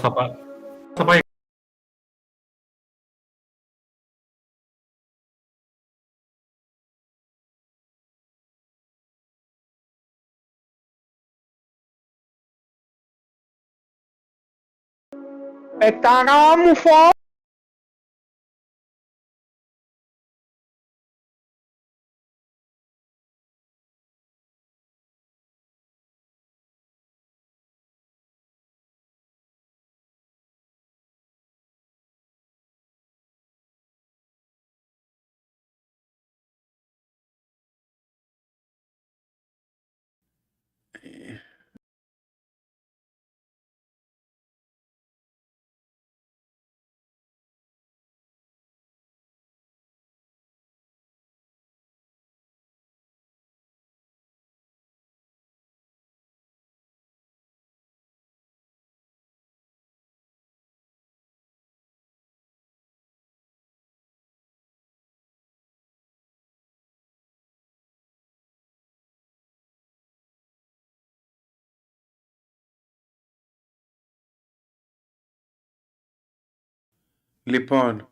Θα, 0.00 0.12
πά... 0.12 0.38
θα 0.94 1.04
πάει. 1.04 1.18
Πεταρά 15.78 16.58
μου 16.58 16.76
φω... 16.76 17.10
Λοιπόν, 77.48 78.08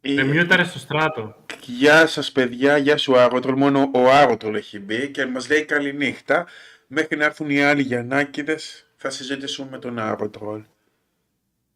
Με 0.00 0.10
η- 0.10 0.22
μιούταρε 0.24 0.64
στο 0.64 0.78
στράτο. 0.78 1.34
γεια 1.64 2.06
σας 2.06 2.32
παιδιά, 2.32 2.76
γεια 2.76 2.96
σου 2.96 3.18
Άγωτρολ, 3.18 3.56
μόνο 3.56 3.90
ο 3.94 4.10
Άγωτρολ 4.10 4.54
έχει 4.54 4.78
μπει 4.78 5.08
και 5.10 5.26
μας 5.26 5.48
λέει 5.48 5.64
καληνύχτα. 5.64 6.46
Μέχρι 6.86 7.16
να 7.16 7.24
έρθουν 7.24 7.50
οι 7.50 7.62
άλλοι 7.62 7.82
Γιαννάκηδες 7.82 8.86
θα 8.96 9.10
συζητήσουμε 9.10 9.68
με 9.70 9.78
τον 9.78 9.98
Άγωτρολ. 9.98 10.60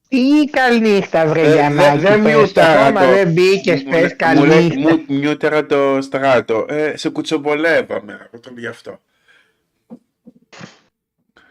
Τι 0.09 0.45
καληνύχτα 0.51 1.27
βρε 1.27 1.41
Ε, 1.43 1.53
Γιαννάκη, 1.55 1.99
δεν 1.99 2.23
πες 2.23 2.33
το 2.33 2.39
μιούταρα 2.39 2.87
ακόμα 2.87 3.07
το. 3.07 3.13
δεν 3.13 3.33
μπήκες, 3.33 3.83
Μου 3.83 3.91
πες 3.91 4.01
λέ- 4.01 4.37
μου 4.37 4.45
λέ- 4.45 4.59
καληνύχτα. 4.59 4.91
μου- 4.91 5.05
Μιούτερα 5.19 5.67
το 5.67 5.99
στράτο. 6.01 6.67
Ε, 6.69 6.97
σε 6.97 7.09
κουτσομπολεύαμε 7.09 8.13
Άγωτρολ 8.27 8.59
γι' 8.59 8.67
αυτό. 8.67 9.01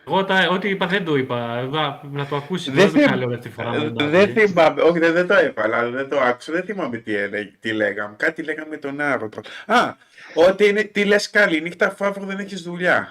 Εγώ 0.07 0.25
τα, 0.25 0.47
ό,τι 0.51 0.69
είπα 0.69 0.87
δεν 0.87 1.05
το 1.05 1.15
είπα. 1.15 1.57
Εγώ, 1.57 1.99
να 2.11 2.25
το 2.25 2.35
ακούσει. 2.35 2.71
Δεν 2.71 2.89
Δεν 2.89 2.99
θυμ- 3.01 3.09
θα 3.09 3.15
λέω 3.15 3.27
δεύτερη 3.29 3.53
φορά. 3.53 3.73
Ε, 3.75 3.77
δεν 3.79 3.93
το 3.93 4.07
Δεν 4.09 4.21
άκουγε. 4.29 4.47
θυμάμαι, 4.47 4.81
όχι 4.81 4.99
δεν, 4.99 5.13
δεν 5.13 5.27
το 5.27 5.33
έβαλα, 5.33 5.77
αλλά 5.77 5.89
δεν 5.89 6.09
το 6.09 6.19
άκουσα, 6.19 6.51
δεν 6.51 6.63
θυμάμαι 6.63 6.97
τι, 6.97 7.15
έλεγε- 7.15 7.53
τι 7.59 7.71
λέγαμε. 7.71 8.15
Κάτι 8.17 8.43
λέγαμε 8.43 8.67
με 8.69 8.77
τον 8.77 9.01
Άγωτρολ. 9.01 9.43
Α, 9.65 9.95
ότι 10.33 10.67
είναι, 10.67 10.83
τι 10.83 11.03
λες 11.05 11.29
καληνύχτα 11.29 11.87
αφού 11.87 12.05
αύριο 12.05 12.25
δεν 12.25 12.39
έχεις 12.39 12.61
δουλειά. 12.61 13.07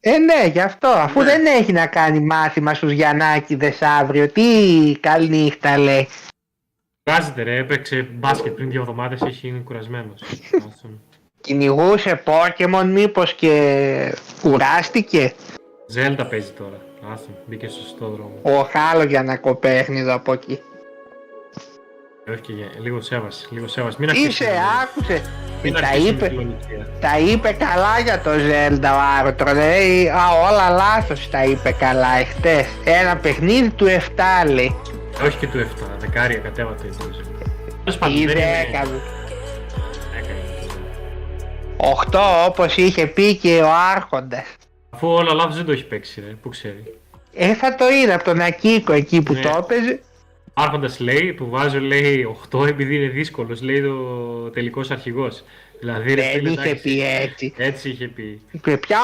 Ε, 0.00 0.18
ναι, 0.18 0.46
γι' 0.52 0.60
αυτό. 0.60 0.88
Αφού 0.88 1.18
Ναι. 1.20 1.24
δεν 1.24 1.46
έχει 1.46 1.72
να 1.72 1.86
κάνει 1.86 2.20
μάθημα 2.20 2.74
στους 2.74 2.90
Γιαννάκηδες 2.92 3.82
αύριο, 3.82 4.28
τι 4.28 4.42
καληνύχτα 5.00 5.78
λέει. 5.78 6.08
Βγάζεται 7.04 7.42
ρε, 7.42 7.56
έπαιξε 7.56 8.02
μπάσκετ 8.12 8.52
πριν 8.52 8.70
δύο 8.70 8.80
εβδομάδες, 8.80 9.20
έχει 9.22 9.48
είναι 9.48 9.58
κουρασμένος. 9.58 10.22
Κυνηγούσε 11.40 12.22
Pokemon 12.24 12.84
μήπως 12.86 13.34
και 13.34 14.14
κουράστηκε. 14.42 15.32
Ζέλτα 15.92 16.26
παίζει 16.26 16.50
τώρα. 16.58 16.78
Άστον, 17.12 17.34
μπήκε 17.46 17.68
στο 17.68 17.80
σωστό 17.80 18.06
δρόμο. 18.08 18.32
Ο 18.42 18.68
Χάλο 18.72 19.02
για 19.04 19.22
να 19.22 19.36
κοπέχνιδο 19.36 20.14
από 20.14 20.32
εκεί. 20.32 20.60
Ε, 22.24 22.30
Όχι 22.30 22.40
και 22.40 22.52
για- 22.52 22.70
λίγο 22.78 23.00
σέβαση. 23.00 23.46
Λίγο 23.50 23.68
σέβαση. 23.68 23.96
Μην 24.00 24.08
Είσαι, 24.08 24.18
αρχίσουμε- 24.20 24.52
άκουσε. 24.82 25.22
Μην 25.62 25.72
Τα 25.72 25.78
αρχίσουμε 25.78 26.08
είπε, 26.10 26.28
τη 26.28 26.34
λογική. 26.34 26.84
τα 27.00 27.18
είπε 27.18 27.52
καλά 27.52 27.98
για 28.04 28.20
το 28.20 28.30
Zelda 28.30 28.90
ο 28.96 29.00
Άρτρο. 29.26 29.52
Λέει, 29.52 30.08
α, 30.08 30.22
όλα 30.50 30.68
λάθος 30.70 31.30
τα 31.30 31.44
είπε 31.44 31.72
καλά 31.72 32.16
εχθές. 32.18 32.66
Ένα 32.84 33.16
παιχνίδι 33.16 33.70
του 33.70 33.86
7 33.86 34.44
λέει. 34.46 34.76
Όχι 35.24 35.36
και 35.38 35.46
του 35.46 35.58
7, 35.58 35.96
δεκάρια 35.98 36.38
κατέβατε. 36.38 36.84
Τέλος 37.84 37.98
πάντων, 37.98 38.16
Ή 38.16 38.24
δεν 38.26 38.34
10. 38.36 38.40
είναι. 38.40 39.00
Έκανε. 40.18 40.40
8 41.76 42.46
όπως 42.46 42.76
είχε 42.76 43.06
πει 43.06 43.36
και 43.36 43.60
ο 43.62 43.68
Άρχοντας. 43.94 44.44
Αφού 44.94 45.08
όλα 45.08 45.32
λάθο 45.34 45.54
δεν 45.54 45.64
το 45.64 45.72
έχει 45.72 45.84
παίξει, 45.86 46.20
ρε. 46.20 46.26
Πού 46.42 46.48
ξέρει. 46.48 46.94
Ε, 47.34 47.54
θα 47.54 47.74
το 47.74 47.88
είδα 47.90 48.14
από 48.14 48.24
τον 48.24 48.40
Ακίκο 48.40 48.92
εκεί 48.92 49.22
που 49.22 49.32
Ναι. 49.32 49.40
το 49.40 49.48
έπαιζε. 49.58 50.00
Άρχοντας 50.54 51.00
λέει, 51.00 51.34
του 51.34 51.46
βάζω 51.50 51.80
λέει 51.80 52.24
8 52.50 52.66
επειδή 52.66 52.96
είναι 52.96 53.08
δύσκολος, 53.08 53.62
λέει 53.62 53.82
το 53.82 53.94
τελικός 54.50 54.90
αρχηγός. 54.90 55.44
Δηλαδή, 55.80 56.14
ρε, 56.14 56.22
Δεν 56.22 56.32
φίλε, 56.32 56.50
είχε 56.50 56.60
εντάξει, 56.62 56.82
πει 56.82 57.02
έτσι. 57.02 57.54
Έτσι 57.56 57.88
είχε 57.90 58.08
πει. 58.08 58.40
Και 58.62 58.76
ποιο 58.76 58.96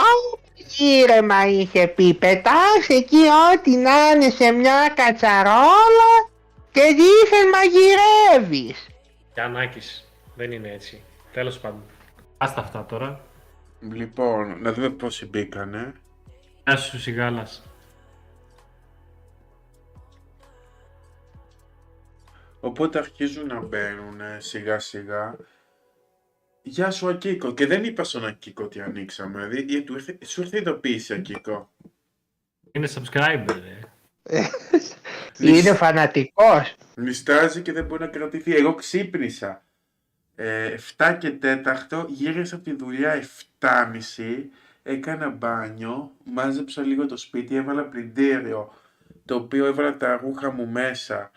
ήρεμα 0.78 1.46
είχε 1.46 1.86
πει; 1.86 2.14
Πετάς 2.14 2.88
εκεί 2.88 3.16
ό,τι 3.54 3.76
να 3.76 4.10
είναι 4.14 4.30
σε 4.30 4.50
μια 4.50 4.92
κατσαρόλα 4.94 6.28
και 6.72 6.80
δίθεν 6.80 7.48
μαγειρεύεις. 7.52 8.86
Γιαννάκης. 9.34 10.04
Δεν 10.34 10.52
είναι 10.52 10.70
έτσι. 10.74 11.00
Τέλος 11.32 11.58
πάντων. 11.58 11.82
Άστα 12.38 12.60
αυτά 12.60 12.86
τώρα. 12.88 13.20
Λοιπόν, 13.80 14.60
να 14.62 14.72
δούμε 14.72 14.90
πόσοι 14.90 15.26
μπήκανε. 15.26 15.92
Γεια 16.66 16.76
σου, 16.76 16.98
Σιγάλα. 17.00 17.48
Οπότε 22.60 22.98
αρχίζουν 22.98 23.46
να 23.46 23.60
μπαίνουν 23.60 24.20
σιγά 24.38 24.78
σιγά. 24.78 25.36
Γεια 26.62 26.90
σου 26.90 27.08
Ακίκο. 27.08 27.54
Και 27.54 27.66
δεν 27.66 27.84
είπα 27.84 28.04
στον 28.04 28.26
Ακίκο 28.26 28.64
ότι 28.64 28.80
ανοίξαμε. 28.80 29.46
Δηλαδή, 29.46 29.76
ε, 29.76 29.80
του 29.80 29.92
ήρθε- 29.94 30.24
σου 30.26 30.40
ήρθε 30.40 30.58
ειδοποίηση 30.58 31.14
Ακίκο. 31.14 31.70
Είναι 32.72 32.88
subscriber, 32.94 33.46
ρε. 33.62 33.78
Είναι 35.48 35.74
φανατικός. 35.74 36.74
Νιστάζει 36.94 37.62
και 37.62 37.72
δεν 37.72 37.84
μπορεί 37.84 38.00
να 38.02 38.08
κρατηθεί. 38.08 38.54
Εγώ 38.56 38.74
ξύπνησα. 38.74 39.62
Ε, 40.40 40.74
7 40.96 41.16
και 41.18 41.32
4, 41.90 42.06
γύρισα 42.08 42.54
από 42.54 42.64
τη 42.64 42.72
δουλειά 42.72 43.22
7.30, 43.58 43.68
έκανα 44.82 45.28
μπάνιο, 45.28 46.12
μάζεψα 46.24 46.82
λίγο 46.82 47.06
το 47.06 47.16
σπίτι, 47.16 47.56
έβαλα 47.56 47.82
πλυντήριο, 47.82 48.74
το 49.24 49.34
οποίο 49.34 49.66
έβαλα 49.66 49.96
τα 49.96 50.16
ρούχα 50.16 50.52
μου 50.52 50.66
μέσα 50.68 51.30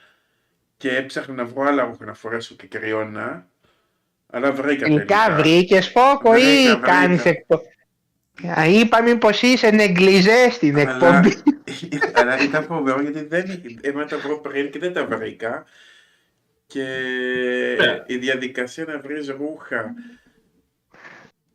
και 0.78 0.96
έψαχνα 0.96 1.34
να 1.34 1.46
βρω 1.46 1.64
άλλα 1.64 1.84
ρούχα 1.84 2.06
να 2.06 2.14
φορέσω 2.14 2.56
και 2.56 2.68
κρυώνα. 2.68 3.48
Αλλά 4.30 4.52
βρήκα 4.52 4.86
Τελικά 4.86 5.36
βρήκες 5.36 5.88
φόκο 5.90 6.36
ή 6.36 6.40
Βρήκα, 6.42 6.78
βρήκα. 6.78 6.80
κάνεις 6.80 7.26
εκπομπή. 7.26 7.64
Είπαμε 8.68 9.16
πως 9.16 9.42
είσαι 9.42 9.70
νεγκλιζές 9.70 10.54
στην 10.54 10.80
Αλλά, 10.80 10.92
εκπομπή. 10.92 11.44
αλλά 12.18 12.42
ήταν 12.42 12.64
φοβερό 12.64 13.02
γιατί 13.02 13.24
δεν 13.24 13.62
έμενα 13.82 14.08
τα 14.08 14.18
βρω 14.18 14.40
πριν 14.40 14.72
και 14.72 14.80
δεν 14.80 14.94
τα 14.94 15.06
βρήκα. 15.06 15.66
Και 16.72 16.84
Ναι. 17.80 18.04
η 18.08 18.18
διαδικασία 18.18 18.86
να 18.86 19.00
βρεις 19.00 19.28
ρούχα 19.30 19.94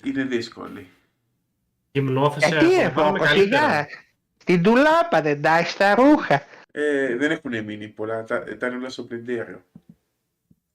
είναι 0.05 0.25
δύσκολη. 0.25 0.89
Γυμνόθεσε. 1.93 2.49
Γιατί 2.49 2.75
θα 2.75 2.83
ε, 2.83 2.89
πάμε 2.91 3.19
φόκο 3.19 3.25
καλύτερα. 3.31 3.61
σιγά. 3.69 3.87
Στην 4.37 4.63
τουλάπα 4.63 5.23
δεν 5.23 5.43
τα 5.43 5.59
έχεις 5.59 5.77
τα 5.77 5.95
ρούχα. 5.95 6.43
Ε, 6.71 7.17
δεν 7.17 7.31
έχουν 7.31 7.65
μείνει 7.65 7.89
πολλά, 7.89 8.25
τα, 8.25 8.45
ήταν 8.51 8.75
όλα 8.75 8.89
στο 8.89 9.03
πλυντήριο. 9.05 9.65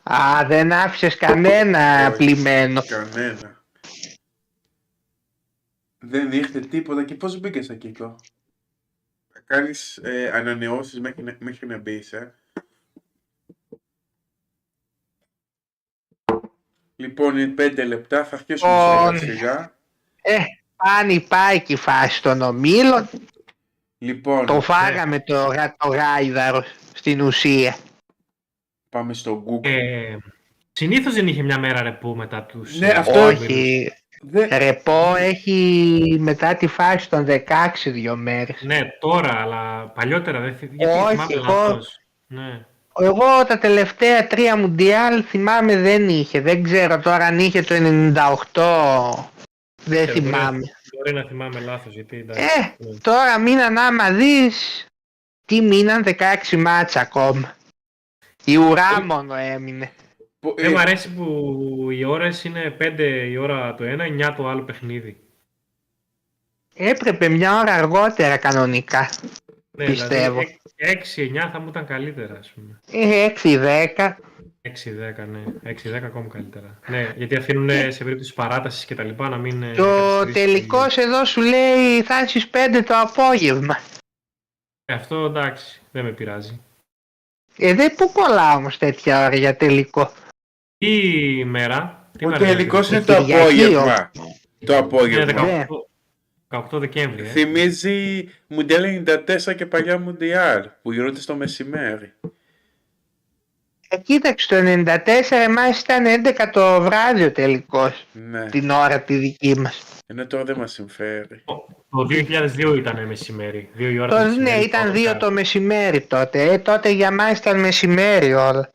Α, 0.03 0.45
δεν 0.47 0.71
άφησες 0.71 1.15
κανένα 1.17 2.07
Όχι, 2.07 2.17
πλημμένο. 2.17 2.81
Κανένα. 2.87 3.63
Δεν 5.99 6.31
ήρθε 6.31 6.59
τίποτα 6.59 7.03
και 7.03 7.15
πώς 7.15 7.39
μπήκες 7.39 7.69
Ακίκο. 7.69 8.15
Θα 9.33 9.39
κάνεις 9.45 9.97
ε, 9.97 10.31
ανανεώσεις 10.33 10.99
μέχρι, 10.99 11.23
να- 11.23 11.37
μέχρι 11.39 11.67
να 11.67 11.77
μπεις, 11.77 12.13
ε; 12.13 12.35
Λοιπόν, 17.01 17.37
είναι 17.37 17.47
πέντε 17.47 17.83
λεπτά, 17.85 18.23
θα 18.25 18.35
αρχίσουμε 18.35 18.71
Λοιπόν. 18.71 19.17
σιγά 19.19 19.33
σιγά. 19.33 19.73
Ε, 20.21 20.37
πάνε 20.75 21.19
πάει 21.19 21.61
και 21.61 21.73
η 21.73 21.75
φάση 21.75 22.21
των 22.21 22.41
ομίλων. 22.41 23.09
Λοιπόν, 23.97 24.45
Το 24.45 24.61
φάγαμε 24.61 25.19
το, 25.19 25.35
γα- 25.45 25.75
το 25.77 25.87
γάιδαρο 25.89 26.63
στην 26.93 27.21
ουσία. 27.21 27.75
πάμε 28.89 29.13
στο 29.13 29.43
Google. 29.47 29.69
Ε, 29.69 30.17
Συνήθως 30.73 31.13
δεν 31.13 31.27
είχε 31.27 31.43
μια 31.43 31.59
μέρα 31.59 31.81
ρεπού 31.81 32.15
μετά 32.15 32.43
τους. 32.43 32.79
Ναι, 32.79 32.87
αυτό- 32.87 33.25
Όχι. 33.25 33.91
Δεν... 34.21 34.49
Ρεπό 34.57 35.13
έχει 35.17 36.17
μετά 36.19 36.55
τη 36.55 36.67
φάση 36.67 37.09
των 37.09 37.25
16 37.25 37.91
δύο 37.91 38.15
μέρες. 38.15 38.61
Ναι, 38.61 38.79
τώρα, 38.99 39.41
αλλά 39.41 39.87
παλιότερα 39.95 40.39
δεν 40.39 40.55
θυμάμαι. 40.55 40.75
Γιατί 40.77 40.99
Όχι, 40.99 41.09
θυμάμαι 41.11 41.33
εγώ- 41.33 41.43
λάθος. 41.45 41.99
Ναι. 42.27 42.65
Εγώ 42.99 43.45
τα 43.47 43.57
τελευταία 43.57 44.27
τρία 44.27 44.57
μουντιάλ 44.57 45.23
θυμάμαι 45.27 45.77
δεν 45.77 46.09
είχε. 46.09 46.41
Δεν 46.41 46.63
ξέρω 46.63 46.99
τώρα 46.99 47.25
αν 47.25 47.39
είχε 47.39 47.61
το 47.61 47.75
98. 47.75 49.23
Δεν 49.83 50.07
Ε, 50.09 50.11
θυμάμαι. 50.11 50.61
Μπορεί 50.97 51.13
να 51.13 51.23
θυμάμαι 51.27 51.59
λάθος, 51.59 51.93
γιατί 51.93 52.17
εντάξει. 52.17 52.43
Ε, 52.43 52.75
ναι. 52.77 52.97
τώρα 53.01 53.39
μείναν 53.39 53.77
άμα 53.77 54.11
δεις 54.11 54.85
τι 55.45 55.61
μείναν 55.61 56.03
16 56.05 56.57
μάτσα 56.57 56.99
ακόμα. 56.99 57.55
Η 58.45 58.55
ουρά 58.57 59.03
μόνο 59.05 59.35
έμεινε. 59.35 59.91
Πο- 60.39 60.53
Δεν 60.57 60.65
ε, 60.65 60.69
μου 60.69 60.79
αρέσει 60.79 61.09
που 61.11 61.25
οι 61.91 62.03
ώρες 62.03 62.43
είναι 62.43 62.75
5 62.79 62.99
η 63.29 63.37
ώρα 63.37 63.75
το 63.75 63.83
ένα, 63.83 64.05
9 64.29 64.33
το 64.37 64.47
άλλο 64.47 64.61
παιχνίδι. 64.61 65.17
Έπρεπε 66.75 67.27
μια 67.29 67.59
ώρα 67.59 67.73
αργότερα 67.73 68.37
κανονικά. 68.37 69.09
Ναι, 69.71 69.85
Πιστεύω. 69.85 70.39
Δηλαδή, 70.39 70.57
6-9 70.81 71.49
θα 71.51 71.59
μου 71.59 71.67
ήταν 71.69 71.85
καλύτερα, 71.85 72.39
ας 72.39 72.51
πούμε. 72.55 72.79
Ε, 72.91 73.25
6-10. 73.43 74.15
6-10, 74.61 75.25
ναι. 75.27 75.43
6-10 75.63 76.03
ακόμα 76.03 76.27
καλύτερα. 76.27 76.79
Ναι, 76.87 77.13
γιατί 77.15 77.35
αφήνουν 77.35 77.69
σε 77.91 78.03
περίπτωση 78.03 78.33
παράτασης 78.33 78.85
και 78.85 78.95
τα 78.95 79.03
λοιπά 79.03 79.29
να 79.29 79.37
μην. 79.37 79.63
ε, 79.63 79.73
Το 79.73 79.83
καθυστερήσει 79.83 80.33
τελικός 80.33 80.97
εδώ 80.97 81.25
σου 81.25 81.41
λέει 81.41 82.01
θα 82.03 82.17
είναι 82.17 82.27
στις 82.27 82.49
5 82.49 82.83
το 82.85 82.93
απόγευμα. 82.99 83.77
Ε, 84.85 84.93
αυτό 84.93 85.25
εντάξει, 85.25 85.81
δεν 85.91 86.03
με 86.03 86.11
πειράζει. 86.11 86.59
Ε, 87.57 87.73
δεν 87.73 87.95
πού 87.95 88.11
κολλά 88.11 88.55
όμως 88.55 88.77
τέτοια 88.77 89.25
ώρα 89.25 89.35
για 89.35 89.55
τελικό; 89.55 90.11
Τι 90.77 90.89
ημέρα. 91.39 92.09
Τι 92.17 92.25
Ο 92.25 92.29
μέρα 92.29 92.45
τελικός 92.45 92.87
είναι. 92.87 92.97
είναι 92.97 93.05
το 93.05 93.15
Κυριακή, 93.23 93.41
απόγευμα. 93.43 94.11
Το 94.65 94.73
Είναι 94.73 94.75
απόγευμα. 94.75 95.67
18, 96.51 96.63
18 96.75 96.79
Δεκέμβρη. 96.79 97.21
Ε. 97.23 97.27
Θυμίζει 97.27 98.29
Μουντιάλ 98.47 99.03
94 99.07 99.55
και 99.55 99.65
παλιά 99.65 99.97
Μουντιάλ 99.99 100.69
που 100.81 100.91
γινόταν 100.91 101.15
στο 101.21 101.35
μεσημέρι. 101.35 102.13
Ε, 103.89 103.97
κοίταξε 103.97 104.47
το 104.47 104.55
94 104.55 104.95
εμάς 105.31 105.79
ήταν 105.81 106.05
11 106.05 106.49
το 106.51 106.81
βράδυ 106.81 107.23
ο 107.23 107.31
τελικός. 107.31 108.05
Ναι. 108.11 108.45
Την 108.45 108.69
ώρα 108.69 109.01
τη 109.01 109.15
δική 109.15 109.55
μας. 109.59 109.83
Ενώ 110.07 110.27
τώρα 110.27 110.43
δεν 110.43 110.57
μας 110.57 110.71
συμφέρει. 110.71 111.41
Το 111.89 112.05
2002 112.09 112.75
ήταν 112.77 113.07
μεσημέρι. 113.07 113.69
2 113.77 113.91
η 113.91 113.99
ώρα 113.99 114.09
το 114.09 114.15
Το, 114.15 114.21
ναι, 114.23 114.27
μεσημέρι, 114.29 114.63
ήταν 114.65 114.81
τώρα 114.81 114.93
2 114.93 115.01
ήταν- 115.01 115.19
το 115.19 115.31
μεσημέρι 115.31 116.01
τότε. 116.01 116.43
Ε, 116.53 116.57
τότε 116.59 116.89
για 116.89 117.11
μας 117.11 117.37
ήταν 117.39 117.59
μεσημέρι 117.59 118.33
όλα. 118.33 118.71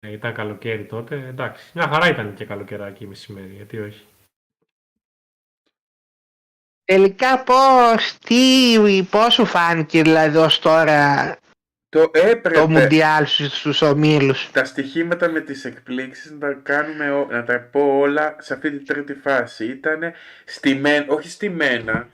Ε, 0.00 0.12
Ήταν 0.12 0.34
καλοκαίρι 0.34 0.84
τότε. 0.84 1.14
Εντάξει. 1.28 1.64
Μια 1.74 1.88
χαρά 1.92 2.08
ήταν 2.08 2.34
και 2.34 2.44
καλοκαιράκι 2.44 3.06
μεσημέρι. 3.06 3.52
Γιατί 3.56 3.78
όχι. 3.78 4.02
Τελικά 6.92 7.42
πώς, 7.42 8.14
τι, 8.26 9.02
πώς 9.10 9.34
σου 9.34 9.44
φάνηκε 9.44 10.02
δηλαδή 10.02 10.36
ως 10.36 10.58
τώρα 10.58 11.36
Το 11.88 12.10
έπρεπε 12.12 12.58
το 12.58 12.68
Μουντιάλ 12.68 13.26
στους, 13.26 13.58
στους 13.58 13.82
ομίλους; 13.82 14.50
τα 14.52 14.64
στοιχήματα 14.64 15.30
με 15.30 15.40
τις 15.40 15.64
εκπλήξεις 15.64 16.30
να 16.30 16.38
τα 16.38 16.60
κάνουμε, 16.62 17.10
ό- 17.10 17.26
να 17.30 17.44
τα 17.44 17.68
πω 17.72 17.98
όλα 17.98 18.36
σε 18.40 18.54
αυτή 18.54 18.70
τη 18.70 18.84
τρίτη 18.84 19.14
φάση. 19.14 19.64
Ήτανε 19.66 20.14
στημένα, 20.44 21.04
όχι 21.08 21.28
στημένα, 21.30 22.08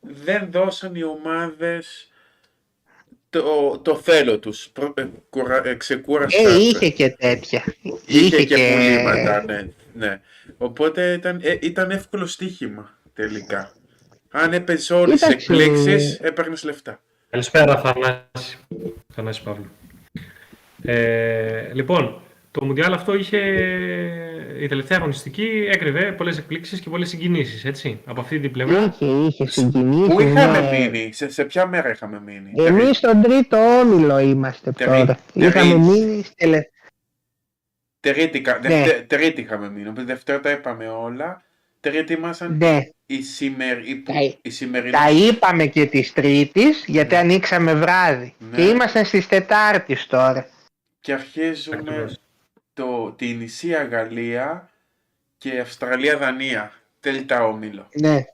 δεν 0.00 0.48
δώσαν 0.50 0.94
οι 0.94 1.02
ομάδες 1.02 2.10
το, 3.30 3.78
το 3.78 3.96
θέλω 3.96 4.38
τους. 4.38 4.68
Προ, 4.72 4.94
ε, 4.96 5.04
κουρα, 5.30 5.62
ε, 5.64 5.74
ξεκούρασαν. 5.74 6.46
Ε, 6.46 6.58
είχε 6.58 6.88
και 6.88 7.08
τέτοια. 7.10 7.64
Είχε 8.06 8.44
και 8.44 8.54
πουλήματα, 8.54 9.44
ναι, 9.44 9.68
ναι. 9.92 10.20
Οπότε 10.58 11.12
ήταν, 11.12 11.40
ε, 11.42 11.56
ήταν 11.60 11.90
εύκολο 11.90 12.26
στοίχημα 12.26 12.98
τελικά. 13.14 13.72
Αν 14.32 14.52
έπαιζες 14.52 14.90
όλες 14.90 15.20
τις 15.20 15.28
Κοίταξε. 15.28 15.52
εκπλήξεις, 15.52 16.18
έπαιρνες 16.20 16.64
λεφτά. 16.64 17.00
Καλησπέρα, 17.30 17.76
Θανάση. 17.80 18.58
Θανάση 19.14 19.42
Παύλου. 19.42 19.70
Ε, 20.82 21.70
λοιπόν, 21.74 22.20
το 22.50 22.64
Μουντιάλ 22.64 22.92
αυτό 22.92 23.14
είχε. 23.14 23.38
Η 24.60 24.66
τελευταία 24.68 24.98
αγωνιστική 24.98 25.68
έκρυβε 25.72 26.12
πολλές 26.12 26.38
εκπλήξεις 26.38 26.80
και 26.80 26.90
πολλές 26.90 27.08
συγκινήσεις. 27.08 27.64
Έτσι. 27.64 28.00
Από 28.04 28.20
αυτή 28.20 28.40
την 28.40 28.50
πλευρά. 28.50 28.84
Είχε, 28.84 29.06
είχε 29.06 29.46
συγκινήσεις. 29.46 30.14
Πού 30.14 30.20
είχαμε 30.20 30.60
ναι. 30.60 30.78
μείνει, 30.78 31.12
σε, 31.12 31.30
σε 31.30 31.44
ποια 31.44 31.66
μέρα 31.66 31.90
είχαμε 31.90 32.20
μείνει; 32.26 32.52
Εμείς 32.66 32.96
στον 32.96 33.22
τρίτο 33.22 33.56
όμιλο 33.56 34.18
είμαστε 34.18 34.72
Τερί- 34.72 34.90
τώρα. 34.92 35.18
τερί- 35.32 35.48
Είχαμε 35.48 35.74
μείνει 35.74 36.22
στη 36.22 36.34
τελε... 36.36 36.60
Τρίτη, 38.00 38.40
κα- 38.40 38.58
Ναι. 38.62 38.68
δευτε- 38.68 39.06
τρίτη 39.06 39.40
είχαμε 39.40 39.70
μείνει. 39.70 39.88
Οπότε 39.88 40.04
Δευτέρα 40.04 40.40
τα 40.40 40.50
είπαμε 40.50 40.88
όλα. 40.88 41.42
Τρίτη 41.80 42.12
ήμασταν 42.12 42.56
Ναι, 42.56 42.78
η, 43.14 43.22
σημερ, 43.22 43.78
η, 43.88 44.02
Τα- 44.02 44.12
η 44.42 44.50
σημερινή. 44.50 44.90
τα 44.92 45.10
είπαμε 45.10 45.66
και 45.66 45.86
της 45.86 46.12
Τρίτης 46.12 46.84
γιατί 46.86 47.14
ανοίξαμε 47.16 47.74
βράδυ. 47.74 48.34
Ναι. 48.38 48.56
Και 48.56 48.62
ήμασταν 48.68 49.04
στις 49.04 49.26
Τετάρτης 49.28 50.06
τώρα. 50.06 50.48
Και 51.00 51.12
αρχίζουμε 51.12 51.76
Ακριβώς. 51.76 52.18
το, 52.72 53.12
τη 53.18 53.26
νησία 53.34 53.84
Γαλλία 53.84 54.70
και 55.38 55.60
Αυστραλία-Δανία. 55.60 56.72
Τελικά 57.00 57.44
όμιλο. 57.44 57.88
Ναι. 57.92 58.24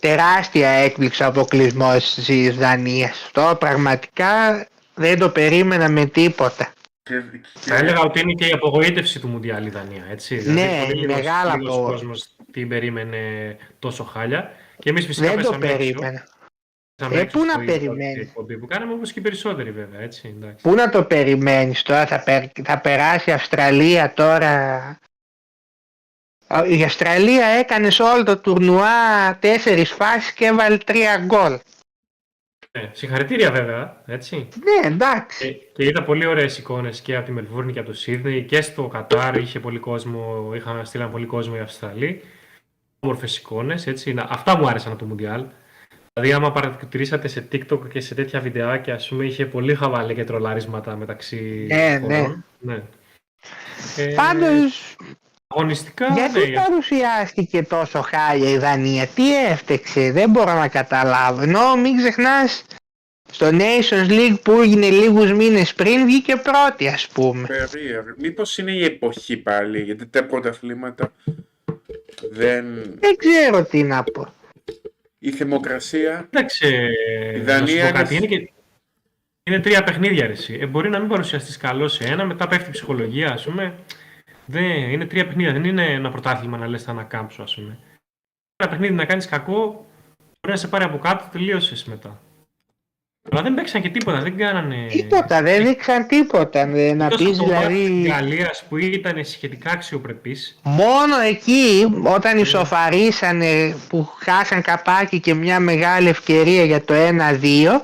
Τεράστια 0.00 0.68
έκπληξη 0.68 1.22
ο 1.22 1.26
αποκλεισμός 1.26 2.14
της 2.14 2.56
Δανίας. 2.56 3.10
Αυτό 3.22 3.56
πραγματικά 3.60 4.66
δεν 4.94 5.18
το 5.18 5.30
περίμενα 5.30 5.88
με 5.88 6.06
τίποτα. 6.06 6.72
Και, 7.02 7.22
Θα 7.54 7.74
έλεγα 7.76 8.00
ότι 8.00 8.20
είναι 8.20 8.32
και 8.32 8.46
η 8.46 8.50
απογοήτευση 8.52 9.20
του 9.20 9.28
Μουντιάλ 9.28 9.66
η 9.66 9.70
Δανία. 9.70 10.04
Έτσι. 10.10 10.42
Ναι, 10.52 10.82
πολύ 10.86 11.00
λίγος- 11.00 11.16
μεγάλα 11.16 11.56
λίγος 11.56 11.76
απο- 11.76 11.86
κόσμος 11.86 12.36
την 12.52 12.68
περίμενε 12.68 13.56
τόσο 13.78 14.04
χάλια. 14.04 14.50
Και 14.78 14.90
εμείς 14.90 15.06
φυσικά 15.06 15.26
δεν 15.34 15.36
το 15.36 15.50
πέσαμε 15.50 15.66
έξω. 15.66 15.76
περίμενα. 15.76 16.26
Πέσαμε 16.96 17.16
Ε, 17.16 17.20
έξω 17.22 17.38
πού 17.38 17.44
να 17.44 17.52
στο 17.52 17.62
περιμένεις; 17.64 18.12
πρώτη 18.14 18.20
εκπομπή 18.20 18.58
Που 18.58 18.66
κάναμε 18.66 18.92
όπως 18.92 19.12
και 19.12 19.18
οι 19.18 19.22
περισσότεροι 19.22 19.70
βέβαια. 19.70 20.00
Έτσι, 20.00 20.34
εντάξει. 20.36 20.62
Πού 20.62 20.74
να 20.74 20.90
το 20.90 21.04
περιμένεις 21.04 21.82
τώρα, 21.82 22.06
θα, 22.06 22.22
περ- 22.22 22.50
θα 22.64 22.80
περάσει 22.80 23.30
η 23.30 23.32
Αυστραλία 23.32 24.12
τώρα; 24.14 24.76
Α, 26.46 26.64
Η 26.66 26.82
Αυστραλία 26.84 27.46
έκανε 27.46 27.90
σε 27.90 28.02
όλο 28.02 28.22
το 28.22 28.38
τουρνουά 28.38 29.36
τέσσερις 29.40 29.90
φάσεις 29.90 30.32
και 30.32 30.44
έβαλε 30.44 30.76
τρία 30.78 31.16
γκολ. 31.16 31.58
Ναι, 32.78 32.90
συγχαρητήρια 32.92 33.50
βέβαια. 33.50 34.02
Έτσι. 34.06 34.36
Ναι, 34.36 34.86
εντάξει. 34.88 35.48
Και, 35.54 35.66
και 35.72 35.84
είδα 35.84 36.02
πολύ 36.02 36.26
ωραίες 36.26 36.58
εικόνες 36.58 37.00
και 37.00 37.16
από 37.16 37.26
τη 37.26 37.32
Μελβούρνη 37.32 37.72
και 37.72 37.78
από 37.78 37.88
το 37.88 37.94
Σίδνεϊ 37.94 38.42
και 38.44 38.60
στο 38.62 38.88
Κατάρ 38.88 39.36
είχε 39.36 39.60
πολύ 39.60 39.78
κόσμο, 39.78 40.52
είχαν 40.54 40.86
στείλαν 40.86 41.10
πολύ 41.10 41.26
κόσμο 41.26 41.54
οι 41.56 41.60
Αυστραλοί. 41.60 42.22
Όμορφες 43.00 43.36
εικόνες, 43.38 43.86
έτσι. 43.86 44.12
Να- 44.14 44.26
Αυτά 44.30 44.56
μου 44.58 44.66
άρεσαν 44.68 44.90
από 44.92 45.00
το 45.00 45.06
Μουντιάλ. 45.06 45.44
Δηλαδή, 46.12 46.32
άμα 46.32 46.52
παρατηρήσατε 46.52 47.28
σε 47.28 47.48
TikTok 47.52 47.88
και 47.88 48.00
σε 48.00 48.14
τέτοια 48.14 48.40
βιντεάκια, 48.40 48.94
ας 48.94 49.08
πούμε, 49.08 49.24
είχε 49.24 49.46
πολύ 49.46 49.74
χαβαλέ 49.74 50.14
και 50.14 50.24
τρολάρισματα 50.24 50.96
μεταξύ 50.96 51.66
Ναι, 51.70 51.98
χωρών. 52.02 52.44
ναι. 52.58 52.82
Ε, 53.96 54.14
Πάντως, 54.14 54.96
αγωνιστικά, 55.56 56.06
γιατί 56.14 56.50
ναι, 56.50 56.56
παρουσιάστηκε 56.56 57.62
τόσο 57.62 58.00
χάλια 58.00 58.50
η 58.50 58.58
Δανία, 58.58 59.06
τι 59.06 59.44
έφτεξε, 59.46 60.12
δεν 60.12 60.30
μπορώ 60.30 60.54
να 60.54 60.68
καταλάβω. 60.68 61.42
Ενώ 61.42 61.76
μην 61.76 61.96
ξεχνάς, 61.96 62.64
στο 63.32 63.48
Nations 63.52 64.08
League 64.10 64.38
που 64.42 64.52
έγινε 64.60 64.90
λίγους 64.90 65.32
μήνες 65.32 65.74
πριν 65.74 66.04
βγήκε 66.04 66.36
πρώτη 66.36 66.88
ας 66.88 67.08
πούμε. 67.08 67.46
Περίεργο. 67.46 68.14
Μήπως 68.18 68.58
είναι 68.58 68.72
η 68.72 68.84
εποχή 68.84 69.36
πάλι, 69.36 69.80
γιατί 69.82 70.06
τα 70.06 70.24
πρωταθλήματα 70.24 71.12
δεν... 72.30 72.64
Δεν 73.00 73.16
ξέρω 73.16 73.64
τι 73.64 73.82
να 73.82 74.02
πω. 74.02 74.34
Η 75.18 75.30
θερμοκρασία 75.30 76.26
Κοίταξε, 76.30 76.66
Η 77.34 77.38
να 77.38 77.44
Δανία 77.44 77.66
σου 77.66 77.74
πω 77.80 77.88
είναι- 77.88 77.90
κάτι, 77.92 78.14
είναι, 78.16 78.26
και... 78.26 78.50
είναι 79.42 79.60
τρία 79.60 79.82
παιχνίδια 79.84 80.26
ρε, 80.26 80.32
εσύ. 80.32 80.58
Ε, 80.60 80.66
μπορεί 80.66 80.88
να 80.90 80.98
μην 80.98 81.08
παρουσιαστείς 81.08 81.56
καλό 81.56 81.88
σε 81.88 82.04
ένα, 82.04 82.24
μετά 82.24 82.48
πέφτει 82.48 82.68
η 82.68 82.72
ψυχολογία, 82.72 83.32
ας 83.32 83.44
πούμε. 83.44 83.74
Δεν, 84.46 84.64
είναι 84.64 85.06
τρία 85.06 85.26
παιχνίδια, 85.26 85.52
δεν 85.52 85.64
είναι 85.64 85.84
ένα 85.92 86.10
πρωτάθλημα 86.10 86.56
να 86.58 86.66
λες 86.66 86.82
θα 86.82 86.90
ανακάμψω, 86.90 87.42
ας 87.42 87.54
πούμε. 87.54 87.78
Ένα 88.56 88.70
παιχνίδι 88.70 88.92
να 88.94 89.04
κάνεις 89.04 89.26
κακό, 89.26 89.62
μπορεί 90.40 90.48
να 90.48 90.56
σε 90.56 90.68
πάρει 90.68 90.84
από 90.84 90.98
κάτω, 90.98 91.24
τελείωσες 91.32 91.84
μετά. 91.84 92.20
Αλλά 93.30 93.42
δεν 93.42 93.54
παίξαν 93.54 93.82
και 93.82 93.88
τίποτα, 93.88 94.20
δεν 94.20 94.36
κάνανε... 94.36 94.86
Τίποτα, 94.90 95.42
δεν 95.42 95.64
δείξαν 95.66 96.06
τίποτα. 96.06 96.66
δε- 96.66 96.94
Να 96.94 97.04
Εκτός 97.04 97.22
πεις 97.22 97.38
από 97.38 97.48
το 97.48 97.54
μάτι 97.54 97.66
της 97.68 97.74
δηλαδή, 97.86 98.08
Γαλλίας 98.08 98.64
που 98.68 98.76
ήταν 98.76 99.24
σχετικά 99.24 99.70
αξιοπρεπής, 99.70 100.58
μόνο 100.62 101.18
εκεί 101.18 101.88
όταν 102.04 102.38
ισοφαρίσανε 102.38 103.76
που 103.88 104.08
χάσαν 104.18 104.62
καπάκι 104.62 105.20
και 105.20 105.34
μια 105.34 105.60
μεγάλη 105.60 106.08
ευκαιρία 106.08 106.64
για 106.64 106.84
το 106.84 106.94
1-2, 106.94 107.80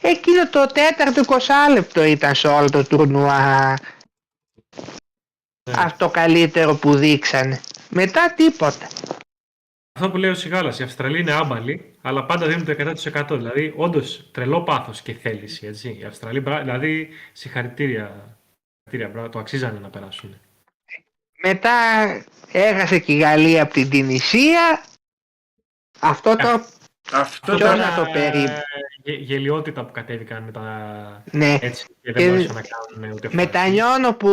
εκείνο 0.00 0.48
το 0.50 0.66
τέταρτο 0.66 1.22
20 1.26 1.72
λεπτό 1.72 2.04
ήταν 2.04 2.34
σε 2.34 2.48
όλο 2.48 2.70
το 2.70 2.84
τουρνουά 2.86 3.74
Ναι. 5.70 5.76
αυτό 5.76 6.10
καλύτερο 6.10 6.74
που 6.74 6.94
δείξανε. 6.94 7.60
Μετά 7.90 8.34
τίποτα. 8.34 8.86
Αυτό 9.98 10.10
που 10.10 10.16
λέει 10.16 10.30
ο 10.30 10.34
Σιγάλας, 10.34 10.78
οι 10.78 10.82
Αυστραλοί 10.82 11.20
είναι 11.20 11.32
άμπαλοι, 11.32 11.94
αλλά 12.02 12.24
πάντα 12.26 12.46
δίνουν 12.46 12.64
το 12.64 12.72
100%. 12.72 13.36
Δηλαδή, 13.36 13.72
όντως 13.76 14.30
τρελό 14.32 14.62
πάθος 14.62 15.02
και 15.02 15.14
θέληση. 15.14 15.66
Έτσι. 15.66 15.96
Οι 16.00 16.04
Αυστραλοί, 16.04 16.40
μπρα- 16.40 16.60
δηλαδή, 16.60 17.08
συγχαρητήρια. 17.32 18.38
συγχαρητήρια 18.84 19.08
μπράβο, 19.08 19.28
το 19.28 19.38
αξίζανε 19.38 19.78
να 19.78 19.88
περάσουν. 19.88 20.40
Μετά 21.42 21.70
έχασε 22.52 22.98
και 22.98 23.12
η 23.12 23.18
Γαλλία 23.18 23.62
από 23.62 23.72
την 23.72 23.90
Τινησία. 23.90 24.84
Αυτό 26.00 26.36
το... 26.36 26.64
Αυτό 27.12 27.56
Ποιος 27.56 27.60
ήταν... 27.70 27.78
να 27.78 27.94
το 27.96 28.10
περίμενε. 28.12 28.62
Ε, 29.04 29.10
γε- 29.10 29.20
γελιότητα 29.20 29.84
που 29.84 29.92
κατέβηκαν 29.92 30.42
με 30.42 30.50
τα... 30.50 30.62
Ναι. 31.30 31.58
έτσι 31.60 31.84
και 32.02 32.12
Και 32.12 32.12
δεν 32.12 32.28
μπορούσαν 32.28 32.54
να 32.54 32.62
κάνουν 32.62 33.12
ούτε 33.12 33.26
φάση. 33.28 33.36
Μετανιώνω 33.36 34.12
που 34.12 34.28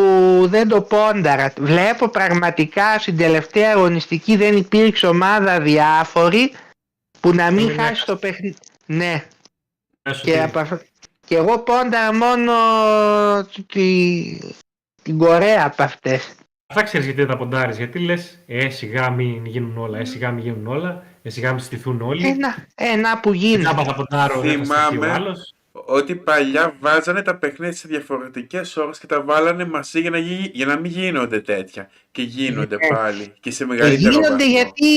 δεν 0.50 0.68
το 0.68 0.82
πόνταρα. 0.82 1.54
Βλέπω 1.60 2.10
πραγματικά 2.10 3.00
στην 3.00 3.18
τελευταία 3.18 3.72
αγωνιστική 3.72 4.36
δεν 4.36 4.58
υπήρξε 4.58 5.08
ομάδα 5.08 5.60
διάφορη 5.62 6.54
που 7.20 7.34
να 7.34 7.52
μην 7.52 7.66
μην 7.66 7.76
χάσει 7.76 7.90
έχασε. 7.92 8.06
το 8.06 8.16
παιχνίδι. 8.16 8.56
Ναι. 8.86 9.26
Μέσω 10.10 10.22
Και, 10.24 10.32
τι- 10.32 10.40
από 10.40 10.60
αυτό- 10.60 10.82
και 11.28 11.36
εγώ 11.36 11.60
πόνταρα 11.60 12.14
μόνο 12.14 12.54
τη... 13.68 14.40
την 15.02 15.18
Κορέα 15.18 15.66
από 15.66 15.84
αυτές. 15.84 16.32
Αυτά 16.68 16.84
ξέρεις 16.84 17.06
γιατί 17.06 17.22
δεν 17.22 17.30
τα 17.30 17.38
ποντάρεις. 17.38 17.78
Γιατί 17.78 18.00
λες, 18.00 18.40
ε, 18.48 18.70
σιγά 18.70 19.10
μην 19.10 19.46
γίνουν 19.46 19.78
όλα, 19.78 20.00
ε, 20.00 20.06
σιγά 20.06 20.32
μην 20.32 20.44
γίνουν 20.44 20.68
όλα, 20.68 21.04
ε, 21.22 21.30
σιγά 21.30 21.50
μην 21.52 21.60
στηθούν 21.64 22.02
όλοι. 22.02 22.28
Ένα, 22.28 22.68
ένα 22.76 23.20
που 23.20 23.32
Τι 23.32 23.38
γίνεται. 23.38 23.64
Τζάμπα 23.64 23.84
θα 23.84 23.94
ποντάρω, 23.96 24.40
δεν 24.42 24.66
θα 24.66 24.74
στηθεί 24.76 24.88
ο 24.88 24.90
Θυμάμαι. 24.90 25.12
άλλος. 25.12 25.54
Ότι 25.74 26.16
παλιά 26.16 26.76
βάζανε 26.80 27.22
τα 27.22 27.38
παιχνίδια 27.38 27.76
σε 27.76 27.88
διαφορετικές 27.88 28.78
ώρες 28.78 29.00
και 29.00 29.06
τα 29.06 29.22
βάλανε 29.22 29.66
μαζί 29.66 30.00
για 30.02 30.10
να, 30.10 30.18
γι- 30.18 30.50
για 30.54 30.66
να 30.66 30.80
μην 30.80 30.92
γίνονται 30.92 31.42
τέτοια. 31.42 31.90
Και 32.12 32.22
γίνονται 32.22 32.76
Ναι. 32.76 32.88
πάλι. 32.88 33.34
Και 33.40 33.52
σε 33.52 33.64
Και 33.64 33.70
μεγαλύτερο 33.70 34.12
γίνονται 34.14 34.30
βαθμό. 34.30 34.46
γιατί, 34.52 34.90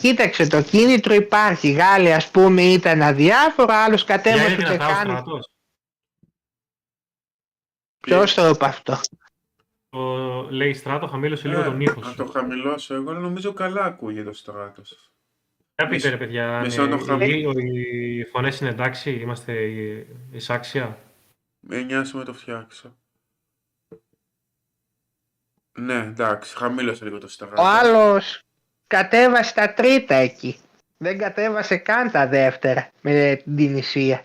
κοίταξε 0.00 0.46
το 0.46 0.62
κίνητρο 0.62 1.14
υπάρχει. 1.14 1.68
Οι 1.68 1.72
Γάλλοι 1.72 2.12
ας 2.12 2.30
πούμε 2.30 2.62
ήταν 2.62 3.02
αδιάφορο, 3.02 3.72
άλλος 3.74 4.04
Για 4.04 4.14
είναι 4.14 4.22
κατέβασε 4.22 4.56
και 4.56 4.64
δυνατά 4.64 4.86
ο 4.86 4.92
κάνει. 4.92 5.10
στρατός. 5.10 5.48
Ποιος 8.00 8.34
το 8.34 8.48
είπε 8.48 8.64
αυτό; 8.64 8.98
Το 9.88 10.02
λέει 10.50 10.74
στράτο, 10.74 11.06
χαμήλωσε 11.06 11.48
λίγο 11.48 11.60
Ε, 11.60 11.64
τον 11.64 11.80
ήχο 11.80 12.00
Να 12.00 12.06
σου. 12.08 12.16
το 12.16 12.24
χαμηλώσω 12.26 12.94
εγώ, 12.94 13.10
αλλά 13.10 13.18
νομίζω 13.20 13.52
καλά 13.52 13.84
ακούγεται 13.84 14.28
ο 14.28 14.32
στράτος. 14.32 15.10
Για 15.78 15.88
πείτε 15.88 16.08
ρε 16.08 16.16
παιδιά, 16.16 16.60
μισό 16.60 16.82
αν, 16.82 16.88
να 16.88 16.94
ε, 16.94 16.98
το 16.98 17.04
χαμ- 17.04 17.22
οι, 17.22 18.18
οι 18.18 18.24
φωνές 18.24 18.60
είναι 18.60 18.70
εντάξει, 18.70 19.10
είμαστε 19.10 19.52
ε, 19.52 20.06
εισάξια. 20.32 20.98
Με 21.60 21.82
νοιάζει 21.82 22.16
με 22.16 22.24
το 22.24 22.32
φτιάξω. 22.34 22.96
Ναι, 25.78 25.94
εντάξει, 25.94 26.56
χαμήλωσε 26.56 27.04
λίγο 27.04 27.18
το 27.18 27.28
στράτο. 27.28 27.62
Ο 27.62 27.64
άλλος 27.66 28.38
κατέβασε 28.86 29.54
τα 29.54 29.74
τρίτα 29.74 30.14
εκεί. 30.14 30.60
Δεν 30.96 31.18
κατέβασε 31.18 31.76
καν 31.76 32.10
τα 32.10 32.26
δεύτερα 32.28 32.90
με 33.00 33.40
την 33.44 33.56
Τινησία. 33.56 34.24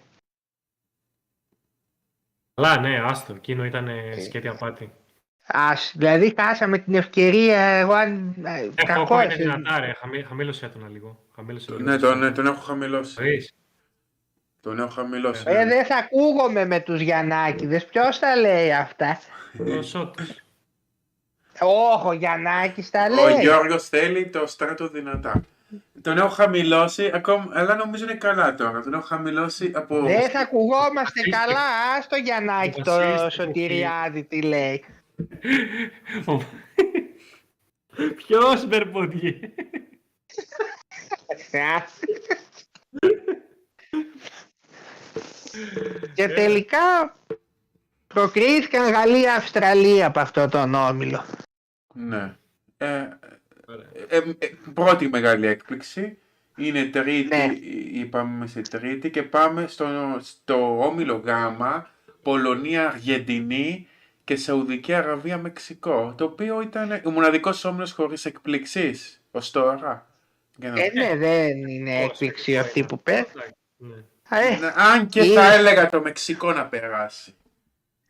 Αλλά 2.53 2.79
ναι, 2.79 2.99
άστο, 2.99 3.33
εκείνο 3.33 3.65
ήταν 3.65 3.87
Ε. 3.87 4.09
ε, 4.09 4.21
σκέτη 4.21 4.47
απάτη. 4.47 4.91
Ας, 5.45 5.93
δηλαδή 5.95 6.33
χάσαμε 6.37 6.77
την 6.77 6.93
ευκαιρία, 6.93 7.59
εγώ 7.61 7.93
αν... 7.93 8.35
ε, 8.43 8.59
Έχω 8.59 8.73
κακό 8.85 9.01
ακόμα 9.01 9.23
είναι 9.23 9.33
έτσι. 9.33 9.45
δυνατά 9.45 9.79
ρε, 9.79 9.93
Χαμή, 9.93 10.23
χαμήλωσε 10.23 10.69
τον 10.69 10.91
λίγο. 10.91 11.25
Χαμήλωσε 11.41 11.71
λίγο. 11.71 11.89
Ναι, 11.89 11.97
τον, 11.97 12.19
ναι, 12.19 12.31
τον 12.31 12.45
έχω 12.45 12.61
χαμηλώσει. 12.61 13.13
Μπορείς. 13.21 13.53
Τον 14.61 14.79
έχω 14.79 14.89
χαμηλώσει. 14.89 15.43
Ε, 15.47 15.65
δεν 15.65 15.85
θα 15.85 15.95
ακούγομαι 15.95 16.65
με 16.65 16.79
τους 16.79 17.01
Γιαννάκηδες, 17.01 17.85
ποιος 17.85 18.19
τα 18.19 18.35
λέει 18.35 18.73
αυτά; 18.73 19.19
Ο 19.77 19.81
Σότος. 19.81 20.41
Όχι, 21.59 22.07
ο 22.07 22.13
Γιαννάκης 22.13 22.89
τα 22.89 23.05
Ο 23.05 23.13
λέει. 23.29 23.39
Γιώργος 23.41 23.87
θέλει 23.89 24.27
το 24.29 24.47
στράτο 24.47 24.87
δυνατά. 24.87 25.41
Τον 26.01 26.17
έχω 26.17 26.27
χαμηλώσει, 26.29 27.11
ακόμα, 27.13 27.49
αλλά 27.53 27.75
νομίζω 27.75 28.03
είναι 28.03 28.13
καλά 28.13 28.55
τώρα. 28.55 28.81
Τον 28.81 28.93
έχω 28.93 29.01
χαμηλώσει 29.01 29.71
από... 29.75 30.01
Δεν 30.01 30.29
θα 30.29 30.39
ακουγόμαστε 30.39 31.01
Βασίλη. 31.19 31.31
καλά, 31.31 31.65
ας 31.97 32.07
το 32.07 32.15
Γιαννάκη 32.15 32.81
το 32.81 32.91
Βασίλη, 32.95 33.31
Σωτηριάδη 33.31 34.23
τι 34.23 34.41
λέει. 34.41 34.83
Ο- 36.25 36.41
Ποιος 38.17 38.67
Μπερποντιέ. 38.67 39.39
Και 46.13 46.27
τελικά 46.27 47.15
προκρίθηκαν 48.07 48.91
Γαλλία-Αυστραλία 48.91 50.05
από 50.05 50.19
αυτό 50.19 50.47
τον 50.47 50.73
όμιλο. 50.73 51.25
Ναι. 51.93 52.35
Ε, 52.77 52.87
ε, 52.87 53.09
ε, 54.07 54.17
ε, 54.17 54.47
πρώτη 54.73 55.07
μεγάλη 55.07 55.47
έκπληξη. 55.47 56.17
Είναι 56.55 56.85
τρίτη, 56.85 57.35
Ναι. 57.35 57.53
είπαμε 57.99 58.47
σε 58.47 58.61
τρίτη 58.61 59.09
και 59.09 59.23
πάμε 59.23 59.67
στο, 59.67 60.17
στο 60.21 60.85
όμιλο 60.85 61.21
Γ, 61.25 61.29
Πολωνία, 62.21 62.87
Αργεντινή 62.87 63.87
και 64.23 64.35
Σαουδική 64.35 64.93
Αραβία, 64.93 65.37
Μεξικό. 65.37 66.13
Το 66.17 66.23
οποίο 66.23 66.61
ήταν 66.61 67.01
ο 67.03 67.09
μοναδικός 67.09 67.65
όμιλος 67.65 67.91
χωρίς 67.91 68.25
εκπλήξεις 68.25 69.21
ως 69.31 69.51
τώρα. 69.51 70.10
Για 70.61 70.71
να- 70.71 70.81
Ε, 70.81 70.91
ναι, 70.93 71.15
δεν 71.15 71.67
είναι 71.67 72.01
έκπληξη 72.03 72.57
αυτή 72.57 72.83
που 72.83 73.01
πέφτει. 73.01 73.39
Ναι. 73.77 73.95
Ε, 74.29 74.57
Ναι, 74.59 74.71
Αν 74.75 75.07
και 75.07 75.23
είναι- 75.23 75.33
θα 75.41 75.53
έλεγα 75.53 75.89
το 75.89 76.01
Μεξικό 76.01 76.51
να 76.51 76.65
περάσει. 76.65 77.33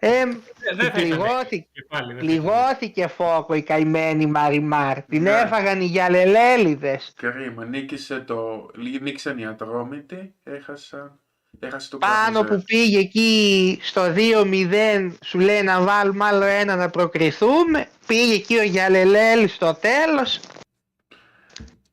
ε, 0.03 0.07
Ε, 0.19 0.23
δεν 0.25 0.41
θα 0.77 0.83
ήταν 0.85 0.91
πληγώθηκε, 0.91 1.67
και 1.71 1.85
πάλι, 1.89 2.13
δεν 2.13 2.15
θα 2.17 2.23
ήταν. 2.23 2.25
πληγώθηκε 2.43 3.07
φόκο 3.07 3.53
η 3.53 3.61
καημένη 3.61 4.25
Μαριμάρ. 4.25 5.01
Την 5.01 5.21
Ναι. 5.21 5.29
έφαγαν 5.31 5.81
οι 5.81 5.85
γυαλελέλιδες. 5.85 7.13
Κρίμα, 7.15 7.65
νίκησε 7.65 8.19
το... 8.19 8.69
νίκησαν 9.01 9.37
οι 9.37 9.45
Ατρόμητοι, 9.45 10.33
έχασαν... 10.43 11.19
Έχασε 11.59 11.89
το 11.89 11.97
Πάνω 11.97 12.39
Καρουζέ. 12.41 12.55
που 12.55 12.63
πήγε 12.65 12.99
εκεί 12.99 13.79
στο 13.81 14.13
2-0 14.15 15.11
σου 15.25 15.39
λέει 15.39 15.61
να 15.61 15.81
βάλουμε 15.81 16.25
άλλο 16.25 16.45
ένα 16.45 16.75
να 16.75 16.89
προκριθούμε. 16.89 17.87
Πήγε 18.07 18.33
εκεί 18.33 18.57
ο 18.57 18.63
Γιαλελέλης 18.63 19.53
στο 19.53 19.73
τέλος. 19.81 20.39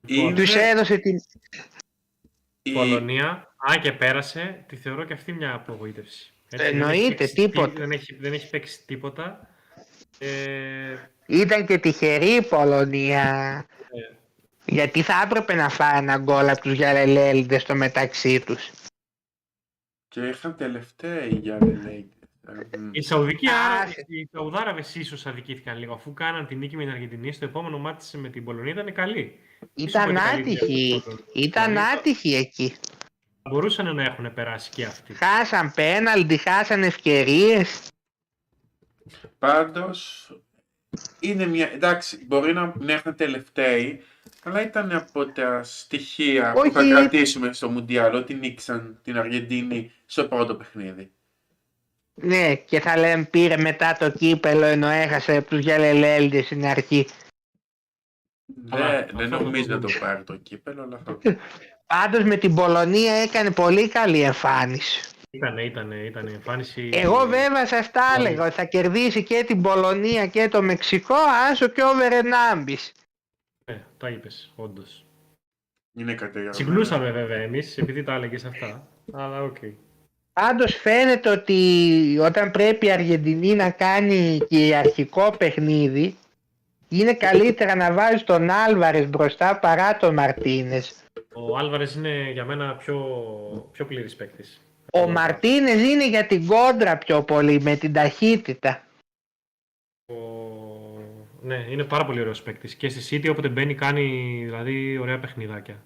Είναι- 0.08 0.34
Τους 0.34 0.54
έδωσε 0.54 0.98
την... 0.98 1.16
η- 2.62 2.72
Πολωνία, 2.72 3.54
αν 3.56 3.80
και 3.80 3.92
πέρασε, 3.92 4.64
τη 4.68 4.76
θεωρώ 4.76 5.04
και 5.04 5.12
αυτή 5.12 5.32
μια 5.32 5.54
απογοήτευση. 5.54 6.32
Έτσι, 6.50 6.66
δεν 6.66 6.74
Εννοείται, 6.80 7.24
έχει 7.24 7.34
παίξει 7.34 7.34
τίποτα. 7.34 7.68
τί- 7.68 7.78
Δεν 7.78 7.90
έχει, 7.90 8.14
δεν 8.14 8.32
έχει 8.32 8.50
παίξει 8.50 8.84
τίποτα. 8.86 9.48
Ε, 10.18 10.94
Ήταν 11.26 11.66
και 11.66 11.78
τυχερή 11.78 12.34
η 12.34 12.42
Πολωνία. 12.42 13.66
ε, 13.80 14.14
Γιατί 14.64 15.02
θα 15.02 15.22
έπρεπε 15.24 15.54
να 15.54 15.68
φάει 15.68 15.98
ένα 15.98 16.18
γκολ 16.18 16.48
από 16.48 16.60
τους 16.60 16.72
Γιαλελέλιδες 16.72 17.62
στο 17.62 17.74
μεταξύ 17.74 18.40
τους. 18.40 18.70
Και 20.08 20.20
είχαν 20.28 20.56
τελευταία 20.56 21.24
οι 21.24 21.34
Γιάννη 21.34 22.10
οι 22.92 23.00
Σαουδικοί 23.02 23.48
Άρα- 23.48 23.82
Άσε. 23.82 24.04
οι 24.08 24.28
Σαουδάραβες 24.32 24.94
ίσως 24.94 25.26
αδικήθηκαν 25.26 25.78
λίγο. 25.78 25.92
Αφού 25.94 26.12
κάναν 26.12 26.46
την 26.46 26.58
νίκη 26.58 26.76
με 26.76 26.82
την 26.84 26.92
Αργεντινή, 26.92 27.32
στο 27.32 27.44
επόμενο 27.44 27.78
μάτι 27.78 28.16
με 28.18 28.28
την 28.28 28.44
Πολωνία 28.44 28.72
ήταν 28.72 28.92
καλή. 28.92 29.38
Ήταν 29.74 29.86
Ίσως 29.86 30.04
πολύ 30.04 30.18
άτυχοι. 30.18 30.58
καλύτερη. 30.58 31.18
Ήταν 31.34 31.66
Δηλαδή, 31.68 31.96
άτυχοι 31.98 32.34
εκεί. 32.34 32.74
Θα 33.42 33.50
μπορούσαν 33.50 33.94
να 33.94 34.02
έχουν 34.02 34.34
περάσει 34.34 34.70
και 34.70 34.84
αυτοί. 34.84 35.14
Χάσαν 35.14 35.72
πέναλτι, 35.74 36.36
χάσαν 36.36 36.82
ευκαιρίες. 36.82 37.88
Πάντως, 39.38 40.30
είναι 41.20 41.46
μια... 41.46 41.70
Εντάξει, 41.72 42.24
μπορεί 42.26 42.52
να 42.52 42.72
μην 42.78 42.88
έχουν 42.88 43.14
τελευταίοι, 43.14 44.02
αλλά 44.42 44.62
ήταν 44.62 44.92
από 44.92 45.26
τα 45.26 45.62
στοιχεία 45.62 46.52
Όχι. 46.56 46.68
που 46.68 46.74
θα 46.74 46.88
κρατήσουμε 46.88 47.52
στο 47.52 47.68
Μουντιάλ, 47.68 48.14
ότι 48.14 48.34
νίξαν 48.34 48.98
την 49.02 49.18
Αργεντινή 49.18 49.92
στο 50.06 50.24
πρώτο 50.28 50.54
παιχνίδι. 50.54 51.10
Ναι, 52.20 52.54
και 52.54 52.80
θα 52.80 52.96
λέμε 52.98 53.24
πήρε 53.24 53.56
μετά 53.56 53.96
το 53.98 54.10
κύπελο 54.10 54.64
ενώ 54.64 54.86
έχασε 54.88 55.36
από 55.36 55.48
τους 55.48 55.58
Γιαλελέλιδες 55.58 56.44
στην 56.44 56.64
αρχή. 56.66 57.06
Αλλά 58.70 58.88
Δεν, 58.90 59.02
αυτό 59.04 59.16
δεν 59.16 59.28
θα 59.28 59.36
το 59.38 59.44
νομίζω 59.44 59.66
να 59.68 59.76
δούμε. 59.78 59.92
το 59.92 59.98
πάρει 59.98 60.24
το 60.24 60.36
κύπελλο, 60.36 60.82
αλλά 60.82 61.00
θα... 61.04 61.18
Πάντως 61.86 62.22
με 62.24 62.36
την 62.36 62.54
Πολωνία 62.54 63.12
έκανε 63.12 63.50
πολύ 63.50 63.88
καλή 63.88 64.20
εμφάνιση. 64.20 65.10
Ήτανε, 65.30 65.62
ήτανε, 65.62 65.94
ήτανε 65.96 66.30
εμφάνιση. 66.30 66.88
Εγώ 66.92 67.26
βέβαια 67.26 67.66
σας 67.66 67.90
τα 67.90 68.00
Πολύ. 68.14 68.26
έλεγα 68.26 68.44
ότι 68.44 68.54
θα 68.54 68.64
κερδίσει 68.64 69.22
και 69.22 69.44
την 69.46 69.62
Πολωνία 69.62 70.26
και 70.26 70.48
το 70.48 70.62
Μεξικό 70.62 71.14
άσο 71.50 71.68
και 71.68 71.82
over 71.84 72.12
1,5. 72.12 72.74
Ναι, 73.64 73.84
τα 73.98 74.08
είπες, 74.08 74.52
όντως. 74.56 75.04
είναι 75.98 76.12
κατηγορημένο. 76.14 76.52
Συγκλούσαμε 76.54 77.10
βέβαια 77.10 77.36
εμείς, 77.36 77.78
επειδή 77.78 78.02
τα 78.02 78.14
έλεγες 78.14 78.44
αυτά. 78.44 78.88
Αλλά 79.12 79.42
οκ. 79.42 79.56
Πάντως 80.40 80.74
φαίνεται 80.74 81.30
ότι 81.30 82.18
όταν 82.20 82.50
πρέπει 82.50 82.86
η 82.86 82.90
Αργεντινή 82.90 83.54
να 83.54 83.70
κάνει 83.70 84.38
κυριαρχικό 84.48 85.36
παιχνίδι 85.38 86.16
είναι 86.88 87.14
καλύτερα 87.14 87.74
να 87.74 87.92
βάζει 87.92 88.24
τον 88.24 88.50
Άλβαρες 88.50 89.08
μπροστά 89.08 89.58
παρά 89.58 89.96
τον 89.96 90.14
Μαρτίνες. 90.14 91.04
Ο 91.34 91.56
Άλβαρες 91.56 91.94
είναι 91.94 92.30
για 92.30 92.44
μένα 92.44 92.74
πιο, 92.74 92.98
πιο 93.72 93.86
πλήρης 93.86 94.16
παίκτης. 94.16 94.60
Ο 94.92 95.08
Μαρτίνες 95.08 95.82
είναι 95.82 96.08
για 96.08 96.26
την 96.26 96.46
κόντρα 96.46 96.98
πιο 96.98 97.22
πολύ 97.22 97.60
με 97.60 97.76
την 97.76 97.92
ταχύτητα. 97.92 98.82
Ο... 100.06 100.14
Ναι, 101.42 101.66
είναι 101.70 101.84
πάρα 101.84 102.04
πολύ 102.04 102.20
ωραίος 102.20 102.42
παίκτης. 102.42 102.74
Και 102.74 102.88
στη 102.88 103.20
City 103.20 103.30
όποτε 103.30 103.48
μπαίνει 103.48 103.74
κάνει 103.74 104.40
δηλαδή 104.44 104.98
ωραία 104.98 105.18
παιχνιδάκια. 105.18 105.82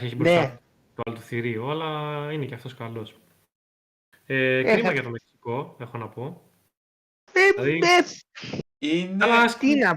Έχει 0.00 0.16
μπροστά 0.16 0.40
Ναι. 0.40 0.58
το 0.94 1.02
άλλο 1.06 1.14
του 1.14 1.22
θηρίο, 1.22 1.68
αλλά 1.70 1.88
είναι 2.32 2.44
και 2.44 2.54
αυτός 2.54 2.74
καλός. 2.74 3.14
Ε, 4.30 4.62
κρίμα 4.62 4.86
θα- 4.88 4.92
για 4.92 5.02
το 5.02 5.10
Μεξικό, 5.10 5.76
έχω 5.80 5.98
να 5.98 6.08
πω. 6.08 6.42
Ε, 7.32 7.40
Δηλαδή, 7.62 7.78
δεν 7.78 8.04
Είναι... 8.78 9.24
αλλά 9.24 9.40
ας, 9.40 9.58
τι 9.58 9.74
να 9.74 9.88
ας, 9.90 9.96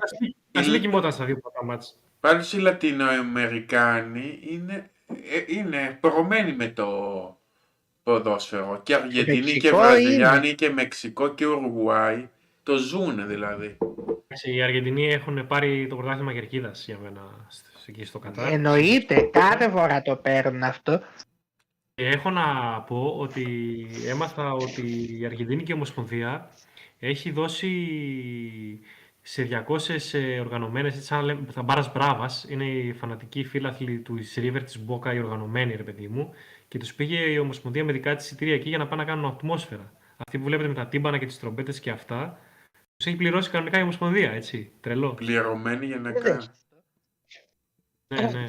ας 0.53 0.67
μην 0.69 0.81
κοιμόταν 0.81 1.11
στα 1.11 1.25
δύο 1.25 1.37
πρώτα 1.39 1.63
μάτς. 1.65 1.99
Πάντως 2.19 2.53
οι 2.53 2.57
Λατινοαμερικάνοι 2.59 4.39
είναι, 4.49 4.89
ε, 5.07 5.43
είναι 5.47 5.97
προωμένοι 6.01 6.53
με 6.55 6.67
το 6.67 6.87
ποδόσφαιρο. 8.03 8.79
Και 8.83 8.95
Αργεντινή 8.95 9.39
και 9.41 9.51
Μεξικό 9.51 9.77
Βραζιλιάνοι 9.77 10.53
και 10.55 10.69
Μεξικό 10.69 11.33
και 11.33 11.45
Ουρουγουάη. 11.45 12.29
Το 12.63 12.75
ζουνε 12.77 13.25
δηλαδή. 13.25 13.77
Εντάξει, 14.23 14.53
Οι 14.55 14.61
Αργεντινοί 14.61 15.07
έχουν 15.07 15.47
πάρει 15.47 15.87
το 15.89 15.95
πρωτάθλημα 15.95 16.33
κερκίδας 16.33 16.85
για 16.85 16.97
μένα 16.97 17.45
σ- 17.49 17.87
εκεί 17.89 18.05
στο 18.05 18.19
Κατάρ. 18.19 18.51
εννοείται. 18.53 19.21
Κάθε 19.21 19.69
φορά 19.69 20.01
το 20.01 20.15
παίρνουν 20.15 20.63
αυτό. 20.63 21.01
Και 21.93 22.07
έχω 22.07 22.29
να 22.29 22.81
πω 22.81 23.15
ότι 23.17 23.45
έμαθα 24.07 24.53
ότι 24.53 25.17
η 25.19 25.25
Αργεντινική 25.25 25.73
Ομοσπονδία 25.73 26.51
έχει 26.99 27.31
δώσει 27.31 28.79
σε 29.21 29.65
200 29.67 29.79
ε, 30.11 30.39
οργανωμένες, 30.39 30.93
έτσι 30.93 31.05
σαν 31.05 31.17
να 31.17 31.23
λέμε, 31.23 31.45
τα 31.53 31.61
Μπάρας 31.61 31.91
Μπράβας, 31.91 32.45
είναι 32.49 32.65
οι 32.65 32.93
φανατικοί 32.93 33.43
φίλαθλοι 33.43 33.99
του 33.99 34.17
River 34.35 34.61
της 34.63 34.79
Μπόκα, 34.79 35.13
οι 35.13 35.19
οργανωμένοι 35.19 35.75
ρε 35.75 35.83
παιδί 35.83 36.07
μου, 36.07 36.33
και 36.67 36.77
τους 36.77 36.93
πήγε 36.93 37.19
η 37.19 37.37
Ομοσπονδία 37.37 37.83
με 37.83 37.91
δικά 37.91 38.15
της 38.15 38.25
εισιτήρια 38.25 38.53
εκεί 38.53 38.69
για 38.69 38.77
να 38.77 38.87
πάνε 38.87 39.01
να 39.03 39.07
κάνουν 39.07 39.25
ατμόσφαιρα. 39.25 39.93
Αυτή 40.17 40.37
που 40.37 40.43
βλέπετε 40.43 40.67
με 40.67 40.75
τα 40.75 40.87
τύμπανα 40.87 41.17
και 41.17 41.25
τις 41.25 41.39
τρομπέτες 41.39 41.79
και 41.79 41.89
αυτά, 41.89 42.39
τους 42.95 43.05
έχει 43.05 43.15
πληρώσει 43.15 43.49
κανονικά 43.49 43.79
η 43.79 43.81
Ομοσπονδία, 43.81 44.31
έτσι, 44.31 44.71
τρελό. 44.79 45.13
Πληρωμένοι 45.13 45.85
για 45.85 45.99
να 45.99 46.11
Δεν 46.11 46.23
κάνουν. 46.23 46.49
Ναι, 48.07 48.21
ναι. 48.21 48.47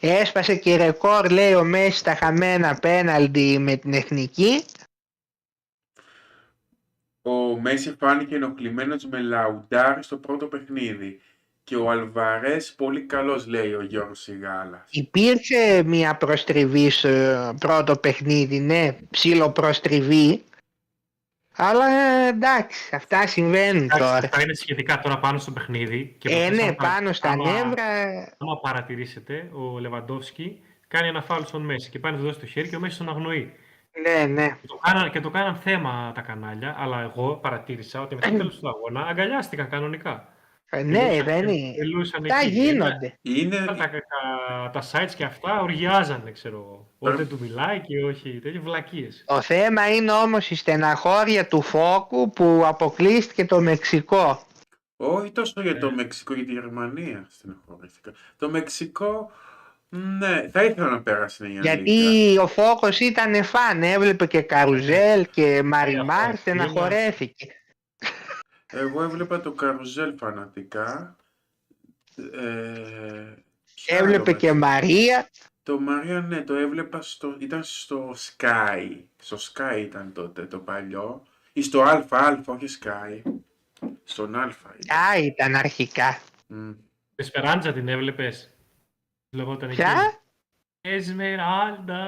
Έσπασε 0.00 0.54
και 0.54 0.76
ρεκόρ 0.76 1.30
λέει 1.30 1.54
ο 1.54 1.64
Μέση 1.64 1.98
στα 1.98 2.14
χαμένα 2.14 2.74
πέναλτι 2.74 3.58
με 3.58 3.76
την 3.76 3.92
εθνική. 3.92 4.64
Ο 7.22 7.60
Μέση 7.60 7.96
φάνηκε 7.98 8.34
ενοχλημένος 8.34 9.04
με 9.04 9.20
Λαουντάρ 9.20 10.02
στο 10.02 10.16
πρώτο 10.16 10.46
παιχνίδι. 10.46 11.20
Και 11.64 11.76
ο 11.76 11.90
Αλβαρές 11.90 12.74
πολύ 12.76 13.00
καλός 13.00 13.46
λέει 13.46 13.72
ο 13.74 13.82
Γιώργος 13.82 14.20
Σιγάλας. 14.20 14.88
Υπήρξε 14.90 15.82
μια 15.86 16.16
προστριβή 16.16 16.90
στο 16.90 17.08
πρώτο 17.60 17.96
παιχνίδι, 17.96 18.60
ναι, 18.60 18.96
ψήλο 19.10 19.50
προστριβή. 19.50 20.44
Αλλά 21.62 21.86
ε, 21.88 22.28
εντάξει, 22.28 22.94
αυτά 22.96 23.26
συμβαίνουν 23.26 23.82
Εντάξει, 23.82 23.98
τώρα. 23.98 24.16
Αυτά 24.16 24.42
είναι 24.42 24.54
σχετικά 24.54 24.98
τώρα 24.98 25.18
πάνω 25.18 25.38
στο 25.38 25.50
παιχνίδι. 25.50 26.14
Και 26.18 26.28
Ε, 26.28 26.32
προχθές 26.32 26.56
ναι, 26.56 26.62
άμα- 26.62 26.74
πάνω 26.74 27.12
στα 27.12 27.28
άμα- 27.30 27.52
νεύρα. 27.52 27.84
Άμα 28.38 28.60
παρατηρήσετε, 28.62 29.50
ο 29.52 29.78
Λεβαντόφσκι 29.78 30.60
κάνει 30.88 31.08
ένα 31.08 31.22
φάουλ 31.22 31.42
στον 31.42 31.62
Μέση 31.62 31.90
και 31.90 31.98
πάει 31.98 32.12
να 32.12 32.18
του 32.18 32.24
δώσει 32.24 32.38
το 32.38 32.46
χέρι 32.46 32.68
και 32.68 32.76
ο 32.76 32.80
Μέσης 32.80 32.98
τον 32.98 33.08
αγνοεί. 33.08 33.52
Ναι, 34.02 34.24
ναι. 34.26 34.48
Και 34.60 34.66
το 34.66 34.78
κάναν, 34.82 35.10
και 35.10 35.20
το 35.20 35.30
κάναν 35.30 35.54
θέμα 35.56 36.12
τα 36.14 36.20
κανάλια, 36.20 36.76
αλλά 36.78 37.00
εγώ 37.00 37.36
παρατήρησα 37.36 38.00
ότι 38.00 38.14
μετά 38.14 38.28
το 38.30 38.36
τέλος 38.38 38.58
του 38.58 38.68
αγώνα 38.68 39.06
αγκαλιάστηκαν 39.06 39.68
κανονικά. 39.68 40.28
Ε, 40.72 40.82
Ναι, 40.82 40.98
Τελούσαν- 40.98 41.24
δεν 41.24 41.48
είναι. 41.48 41.74
τελούσαν 41.76 42.22
Τα 42.22 42.40
εκεί. 42.40 42.48
γίνονται. 42.48 43.18
Είναι, 43.22 43.56
Τα, 43.56 43.74
τα, 43.74 43.90
τα, 43.90 44.70
τα 44.72 44.82
sites 44.92 45.10
και 45.16 45.24
αυτά 45.24 45.60
οργιάζανε, 45.60 46.30
ξέρω 46.30 46.56
εγώ. 46.56 46.88
Ότι 46.98 47.16
δεν 47.16 47.28
του 47.28 47.38
μιλάει 47.40 47.80
και 47.80 48.04
όχι. 48.04 48.30
Τέτοιες 48.42 48.62
βλακίες. 48.62 49.24
Το 49.26 49.40
θέμα 49.40 49.94
είναι 49.94 50.12
όμως 50.12 50.50
η 50.50 50.54
στεναχώρια 50.54 51.46
του 51.46 51.62
Φόκου 51.62 52.30
που 52.30 52.62
αποκλείστηκε 52.64 53.44
το 53.44 53.60
Μεξικό. 53.60 54.42
όχι 54.96 55.30
τόσο 55.30 55.60
για 55.60 55.78
το 55.78 55.86
Ε. 55.86 55.90
Μεξικό, 55.94 56.34
για 56.34 56.44
τη 56.44 56.52
Γερμανία 56.52 57.26
στεναχωρήθηκα. 57.30 58.12
Το 58.38 58.50
Μεξικό, 58.50 59.30
ναι, 59.88 60.48
θα 60.52 60.64
ήθελα 60.64 60.88
να 60.88 61.00
πέρασε 61.02 61.44
η 61.44 61.48
αλήθεια. 61.48 61.74
Γιατί 61.74 62.38
ο 62.38 62.46
Φόκος 62.46 63.00
ήταν 63.00 63.44
φαν, 63.44 63.82
έβλεπε 63.82 64.26
και 64.26 64.40
Καρουζέλ 64.40 65.26
και 65.30 65.62
Μαριμάρ, 65.64 66.24
αυτό, 66.24 66.36
στεναχωρέθηκε. 66.36 67.46
Εγώ 68.70 69.02
έβλεπα 69.02 69.40
το 69.40 69.52
Καρουζέλ 69.52 70.16
φανατικά. 70.18 71.16
Ε, 72.16 73.34
ποιο 73.74 73.96
άλλο 73.96 74.04
Έβλεπε 74.04 74.32
και 74.32 74.52
βασικά; 74.52 74.54
Μαρία. 74.54 75.30
Το 75.62 75.80
Μαρία, 75.80 76.20
ναι, 76.20 76.42
το 76.42 76.54
έβλεπα 76.54 77.02
στο, 77.02 77.36
ήταν 77.38 77.62
στο 77.62 78.14
Sky. 78.16 79.02
Στο 79.16 79.36
Sky 79.36 79.78
ήταν 79.80 80.12
τότε 80.12 80.46
το 80.46 80.58
παλιό. 80.58 81.22
Ή 81.52 81.62
στο 81.62 81.82
ΑΑ, 81.82 82.42
όχι 82.46 82.66
Sky. 82.82 83.22
Στον 84.04 84.34
Α 84.34 84.54
ήταν. 84.78 84.96
Α, 84.96 85.18
ήταν 85.18 85.54
αρχικά. 85.54 86.20
Μμ. 86.46 86.72
Εσπεράντζα 87.16 87.72
την 87.72 87.88
έβλεπες; 87.88 88.56
Λεγόταν 89.30 89.68
εκεί. 89.68 89.78
Ποια; 89.78 90.20
Εσμεράλντα. 90.80 92.04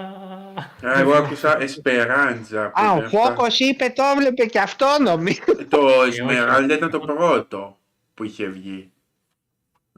Α, 0.86 0.98
Εγώ 0.98 1.12
άκουσα 1.14 1.60
Εσπεράντζα. 1.60 2.70
που 2.70 2.80
Α, 2.80 2.92
ο 2.92 2.96
ήταν 2.96 3.04
αυτά. 3.06 3.18
Φόκος 3.18 3.58
είπε 3.58 3.92
το 3.94 4.02
έβλεπε 4.02 4.44
και 4.46 4.58
αυτό 4.60 4.86
νομίζω. 5.00 5.42
Το 5.68 5.78
όχι. 5.78 6.20
Εσμεράλντα 6.20 6.74
ήταν 6.74 6.90
το 6.90 7.00
πρώτο 7.00 7.78
που 8.14 8.24
είχε 8.24 8.46
βγει. 8.48 8.92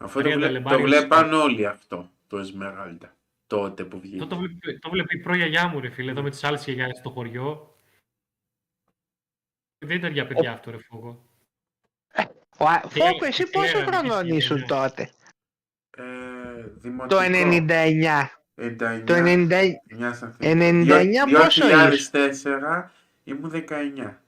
Αυτό 0.00 0.20
το, 0.22 0.28
Μαρία 0.28 0.36
βλέ- 0.36 0.46
Νταλεμπάρη 0.52 0.76
το 0.82 0.86
είναι 0.86 0.96
βλέπαν 0.98 1.32
όλοι 1.32 1.66
αυτό, 1.66 2.10
το 2.26 2.38
Εσμεράλντα. 2.38 3.14
Τότε 3.46 3.84
που 3.84 4.00
βγήκε. 4.00 4.18
Το, 4.18 4.26
το, 4.26 4.36
βλέπει, 4.36 4.78
το 4.78 4.90
βλέπει 4.90 5.16
η 5.16 5.20
προγιαγιά 5.20 5.68
μου, 5.68 5.80
ρε 5.80 5.88
φίλε, 5.90 6.10
εδώ 6.10 6.22
με 6.22 6.30
τις 6.30 6.44
άλλες 6.44 6.64
γιαγιάδες 6.64 6.98
στο 6.98 7.10
χωριό. 7.10 7.76
Δεν 9.78 9.96
ήταν 9.96 10.12
για 10.12 10.26
παιδιά 10.26 10.52
αυτό, 10.52 10.70
ρε 10.70 10.76
φόγκο. 10.88 11.24
Ο 12.58 12.64
Α- 12.68 12.80
Τι 12.80 12.98
Φόκος, 12.98 13.20
λέ- 13.20 13.22
εσύ 13.28 13.42
τι 13.44 13.50
πόσο 13.50 13.76
λέγανε, 13.78 13.96
χρονών 13.96 14.26
τις 14.26 14.36
ήσουν 14.36 14.56
λέγανε. 14.56 14.88
τότε; 14.88 15.10
Ε, 15.96 16.02
Το 16.62 16.70
δημοτικό. 16.74 17.20
99. 17.20 18.30
99. 18.56 19.02
Το 19.04 19.14
99. 19.14 19.48
Μια 19.96 20.12
σαν 20.14 20.36
99 20.40 21.32
πόσο 21.32 21.66
2004 21.66 22.90
ήμουν 23.24 23.50
19. 23.50 24.20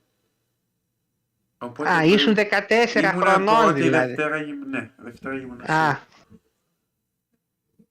Οπότε 1.58 1.90
Α, 1.90 2.00
το- 2.00 2.06
ήσουν 2.06 2.34
14 2.34 3.02
ήμουνα 3.12 3.12
χρονών 3.32 3.64
πρώτη, 3.64 3.80
δηλαδή. 3.80 4.06
Δευτέρα, 4.14 4.36
γυμ- 4.42 4.66
ναι, 4.70 4.90
Δευτέρα 4.96 5.36
γυμνασίου. 5.36 5.74
Α, 5.74 5.98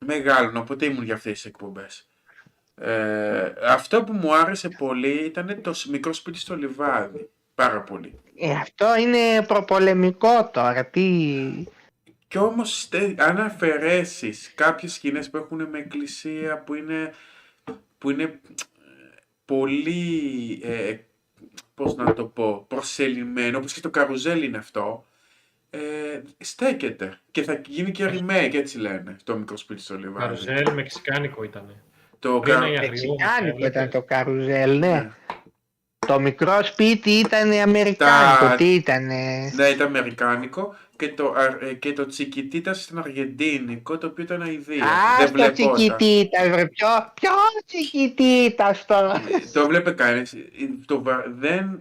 Μεγάλο, 0.06 0.60
οπότε 0.60 0.86
ήμουν 0.86 1.04
για 1.04 1.14
αυτές 1.16 1.32
τις 1.34 1.46
εκπομπές. 1.46 2.08
Ε, 2.76 3.54
αυτό 3.68 4.04
που 4.04 4.14
μου 4.14 4.36
άρεσε 4.36 4.70
πολύ 4.70 5.26
ήταν 5.26 5.62
το 5.62 5.74
σ- 5.74 5.86
μικρό 5.90 6.14
σπίτι 6.14 6.40
στο 6.40 6.56
λιβάδι. 6.56 7.30
Πάρα 7.56 7.82
πολύ. 7.82 8.20
ε, 8.40 8.52
αυτό 8.52 8.96
είναι 9.00 9.46
προπολεμικό 9.48 10.50
τώρα. 10.54 10.86
Τι... 10.86 11.42
Και 12.28 12.38
όμως 12.38 12.80
στε- 12.82 13.22
αν 13.22 13.40
αφαιρέσεις 13.40 14.52
κάποιες 14.56 14.94
σκηνές 14.94 15.30
που 15.30 15.38
έχουν 15.38 15.64
με 15.70 15.78
εκκλησία 15.78 16.60
που 16.64 16.74
είναι, 16.76 17.14
που 17.98 18.10
είναι 18.10 18.24
ε, 18.24 18.30
πολύ, 19.46 20.62
ε, 20.64 20.96
πώς 21.74 21.96
να 21.96 22.14
το 22.14 22.26
πω, 22.26 22.66
προσελειμμένο, 22.68 23.58
όπως 23.58 23.74
και 23.74 23.80
το 23.80 23.90
καρουζέλ 23.90 24.44
είναι 24.44 24.58
αυτό, 24.58 25.06
ε, 25.70 25.80
στέκεται. 26.38 27.20
Και 27.32 27.44
θα 27.44 27.62
γίνει 27.68 27.92
και 27.92 28.06
remake, 28.06 28.54
έτσι 28.54 28.78
λένε, 28.78 29.16
το 29.24 29.38
μικρό 29.38 29.58
σπίτι 29.58 29.82
στο 29.82 29.98
λιβάδι. 29.98 30.20
Καρουζέλ, 30.20 30.74
μεξικάνικο 30.74 31.44
ήταν. 31.44 31.76
Το 32.20 32.40
Πριν 32.40 32.56
κα... 32.60 32.60
η 32.68 32.78
αγριό, 32.78 32.88
Μεξικάνικο 32.90 33.48
έβλεπες. 33.48 33.68
ήταν 33.70 33.90
το 33.90 34.02
καρουζέλ, 34.02 34.78
ναι. 34.78 34.88
Ναι. 34.88 35.10
Το 36.08 36.20
μικρό 36.20 36.64
σπίτι 36.64 37.10
ήταν 37.12 37.52
αμερικάνικο. 37.52 38.46
Τα- 38.46 38.56
Τι 38.58 38.74
ήταν. 38.74 39.06
Ναι, 39.56 39.68
ήταν 39.74 39.88
αμερικάνικο 39.88 40.76
και 40.98 41.10
το, 41.10 41.34
αρ- 41.38 41.64
ε, 41.64 41.74
και 41.74 41.94
το 41.94 42.06
τσικιτίτας 42.06 42.86
ήταν 42.86 42.98
αργεντίνικο, 42.98 43.98
το 43.98 44.08
οποίο 44.08 44.24
ήταν 44.24 44.42
αηδία. 44.42 44.84
Α, 44.84 45.18
Δεν 45.18 45.26
το 45.28 45.32
βλεπόταν. 45.34 45.74
τσικιτίτα, 45.74 46.50
βρε. 46.50 46.66
Ποιο, 46.68 46.88
ποιος 47.14 47.34
τσικιτίτα 47.66 48.76
τώρα; 48.88 49.22
το 49.54 49.68
βλέπε 49.68 49.92
κανείς. 49.92 50.36
Το, 50.86 51.02
βα- 51.04 51.26
δεν, 51.28 51.80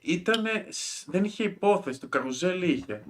ήτανε, 0.00 0.66
σ- 0.68 1.04
δεν 1.10 1.24
είχε 1.24 1.42
υπόθεση, 1.44 2.00
το 2.00 2.06
καρουζέλ 2.08 2.62
είχε. 2.62 3.02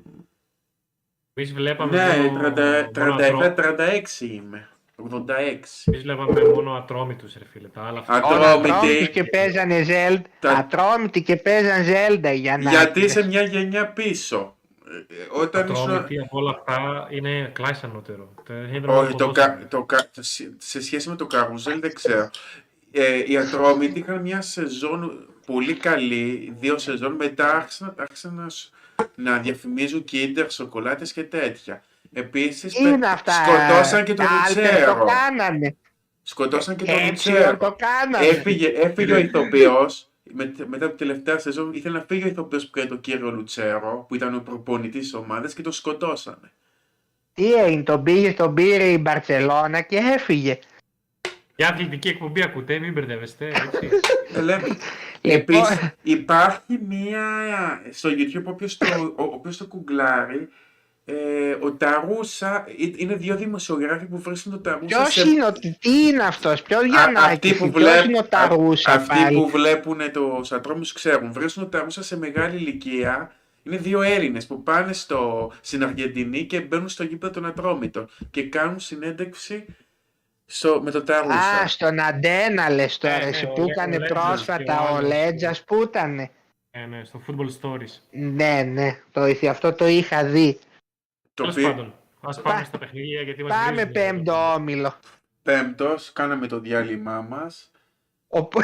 Εμείς 1.34 1.52
βλέπαμε 1.52 1.96
Ναι, 2.06 2.16
μόνο, 2.22 2.48
30 2.48 2.92
μόνο 2.98 3.44
ατρό- 3.44 3.74
37-36 3.76 4.20
είμαι. 4.20 4.68
86. 4.96 5.82
Εμείς 5.84 6.02
βλέπαμε 6.02 6.40
μόνο 6.54 6.72
ατρόμητους, 6.72 7.34
ρε 7.38 7.44
φίλε. 7.52 7.68
Τα 7.68 7.82
άλλα 7.82 7.98
αυτά. 7.98 8.12
Α, 8.14 8.20
Όλα 8.22 8.50
Ατρόμητοι. 8.52 8.70
ατρόμητοι 8.72 9.10
και 9.10 9.24
παίζανε 9.24 9.84
Zelda. 9.88 10.20
Τα- 10.40 10.50
Ατρόμητοι 10.52 11.22
και 11.22 11.36
παίζαν 11.36 11.84
Zelda 11.86 12.34
για 12.34 12.58
να. 12.58 12.70
Γιατί 12.70 13.00
είσαι 13.00 13.26
μια 13.26 13.42
γενιά 13.42 13.86
πίσω. 13.92 14.55
Ε, 14.90 15.14
ε, 15.14 15.26
Όταν 15.40 15.68
ήσουν... 15.72 15.84
Ατρόμητοι 15.90 16.18
από 16.18 16.38
όλα 16.38 16.50
αυτά 16.50 17.06
είναι 17.10 17.50
κλάις 17.52 17.82
ανώτερο. 17.84 18.34
Δεν 18.46 18.74
είναι 18.74 18.86
Όχι, 18.86 19.14
το, 19.14 19.26
ποδόσφαιρο. 19.26 19.56
κα, 19.58 19.66
το, 19.68 19.82
κα, 19.84 20.06
σε- 20.20 20.54
σε 20.58 20.82
σχέση 20.82 21.08
με 21.08 21.16
το 21.16 21.26
καρουζέλ 21.26 21.80
δεν 21.80 21.94
ξέρω. 21.94 22.30
Ε, 22.90 23.22
οι 23.26 23.36
Ατρόμητοι 23.36 23.98
είχαν 23.98 24.20
μια 24.20 24.40
σεζόν 24.40 25.28
πολύ 25.46 25.74
καλή, 25.74 26.54
δύο 26.58 26.78
σεζόν, 26.78 27.12
μετά 27.12 27.56
άρχισαν, 27.56 27.94
άρχισαν 27.98 28.34
να, 28.34 28.48
σ- 28.48 28.70
να 29.14 29.38
διαφημίζουν 29.38 30.04
κίντερ, 30.04 30.50
σοκολάτες 30.50 31.12
και 31.12 31.22
τέτοια. 31.24 31.82
Επίσης, 32.12 32.74
Τι 32.74 32.82
πε- 32.82 32.92
είναι 32.92 33.06
αυτά. 33.06 33.32
σκοτώσαν 33.32 34.04
και 34.04 34.14
τον 34.14 34.24
τα 34.26 34.30
Alter 34.48 34.56
Λουτσέρο. 34.56 34.94
Το 34.94 35.04
κάνανε. 35.04 35.76
Σκοτώσαν 36.22 36.76
και 36.76 36.84
τον 36.84 36.94
Έτσι 36.98 37.30
Λουτσέρο. 37.30 37.56
το 37.56 37.76
κάνανε. 37.78 38.26
Έφυγε, 38.26 38.68
έφυγε 38.68 39.12
ο 39.12 39.18
ηθοποιός, 39.18 40.05
με, 40.32 40.54
μετά 40.66 40.88
την 40.88 40.96
τελευταία 40.96 41.38
σεζόν 41.38 41.72
ήθελε 41.72 41.98
να 41.98 42.04
φύγει 42.08 42.24
ο 42.24 42.26
ηθοποιός 42.26 42.64
που 42.66 42.70
έκανε 42.78 42.88
τον 42.90 43.00
κύριο 43.00 43.30
Λουτσέρο, 43.30 44.04
που 44.08 44.14
ήταν 44.14 44.34
ο 44.34 44.40
προπονητής 44.40 45.00
της 45.00 45.14
ομάδας 45.14 45.54
και 45.54 45.62
τον 45.62 45.72
σκοτώσανε. 45.72 46.50
Τι 47.34 47.52
έγινε, 47.54 47.82
τον 47.82 48.02
πήγε, 48.02 48.32
τον 48.32 48.54
πήρε 48.54 48.84
η 48.84 48.98
Μπαρσελόνα 49.00 49.80
και 49.80 49.96
έφυγε. 49.96 50.58
Για 51.56 51.68
αθλητική 51.68 52.08
εκπομπή 52.08 52.42
ακούτε, 52.42 52.78
μην 52.78 52.92
μπερδεύεστε, 52.92 53.46
έτσι. 53.46 53.88
Ε, 54.34 54.40
λέμε, 54.40 54.66
Λοιπόν, 54.66 54.78
Επίσης, 55.20 55.78
υπάρχει 56.02 56.78
μία 56.88 57.22
στο 57.90 58.10
YouTube, 58.12 58.42
όποιος 58.44 58.76
το, 58.76 58.86
ο- 59.16 59.22
όποιος 59.22 59.56
το 59.56 59.66
κουγκλάρει, 59.66 60.48
ε, 61.08 61.14
ο 61.60 61.72
Ταρούσα, 61.72 62.64
ε, 62.68 62.72
είναι 62.96 63.14
δύο 63.14 63.36
δημοσιογράφοι 63.36 64.04
που 64.06 64.18
βρίσκουν 64.18 64.52
το 64.52 64.58
Ταρούσα 64.58 64.86
ποιος 64.86 65.12
σε... 65.12 65.28
είναι 65.28 65.44
ο, 65.44 65.52
τι 65.52 66.06
είναι 66.06 66.22
αυτός, 66.22 66.62
ποιος 66.62 66.82
Α- 66.82 66.86
Γιαννάκης, 66.86 67.26
αυτοί 67.32 67.54
που 67.54 67.70
ποιος 67.70 67.82
βλέπ- 67.90 68.04
είναι 68.04 68.18
ο 68.18 68.24
Ταρούσα 68.24 68.92
Αυτοί 68.92 69.08
πάλι; 69.22 69.36
που 69.36 69.48
βλέπουν 69.48 69.98
το 70.12 70.40
Σατρόμους 70.42 70.92
ξέρουν. 70.92 71.32
Βρίσκουν 71.32 71.62
το 71.62 71.68
Ταρούσα 71.78 72.02
σε 72.02 72.18
μεγάλη 72.18 72.56
ηλικία. 72.56 73.32
Είναι 73.62 73.76
δύο 73.76 74.02
Έλληνες 74.02 74.46
που 74.46 74.62
πάνε 74.62 74.92
στο, 74.92 75.52
στην 75.60 75.82
Αργεντινή 75.84 76.44
και 76.44 76.60
μπαίνουν 76.60 76.88
στο 76.88 77.02
γήπεδο 77.04 77.32
των 77.32 77.46
Ατρόμητων 77.46 78.08
και 78.30 78.42
κάνουν 78.42 78.80
συνέντευξη 78.80 79.64
στο, 80.46 80.80
με 80.84 80.90
το 80.90 81.02
Ταρούσα. 81.02 81.34
Α, 81.62 81.66
στον 81.66 82.00
Αντένα 82.00 82.70
λες 82.70 82.98
τώρα, 82.98 83.14
Ε, 83.14 83.18
ναι, 83.18 83.24
εσύ 83.28 83.44
ο 83.44 83.48
που 83.52 83.60
Λέ- 83.60 83.70
ήταν 83.70 83.92
ο 83.92 83.98
Λέτζας 83.98 84.08
πρόσφατα 84.08 84.62
και 84.62 84.70
ο 84.70 84.74
ο 84.92 84.96
άλλος. 84.96 85.08
Λέτζας 85.08 85.64
που 85.64 85.82
ήταν. 85.82 86.18
Ε, 86.70 86.86
ναι, 86.88 87.02
στο 87.04 87.20
Football 87.26 87.48
Stories. 87.66 88.00
Ναι, 88.10 88.62
ναι, 88.72 88.98
το, 89.12 89.48
αυτό 89.50 89.72
το 89.72 89.86
είχα 89.86 90.24
δει. 90.24 90.58
Το 91.36 91.42
Τέλος 91.42 91.56
οποίο 91.56 91.68
πάντων, 91.68 91.94
ας 92.20 92.40
πάμε 92.40 92.58
Πά- 92.58 92.64
στα 92.66 92.78
παιχνίδια 92.78 93.22
γιατί 93.22 93.42
μας 93.42 93.52
Πάμε 93.56 93.70
βρίζουν. 93.72 93.92
πέμπτο 93.92 94.52
όμιλο. 94.54 94.94
πέμπτος, 95.42 96.12
κάναμε 96.12 96.46
το 96.46 96.60
διάλειμμά 96.60 97.20
μας. 97.20 97.70
Όπου, 98.28 98.60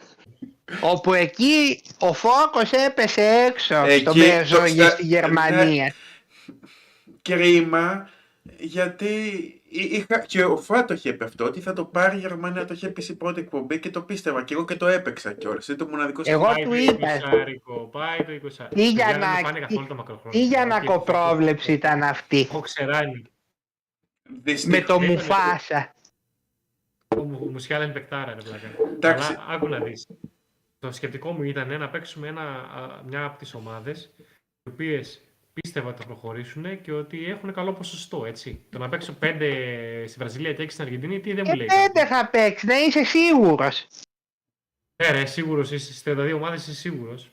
όπου 0.92 1.14
εκεί 1.14 1.82
ο 1.98 2.12
φόκος 2.12 2.70
έπεσε 2.70 3.20
έξω 3.22 3.74
Εκεί 3.84 4.00
στο 4.00 4.12
το 4.12 4.16
Μεζόγειο 4.18 4.84
ξα- 4.84 4.90
στη 4.94 5.06
Γερμανία. 5.06 5.94
Κρίμα, 7.22 8.08
γιατί 8.58 9.06
εί- 9.06 9.55
είχα, 9.68 10.18
και 10.20 10.44
ο 10.44 10.56
Φά 10.56 10.84
το 10.84 10.94
είχε 10.94 11.12
πει 11.12 11.24
αυτό, 11.24 11.44
ότι 11.44 11.60
θα 11.60 11.72
το 11.72 11.84
πάρει 11.84 12.16
η 12.16 12.20
Γερμανία, 12.20 12.64
το 12.64 12.74
είχε 12.74 12.88
πει 12.88 13.02
στην 13.02 13.16
πρώτη 13.16 13.40
εκπομπή 13.40 13.78
και 13.78 13.90
το 13.90 14.02
πίστευα 14.02 14.44
και 14.44 14.54
εγώ 14.54 14.64
και 14.64 14.76
το 14.76 14.86
έπαιξα 14.86 15.32
κιόλας. 15.32 15.68
Είναι 15.68 15.76
το 15.76 15.86
μοναδικό 15.86 16.22
Εγώ 16.24 16.44
Πάει 16.44 16.62
του 16.64 16.68
το 16.68 16.74
είπα. 16.76 17.08
20, 17.08 17.88
πάει 17.90 18.24
το 18.24 18.32
20. 18.32 18.68
Τι 18.74 18.90
για 18.90 19.04
Παιδιά, 19.06 19.18
να- 19.18 19.26
Δεν 19.26 19.34
με 19.34 19.40
φάνε 19.42 19.52
τι- 19.58 19.60
καθόλου 19.60 19.86
τα 19.86 19.94
μακροχρόνια. 19.94 20.40
Τι 20.40 20.46
για 20.46 20.58
Όχι, 20.60 20.68
να 20.68 20.80
κοπρόβλεψη 20.80 21.72
ήταν 21.72 22.02
αυτή; 22.02 22.40
Έχω 22.40 22.60
ξεράνει. 22.60 23.22
με 24.28 24.38
Δυστυχώς. 24.42 24.84
το 24.86 24.94
Έκανε- 24.94 25.10
Μουφάσα. 25.12 25.94
Ο 27.16 27.22
Μου- 27.22 27.40
ο 27.42 27.50
Μουσιάλα 27.50 27.84
είναι 27.84 27.92
παικτάρα, 27.92 28.34
ρε 28.34 28.40
πλάκα. 28.40 28.66
Εντάξει. 28.94 29.32
Αλλά 29.32 29.44
άκου 29.48 29.68
να 29.68 29.78
δεις. 29.80 30.06
Το 30.78 30.92
σκεπτικό 30.92 31.32
μου 31.32 31.42
ήταν 31.42 31.78
να 31.78 31.88
παίξουμε 31.88 32.28
ένα, 32.28 32.40
α, 32.42 33.02
μια 33.06 33.24
από 33.24 33.38
τις 33.38 33.54
ομάδες 33.54 34.10
οι 34.62 34.68
οποίες 34.70 35.20
πίστευα 35.60 35.88
ότι 35.88 36.00
θα 36.00 36.06
προχωρήσουν 36.06 36.80
και 36.80 36.92
ότι 36.92 37.24
έχουν 37.24 37.52
καλό 37.52 37.72
ποσοστό, 37.72 38.24
έτσι. 38.24 38.64
Το 38.70 38.78
να 38.78 38.88
παίξω 38.88 39.16
5 39.20 40.04
στη 40.06 40.18
Βραζιλία 40.18 40.52
και 40.52 40.62
6 40.62 40.70
στην 40.70 40.84
Αργεντινή, 40.84 41.20
τι 41.20 41.32
δεν 41.32 41.44
μου 41.46 41.52
Και 41.52 41.56
λέει. 41.56 41.66
πέντε 41.66 42.06
θα 42.06 42.28
παίξεις, 42.28 42.68
να 42.68 42.78
είσαι 42.78 43.04
σίγουρος. 43.04 43.86
Ναι, 45.02 45.10
ρε, 45.10 45.26
σίγουρος 45.26 45.70
είσαι. 45.70 45.92
Στις 45.92 46.02
32 46.02 46.32
ομάδες 46.34 46.62
είσαι 46.62 46.74
σίγουρος. 46.74 47.30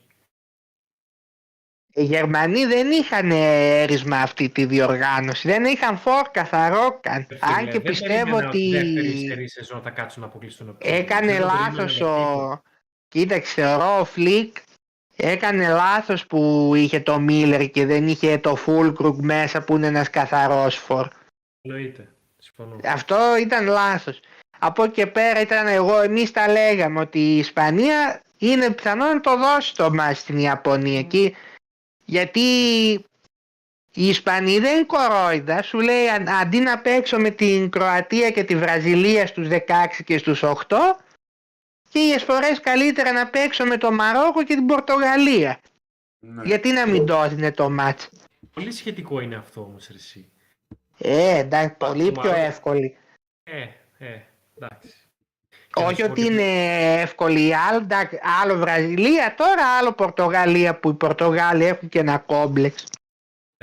Οι 1.95 2.03
Γερμανοί 2.03 2.65
δεν 2.65 2.91
είχαν 2.91 3.31
έρισμα 3.31 4.17
αυτή 4.17 4.49
τη 4.49 4.65
διοργάνωση, 4.65 5.47
δεν 5.47 5.65
είχαν 5.65 5.97
φόρ 5.97 6.29
καθαρό 6.31 6.99
καν. 7.01 7.27
Ρε 7.29 7.37
Αν 7.41 7.53
φίλε, 7.53 7.65
και 7.65 7.71
δεν 7.71 7.81
πιστεύω 7.81 8.23
περίμενα 8.23 8.47
ότι 8.47 8.69
δεύτερη 8.69 9.07
υστερή 9.07 9.49
σεζόν 9.49 9.81
θα 9.81 9.89
κάτσουν 9.89 10.21
να 10.21 10.27
αποκλειστούν. 10.27 10.77
έκανε 10.79 11.31
Δεν 11.31 11.41
το 11.41 11.45
λάθος 11.45 11.97
περίμενα 11.97 12.45
ο... 12.45 12.61
Κοίταξε, 13.07 13.53
θεωρώ 13.53 13.99
ο 13.99 14.05
Φλικ 14.05 14.57
έκανε 15.15 15.67
λάθος 15.67 16.25
που 16.27 16.71
είχε 16.75 16.99
το 16.99 17.19
Μίλλερ 17.19 17.69
και 17.69 17.85
δεν 17.85 18.07
είχε 18.07 18.37
το 18.37 18.55
Φούλκρουγκ 18.55 19.19
μέσα 19.23 19.63
που 19.63 19.75
είναι 19.75 19.87
ένας 19.87 20.09
καθαρός 20.09 20.75
φορ. 20.75 21.07
Εννοείται. 21.61 22.07
Συμφωνώ. 22.37 22.79
Αυτό 22.83 23.37
ήταν 23.41 23.67
λάθος. 23.67 24.19
Από 24.59 24.83
εκεί 24.83 24.93
και 24.93 25.07
πέρα 25.07 25.41
ήταν 25.41 25.67
εγώ, 25.67 26.01
εμείς 26.01 26.31
τα 26.31 26.47
λέγαμε 26.47 26.99
ότι 26.99 27.19
η 27.19 27.37
Ισπανία 27.37 28.21
είναι 28.37 28.69
πιθανό 28.71 29.05
να 29.05 29.21
το 29.21 29.37
δώσει 29.37 29.75
το 29.75 29.93
ματς 29.93 30.19
στην 30.19 30.37
Ιαπωνία 30.37 30.99
εκεί, 30.99 31.35
γιατί 32.05 32.39
η 33.95 34.07
Ισπανία 34.07 34.59
δεν 34.59 34.75
είναι 34.75 34.85
κορόιδα, 34.85 35.61
σου 35.63 35.79
λέει 35.79 36.07
αν- 36.09 36.29
αντί 36.29 36.59
να 36.59 36.79
παίξω 36.79 37.17
με 37.19 37.29
την 37.29 37.69
Κροατία 37.69 38.31
και 38.31 38.43
τη 38.43 38.55
Βραζιλία 38.55 39.27
στους 39.27 39.47
16 39.47 40.03
και 40.03 40.17
στους 40.17 40.43
8, 40.43 40.77
και 41.93 42.19
φορές 42.19 42.59
καλύτερα 42.59 43.11
να 43.11 43.27
παίξω 43.27 43.65
με 43.65 43.77
το 43.77 43.91
Μαρόκο 43.91 44.43
και 44.43 44.55
την 44.55 44.65
Πορτογαλία. 44.65 45.59
Ναι. 46.19 46.41
Γιατί 46.43 46.71
να 46.71 46.87
μην 46.87 47.05
το 47.05 47.23
έδινε 47.23 47.51
το 47.51 47.69
μάτς; 47.69 48.09
Πολύ 48.53 48.71
σχετικό 48.71 49.19
είναι 49.19 49.35
αυτό 49.35 49.61
όμως, 49.61 49.87
ρε, 49.87 49.95
εσύ. 49.95 50.31
Ε, 50.97 51.37
εντάξει, 51.37 51.75
πολύ 51.77 52.11
το 52.11 52.21
πιο 52.21 52.29
Μαρόκο. 52.29 52.45
εύκολη. 52.45 52.97
Ε, 53.43 53.61
ε, 53.97 54.19
εντάξει. 54.57 54.87
Όχι 55.75 55.95
Και 55.95 56.03
να 56.03 56.09
ότι 56.11 56.21
σου 56.21 56.27
πω 56.27 56.33
είναι 56.33 57.01
εύκολη. 57.01 57.55
Άλλο, 57.55 57.77
εντάξει, 57.77 58.19
άλλο 58.41 58.55
Βραζιλία 58.55 59.33
τώρα, 59.37 59.77
άλλο 59.77 59.91
Πορτογαλία 59.91 60.79
που 60.79 60.89
οι 60.89 60.93
Πορτογάλοι 60.93 61.65
έχουν 61.65 61.89
και 61.89 61.99
ένα 61.99 62.17
κόμπλεξ 62.17 62.85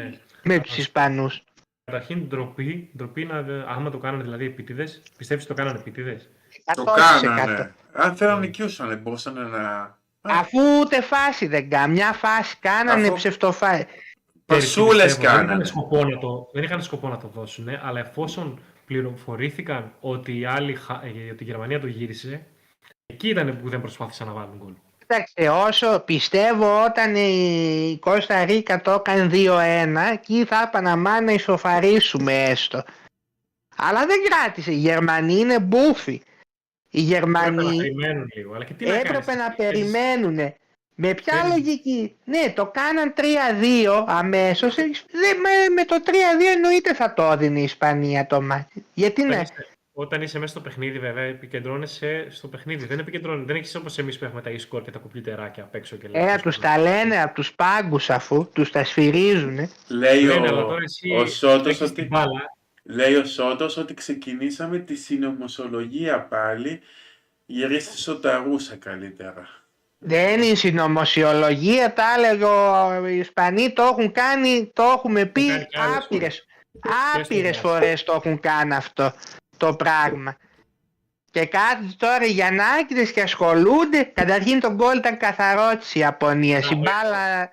Ναι. 0.01 0.19
με 0.43 0.59
τους 0.61 0.77
Ισπανούς. 0.79 1.43
Καταρχήν, 1.85 2.27
ντροπή, 2.29 2.91
ντροπή 2.97 3.25
να, 3.25 3.37
άμα 3.67 3.91
το 3.91 3.99
κάνανε 3.99 4.23
δηλαδή 4.23 4.45
επίτηδες, 4.45 5.03
πιστεύεις 5.17 5.47
το 5.47 5.55
κάνανε 5.55 5.79
επίτηδες; 5.79 6.29
Το 6.75 6.85
100%. 6.87 6.95
κάνανε. 6.97 7.75
Αν 7.93 8.17
θέλουν 8.17 8.35
να 8.35 8.41
νικούσαν, 8.41 8.99
μπορούσαν 9.03 9.51
να... 9.51 9.59
Α, 10.23 10.39
Αφού 10.39 10.59
ούτε 10.81 11.01
φάση 11.03 11.47
δεν 11.47 11.71
κάνουν. 11.71 11.91
Μια 11.97 12.13
φάση 12.13 12.57
κάνανε 12.61 13.03
Αφού- 13.07 13.17
ψευτοφάση. 13.17 13.87
Πασούλες 14.47 15.15
Δεν 15.17 15.25
είχαν, 15.25 15.37
κάνανε. 15.37 15.65
σκοπό 15.65 16.05
να 16.05 16.19
το, 16.19 16.49
δεν 16.53 16.63
είχαν 16.63 16.83
σκοπό 16.83 17.09
να 17.09 17.17
το 17.17 17.31
δώσουν, 17.35 17.69
αλλά 17.83 18.01
εφόσον 18.01 18.61
πληροφορήθηκαν 18.87 19.93
ότι 20.01 20.39
η, 20.39 20.45
άλλη, 20.45 20.75
χα- 20.75 20.95
ε, 21.05 21.31
ότι 21.33 21.43
η 21.43 21.47
Γερμανία 21.47 21.81
το 21.81 21.87
γύρισε, 21.87 22.47
εκεί 23.07 23.29
ήταν 23.29 23.59
που 23.63 23.69
δεν 23.69 23.81
προσπάθησαν 23.81 24.27
να 24.27 24.33
βάλουν 24.33 24.57
γκολ. 24.57 24.73
Κοίταξε, 24.99 25.49
όσο 25.69 26.01
πιστεύω 26.01 26.85
όταν 26.85 27.15
η 27.17 27.99
Κώστα 28.01 28.45
Ρίκα 28.45 28.81
το 28.81 28.91
έκανε 28.91 29.31
2-1, 29.33 30.13
εκεί 30.13 30.45
θα 30.45 30.63
έπα 30.67 30.81
να 30.81 30.97
μάθει 30.97 31.25
να 31.25 31.33
ισοφαρίσουμε 31.33 32.43
έστω. 32.43 32.83
Αλλά 33.77 34.07
δεν 34.07 34.19
κράτησε. 34.29 34.71
Οι 34.73 34.77
Γερμανοί 34.77 35.35
είναι 35.35 35.61
μπούφοι. 35.61 36.23
Οι 36.91 37.15
Έπρεπε 37.15 37.27
να 37.31 37.41
Γερμανοί 37.41 37.77
περιμένουν 37.77 38.29
λίγο. 38.35 38.55
Αλλά 38.55 38.65
και 38.65 38.73
τι 38.75 38.85
να 38.87 38.95
έπρεπε 38.95 39.25
κάνεις, 39.25 39.43
να 39.43 39.51
θέλεις- 39.55 39.91
περιμένουν. 39.91 40.55
Με 41.03 41.15
ποια 41.15 41.33
Θέλεις- 41.35 41.49
λογική; 41.51 42.17
Ναι, 42.25 42.53
το 42.55 42.67
κάναν 42.67 43.13
3-2 43.17 44.05
αμέσως. 44.09 44.77
Ε, 44.77 44.83
δεν- 45.11 45.41
με, 45.41 45.75
με 45.75 45.85
το 45.85 46.03
3-2 46.05 46.47
εννοείται 46.55 46.95
θα 46.95 47.15
το 47.15 47.23
έδινε 47.23 47.61
η 47.61 47.63
Ισπανία 47.63 48.27
το 48.27 48.43
μάτι. 48.43 48.85
Γιατί 48.95 49.21
Όταν 49.23 49.37
ναι. 49.37 49.43
είσαι- 49.43 49.69
Όταν 49.93 50.23
είσαι 50.23 50.39
μέσα 50.39 50.53
στο 50.53 50.61
παιχνίδι, 50.61 50.99
βέβαια, 50.99 51.23
επικεντρώνεσαι 51.25 52.27
στο 52.31 52.49
παιχνίδι. 52.49 52.87
Δεν 52.87 52.99
επικεντρώνεσαι. 52.99 53.45
Δεν 53.47 53.57
έχεις 53.57 53.75
όπως 53.75 53.99
εμείς 53.99 54.19
που 54.19 54.25
έχουμε 54.25 54.43
τα 54.43 54.51
e-score 54.51 54.83
και 54.85 54.91
τα 54.91 54.99
κομπιουτεράκια 54.99 55.63
απ' 55.63 55.75
έξω 55.75 55.97
και 55.97 56.07
Ε, 56.13 56.19
λέμε. 56.25 56.39
τους 56.43 56.59
τα 56.59 56.79
λένε 56.79 57.23
από 57.23 57.35
τους 57.35 57.53
πάγκους 57.55 58.11
αφού, 58.11 58.49
τους 58.53 58.71
τα 58.71 58.85
σφυρίζουνε. 58.85 59.71
Λέει 59.89 60.23
Λένε, 60.23 60.41
ο, 60.41 60.45
αλλά 60.45 60.63
τώρα 60.63 60.83
εσύ 60.85 61.11
ο 61.15 61.27
Σότος 61.27 61.67
έχεις 61.67 61.81
ότι... 61.81 61.93
την 61.95 62.07
μπάλα. 62.07 62.41
Λέει 62.83 63.15
ο 63.15 63.25
Σότος 63.25 63.77
ότι 63.77 63.95
ξεκινήσαμε 63.95 64.79
τη 64.79 64.95
συνωμοσιολογία 64.95 66.21
πάλι. 66.23 66.81
Γυρίστε 67.47 67.97
στο 67.97 68.17
Ταρούσα 68.21 68.77
καλύτερα. 68.77 69.49
Δεν 69.99 70.43
είναι 70.43 70.55
συνωμοσιολογία, 70.55 71.93
τα 71.93 72.05
έλεγε 72.19 72.45
ο- 72.45 73.07
οι 73.07 73.19
Ισπανοί, 73.19 73.73
το 73.73 73.83
έχουν 73.83 74.13
κάνει, 74.13 74.71
το 74.73 74.83
έχουμε 74.83 75.25
πει 75.25 75.47
κάνει 75.47 75.65
και 75.65 75.79
άλλες 75.79 75.97
άπειρες, 76.05 76.47
φορές. 76.83 77.25
άπειρες 77.25 77.57
στο 77.57 77.69
φορές 77.69 78.03
το 78.05 78.13
έχουν 78.13 78.41
κάνει 78.41 78.75
αυτό 78.75 79.13
το 79.57 79.75
πράγμα. 79.75 80.37
Και 81.31 81.47
κάτι 81.47 81.95
τώρα 81.97 82.25
οι 82.25 82.31
Γιαννάκηδες 82.31 83.13
και 83.13 83.21
ασχολούνται, 83.23 84.03
καταρχήν 84.03 84.61
το 84.61 84.73
γκολ 84.73 84.97
ήταν 84.97 85.17
καθαρός 85.17 85.77
της 85.77 85.95
Ιαπωνίας, 85.95 86.71
η 86.71 86.75
Ναι, 86.75 86.81
μπάλα 86.81 87.53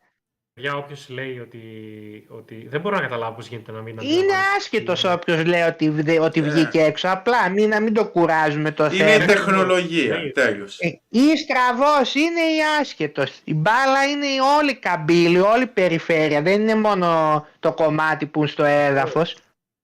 Για 0.60 0.76
όποιος 0.76 1.10
λέει 1.10 1.40
ότι, 1.40 1.60
ότι. 2.28 2.68
Δεν 2.70 2.82
μπορώ 2.82 2.96
να 2.96 3.02
καταλάβω 3.02 3.36
πώς 3.36 3.48
γίνεται 3.48 3.72
να 3.72 3.82
μην 3.82 3.88
είναι 3.94 4.02
αντιλαμβάνεται. 4.02 4.38
άσχετος 4.58 5.04
όποιος 5.04 5.46
λέει 5.46 5.62
ότι, 5.62 5.90
δε- 5.90 6.20
ότι 6.20 6.40
Ε. 6.40 6.44
βγήκε 6.44 6.82
έξω, 6.82 7.08
απλά 7.10 7.50
μην, 7.50 7.70
να 7.70 7.82
μην 7.82 7.94
το 7.94 8.08
κουράζουμε 8.08 8.72
το 8.72 8.86
Είναι 8.86 8.94
θέμα. 9.12 9.26
τεχνολογία, 9.26 10.18
Ναι. 10.18 10.30
τέλος. 10.30 10.80
Ε, 10.80 11.02
Ή 11.10 11.38
στραβός 11.38 12.16
είναι 12.16 12.40
ή 12.42 12.58
άσχετος. 12.82 13.42
Η 13.44 13.54
μπάλα 13.54 14.06
είναι 14.12 14.26
η 14.26 14.38
όλη 14.60 14.76
καμπύλη, 14.76 15.40
όλη 15.40 15.64
η 15.64 15.68
περιφέρεια. 15.68 16.42
Δεν 16.42 16.62
είναι 16.62 16.76
μόνο 16.76 17.46
το 17.60 17.74
κομμάτι 17.74 18.26
που 18.26 18.40
είναι 18.40 18.48
στο 18.48 18.64
έδαφος. 18.64 19.38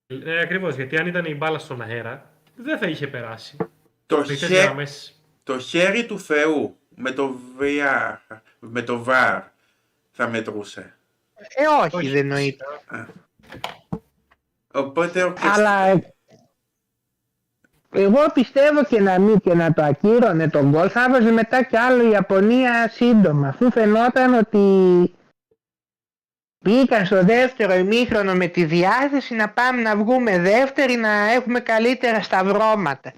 Ε, 0.06 0.40
Ακριβώς, 0.40 0.74
γιατί 0.74 0.96
αν 0.96 1.06
ήταν 1.06 1.24
η 1.24 1.34
μπάλα 1.34 1.58
στον 1.58 1.82
αέρα, 1.82 2.30
δεν 2.56 2.78
θα 2.78 2.86
είχε 2.86 3.06
περάσει. 3.06 3.56
Το, 4.06 4.22
Τρίτε 4.22 4.46
χε- 4.46 4.62
γραμμέ. 4.62 4.86
το 5.42 5.58
χέρι 5.58 6.06
του 6.06 6.18
Θεού 6.20 6.76
με 6.94 7.10
το 7.10 7.34
VR, 7.60 8.16
με 8.58 8.82
το 8.82 9.04
VAR 9.08 9.40
θα 10.16 10.28
μετρούσε. 10.28 10.96
Ε, 11.34 11.96
όχι, 11.96 12.08
δεν 12.08 12.16
εννοείται. 12.16 12.64
Οπότε 14.72 15.22
ο 15.22 15.34
Αλλά 15.40 15.86
ε, 15.86 16.14
εγώ 17.90 18.30
πιστεύω 18.34 18.84
και 18.84 19.00
να 19.00 19.18
μην 19.18 19.40
και 19.40 19.54
να 19.54 19.72
το 19.72 19.82
ακύρωνε 19.82 20.48
τον 20.48 20.70
γκολ 20.70 20.88
θα 20.92 21.04
έβαζε 21.04 21.30
μετά 21.30 21.62
κι 21.62 21.76
άλλο 21.76 22.06
η 22.06 22.10
Ιαπωνία 22.10 22.88
σύντομα 22.88 23.48
αφού 23.48 23.70
φαινόταν 23.70 24.34
ότι 24.34 25.14
μπήκαν 26.58 27.06
στο 27.06 27.24
δεύτερο 27.24 27.74
ημίχρονο 27.74 28.34
με 28.34 28.46
τη 28.46 28.64
διάθεση 28.64 29.34
να 29.34 29.48
πάμε 29.48 29.82
να 29.82 29.96
βγούμε 29.96 30.38
δεύτεροι 30.38 30.94
να 30.96 31.32
έχουμε 31.32 31.60
καλύτερα 31.60 32.22
σταυρώματα. 32.22 33.12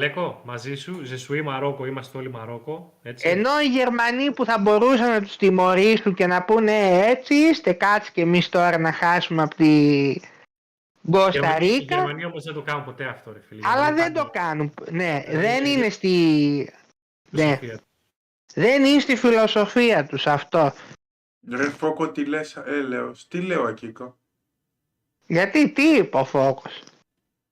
Λέκο, 0.00 0.40
μαζί 0.44 0.74
σου, 0.74 1.04
Ζεσουή 1.04 1.42
Μαρόκο, 1.42 1.86
είμαστε 1.86 2.18
όλοι 2.18 2.30
Μαρόκο. 2.30 2.92
Έτσι. 3.02 3.28
Ενώ 3.28 3.60
οι 3.60 3.66
Γερμανοί 3.66 4.32
που 4.32 4.44
θα 4.44 4.58
μπορούσαν 4.58 5.10
να 5.10 5.20
τους 5.22 5.36
τιμωρήσουν 5.36 6.14
και 6.14 6.26
να 6.26 6.42
πούνε 6.44 6.72
«Ε, 6.72 7.10
έτσι 7.10 7.34
είστε, 7.34 7.72
κάτσε 7.72 8.10
και 8.14 8.20
εμείς 8.20 8.48
τώρα 8.48 8.78
να 8.78 8.92
χάσουμε 8.92 9.42
από 9.42 9.54
τη 9.54 10.08
Οι 10.10 10.20
Κώστα 11.10 11.30
Γερμανοί- 11.30 11.62
Οι 11.62 11.78
Ρίκα. 11.78 11.94
Γερμανοί 11.96 12.24
όμως 12.24 12.44
δεν 12.44 12.54
το 12.54 12.62
κάνουν 12.62 12.84
ποτέ 12.84 13.04
αυτό, 13.04 13.32
ρε 13.32 13.40
φίλε. 13.48 13.60
Οι 13.60 13.64
Αλλά 13.66 13.84
Γερμανοί 13.84 14.00
δεν 14.02 14.12
το 14.12 14.30
κάνουν 14.32 14.74
κάνουν. 14.74 14.96
Ναι, 14.96 15.22
Ε, 15.26 15.38
δεν 15.38 15.64
ε, 15.64 15.68
είναι 15.68 15.88
στη... 15.88 16.08
τη 17.30 17.36
Ναι, 17.36 17.42
φιλοσοφία 17.42 17.76
τους. 17.76 17.86
δεν 18.54 18.84
είναι 18.84 19.00
στη 19.00 19.16
φιλοσοφία 19.16 20.06
τους 20.06 20.26
αυτό. 20.26 20.72
Ρε 21.50 21.70
Φόκο, 21.70 22.10
τι 22.10 22.24
λες, 22.24 22.56
έλεος. 22.66 23.28
Τι 23.28 23.40
λέω, 23.40 23.62
Ακίκο; 23.62 24.16
Γιατί, 25.26 25.68
τι 25.70 25.82
είπε 25.96 26.16
ο 26.16 26.24
Φόκος; 26.24 26.82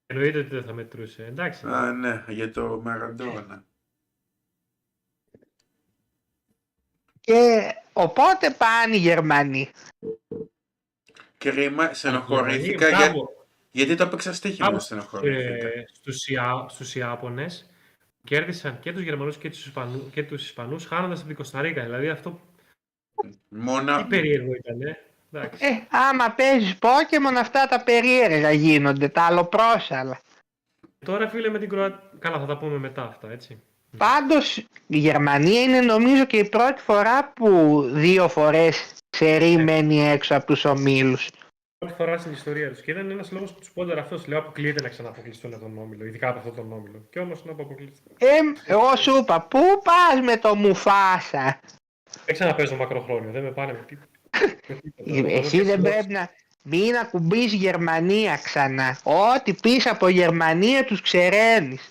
Εννοείται 0.07 0.39
ότι 0.39 0.49
δεν 0.49 0.65
θα 0.65 0.73
μετρούσε. 0.73 1.25
Εντάξει. 1.25 1.67
Α, 1.67 1.93
ναι, 1.93 2.25
για 2.29 2.51
το 2.51 2.81
Μαραντόνα. 2.85 3.65
Και 7.21 7.75
οπότε 7.93 8.51
πάνε 8.51 8.97
οι 8.97 8.99
Γερμανοί. 8.99 9.71
Κρίμα, 11.39 11.95
στενοχωρήθηκα 11.95 12.89
Γερμανοί, 12.89 13.03
για... 13.03 13.13
μπράβο. 13.13 13.47
γιατί 13.71 13.95
το 13.95 14.05
έπαιξα 14.05 14.33
στοίχημα 14.33 14.67
Μπράβο. 14.67 14.85
στενοχωρήθηκα. 14.85 15.67
Ε, 15.67 15.85
στους, 15.93 16.29
Ιά, 16.29 16.67
στους 16.69 16.95
Ιάπωνες 16.95 17.71
κέρδισαν 18.25 18.81
και 18.81 18.93
τους 18.93 19.03
Γερμανούς 19.03 19.37
και 19.37 19.51
τους, 19.51 19.67
Ισπανού, 19.67 20.11
και 20.11 20.25
τους 20.25 20.45
Ισπανούς 20.45 20.87
χάνοντας 20.87 21.25
την 21.25 21.35
Κωνσταντίνα. 21.35 21.83
Δηλαδή 21.83 22.09
αυτό 22.09 22.41
Μόνα... 23.49 24.03
τι 24.03 24.09
περίεργο 24.09 24.55
ήταν, 24.55 24.83
ε. 24.83 24.99
Εντάξει. 25.35 25.65
Ε, 25.67 25.97
άμα 25.97 26.31
παίζεις 26.31 26.79
Pokemon 26.81 27.37
αυτά 27.39 27.67
τα 27.67 27.83
περίεργα 27.83 28.51
γίνονται, 28.51 29.09
τα 29.09 29.23
αλλοπρόσαλα. 29.23 30.21
Τώρα 31.05 31.29
φίλε 31.29 31.49
με 31.49 31.59
την 31.59 31.69
Κροατία. 31.69 32.11
Καλά, 32.19 32.39
θα 32.39 32.47
τα 32.47 32.57
πούμε 32.59 32.79
μετά 32.79 33.03
αυτά, 33.03 33.31
έτσι. 33.31 33.63
Πάντως 33.97 34.57
η 34.87 34.99
Γερμανία 34.99 35.63
είναι 35.63 35.81
νομίζω 35.81 36.25
και 36.25 36.37
η 36.37 36.49
πρώτη 36.49 36.81
φορά 36.81 37.33
που 37.33 37.81
δύο 37.93 38.29
φορές 38.29 38.95
σε 39.11 39.37
ρί 39.37 39.57
μένει 39.57 40.09
έξω 40.09 40.35
από 40.37 40.47
τους 40.47 40.65
ομίλους. 40.65 41.31
Πρώτη 41.79 41.95
φορά 41.95 42.19
στην 42.19 42.33
ιστορία 42.33 42.69
τους. 42.69 42.81
Και 42.81 42.91
ήταν 42.91 43.11
ένας 43.11 43.31
λόγος 43.31 43.53
που 43.53 43.59
τους 43.59 43.71
πόντερ 43.73 43.99
αυτός. 43.99 44.27
Λέω: 44.27 44.39
Αποκλείεται 44.39 44.83
να 44.83 44.89
ξαναποκλειστούν 44.89 45.55
από 45.55 45.63
τον 45.63 45.79
Όμιλο, 45.79 46.05
ειδικά 46.05 46.29
από 46.29 46.39
αυτόν 46.39 46.55
τον 46.55 46.73
Όμιλο. 46.73 47.07
Και 47.11 47.19
όμως 47.19 47.45
να 47.45 47.53
αποκλειστούν. 47.53 48.13
Ε, 48.19 48.27
εγώ 48.67 48.97
σου 48.97 49.17
είπα, 49.17 49.41
πού 49.41 49.59
πας 49.85 50.21
με 50.23 50.37
το 50.37 50.55
Μουφάσα; 50.55 51.61
Δεν 52.25 52.35
ξαναπαίζω 52.35 52.77
μακροχρόνιο, 52.77 53.31
δεν 53.31 53.43
με 53.43 53.51
πάνε 53.51 53.73
με 53.73 53.85
τίποτα. 53.87 54.14
Με 54.41 54.81
τίποτα. 55.05 55.29
Ε, 55.33 55.39
Εσύ 55.39 55.63
δεν 55.63 55.81
πρέπει 55.83 56.13
να... 56.13 56.31
Μην 56.67 56.97
ακουμπείς 56.97 57.53
Γερμανία 57.53 58.37
ξανά. 58.37 58.99
Ό,τι 59.03 59.55
πεις 59.55 59.87
από 59.87 60.09
Γερμανία 60.09 60.85
τους 60.85 61.01
ξεραίνεις. 61.01 61.91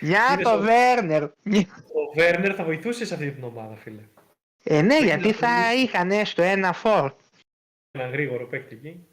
Μια 0.00 0.22
Είδες 0.32 0.44
το 0.44 0.52
ο- 0.54 0.58
Βέρνερ. 0.60 1.22
Ο 1.22 2.12
Βέρνερ 2.14 2.54
θα 2.56 2.64
βοηθούσε 2.64 3.04
σε 3.06 3.14
αυτή 3.14 3.30
την 3.30 3.44
ομάδα, 3.44 3.76
φίλε. 3.76 4.02
Ε, 4.62 4.82
ναι, 4.82 4.86
Πρέπει 4.88 5.04
γιατί 5.04 5.26
να 5.28 5.32
θα 5.34 5.48
ακουμπήσεις. 5.48 5.82
είχαν 5.82 6.10
έστω 6.10 6.42
ένα 6.42 6.72
φόρ. 6.72 7.12
Ένα 7.90 8.06
γρήγορο 8.08 8.46
παίκτη 8.46 8.74
εκεί. 8.74 9.06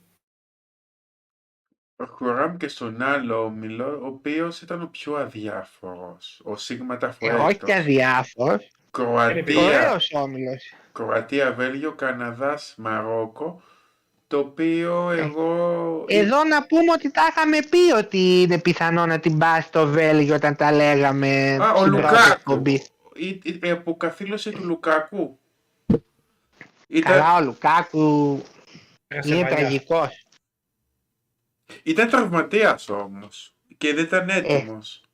Προχωράμε 1.96 2.58
και 2.58 2.68
στον 2.68 3.02
άλλο 3.02 3.44
όμιλο, 3.44 4.00
ο 4.02 4.06
οποίος 4.06 4.62
ήταν 4.62 4.82
ο 4.82 4.88
πιο 4.88 5.16
αδιάφορος. 5.16 6.42
Ο 6.44 6.56
Σίγμα 6.58 6.98
Ε, 7.20 7.28
όχι 7.34 7.58
Ταφουέτος. 7.58 8.72
Και 8.96 9.02
αδιάφορος. 9.02 9.48
Κροατία, 9.52 9.88
Ωραίος 9.88 10.12
όμιλος. 10.14 10.74
Κροατία, 10.92 11.54
Βέλγιο, 11.54 11.92
Καναδάς, 11.94 12.74
Μαρόκο. 12.78 13.62
Το 14.28 14.38
οποίο 14.38 15.12
Ε, 15.12 15.20
εγώ... 15.20 16.06
Εδώ 16.08 16.44
να 16.44 16.66
πούμε 16.66 16.92
ότι 16.94 17.12
τα 17.12 17.22
είχαμε 17.30 17.58
πει 17.70 17.92
ότι 17.98 18.42
είναι 18.42 18.60
πιθανό 18.60 19.06
να 19.06 19.20
την 19.20 19.38
πάσει 19.38 19.72
το 19.72 19.88
Βέλγιο 19.88 20.36
όταν 20.36 20.56
τα 20.56 20.72
λέγαμε 20.72 21.58
Α, 21.62 21.72
ο 21.72 21.78
στην 21.80 21.92
πρώτη 21.92 22.06
Λουκάκου. 22.08 22.32
εκπομπή. 22.32 22.84
Η, 23.16 23.28
η, 23.28 23.60
η 23.64 23.70
αποκαθήλωση 23.70 24.52
του 24.52 24.64
Λουκάκου. 24.64 25.40
Ήταν, 26.88 27.12
Καλά 27.14 27.36
ο 27.36 27.42
Λουκάκου 27.42 28.42
Έχασε 29.08 29.28
είναι 29.34 29.42
μαλλιά. 29.42 29.58
τραγικός. 29.58 30.26
ήταν 31.84 32.10
τραυματίας 32.10 32.90
όμως. 32.90 33.56
Και 33.78 33.94
δεν 33.94 34.04
Ε, 34.04 34.08
ήταν 34.08 34.30
έτοιμος. 34.30 34.56
Εντάξει, 34.56 34.74
τε- 34.74 35.02
α, 35.02 35.05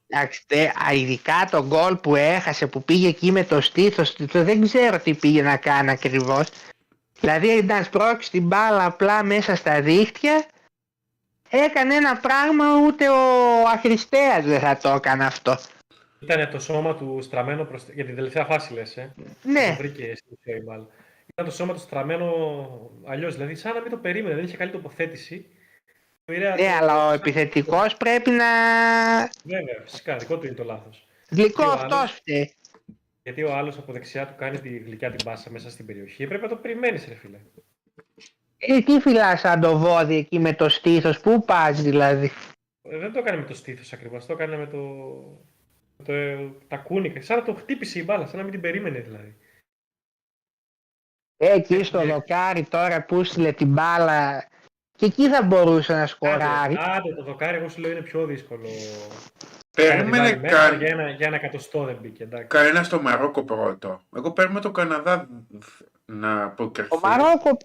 ειδικά 0.94 1.48
το 1.52 1.66
γκολ 1.66 1.96
που 1.96 2.16
έχασε 2.16 2.68
που 2.68 2.84
πήγε 2.84 3.08
εκεί 3.08 3.32
με 3.32 3.44
το 3.44 3.62
στήθος 3.62 4.14
του, 4.14 4.26
το 4.26 4.44
δεν 4.44 4.62
ξέρω 4.62 5.00
τι 5.00 5.14
πήγε 5.14 5.42
να 5.42 5.58
κάνει 5.58 5.92
ακριβώς. 5.92 6.48
Δηλαδή 7.20 7.64
να 7.64 7.84
σπρώξει 7.84 8.32
την 8.32 8.44
μπάλα 8.44 8.86
απλά 8.86 9.24
μέσα 9.24 9.56
στα 9.56 9.82
δίχτυα 9.82 10.46
έκανε 11.50 11.96
ένα 11.96 12.18
πράγμα 12.18 12.66
ούτε 12.86 13.10
ο 13.10 13.18
Αχρηστέας 13.74 14.46
δεν 14.46 14.60
θα 14.60 14.78
το 14.78 14.90
έκανε 14.90 15.26
αυτό. 15.26 15.58
Ήταν 16.20 16.50
το 16.52 16.60
σώμα 16.60 16.96
του 16.96 17.20
στραμμένο 17.22 17.64
προς... 17.64 17.84
για 17.94 18.06
την 18.06 18.16
τελευταία 18.16 18.46
φάση, 18.46 18.74
λες, 18.74 18.98
ε. 18.98 19.14
Ναι, 19.44 19.68
Το 19.68 19.76
βρήκε 19.76 20.16
στην 20.16 20.38
ουσία 20.40 20.56
η 20.56 20.62
μπάλα. 20.62 20.88
Ήταν 21.26 21.46
το 21.46 21.52
σώμα 21.52 21.74
του 21.74 21.80
στραμμένο 21.80 22.32
αλλιώς. 23.06 23.34
Δηλαδή, 23.34 23.56
σαν 23.56 23.74
να 23.74 23.82
μην 23.82 23.90
το 23.90 23.98
περίμενε, 23.98 24.36
δεν 24.36 24.44
είχε 24.44 24.58
καλή 24.58 24.72
τοποθέτηση. 24.72 25.46
Ο 26.28 26.34
Ηρέα 26.34 26.56
ναι, 26.56 26.62
το- 26.62 26.68
αλλά 26.78 27.06
ο 27.06 27.10
σαν- 27.10 27.20
επιθετικός 27.20 27.98
πρέπει 27.98 28.30
να... 28.30 28.46
Βέβαια, 29.44 29.82
φυσικά, 29.84 30.16
δικό 30.18 30.38
του 30.38 30.46
είναι 30.46 30.56
το 30.56 30.64
λάθος. 30.64 31.08
Γλυκό 31.30 31.62
Και 31.64 31.68
ο 31.70 31.72
αυτός 31.72 31.94
άλλος- 31.98 32.12
φταίει. 32.12 32.54
Γιατί 33.24 33.44
ο 33.44 33.54
άλλος 33.56 33.78
από 33.78 33.92
δεξιά 33.94 34.28
του 34.28 34.34
κάνει 34.38 34.60
τη 34.60 34.78
γλυκιά 34.78 35.12
την 35.12 35.26
πάσα 35.26 35.50
μέσα 35.50 35.70
στην 35.70 35.86
περιοχή. 35.86 36.28
Πρέπει 36.28 36.44
να 36.44 36.50
το 36.50 36.56
περιμένεις, 36.56 37.06
ρε 37.08 37.14
φίλε. 37.16 37.38
Ε, 38.58 38.82
τι 38.82 39.00
φυλάς 39.00 39.40
σαν 39.40 39.60
το 39.62 39.78
βόδι 39.78 40.16
εκεί 40.16 40.40
με 40.40 40.54
το 40.54 40.70
στήθος, 40.70 41.20
πού 41.20 41.46
πας 41.46 41.82
δηλαδή; 41.82 42.32
Ε, 42.82 42.98
δεν 42.98 43.12
το 43.14 43.20
έκανε 43.20 43.38
με 43.38 43.44
το 43.44 43.54
στήθος 43.54 43.94
ακριβώς. 43.94 44.26
Το 44.26 44.34
έκανε 44.34 44.58
με 44.58 44.68
το. 44.68 44.78
με 45.98 46.04
το 46.06 46.14
ε, 46.14 46.50
τα 46.68 46.78
κούνικα. 46.78 47.22
Σαν 47.22 47.38
να 47.38 47.44
το 47.44 47.54
χτύπησε 47.54 48.00
η 48.00 48.04
μπάλα, 48.06 48.26
σαν 48.28 48.38
να 48.38 48.44
μην 48.44 48.52
την 48.52 48.62
περίμενε 48.62 49.00
δηλαδή. 49.00 49.38
Ε, 51.38 51.52
εκεί 51.52 51.84
στο 51.84 52.06
δοκάρι 52.06 52.64
τώρα 52.64 53.06
που 53.06 53.24
στείλε 53.24 53.52
την 53.52 53.68
μπάλα 53.68 54.48
και 55.02 55.08
εκεί 55.08 55.30
θα 55.30 55.44
μπορούσε 55.44 55.94
να 55.94 56.06
σκοράρει. 56.08 56.74
Άντε, 56.74 56.92
άντε, 56.92 57.14
το 57.16 57.24
δοκάρι, 57.24 57.58
εγώ 57.58 57.70
σου 57.70 57.82
λέω 57.82 57.92
είναι 57.92 58.02
πιο 58.02 58.26
δύσκολο. 58.26 58.68
Περίμενε 59.76 60.32
Κάνει 60.32 60.42
τη 60.42 60.56
βάρη 60.56 60.56
μέσα, 60.56 60.70
κα... 60.70 60.76
για, 60.76 60.88
ένα, 60.88 61.10
για 61.10 61.28
ένα 61.28 61.36
εκατοστό 61.36 61.84
δεν 61.84 61.98
μπήκε, 62.02 62.24
εντάξει. 62.24 62.48
κανένα 62.48 62.84
στο 62.84 63.02
Μαρόκο 63.02 63.44
πρώτο. 63.44 64.02
Εγώ 64.16 64.32
παίρνω 64.32 64.60
το 64.60 64.72
Καναδά 64.72 65.28
να 66.06 66.44
αποκριθεί. 66.44 66.96
Ο 66.96 67.00
Μαρόκο 67.04 67.58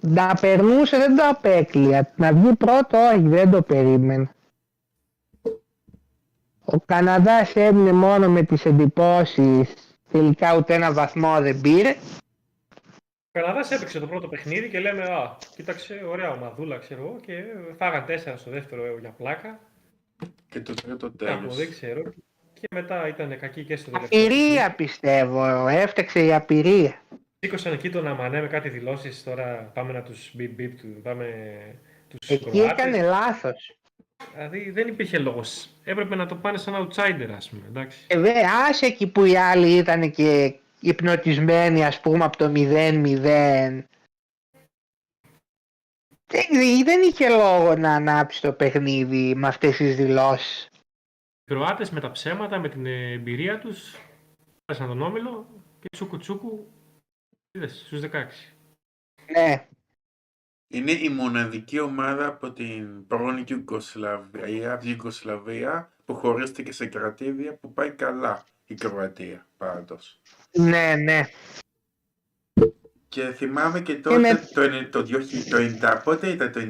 να 0.00 0.34
περνούσε 0.40 0.96
δεν 0.96 1.16
το 1.16 1.22
απέκλεια. 1.28 2.12
Να 2.16 2.32
βγει 2.32 2.54
πρώτο 2.54 2.98
όχι 2.98 3.28
δεν 3.28 3.50
το 3.50 3.62
περίμενε. 3.62 4.30
Ο 6.64 6.78
Καναδάς 6.86 7.56
έμεινε 7.56 7.92
μόνο 7.92 8.28
με 8.28 8.42
τις 8.42 8.64
εντυπώσεις. 8.64 9.74
Τελικά 10.10 10.56
ούτε 10.56 10.74
ένα 10.74 10.92
βαθμό 10.92 11.40
δεν 11.40 11.60
πήρε. 11.60 11.96
Ο 13.38 13.40
Καναδάς 13.40 13.70
έπαιξε 13.70 13.98
το 14.00 14.06
πρώτο 14.06 14.28
παιχνίδι 14.28 14.68
και 14.68 14.80
λέμε, 14.80 15.02
Α, 15.02 15.36
κοίταξε, 15.56 16.04
ωραία 16.08 16.30
ομαδούλα, 16.30 16.78
ξέρω 16.78 17.00
εγώ, 17.02 17.16
και 17.26 17.32
φάγαν 17.76 18.04
τέσσερα 18.06 18.36
στο 18.36 18.50
δεύτερο 18.50 18.84
ε, 18.84 19.00
για 19.00 19.10
πλάκα. 19.10 19.60
Και 20.48 20.60
το 20.60 20.74
τρίτο 20.74 21.06
Κάπου 21.06 21.16
τέλος. 21.16 21.56
δεν 21.56 21.70
ξέρω. 21.70 22.02
Και 22.52 22.66
μετά 22.74 23.08
ήταν 23.08 23.38
κακή 23.38 23.64
και 23.64 23.76
στο 23.76 23.90
τελευταίο. 23.90 24.24
Απειρία 24.24 24.74
πιστεύω. 24.74 25.68
Έφταξε 25.68 26.24
η 26.24 26.34
απειρία. 26.34 27.02
Σήκωσαν 27.38 27.72
εκεί 27.72 27.90
τον 27.90 28.06
Αμανέ 28.06 28.40
με 28.40 28.46
κάτι 28.46 28.68
δηλώσεις. 28.68 29.24
Τώρα 29.24 29.70
πάμε 29.74 29.92
να 29.92 30.02
τους 30.02 30.34
beat 30.38 30.60
beat 30.60 30.72
του. 30.80 31.00
Πάμε 31.02 31.26
τους 32.08 32.28
Εκεί 32.30 32.58
έκανε 32.60 33.02
λάθος. 33.02 33.78
Δηλαδή 34.32 34.70
δεν 34.70 34.88
υπήρχε 34.88 35.18
λόγος. 35.18 35.68
Έπρεπε 35.84 36.14
να 36.14 36.26
το 36.26 36.34
πάνε 36.34 36.58
σαν 36.58 36.74
outsider, 36.88 37.30
ας 37.36 37.48
πούμε. 37.48 37.62
Εντάξει. 37.68 37.98
Ε, 38.06 38.18
δε, 38.18 38.32
άσε 38.68 38.86
εκεί 38.86 39.06
που 39.06 39.24
οι 39.24 39.36
άλλοι 39.36 39.76
ήταν 39.76 40.10
και 40.10 40.54
υπνοτισμένοι 40.80 41.84
ας 41.84 42.00
πούμε 42.00 42.24
από 42.24 42.36
το 42.36 42.52
0-0. 42.54 43.82
Δεν, 46.30 46.84
δεν 46.84 47.02
είχε 47.02 47.28
λόγο 47.28 47.74
να 47.76 47.94
ανάψει 47.94 48.40
το 48.40 48.52
παιχνίδι 48.52 49.34
με 49.34 49.48
αυτές 49.48 49.76
τις 49.76 49.96
δηλώσεις. 49.96 50.64
Οι 51.44 51.54
Κροάτες 51.54 51.90
με 51.90 52.00
τα 52.00 52.10
ψέματα, 52.10 52.58
με 52.58 52.68
την 52.68 52.86
εμπειρία 52.86 53.58
τους, 53.58 53.96
πέρασαν 54.64 54.88
τον 54.88 55.02
όμιλο 55.02 55.46
και 55.78 55.88
τσούκου 55.92 56.16
τσούκου. 56.16 56.72
Είδες 57.50 57.82
στους 57.86 58.00
16. 58.00 58.54
Ναι, 59.32 59.68
Είναι 60.68 60.92
η 60.92 61.08
μοναδική 61.08 61.80
ομάδα 61.80 62.26
από 62.26 62.52
την 62.52 63.06
πρώην 63.06 63.44
Ιουγκοσλαβία, 63.48 64.80
Ιουγκοσλαβία 64.82 65.92
που 66.04 66.14
χωρίστηκε 66.14 66.72
σε 66.72 66.86
κρατήδια 66.86 67.54
που 67.54 67.72
πάει 67.72 67.90
καλά 67.90 68.44
η 68.64 68.74
Κροατία 68.74 69.46
πάντως. 69.56 70.20
Ναι, 70.58 70.94
ναι. 70.96 71.26
Και 73.08 73.22
θυμάμαι 73.36 73.80
και 73.80 73.94
τότε 73.94 74.18
με- 74.18 74.48
το, 74.54 74.60
ενε- 74.60 74.88
το, 74.90 74.98
2000 75.00 75.04
το 75.50 75.56
90, 75.56 76.00
πότε 76.04 76.28
ήταν 76.28 76.52
το 76.52 76.60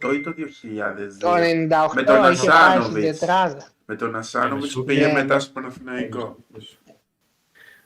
98 0.00 0.14
ή 0.14 0.20
το 0.20 0.34
2002 0.36 1.18
Το 1.18 1.34
98 1.34 1.94
Με 1.94 2.02
τον 2.02 2.14
είχε 2.14 2.22
πάει 2.22 2.34
στην 2.34 2.50
Ασάνοβιτς. 2.50 3.18
τετράδα. 3.18 3.68
με 3.86 3.96
τον 3.96 4.16
Ασάνοβιτς 4.16 4.72
που 4.72 4.78
Μεσούτη. 4.78 4.86
πήγε 4.94 5.06
Ναι. 5.06 5.12
μετά 5.12 5.38
στο 5.38 5.52
Παναθηναϊκό. 5.52 6.36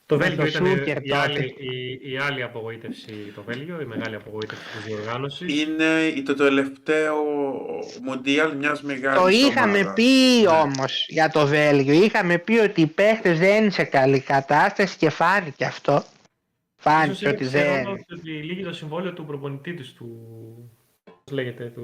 Το 0.09 0.17
Με 0.17 0.25
Βέλγιο 0.25 0.43
το 0.43 0.49
ήταν 0.49 0.67
Σούκερ 0.67 0.97
η 0.97 1.09
τότε. 1.09 1.21
άλλη, 1.21 1.55
η, 1.59 2.11
η 2.11 2.19
άλλη 2.19 2.43
απογοήτευση, 2.43 3.13
το 3.35 3.43
Βέλγιο, 3.43 3.81
η 3.81 3.85
μεγάλη 3.85 4.15
απογοήτευση 4.15 4.65
της 4.77 4.85
διοργάνωσης. 4.85 5.63
Είναι 5.63 6.23
το 6.25 6.35
τελευταίο 6.35 7.15
Μοντιάλ 8.03 8.57
μιας 8.57 8.83
μεγάλης 8.83 9.21
Το 9.21 9.29
είχαμε 9.29 9.79
ομάδας. 9.79 9.95
πει 9.95 10.43
Ναι. 10.43 10.49
όμως 10.49 11.07
για 11.09 11.29
το 11.29 11.47
Βέλγιο. 11.47 11.93
Είχαμε 11.95 12.39
πει 12.39 12.59
ότι 12.59 12.81
οι 12.81 12.87
παίχτες 12.87 13.39
δεν 13.39 13.63
είναι 13.63 13.71
σε 13.71 13.85
καλή 13.85 14.21
κατάσταση 14.21 14.97
και 14.97 15.11
φάνηκε 15.11 15.65
αυτό. 15.65 15.93
Ίσως 15.93 16.07
Φάνηκε 16.77 17.29
ότι 17.29 17.45
έπαιξε 17.45 17.59
δεν... 17.59 17.85
ρόλο 17.85 18.05
ότι 18.19 18.31
λύγει 18.31 18.63
το 18.63 18.73
συμβόλαιο 18.73 19.13
του 19.13 19.25
προπονητή 19.25 19.75
της, 19.75 19.93
του... 19.93 20.07
Πώς 21.05 21.33
λέγεται, 21.33 21.65
του... 21.65 21.83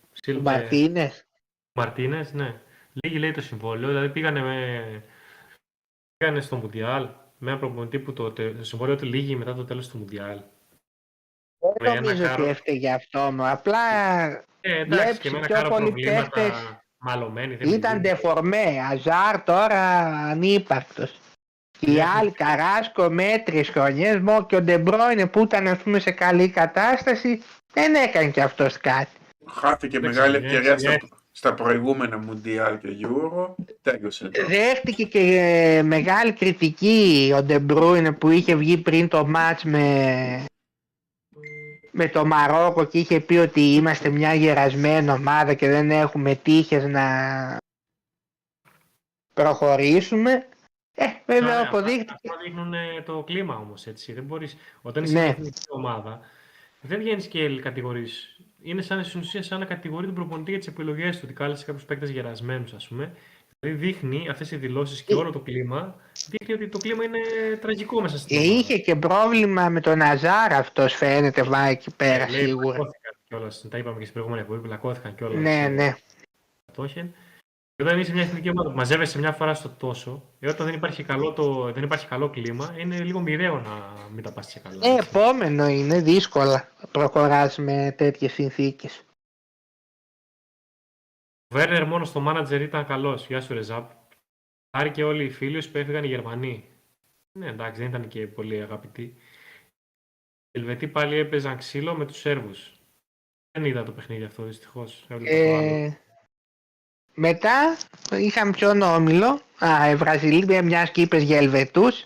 Του 0.00 0.18
Σίλβε 0.22 0.40
Μαρτίνες. 0.42 1.26
Μαρτίνες, 1.72 2.32
ναι. 2.32 2.60
Λίγη 2.92 3.18
λέει 3.18 3.30
το 3.30 3.40
συμβόλαιο, 3.40 3.88
δηλαδή 3.88 4.08
πήγανε, 4.08 4.40
με... 4.40 4.82
πήγανε 6.16 6.40
στο 6.40 6.56
Μουντιάλ 6.56 7.08
με 7.44 7.50
ένα 7.50 7.58
προπονητή 7.60 7.98
που 7.98 8.12
το, 8.12 8.30
τε- 8.32 8.56
το 8.56 8.64
συμβόλαιο 8.64 8.96
του 8.96 9.04
λύγει 9.04 9.36
μετά 9.36 9.54
το 9.54 9.64
τέλος 9.64 9.88
του 9.88 9.98
Μουντιάλ. 9.98 10.36
Με 10.36 11.72
Δεν 11.78 11.92
ένα 11.92 12.00
νομίζω 12.00 12.22
κάρο- 12.24 12.40
ότι 12.40 12.50
έφταιγε 12.50 12.90
αυτό 12.92 13.18
μου. 13.32 13.46
Απλά 13.48 13.78
Ε, 14.60 14.80
εντάξει, 14.80 15.02
Βλέπεις 15.02 15.18
και 15.18 15.30
με 15.30 15.36
ένα 15.36 15.46
πιο 15.46 15.54
κάρο 15.56 15.68
πολλοί 15.68 15.84
προβλήματα 15.90 16.30
παίχτες 16.30 16.76
μαλωμένοι. 16.98 17.54
δεν 17.56 17.68
ήταν 17.72 17.96
μιλούν. 17.96 18.02
ντεφορμέ. 18.02 18.78
Αζάρ 18.90 19.42
τώρα 19.44 19.80
ανύπαρκτος. 20.06 21.18
Και 21.78 21.90
οι 21.90 21.94
Ναι. 21.94 22.04
άλλοι 22.18 22.30
Καράσκο 22.30 23.10
μέτρες 23.10 23.68
χρονιές 23.68 24.18
μόνο 24.20 24.46
και 24.46 24.56
ο 24.56 24.62
Ντεμπρόινε 24.62 25.26
που 25.26 25.40
ήταν 25.42 25.66
ας 25.66 25.78
πούμε 25.78 25.98
σε 25.98 26.10
καλή 26.10 26.48
κατάσταση 26.50 27.42
δεν 27.72 27.94
έκανε 27.94 28.30
και 28.30 28.42
αυτός 28.42 28.76
κάτι. 28.78 29.10
Χάθηκε 29.50 29.96
Εντάξει, 29.96 30.18
μεγάλη 30.18 30.40
ναι, 30.40 30.46
ευκαιρία 30.46 30.70
ναι. 30.72 30.78
στα, 30.78 30.98
στα 31.42 31.54
προηγούμενα 31.54 32.18
Μουντιάλ 32.18 32.78
και 32.78 32.88
Euro. 33.02 33.54
Τέλειωσε 33.82 34.30
εδώ. 34.32 34.46
Δέχτηκε 34.46 35.04
και 35.04 35.18
ε, 35.18 35.82
μεγάλη 35.82 36.32
κριτική 36.32 37.32
ο 37.36 37.42
Ντεμπρούινε 37.42 38.12
που 38.12 38.30
είχε 38.30 38.54
βγει 38.54 38.78
πριν 38.78 39.08
το 39.08 39.26
ματς 39.26 39.64
με, 39.64 40.44
με 41.90 42.08
το 42.08 42.26
Μαρόκο 42.26 42.84
και 42.84 42.98
είχε 42.98 43.20
πει 43.20 43.36
ότι 43.36 43.60
είμαστε 43.60 44.08
μια 44.08 44.34
γερασμένη 44.34 45.10
ομάδα 45.10 45.54
και 45.54 45.68
δεν 45.68 45.90
έχουμε 45.90 46.34
τύχες 46.34 46.84
να 46.84 47.06
προχωρήσουμε. 49.34 50.48
Ε, 50.94 51.04
βέβαια 51.26 51.54
Ωραία, 51.58 51.68
αποδείχτηκε. 51.68 52.12
Αυτά 52.12 52.36
δείχνουν 52.44 52.74
ε, 52.74 53.02
το 53.04 53.22
κλίμα 53.22 53.56
όμως 53.56 53.86
έτσι. 53.86 54.12
Δεν 54.12 54.24
μπορείς, 54.24 54.56
όταν 54.82 55.04
είσαι 55.04 55.12
Ναι. 55.12 55.20
μια 55.20 55.28
εθνική 55.30 55.60
ομάδα, 55.68 56.20
δεν 56.80 56.98
βγαίνεις 56.98 57.26
και 57.26 57.60
κατηγορεί. 57.60 58.06
Είναι 58.62 58.82
σαν 58.82 59.04
στην 59.04 59.20
ουσία 59.20 59.42
σαν 59.42 59.58
να 59.58 59.64
κατηγορεί 59.64 60.06
τον 60.06 60.14
προπονητή 60.14 60.50
για 60.50 60.58
τις 60.58 60.68
επιλογές 60.68 61.14
του. 61.16 61.20
Ότι 61.24 61.32
κάλεσε 61.32 61.64
κάποιους 61.64 61.84
παίκτες 61.84 62.10
γερασμένους, 62.10 62.72
ας 62.72 62.88
πούμε. 62.88 63.12
Δηλαδή 63.60 63.86
δείχνει 63.86 64.28
αυτές 64.30 64.50
οι 64.50 64.56
δηλώσεις 64.56 65.02
και 65.02 65.12
Ε. 65.12 65.16
όλο 65.16 65.30
το 65.32 65.38
κλίμα. 65.40 65.96
Δείχνει 66.28 66.54
ότι 66.54 66.68
το 66.68 66.78
κλίμα 66.78 67.04
είναι 67.04 67.18
τραγικό 67.60 68.00
μέσα 68.00 68.18
στην 68.18 68.36
Και 68.38 68.44
ομάδα. 68.44 68.58
είχε 68.58 68.78
και 68.78 68.94
πρόβλημα 68.96 69.68
με 69.68 69.80
τον 69.80 70.02
Αζάρ 70.02 70.52
αυτός 70.52 70.94
φαίνεται 70.94 71.42
βάει 71.42 71.72
εκεί 71.72 71.90
πέρα 71.96 72.30
Λέει, 72.30 72.40
σίγουρα. 72.44 72.64
πλακώθηκαν 72.64 73.12
κιόλας. 73.28 73.66
Τα 73.70 73.78
είπαμε 73.78 73.94
και 73.98 74.02
στην 74.02 74.12
προηγούμενη 74.12 74.42
εκπομπή. 74.42 74.66
Πλακώθηκαν 74.68 75.14
κιόλας. 75.14 75.42
Ναι, 75.42 75.68
ναι. 75.68 75.94
Και 77.82 77.88
όταν 77.88 78.00
είσαι 78.00 78.12
μια 78.12 78.22
εθνική 78.22 78.48
ομάδα 78.48 78.70
που 78.70 78.76
μαζεύεσαι 78.76 79.18
μια 79.18 79.32
φορά 79.32 79.54
στο 79.54 79.68
τόσο, 79.68 80.34
ε, 80.38 80.48
όταν 80.48 80.66
δεν 80.66 80.74
υπάρχει 80.74 81.02
καλό, 81.02 81.32
το, 81.32 81.72
δεν 81.72 81.82
υπάρχει 81.82 82.06
καλό 82.06 82.30
κλίμα, 82.30 82.74
είναι 82.78 83.04
λίγο 83.04 83.20
μοιραίο 83.20 83.60
να 83.60 84.08
μην 84.12 84.22
τα 84.22 84.32
πας 84.32 84.52
και 84.52 84.60
καλά. 84.60 84.86
Ε, 84.86 84.98
επόμενο 84.98 85.66
είναι 85.66 86.00
δύσκολα 86.00 86.72
προχωράς 86.92 87.58
με 87.58 87.94
τέτοιες 87.96 88.32
συνθήκες. 88.32 89.04
Ο 91.46 91.54
Βέρνερ 91.54 91.86
μόνος 91.86 92.08
στο 92.08 92.20
μάνατζερ 92.20 92.60
ήταν 92.60 92.86
καλός. 92.86 93.26
Γεια 93.26 93.40
σου, 93.40 93.54
Ρεζάπ. 93.54 93.90
Χάρη 94.76 94.90
και 94.90 95.04
όλοι 95.04 95.24
οι 95.24 95.30
φίλοι 95.30 95.68
που 95.68 95.78
έφυγαν 95.78 96.04
οι 96.04 96.08
Γερμανοί. 96.08 96.68
Ναι, 97.38 97.48
εντάξει, 97.48 97.80
δεν 97.80 97.88
ήταν 97.88 98.08
και 98.08 98.26
πολύ 98.26 98.62
αγαπητοί. 98.62 99.02
Οι 99.02 100.58
Ελβετοί 100.58 100.88
πάλι 100.88 101.16
έπαιζαν 101.16 101.56
ξύλο 101.56 101.94
με 101.94 102.06
τους 102.06 102.18
Σέρβους. 102.18 102.80
Δεν 103.50 103.64
είδα 103.64 103.82
το 103.82 103.92
παιχνίδι 103.92 104.24
αυτό, 104.24 104.42
δυστυχώς. 104.42 105.06
Ε, 105.08 106.01
μετά 107.14 107.76
είχαμε 108.12 108.50
ποιον 108.50 108.82
όμιλο; 108.82 109.40
Α, 109.64 109.90
η 109.90 109.96
Βραζιλία, 109.96 110.62
μιας 110.62 110.90
και 110.90 111.00
είπες 111.00 111.22
για 111.22 111.36
Ελβετούς. 111.36 112.04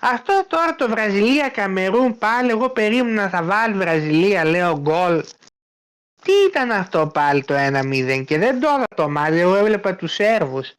Αυτό 0.00 0.44
τώρα 0.48 0.74
το 0.74 0.88
Βραζιλία 0.88 1.48
Καμερούν 1.48 2.18
πάλι, 2.18 2.50
εγώ 2.50 2.70
περίμενα 2.70 3.28
θα 3.28 3.42
βάλει 3.42 3.74
Βραζιλία, 3.74 4.44
λέω 4.44 4.78
γκολ. 4.78 5.24
Τι 6.22 6.32
ήταν 6.48 6.70
αυτό 6.70 7.10
πάλι 7.14 7.44
το 7.44 7.54
1-0 7.54 8.24
και 8.26 8.38
δεν 8.38 8.60
το 8.60 8.68
είδα 8.68 8.84
το 8.96 9.08
μάτι, 9.08 9.38
εγώ 9.38 9.54
έβλεπα 9.54 9.96
τους 9.96 10.12
Σέρβους. 10.12 10.72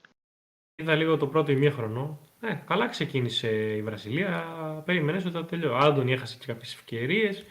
Είδα 0.75 0.95
λίγο 0.95 1.17
το 1.17 1.27
πρώτο 1.27 1.51
ημίχρονο. 1.51 2.19
Ε, 2.41 2.53
καλά 2.53 2.87
ξεκίνησε 2.87 3.75
η 3.75 3.81
Βραζιλία. 3.81 4.43
Περίμενες 4.85 5.25
ότι 5.25 5.33
θα 5.33 5.45
τελειώσει. 5.45 5.73
Ο 5.73 5.77
Άντωνη 5.77 6.11
έχασε 6.11 6.37
και 6.39 6.45
κάποιες 6.45 6.73
ευκαιρίες. 6.73 7.45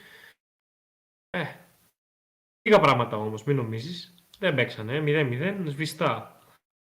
Ε, 1.31 1.45
λίγα 2.63 2.81
πράγματα 2.81 3.17
όμως, 3.17 3.45
μην 3.45 3.57
νομίζεις. 3.57 4.18
Δεν 4.39 4.55
παίξανε. 4.55 5.03
0-0, 5.07 5.55
σβηστά. 5.69 6.41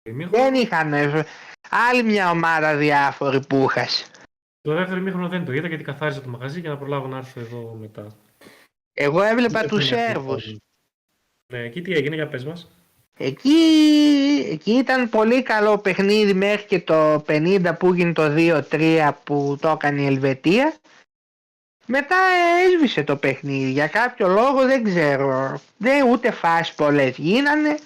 Ημίχρονο. 0.09 0.43
Δεν 0.43 0.53
είχαν 0.53 0.93
ε, 0.93 1.25
άλλη 1.89 2.03
μια 2.03 2.29
ομάδα 2.31 2.75
διάφορη 2.77 3.45
που 3.47 3.65
είχες. 3.69 4.11
Το 4.61 4.73
δεύτερο 4.73 4.99
ημίχρονο 4.99 5.27
δεν 5.27 5.45
το 5.45 5.51
είδα 5.51 5.67
γιατί 5.67 5.83
καθάρισα 5.83 6.21
το 6.21 6.29
μαγαζί 6.29 6.59
για 6.59 6.69
να 6.69 6.77
προλάβω 6.77 7.07
να 7.07 7.17
έρθω 7.17 7.39
εδώ 7.39 7.77
μετά. 7.79 8.07
Εγώ 8.93 9.21
έβλεπα 9.21 9.59
Δεν 9.59 9.69
τους 9.69 9.89
είναι 9.91 9.99
αυτό 10.01 10.11
Σέρβους. 10.13 10.43
το- 10.51 10.57
Ναι, 11.53 11.59
εκεί 11.63 11.81
τι 11.81 11.91
έγινε 11.93 12.15
για 12.15 12.27
πες 12.27 12.45
μας. 12.45 12.67
Εκεί, 13.19 13.49
εκεί 14.51 14.71
ήταν 14.71 15.09
πολύ 15.09 15.43
καλό 15.43 15.77
παιχνίδι 15.77 16.33
μέχρι 16.33 16.65
και 16.65 16.79
το 16.81 17.19
50 17.27 17.75
που 17.79 17.87
έγινε 17.87 18.13
το 18.13 18.33
2-3 18.35 19.11
που 19.23 19.57
το 19.61 19.69
έκανε 19.69 20.01
η 20.01 20.05
Ελβετία. 20.05 20.75
Μετά 21.89 22.15
ε, 22.15 22.65
έσβησε 22.65 23.03
το 23.03 23.15
παιχνίδι. 23.15 23.71
Για 23.71 23.87
κάποιο 23.87 24.27
λόγο 24.27 24.65
δεν 24.65 24.83
ξέρω. 24.83 25.61
Δεν 25.77 26.07
ούτε 26.09 26.31
φάσει 26.31 26.75
πολλές 26.75 27.17
γίνανε. 27.17 27.77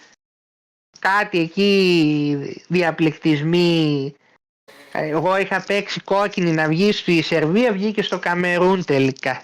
Κάτι 0.99 1.39
εκεί 1.39 2.55
διαπληκτισμοί. 2.67 4.13
Ε, 4.91 5.07
Εγώ 5.07 5.37
είχα 5.37 5.63
παίξει 5.67 5.99
κόκκινη 6.01 6.51
να 6.51 6.67
βγει 6.67 6.91
στη 6.91 7.21
Σερβία, 7.21 7.71
βγήκε 7.73 8.01
στο 8.01 8.19
Καμερούν 8.19 8.85
τελικά. 8.85 9.43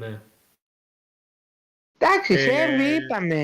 Ναι. 0.00 0.20
Εντάξει, 1.98 2.32
οι 2.32 2.36
Ε, 2.36 2.38
Σέρβοι 2.38 2.84
είπαμε. 2.94 3.34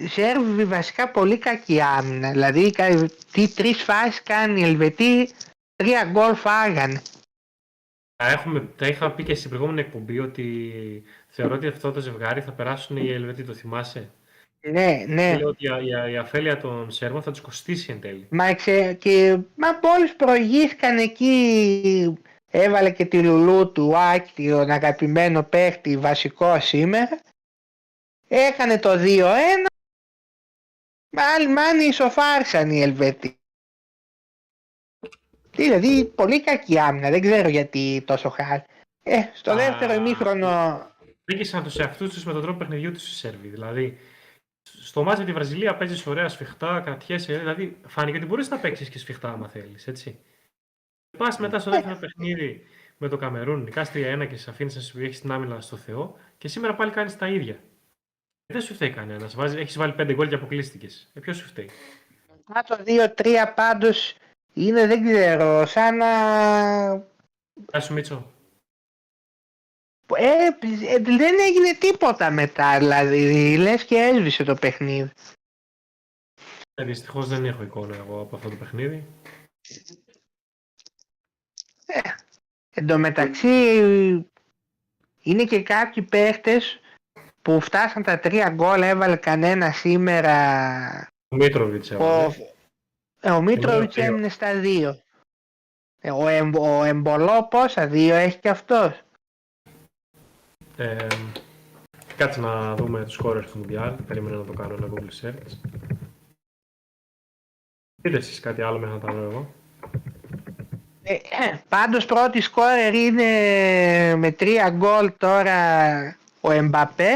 οι 0.00 0.06
Σέρβοι 0.08 0.64
βασικά 0.64 1.08
πολύ 1.08 1.38
κακή 1.38 1.80
άμυνα. 1.80 2.30
Δηλαδή, 2.30 2.70
κα- 2.70 3.08
τι 3.32 3.48
τρεις 3.48 3.82
φάσεις 3.82 4.22
κάνει 4.22 4.60
οι 4.60 4.64
Ελβετοί, 4.64 5.30
τρία 5.76 6.04
γκολ 6.04 6.34
φάγανε. 6.34 7.02
Τα, 8.20 8.28
έχουμε, 8.28 8.60
τα 8.76 8.86
είχα 8.86 9.10
πει 9.10 9.24
και 9.24 9.34
στην 9.34 9.48
προηγούμενη 9.50 9.80
εκπομπή 9.80 10.18
ότι 10.18 10.72
θεωρώ 11.28 11.54
ότι 11.54 11.66
αυτό 11.66 11.92
το 11.92 12.00
ζευγάρι 12.00 12.40
θα 12.40 12.52
περάσουν 12.52 12.96
οι 12.96 13.12
Ελβετοί, 13.12 13.44
το 13.44 13.54
θυμάσαι; 13.54 14.10
Ναι, 14.60 15.04
ναι. 15.06 15.36
Λέω 15.36 15.48
ότι 15.48 15.66
η, 15.66 15.70
η, 16.08 16.12
η 16.12 16.16
αφέλεια 16.16 16.56
των 16.56 16.90
Σέρβων 16.90 17.22
θα 17.22 17.30
τους 17.30 17.40
κοστίσει 17.40 17.92
εν 17.92 18.00
τέλει. 18.00 18.26
Μα, 18.30 18.46
εξε, 18.46 18.94
και, 18.94 19.38
μα 19.56 19.68
μόλις 19.82 20.16
προηγήθηκαν 20.16 20.98
εκεί, 20.98 22.18
έβαλε 22.50 22.90
και 22.90 23.04
τη 23.04 23.22
λουλού 23.22 23.72
του 23.72 23.96
Άκη, 23.96 24.48
τον 24.48 24.70
αγαπημένο 24.70 25.42
παίχτη 25.42 25.96
βασικό 25.96 26.60
σήμερα. 26.60 27.20
Έκανε 28.28 28.78
το 28.78 28.90
2-1. 28.90 29.66
Μάλλον 31.10 31.52
μάνι 31.52 31.84
ισοφάρισαν 31.84 32.70
οι 32.70 32.82
Ελβετοί. 32.82 33.39
Δηλαδή 35.64 36.04
πολύ 36.04 36.42
κακή 36.42 36.78
άμυνα, 36.78 37.10
δεν 37.10 37.20
ξέρω 37.20 37.48
γιατί 37.48 38.02
τόσο 38.06 38.28
χάρη. 38.28 38.64
Ε, 39.02 39.20
στο 39.32 39.50
Α. 39.50 39.54
δεύτερο 39.54 39.92
ημίχρονο 39.92 40.82
Πήγησαν 41.24 41.62
τους 41.62 41.76
εαυτούς 41.76 42.14
τους 42.14 42.24
με 42.24 42.32
τον 42.32 42.42
τρόπο 42.42 42.58
παιχνιδιού 42.58 42.92
τους 42.92 43.10
οι 43.10 43.14
Σέρβοι. 43.14 43.48
Δηλαδή, 43.48 43.98
στο 44.62 45.02
μάτι 45.02 45.18
με 45.18 45.24
τη 45.24 45.32
Βραζιλία 45.32 45.76
παίζεις 45.76 46.06
ωραία 46.06 46.28
σφιχτά, 46.28 46.80
κρατιέσαι. 46.84 47.38
Δηλαδή, 47.38 47.76
φάνηκε 47.86 48.16
ότι 48.16 48.26
μπορείς 48.26 48.48
να 48.48 48.58
παίξεις 48.58 48.88
και 48.88 48.98
σφιχτά 48.98 49.32
άμα 49.32 49.48
θέλεις, 49.48 49.86
έτσι. 49.86 50.18
Πας 51.18 51.38
μετά 51.38 51.58
στο 51.58 51.70
δεύτερο 51.70 51.96
παιχνίδι 51.96 52.62
με 52.96 53.08
το 53.08 53.16
Καμερούν, 53.16 53.62
νικάς 53.62 53.90
3-1 53.90 54.26
και 54.28 54.36
σε 54.36 54.50
αφήνεις 54.50 54.74
να 54.74 54.80
σου 54.80 55.00
έχεις 55.00 55.20
την 55.20 55.32
άμυνα 55.32 55.60
στο 55.60 55.76
Θεό 55.76 56.16
και 56.38 56.48
σήμερα 56.48 56.74
πάλι 56.74 56.90
κάνεις 56.90 57.16
τα 57.16 57.28
ίδια. 57.28 57.60
Δεν 58.46 58.62
σου 58.62 58.74
φταίει 58.74 58.90
κανένας. 58.90 59.36
Έχεις 59.36 59.76
βάλει 59.76 59.92
5 59.92 60.12
γκολ 60.14 60.28
και 60.28 60.34
αποκλείστηκες. 60.34 61.10
Ε, 61.14 61.20
ποιος 61.20 61.36
σου 61.36 61.46
φταίει; 61.46 61.70
Α, 62.44 62.60
το 62.62 62.82
2-3 62.84 63.52
πάντως 63.54 64.14
είναι 64.54 64.86
δεν 64.86 65.04
ξέρω 65.04 65.66
σαν 65.66 65.96
να 65.96 66.10
Γεια 67.70 67.80
σου 67.80 67.92
Μίτσο. 67.92 68.32
Ε, 70.16 70.46
ε, 70.94 70.98
δεν 70.98 71.38
έγινε 71.40 71.74
τίποτα 71.78 72.30
μετά, 72.30 72.78
δηλαδή 72.78 73.56
λες 73.56 73.84
και 73.84 73.96
έσβησε 73.96 74.44
το 74.44 74.54
παιχνίδι. 74.54 75.10
Ε, 76.74 76.84
Δυστυχώς 76.84 77.28
δεν 77.28 77.44
έχω 77.44 77.62
εικόνα 77.62 77.96
εγώ 77.96 78.20
από 78.20 78.36
αυτό 78.36 78.48
το 78.48 78.56
παιχνίδι. 78.56 79.06
Εν 82.70 82.86
τω 82.86 82.98
μεταξύ 82.98 83.48
είναι 85.22 85.44
και 85.44 85.62
κάποιοι 85.62 86.02
παίχτες 86.02 86.80
που 87.42 87.60
φτάσαν 87.60 88.02
τα 88.02 88.18
τρία 88.18 88.50
γκολ, 88.50 88.82
έβαλε 88.82 89.16
κανένα 89.16 89.72
σήμερα. 89.72 91.06
Ο 91.28 91.36
Μίτροβιτ. 91.36 91.92
Ο, 91.92 92.04
ε, 92.04 92.52
ο 93.24 93.40
Μίτροβιτς 93.42 93.94
δύο. 93.94 94.04
έμεινε 94.04 94.28
στα 94.28 94.54
δύο. 94.54 95.00
Ε, 96.02 96.10
Ο, 96.10 96.28
εμ, 96.28 96.50
ο 96.56 96.84
Εμπολό 96.84 97.46
πόσα, 97.50 97.86
δύο 97.86 98.14
έχει 98.14 98.38
και 98.38 98.48
αυτός. 98.48 99.00
Ε, 100.76 101.06
κάτσε 102.16 102.40
να 102.40 102.74
δούμε 102.74 103.04
τους 103.04 103.12
σκόρες 103.12 103.50
του 103.50 103.60
Mundial. 103.60 103.94
Περίμενα 104.06 104.36
να 104.36 104.44
το 104.44 104.52
κάνω 104.52 104.74
ένα 104.74 104.86
Google 104.92 105.24
search. 105.24 105.58
Πείτε 108.02 108.16
εσείς 108.16 108.40
κάτι 108.40 108.62
άλλο 108.62 108.78
μέχρι 108.78 108.94
να 108.94 109.00
τα 109.00 109.12
δω 109.12 109.22
εγώ; 109.22 109.54
Ε, 111.02 111.12
ε, 111.14 111.62
πάντως 111.68 112.06
πρώτη 112.06 112.40
σκόρερ 112.40 112.94
είναι 112.94 113.24
με 114.16 114.32
τρία 114.32 114.70
γκολ 114.70 115.12
τώρα 115.16 116.16
ο 116.40 116.50
Εμπαπέ. 116.50 117.12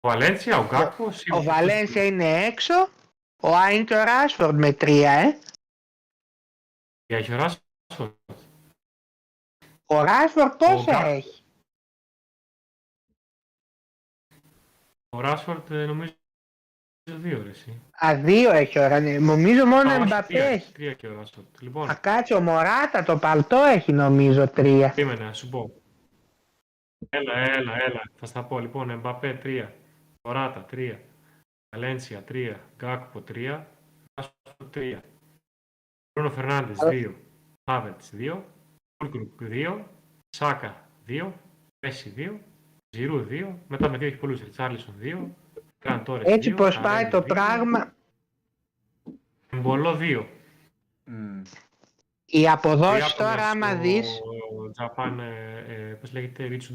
Ο 0.00 0.08
Βαλένσια, 0.08 0.58
ο 0.58 0.66
Γκάκπο. 0.66 1.12
Ο 1.34 1.42
Βαλένσια 1.42 2.04
είναι 2.04 2.44
έξω. 2.44 2.88
Ο 3.46 3.56
Άιν 3.56 3.86
και 3.86 3.94
ο 3.94 4.02
Ράσφορντ 4.04 4.58
με 4.58 4.72
τρία, 4.72 5.10
ε. 5.10 5.38
Για 7.06 7.18
έχει 7.18 7.32
ο 7.32 7.36
Ράσφορντ. 7.36 8.12
Ο 9.86 10.02
Ράσφορντ 10.02 10.52
πόσα 10.52 10.82
Γκά- 10.92 11.06
έχει; 11.06 11.42
Ο 15.08 15.20
Ράσφορντ 15.20 15.70
ε, 15.70 15.86
νομίζω 15.86 16.12
δύο 17.10 17.42
ρε 17.42 17.50
εσύ. 17.50 17.80
Α, 18.06 18.16
δύο 18.20 18.50
έχει 18.52 18.78
ο 18.78 18.86
Ράσφορντ. 18.86 19.20
Νομίζω 19.22 19.66
μόνο 19.66 19.90
Α, 19.90 19.92
ο 19.92 20.00
όχι, 20.00 20.02
Εμπαπέ 20.12 20.26
τρία, 20.26 20.44
έχει. 20.44 20.72
τρία 20.72 20.94
και 20.94 21.06
ο 21.08 21.14
Ράσφορντ. 21.14 21.46
Λοιπόν, 21.60 21.90
Α, 21.90 21.94
κάτσε 21.94 22.34
ο 22.34 22.40
Μωράτα 22.40 23.02
το 23.02 23.18
παλτό 23.18 23.62
έχει 23.62 23.92
νομίζω 23.92 24.48
τρία. 24.48 24.92
περίμενε 24.94 25.24
να 25.24 25.32
σου 25.32 25.48
πω. 25.48 25.82
Έλα, 27.08 27.32
έλα, 27.38 27.72
έλα. 27.86 28.02
Θα 28.16 28.26
στα 28.26 28.44
πω. 28.44 28.58
Λοιπόν, 28.58 28.90
Εμπαπέ 28.90 29.40
3. 29.42 29.68
Οράτα 30.22 30.66
3. 30.70 30.98
Βαλένσια 31.78 32.24
3. 32.28 32.54
Γκάκπο 32.76 33.22
3. 33.28 33.64
Ράσφορντ 34.14 34.70
3. 34.74 34.98
Μπρούνο 36.12 36.30
Φερνάντες 36.34 36.78
2. 36.78 37.14
Χάβερτς 37.70 38.12
2. 38.18 38.42
Φούλκρουκ 38.96 39.40
2. 39.42 39.84
Σάκα 40.30 40.88
2. 41.06 41.32
Μέση 41.80 42.12
2. 42.16 42.38
Ζηρού 42.90 43.26
2. 43.30 43.58
Μετά 43.68 43.88
με 43.88 43.96
2 43.96 44.02
έχει 44.06 44.16
πολλούς. 44.16 44.40
Ριτσάρλισον 44.40 44.94
2. 45.00 45.28
Κραν 45.78 46.04
Τόρες 46.04 46.26
2. 46.26 46.30
Έτσι 46.32 46.50
πως 46.50 46.80
πάει 46.80 46.82
Ταρέλι 46.94 47.10
το 47.10 47.18
2, 47.18 47.26
πράγμα, 47.26 47.92
Εμπολό 49.50 49.96
2. 49.96 50.26
Μμ. 51.04 51.42
οι 52.26 52.48
αποδόσεις 52.48 52.98
Ιάπωνας, 53.00 53.14
τώρα 53.16 53.48
άμα 53.50 53.72
ο- 53.72 53.78
δεις, 53.80 54.18
Ο 54.58 54.70
Τζαπάν, 54.70 55.20
ε, 55.20 55.64
ε, 55.68 55.74
πώς 55.94 56.12
λέγεται, 56.12 56.44
Ρίτσου 56.44 56.74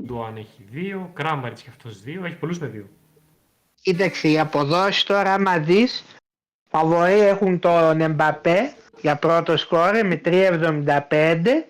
Ντουάν 0.00 0.36
έχει 0.36 0.62
2. 0.72 1.10
Κράμπαριτς 1.14 1.62
και 1.62 1.68
αυτός 1.70 2.02
2. 2.02 2.24
Έχει 2.24 2.36
πολλούς 2.36 2.58
με 2.58 2.68
2. 2.68 2.84
Κοίταξε 3.80 4.28
οι 4.28 4.38
αποδόσεις 4.38 5.02
τώρα 5.02 5.34
άμα 5.34 5.58
δεις, 5.58 6.04
φαβοροί 6.68 7.20
έχουν 7.20 7.58
τον 7.58 8.00
Εμπαπέ 8.00 8.74
για 9.00 9.16
πρώτο 9.16 9.56
σκόρε 9.56 10.02
με 10.02 10.20
3,75 10.24 11.64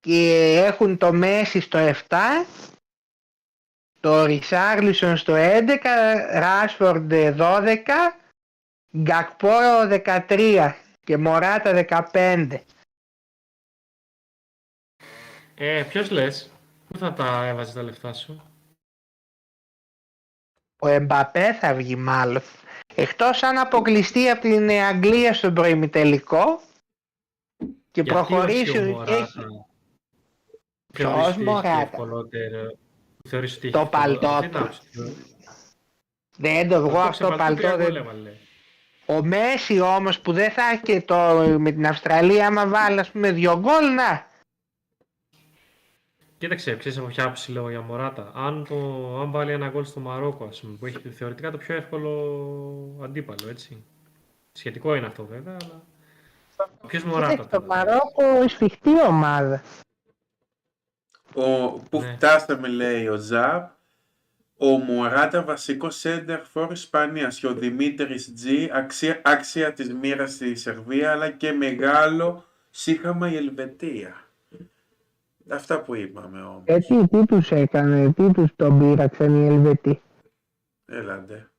και 0.00 0.62
έχουν 0.66 0.96
το 0.96 1.12
Μέση 1.12 1.60
στο 1.60 1.78
7 2.08 2.16
το 4.00 4.24
Ρισάρλισον 4.24 5.16
στο 5.16 5.34
11 5.36 5.76
Ράσφορντ 6.32 7.12
12 7.14 7.76
Γκακπό 8.96 9.48
13 10.04 10.74
και 11.00 11.16
Μωράτα 11.16 11.86
15 12.12 12.60
Ε, 15.54 15.84
ποιος 15.88 16.10
λες, 16.10 16.50
πού 16.88 16.98
θα 16.98 17.12
τα 17.12 17.46
έβαζες 17.46 17.74
τα 17.74 17.82
λεφτά 17.82 18.12
σου; 18.12 18.49
Ο 20.80 20.88
Εμπαπέ 20.88 21.52
θα 21.60 21.74
βγει 21.74 21.96
μάλλον 21.96 22.42
εκτός 22.94 23.42
αν 23.42 23.58
αποκλειστεί 23.58 24.28
από 24.30 24.40
την 24.40 24.70
Αγγλία 24.70 25.34
στον 25.34 25.54
προημιτελικό 25.54 26.60
και 27.90 28.02
Γιατί 28.02 28.10
προχωρήσει 28.10 28.70
όχι 28.70 28.78
ο 28.78 28.82
έχει 28.82 28.90
Μωράτα. 28.92 29.66
Ποιος 30.92 31.12
Θεωρείς 31.12 31.26
ότι 31.26 31.34
έχει 31.40 31.42
Μωράτα; 31.44 31.80
ευκολότερο- 31.80 32.78
θεωρείς 33.28 33.56
ότι 33.56 33.66
έχει 33.66 33.76
Το 33.76 33.80
ευκολότερο- 33.80 34.20
παλτό 34.20 34.40
δεν 34.40 34.50
του. 34.50 34.58
άκουσα. 34.58 34.82
δεν 36.36 36.68
το 36.68 36.80
βγω 36.80 36.98
Αυτό 36.98 37.08
αυτό 37.08 37.26
σε 37.26 37.36
παλτό 37.36 37.54
τρία 37.62 37.76
δεν... 37.76 37.86
γκολ 37.86 37.96
έβαλε. 37.96 38.30
Ο 39.06 39.22
Μέση 39.24 39.80
όμως 39.80 40.20
που 40.20 40.32
δεν 40.32 40.50
θα 40.50 40.62
έχει 40.72 40.82
και 40.82 41.00
το, 41.02 41.14
με 41.58 41.70
την 41.72 41.86
Αυστραλία 41.86 42.46
άμα 42.46 42.66
βάλει 42.66 43.00
ας 43.00 43.10
πούμε 43.10 43.30
δυο 43.32 43.58
γκολ 43.58 43.94
να 43.94 44.26
Κοίταξε, 46.40 46.76
ξέρεις 46.76 46.98
από 46.98 47.06
ποια 47.06 47.24
άποψη 47.24 47.52
λέω 47.52 47.70
για 47.70 47.80
Μωράτα. 47.80 48.32
Αν, 48.34 48.66
το, 48.68 48.74
αν 49.20 49.30
βάλει 49.30 49.52
ένα 49.52 49.68
γκολ 49.68 49.84
στο 49.84 50.00
Μαρόκο, 50.00 50.44
ας 50.44 50.60
πούμε, 50.60 50.76
που 50.76 50.86
έχει 50.86 50.98
θεωρητικά 50.98 51.50
το 51.50 51.56
πιο 51.58 51.74
εύκολο 51.74 52.98
αντίπαλο, 53.02 53.48
έτσι. 53.48 53.84
Σχετικό 54.52 54.94
είναι 54.94 55.06
αυτό 55.06 55.24
βέβαια, 55.24 55.56
αλλά... 55.62 55.82
Ποιος 56.86 57.04
Μωράτα 57.04 57.30
Κοίταξε, 57.30 57.50
το 57.50 57.60
τώρα. 57.60 57.84
Μαρόκο 57.84 58.48
σφιχτή 58.48 58.90
ομάδα 59.08 59.62
Ο, 61.34 61.70
που 61.70 62.00
Ναι. 62.00 62.12
φτάσαμε 62.12 62.68
λέει 62.68 63.08
ο 63.08 63.16
Ζαπ, 63.16 63.70
ο 64.56 64.66
Μωράτα 64.66 65.42
βασικό 65.42 65.88
center 66.02 66.40
for 66.54 66.68
Ισπανίας 66.70 67.38
και 67.38 67.46
ο 67.46 67.54
Δημήτρης 67.54 68.34
Τζι 68.34 68.68
αξία, 68.72 69.20
άξια 69.24 69.72
της 69.72 69.94
μοίρας 69.94 70.32
στη 70.32 70.54
Σερβία 70.54 71.10
αλλά 71.10 71.30
και 71.30 71.52
μεγάλο 71.52 72.44
σύγχαμα 72.70 73.30
η 73.30 73.36
Ελβετία. 73.36 74.24
Αυτά 75.48 75.82
που 75.82 75.94
είπαμε 75.94 76.42
όμως. 76.42 76.62
έτσι 76.64 77.08
τι 77.08 77.26
τους 77.26 77.50
έκανε, 77.50 78.12
τι 78.12 78.32
τους 78.32 78.50
τον 78.56 78.78
πείραξαν 78.78 79.34
οι 79.42 79.46
Ελβετοί; 79.46 80.02
Έλατε. 80.84 81.50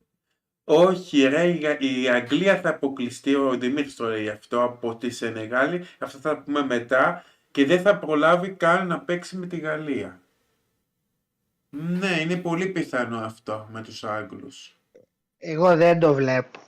Όχι 0.64 1.22
ρε, 1.28 1.48
η, 1.48 1.58
Γα- 1.58 1.80
η 1.80 2.10
Αγγλία 2.10 2.62
θα 2.62 2.70
αποκλειστεί, 2.70 3.36
ο 3.36 3.58
Δημήτρης 3.58 3.96
το 3.96 4.08
λέει 4.08 4.30
αυτό, 4.30 4.64
από 4.64 4.96
τη 4.96 5.10
Σενεγάλη, 5.10 5.84
αυτό 6.00 6.18
θα 6.18 6.44
πούμε 6.44 6.62
μετά, 6.64 7.24
και 7.52 7.66
δεν 7.66 7.82
θα 7.82 8.00
προλάβει 8.00 8.52
καν 8.52 8.88
να 8.88 9.00
παίξει 9.00 9.38
με 9.38 9.48
τη 9.48 9.58
Γαλλία. 9.58 10.22
Ναι, 11.70 12.20
είναι 12.22 12.38
πολύ 12.38 12.68
πιθανό 12.68 13.18
αυτό 13.18 13.68
με 13.72 13.82
τους 13.82 14.04
Άγγλους. 14.04 14.78
εγώ 15.38 15.76
δεν 15.76 16.00
το 16.00 16.14
βλέπω 16.14 16.60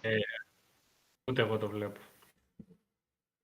Ούτε 1.30 1.42
εγώ 1.42 1.58
το 1.58 1.70
βλέπω. 1.70 2.00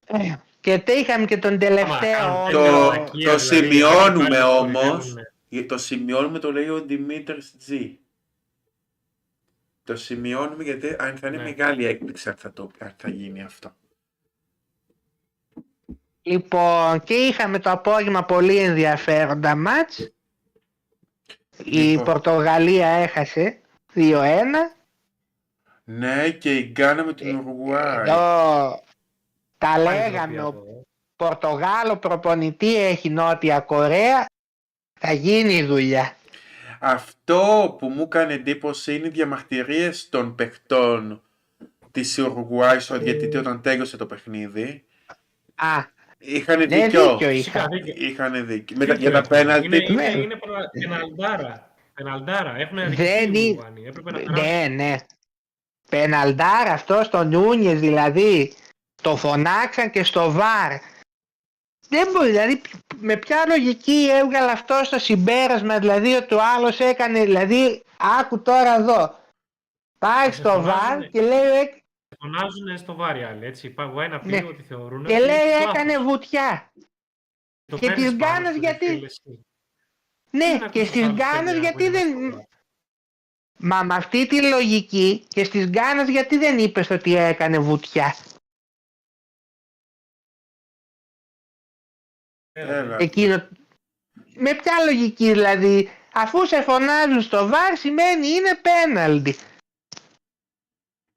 Ε, 0.05 0.35
και 0.69 0.79
τε 0.79 0.93
είχαμε 0.93 1.25
και 1.25 1.37
τον 1.37 1.59
τελευταίο 1.59 2.23
Άμα 2.23 2.49
Το- 2.51 2.57
κάνουν 2.57 2.75
όμιλο. 2.75 2.89
τέτοια 2.89 3.01
το 3.01 3.09
βλακεία, 3.09 3.35
δηλαδή, 3.37 3.39
σημειώνουμε 3.39 4.27
πάλι 4.27 4.41
το 4.41 4.57
όμως. 4.57 4.81
κορυδεύουνε. 4.81 5.63
Το 5.67 5.77
σημειώνουμε, 5.77 6.39
το 6.39 6.51
λέει 6.51 6.67
ο 6.69 6.81
Δημήτρης 6.81 7.53
Τζι. 7.57 7.97
Το 9.83 9.95
σημειώνουμε 9.95 10.63
γιατί 10.63 10.95
αν 10.99 11.17
θα 11.17 11.27
είναι 11.27 11.37
Ναι. 11.37 11.43
μεγάλη 11.43 11.85
έκπληξη 11.85 12.29
αν 12.29 12.35
θα, 12.35 12.51
το, 12.53 12.71
αν 12.79 12.93
θα 12.97 13.09
γίνει 13.09 13.43
αυτό. 13.43 13.75
Λοιπόν, 16.21 16.99
και 17.03 17.13
είχαμε 17.13 17.59
το 17.59 17.71
απόγευμα 17.71 18.23
πολύ 18.25 18.57
ενδιαφέροντα 18.57 19.55
μάτς. 19.55 19.97
Η 19.97 20.11
Λοιπόν. 21.63 22.03
Πορτογαλία 22.05 22.87
έχασε 22.87 23.59
2-1. 23.93 24.75
Ναι, 25.83 26.29
και 26.29 26.55
η 26.57 26.69
Γκάνα 26.71 27.03
με 27.03 27.13
την 27.13 27.35
Ουρουγουάη. 27.39 27.97
Εδώ 28.09 28.83
τα 29.59 29.67
Πάλι 29.71 29.83
λέγαμε, 29.83 30.33
τροπή 30.35 30.37
ο 30.37 30.47
αυτό. 30.47 30.81
Πορτογάλο 31.15 31.97
προπονητή 31.97 32.75
έχει 32.85 33.09
Νότια 33.09 33.59
Κορέα. 33.59 34.25
Θα 34.99 35.11
γίνει 35.13 35.53
η 35.53 35.63
δουλειά. 35.63 36.13
Αυτό 36.79 37.75
που 37.79 37.87
μου 37.87 38.01
έκανε 38.01 38.33
εντύπωση 38.33 38.95
είναι 38.95 39.07
οι 39.07 39.09
διαμαρτυρίες 39.09 40.09
των 40.09 40.35
παιχτών 40.35 41.21
της 41.91 42.17
Ουρουγουάη 42.17 42.79
στο 42.79 42.97
διαιτητή 42.97 43.37
όταν 43.37 43.61
τέλειωσε 43.61 43.97
το 43.97 44.05
παιχνίδι. 44.05 44.83
Α, 45.55 45.67
Είχαν 46.17 46.57
ναι, 46.59 46.65
δίκιο. 46.65 47.11
δίκιο 47.11 47.29
είχα. 47.29 47.59
Είχα 47.59 47.67
δίκιο. 47.71 47.93
Είχαν 48.07 48.45
δίκιο. 48.45 48.77
Με 48.79 48.85
τα- 48.85 48.93
Δίκιο 48.95 49.09
για 49.09 49.21
τα 49.21 49.35
έχουν. 49.35 49.45
πέναλτι. 49.45 49.65
Είναι, 49.65 49.77
είναι, 49.77 49.93
Ναι. 49.93 50.09
είναι 50.21 50.35
πενα- 50.35 50.69
πεναλντάρα. 50.71 51.73
Πεναλντάρα. 51.93 52.55
Έχουν 52.57 52.75
Δεν 52.77 52.85
αδικηθεί 52.85 53.09
οι 53.09 53.23
είναι- 53.27 53.39
Ουρουγουάνοι. 53.49 53.85
Έπρεπε 53.87 54.11
να 54.11 54.19
περάσουν. 54.19 54.45
Ναι, 54.45 54.67
ναι. 54.83 54.95
Πεναλντάρ 55.89 56.67
αυτό 56.67 57.03
στο 57.03 57.23
Νούνιες 57.23 57.79
δηλαδή. 57.79 58.53
Το 59.01 59.15
φωνάξαν 59.15 59.91
και 59.91 60.03
στο 60.03 60.31
βαρ. 60.31 60.71
Δεν 61.89 62.11
μπορεί, 62.11 62.29
δηλαδή 62.29 62.61
με 62.97 63.17
ποια 63.17 63.45
λογική 63.47 64.07
έβγαλε 64.11 64.51
αυτό 64.51 64.81
στο 64.83 64.99
συμπέρασμα, 64.99 65.79
δηλαδή 65.79 66.13
ότι 66.13 66.33
ο 66.33 66.39
άλλος 66.55 66.79
έκανε, 66.79 67.23
δηλαδή 67.23 67.83
άκου 68.19 68.41
τώρα 68.41 68.75
εδώ. 68.75 69.19
Πάει 69.99 70.31
στο 70.31 70.49
φωνάζουνε. 70.49 70.73
βαρ 70.73 71.09
και 71.09 71.21
λέει, 71.21 71.39
«Ε, 71.61 72.15
Φωνάζουν 72.19 72.77
στο 72.77 72.95
βάρη 72.95 73.23
άλλοι, 73.23 73.45
έτσι. 73.45 73.69
Πάει 73.69 74.07
να 74.09 74.19
πει 74.19 74.27
Ναι. 74.29 74.43
ότι 74.47 74.63
θεωρούν. 74.63 75.05
και 75.05 75.13
ότι 75.15 75.25
λέει 75.25 75.35
είναι 75.45 75.69
έκανε 75.69 75.91
λάθος. 75.93 76.07
βουτιά. 76.07 76.71
Το 77.65 77.77
και 77.77 77.87
παίρνεις 77.87 78.05
τις 78.09 78.15
πάνω 78.17 78.33
Γκάνας 78.33 78.53
σου, 78.53 78.59
γιατί- 78.59 78.85
δεν 78.85 78.95
θέλεις. 78.95 79.21
Ναι, 80.31 80.45
Δεν 80.59 80.69
και 80.69 80.79
ακούς 80.79 80.87
στις 80.89 81.03
άλλους 81.03 81.15
Γκάνες 81.17 81.43
παιδιά 81.53 81.59
γιατί 81.61 81.77
που 81.77 81.83
είναι 81.83 82.03
δεν... 82.03 82.17
μέσα. 82.25 82.47
Μα 83.57 83.83
με 83.83 83.95
αυτή 83.95 84.27
τη 84.27 84.41
λογική 84.49 85.25
και 85.27 85.43
στις 85.43 85.67
Γκάνες 85.69 86.09
γιατί 86.09 86.37
δεν 86.37 86.57
είπες 86.59 86.89
ότι 86.89 87.15
έκανε 87.15 87.59
βουτιά. 87.59 88.15
Έλα. 92.67 92.97
Εκείνο... 92.99 93.47
Με 94.35 94.53
ποια 94.53 94.73
λογική 94.85 95.31
δηλαδή, 95.31 95.89
αφού 96.13 96.45
σε 96.45 96.61
φωνάζουν 96.61 97.21
στο 97.21 97.47
βαρ 97.47 97.77
σημαίνει 97.77 98.27
είναι 98.27 98.59
πέναλτι. 98.61 99.35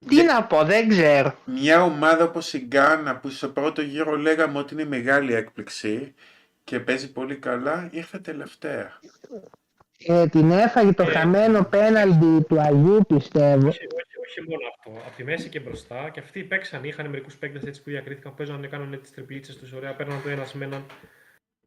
Τι 0.09 0.23
να 0.23 0.45
πω, 0.45 0.65
δεν 0.65 0.89
ξέρω. 0.89 1.35
Μια 1.45 1.83
ομάδα 1.83 2.25
όπως 2.25 2.53
η 2.53 2.59
Γκάνα 2.59 3.17
που 3.17 3.29
στο 3.29 3.49
πρώτο 3.49 3.83
γύρο 3.83 4.17
λέγαμε 4.17 4.59
ότι 4.59 4.75
είναι 4.75 4.85
μεγάλη 4.85 5.35
έκπληξη 5.35 6.15
και 6.65 6.81
παίζει 6.81 7.13
πολύ 7.13 7.37
καλά, 7.37 7.89
ήρθε 7.93 8.19
τελευταία. 8.19 9.01
Ε, 10.07 10.27
την 10.27 10.51
έφαγε 10.51 10.93
το 10.93 11.03
Ε. 11.03 11.07
χαμένο 11.07 11.65
πέναλτι 11.65 12.45
του 12.49 12.61
Αγίου, 12.61 13.05
πιστεύω. 13.09 13.69
Όχι, 13.69 13.87
όχι, 13.87 14.19
όχι 14.29 14.41
μόνο 14.49 14.63
αυτό. 14.77 15.07
Από 15.07 15.17
τη 15.17 15.25
μέση 15.25 15.49
και 15.49 15.61
μπροστά 15.61 16.11
και 16.13 16.21
αυτοί 16.21 16.43
παίξαν. 16.43 16.85
Είχαν 16.85 17.07
μερικούς 17.07 17.37
παίκτες 17.37 17.63
έτσι 17.63 17.83
που 17.83 17.91
διακρίθηκαν, 17.91 18.35
παίζανε, 18.35 18.67
κάνανε 18.67 18.97
τις 18.97 19.11
τριπλίτσε 19.15 19.59
τους 19.59 19.73
ωραία, 19.73 19.95
παίρναν 19.95 20.23
το 20.23 20.29
ένας 20.29 20.55
με 20.55 20.65
έναν. 20.65 20.87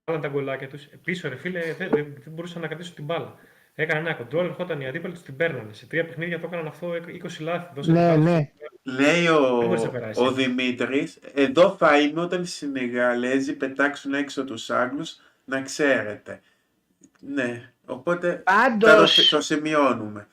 Βάλαν 0.07 0.21
τα 0.21 0.27
γκολάκια 0.27 0.67
τους. 0.69 0.87
Πίσω, 1.03 1.29
ρε 1.29 1.35
φίλε, 1.35 1.59
δεν, 1.73 1.89
δεν, 1.89 2.15
δεν 2.23 2.33
μπορούσαν 2.33 2.61
να 2.61 2.67
κρατήσουν 2.67 2.95
την 2.95 3.05
μπάλα. 3.05 3.35
Έκανε 3.75 3.99
ένα 3.99 4.13
κοντρόλ, 4.13 4.45
ερχόταν 4.45 4.81
οι 4.81 4.87
αντίπαλοι 4.87 5.13
τους 5.13 5.23
την 5.23 5.35
παίρνανε. 5.35 5.73
Σε 5.73 5.85
τρία 5.85 6.05
παιχνίδια 6.05 6.39
το 6.39 6.47
έκαναν 6.47 6.67
αυτό 6.67 6.91
20 6.91 6.99
λάθη. 7.39 7.69
δώσανε 7.75 7.99
Ναι, 7.99 8.07
λάθη. 8.07 8.19
ναι. 8.19 8.49
Λέει 8.83 9.27
ο, 9.27 9.57
Δεν 9.57 9.67
μπορείς 9.67 9.83
να 9.83 9.89
περάσεις. 9.89 10.17
ο 10.23 10.31
Δημήτρης, 10.31 11.19
εδώ 11.33 11.75
θα 11.75 11.99
είμαι 11.99 12.21
όταν 12.21 12.41
οι 12.41 12.45
Συνεγαλέζοι 12.45 13.53
πετάξουν 13.53 14.13
έξω 14.13 14.43
τους 14.45 14.69
Άγγλους, 14.69 15.17
να 15.45 15.61
ξέρετε. 15.61 16.41
Ναι, 17.19 17.73
οπότε 17.85 18.43
θα 18.45 18.77
το, 18.79 18.87
Πάντως, 18.87 19.29
το 19.29 19.41
σημειώνουμε. 19.41 20.27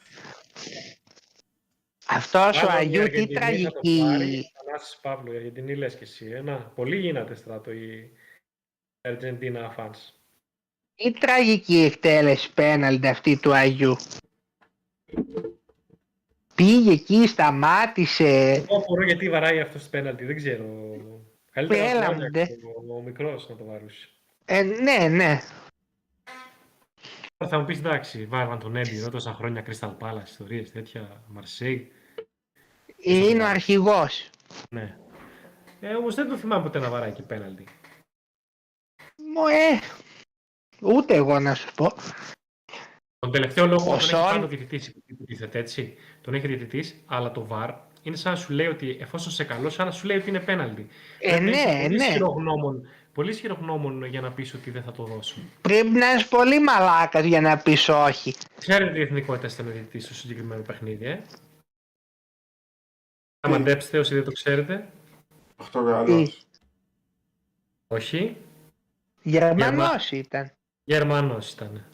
αυτός 2.06 2.62
ο 2.62 2.66
Μάλλον 2.66 2.82
η 2.92 2.98
Αγίου 2.98 3.02
τι 3.02 3.10
Αργεντινή 3.10 3.34
θα 3.34 3.40
το 3.40 3.46
τραγική... 3.46 4.00
πάρει. 4.08 4.52
Θανάσης 4.66 4.98
Παύλο, 5.02 5.32
η 5.32 5.36
Αργεντινή 5.36 5.74
λες 5.74 5.94
και 5.94 6.04
εσύ. 6.04 6.26
Ένα, 6.34 6.56
πολύ 6.74 6.96
γίνεται 6.96 7.34
στράτο 7.34 7.70
η 7.72 8.10
Αργεντίνα 9.04 9.74
fans. 9.78 10.12
Τι 10.94 11.12
τραγική 11.12 11.78
εκτέλεση 11.78 12.52
πέναλτι 12.52 13.08
αυτή 13.08 13.36
του 13.36 13.52
Αγίου. 13.52 13.96
Πήγε 16.54 16.92
εκεί, 16.92 17.26
σταμάτησε. 17.26 18.50
Εγώ 18.50 18.76
απορώ 18.76 19.04
γιατί 19.04 19.30
βαράει 19.30 19.60
αυτός 19.60 19.82
το 19.82 19.88
πέναλτι, 19.90 20.24
δεν 20.24 20.36
ξέρω. 20.36 20.66
Καλύτερα 21.50 21.84
Έλα, 21.84 22.00
να 22.00 22.12
μου, 22.12 22.30
το 22.30 22.40
ο, 22.88 22.96
ο 22.96 23.02
μικρός 23.02 23.48
να 23.48 23.56
το 23.56 23.64
βαρούσε. 23.64 24.08
Ε, 24.44 24.62
ναι, 24.62 25.08
ναι. 25.08 25.40
Τώρα 27.36 27.50
θα 27.50 27.58
μου 27.58 27.64
πεις 27.64 27.78
εντάξει, 27.78 28.24
βάλαν 28.24 28.58
τον 28.58 28.76
Έντι 28.76 28.96
εδώ 28.96 29.10
τόσα 29.10 29.32
χρόνια 29.32 29.64
Crystal 29.66 29.96
Palace, 29.98 30.24
ιστορίες 30.24 30.70
τέτοια, 30.70 31.22
Μαρσέη. 31.26 31.92
Είναι 32.96 33.42
ο 33.42 33.46
αρχηγός. 33.46 34.30
Ναι. 34.70 34.96
Ε, 35.80 35.94
όμως 35.94 36.14
δεν 36.14 36.28
το 36.28 36.36
θυμάμαι 36.36 36.62
ποτέ 36.62 36.78
να 36.78 36.90
βαράει 36.90 37.12
και 37.12 37.22
πέναλτι. 37.22 37.66
Μου, 39.34 39.46
ε, 39.46 39.80
ούτε 40.94 41.14
εγώ 41.14 41.38
να 41.40 41.54
σου 41.54 41.74
πω. 41.74 41.92
Τον 43.18 43.32
τελευταίο 43.32 43.66
λόγο 43.66 43.82
Ο 43.82 43.86
τον 43.86 43.94
έχεις 43.94 44.06
Σον- 44.08 44.26
κάνει 44.30 44.44
ο 44.44 44.48
διαιτητής, 44.48 44.94
υποτίθεται 45.06 45.58
έτσι. 45.58 45.94
Τον 46.20 46.34
έχει 46.34 46.46
διαιτητής, 46.46 47.02
αλλά 47.06 47.30
το 47.32 47.46
VAR 47.50 47.74
είναι 48.02 48.16
σαν 48.16 48.32
να 48.32 48.38
σου 48.38 48.52
λέει 48.52 48.66
ότι 48.66 48.96
εφόσον 49.00 49.32
σε 49.32 49.44
καλό, 49.44 49.70
σαν 49.70 49.86
να 49.86 49.92
σου 49.92 50.06
λέει 50.06 50.16
ότι 50.16 50.28
είναι 50.28 50.40
πέναλτι. 50.40 50.88
Ε, 51.18 51.28
Πρέπει 51.28 51.44
να 51.44 51.50
είσαι 51.50 51.66
ναι, 51.72 51.82
πολύ 51.82 51.96
ναι. 51.96 52.04
ισχυρογνώμων- 52.04 52.86
Πολύ 53.12 53.30
ισχυρογνώμων 53.30 54.04
για 54.04 54.20
να 54.20 54.32
πεις 54.32 54.54
ότι 54.54 54.70
δεν 54.70 54.82
θα 54.82 54.92
το 54.92 55.04
δώσω. 55.04 55.36
Πρέπει 55.60 55.88
να 55.88 56.14
είσαι 56.14 56.26
πολύ 56.28 56.60
μαλάκας 56.60 57.24
για 57.24 57.40
να 57.40 57.58
πεις 57.58 57.88
όχι. 57.88 58.34
Ξέρετε 58.58 58.92
τι 58.92 59.00
εθνικότητα 59.00 59.52
ήταν 59.54 59.66
ο 59.66 59.70
διαιτητής 59.70 60.04
στο 60.04 60.14
συγκεκριμένο 60.14 60.62
παιχνίδι, 60.62 61.04
ε; 61.06 61.20
Θα 63.40 63.48
μαντέψετε 63.48 63.98
όσοι 63.98 64.14
δεν 64.14 64.24
το 64.24 64.32
ξέρετε. 64.32 64.92
Πορτογαλός. 65.56 66.46
Όχι. 67.88 68.36
Γερμανός 69.22 70.10
ήταν. 70.12 70.50
Γερμανός 70.84 71.52
ήταν. 71.52 71.84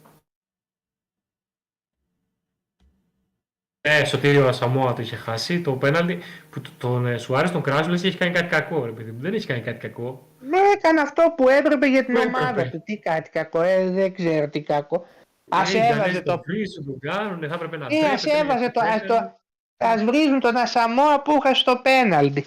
Ε, 3.81 4.05
Σωτήριο 4.05 4.47
Ασαμόα 4.47 4.93
το 4.93 5.01
είχε 5.01 5.15
χάσει. 5.15 5.61
Το 5.61 5.73
πέναλτι 5.75 6.19
που 6.49 6.61
το- 6.61 6.69
τον 6.77 7.05
ε, 7.07 7.17
Σουάρες 7.17 7.51
τον 7.51 7.61
κράζουν 7.61 7.91
λες 7.91 8.01
και 8.01 8.07
έχει 8.07 8.17
κάνει 8.17 8.33
κάτι 8.33 8.47
κακό. 8.47 8.85
Ρε, 8.85 8.91
παιδί 8.91 9.11
μου. 9.11 9.19
Δεν 9.21 9.33
έχει 9.33 9.45
κάνει 9.47 9.61
κάτι 9.61 9.79
κακό. 9.87 10.27
Ναι, 10.39 10.57
έκανε 10.75 11.01
αυτό 11.01 11.33
που 11.37 11.49
έπρεπε 11.49 11.87
για 11.87 12.05
την 12.05 12.13
Που 12.13 12.21
ομάδα 12.27 12.49
έπρεπε. 12.49 12.69
του. 12.69 12.83
Τι 12.85 12.97
κάτι 12.99 13.29
κακό, 13.29 13.61
ε, 13.61 13.89
δεν 13.89 14.13
ξέρω 14.13 14.49
τι 14.49 14.61
κακό. 14.61 15.05
Ας 15.49 15.73
Ε, 15.73 15.77
οι 15.77 15.81
έβαζε 15.81 15.99
Ιταλοί 15.99 16.21
το... 16.21 16.31
τον 16.31 16.41
βρίζουν, 16.45 16.85
τον 16.85 16.99
κάνουν, 16.99 17.47
θα 17.49 17.53
έπρεπε 17.55 17.77
να 17.77 17.85
Ε, 17.89 17.99
ας 18.13 18.21
τρέπεται, 18.21 18.41
έβαζε 18.43 18.69
το... 18.71 18.79
Ας, 18.79 18.95
έπρεπε. 18.95 19.13
το... 19.13 19.39
ας 19.77 20.03
βρίζουν 20.03 20.39
τον 20.39 20.55
Ασαμόα 20.57 21.21
που 21.21 21.31
είχα 21.31 21.53
στο 21.55 21.79
πέναλτι. 21.83 22.45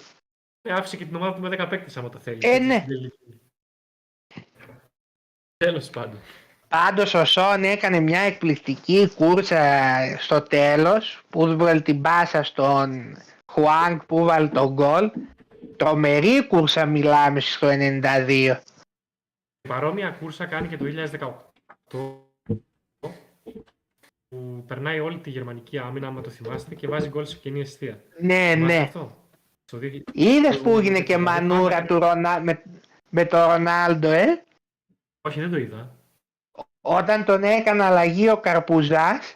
Ε, 0.61 0.71
άφησε 0.73 0.97
και 0.97 1.05
την 1.05 1.15
ομάδα 1.15 1.33
του 1.35 1.41
με 1.41 1.47
10 1.63 1.67
παίκτες 1.69 1.97
άμα 1.97 2.09
το 2.09 2.19
θέλεις. 2.19 2.43
Ε, 2.43 2.59
ναι. 2.59 2.85
Τέλος 5.63 5.89
πάντων. 5.89 6.19
Πάντως 6.67 7.13
ο 7.13 7.25
Σόν 7.25 7.63
έκανε 7.63 7.99
μια 7.99 8.19
εκπληκτική 8.19 9.11
κούρσα 9.15 9.61
στο 10.19 10.41
τέλος 10.41 11.21
που 11.29 11.57
βγάλε 11.57 11.81
την 11.81 12.01
πάσα 12.01 12.43
στον 12.43 13.17
Χουάνγκ 13.45 13.99
που 13.99 14.23
βάλει 14.23 14.49
τον 14.49 14.73
γκολ. 14.73 15.11
Τρομερή 15.77 16.47
κούρσα 16.47 16.85
μιλάμε 16.85 17.39
στο 17.39 17.67
92. 17.71 18.55
Παρόμοια 19.69 20.09
κούρσα 20.19 20.45
κάνει 20.45 20.67
και 20.67 20.77
το 20.77 20.85
2018 21.89 22.57
που 24.29 24.63
περνάει 24.67 24.99
όλη 24.99 25.17
τη 25.17 25.29
γερμανική 25.29 25.77
άμυνα, 25.77 26.07
άμα 26.07 26.21
το 26.21 26.29
θυμάστε, 26.29 26.75
και 26.75 26.87
βάζει 26.87 27.07
γκολ 27.07 27.25
σε 27.25 27.37
κοινή 27.37 27.59
αιστεία. 27.59 28.03
Ναι, 28.19 28.51
Θυμάστε 28.53 28.77
ναι. 28.77 28.83
Αυτό; 28.83 29.17
Στο 29.65 29.77
2000 29.81 30.01
Είδες 30.11 30.59
που 30.59 30.77
έγινε 30.77 31.01
και 31.01 31.17
μανούρα 31.17 31.85
του 31.85 31.99
Ρονα... 31.99 32.39
με... 32.39 32.61
με 33.09 33.25
τον 33.25 33.47
Ρονάλντο, 33.49 34.11
ε; 34.11 34.43
Όχι, 35.27 35.39
δεν 35.39 35.51
το 35.51 35.57
είδα. 35.57 35.95
Όταν 36.81 37.25
τον 37.25 37.43
έκανε 37.43 37.83
αλλαγή 37.83 38.29
ο 38.29 38.37
Καρπουζάς, 38.37 39.35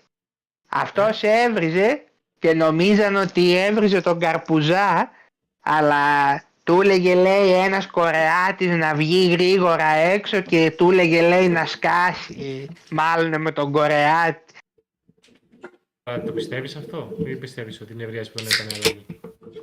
αυτός 0.70 1.24
έβριζε 1.24 2.04
και 2.40 2.54
νομίζαν 2.54 3.16
ότι 3.16 3.58
έβριζε 3.58 4.02
τον 4.02 4.20
Καρπουζά, 4.20 5.12
αλλά 5.60 6.36
του 6.64 6.82
έλεγε 6.82 7.16
λέει 7.16 7.52
ένας 7.52 7.88
Κορεάτης 7.88 8.76
να 8.76 8.96
βγει 8.96 9.32
γρήγορα 9.32 9.86
έξω 9.86 10.42
και 10.42 10.74
του 10.78 10.92
έλεγε 10.92 11.28
λέει 11.28 11.50
να 11.50 11.66
σκάσει 11.66 12.68
μάλλον 12.92 13.42
με 13.42 13.52
τον 13.52 13.72
Κορεάτη. 13.72 14.54
Α, 16.04 16.22
το 16.26 16.32
πιστεύεις 16.32 16.76
αυτό; 16.76 17.16
Ή 17.26 17.36
πιστεύεις 17.36 17.82
ότι 17.82 17.94
είναι 17.94 18.04
ευριάς 18.04 18.32
που 18.32 18.44
δεν 18.44 18.48
έκανε 18.54 18.70
αλλαγή; 18.74 19.06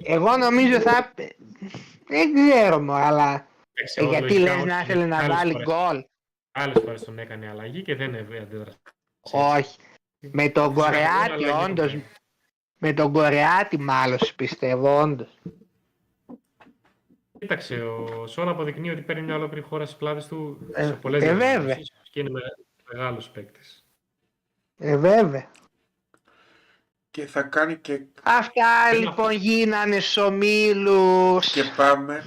Εγώ 0.02 0.36
νομίζω 0.36 0.80
θα... 0.80 1.12
Δεν 2.08 2.32
ξέρω 2.34 2.80
μου, 2.80 2.92
αλλά 2.92 3.46
Εντάξει, 3.76 3.94
ε, 4.00 4.02
εγώ 4.02 4.10
γιατί 4.10 4.32
λογικά 4.38 4.50
λες 4.54 4.56
όχι. 4.60 4.66
να 4.66 4.80
ήθελε 4.80 5.06
να 5.06 5.16
Άλλες 5.16 5.36
βάλει 5.36 5.52
φορές- 5.52 5.66
γκολ; 5.68 6.04
Άλλες 6.56 6.82
φορές 6.84 7.04
τον 7.04 7.18
έκανε 7.18 7.48
αλλαγή 7.48 7.82
και 7.82 7.94
δεν 7.94 8.14
έβγαινε 8.14 8.42
αντίδραση. 8.42 8.76
Όχι. 9.20 9.78
Με 10.20 10.48
τον 10.48 10.74
Φυσικά, 10.74 10.86
Κορεάτη 10.90 11.32
αλλαγή 11.32 11.44
το 11.44 11.62
όντως. 11.62 11.90
κάνει. 11.90 12.04
Με 12.78 12.92
τον 12.92 13.12
Κορεάτη 13.12 13.78
μάλλον 13.78 14.18
πιστεύω 14.36 15.00
όντως. 15.00 15.38
Κοίταξε, 17.38 17.74
ο 17.82 18.26
Σόν 18.26 18.48
αποδεικνύει 18.48 18.90
ότι 18.90 19.00
παίρνει 19.02 19.22
μια 19.22 19.34
ολόκληρη 19.34 19.66
χώρα 19.66 19.84
στις 19.84 19.96
πλάτες 19.98 20.26
του 20.26 20.68
Ε, 20.72 20.86
σε 20.86 20.92
πολλές 20.92 21.22
ε, 21.22 21.26
διοργανώσεις 21.26 21.58
βέβαια. 21.58 21.78
και 22.10 22.20
είναι 22.20 22.30
με, 22.30 22.40
μεγάλος 22.92 23.30
παίκτης. 23.30 23.84
Ε, 24.78 24.96
βέβαια. 24.96 25.50
Και 27.10 27.26
θα 27.26 27.42
κάνει 27.42 27.76
και, 27.76 28.04
Αυτά 28.22 28.64
Ένα 28.90 28.98
λοιπόν 28.98 29.30
γίνανε 29.32 30.00
στους 30.00 30.16
ομίλους. 30.16 31.52
και 31.52 31.62
πάμε 31.76 32.24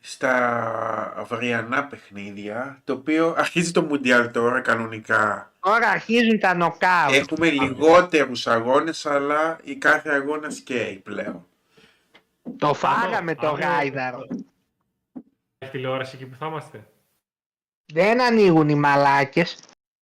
στα 0.00 1.14
αυριανά 1.16 1.84
παιχνίδια, 1.84 2.80
το 2.84 2.92
οποίο 2.92 3.34
αρχίζει 3.38 3.70
το 3.72 3.82
Μουντιάλ 3.82 4.30
τώρα 4.30 4.60
κανονικά. 4.60 5.52
Τώρα 5.60 5.88
αρχίζουν 5.88 6.38
τα 6.38 6.54
νοκάουτ. 6.54 7.14
Έχουμε 7.14 7.50
λιγότερους 7.50 8.46
αγώνες, 8.46 9.06
αλλά 9.06 9.58
η 9.64 9.76
κάθε 9.76 10.10
αγώνας 10.10 10.60
καίει 10.60 10.94
πλέον. 10.96 11.46
Το 12.58 12.74
φάγαμε 12.74 13.16
Αύριο- 13.16 13.36
το 13.36 13.48
αύριο- 13.48 13.68
γάιδαρο. 13.68 14.26
Έχει 15.58 15.70
τηλεόραση 15.70 16.12
εκεί 16.16 16.26
που 16.26 16.36
θα 16.38 16.46
είμαστε. 16.46 16.84
Δεν 17.92 18.22
ανοίγουν 18.22 18.68
οι 18.68 18.74
μαλάκες. 18.74 19.58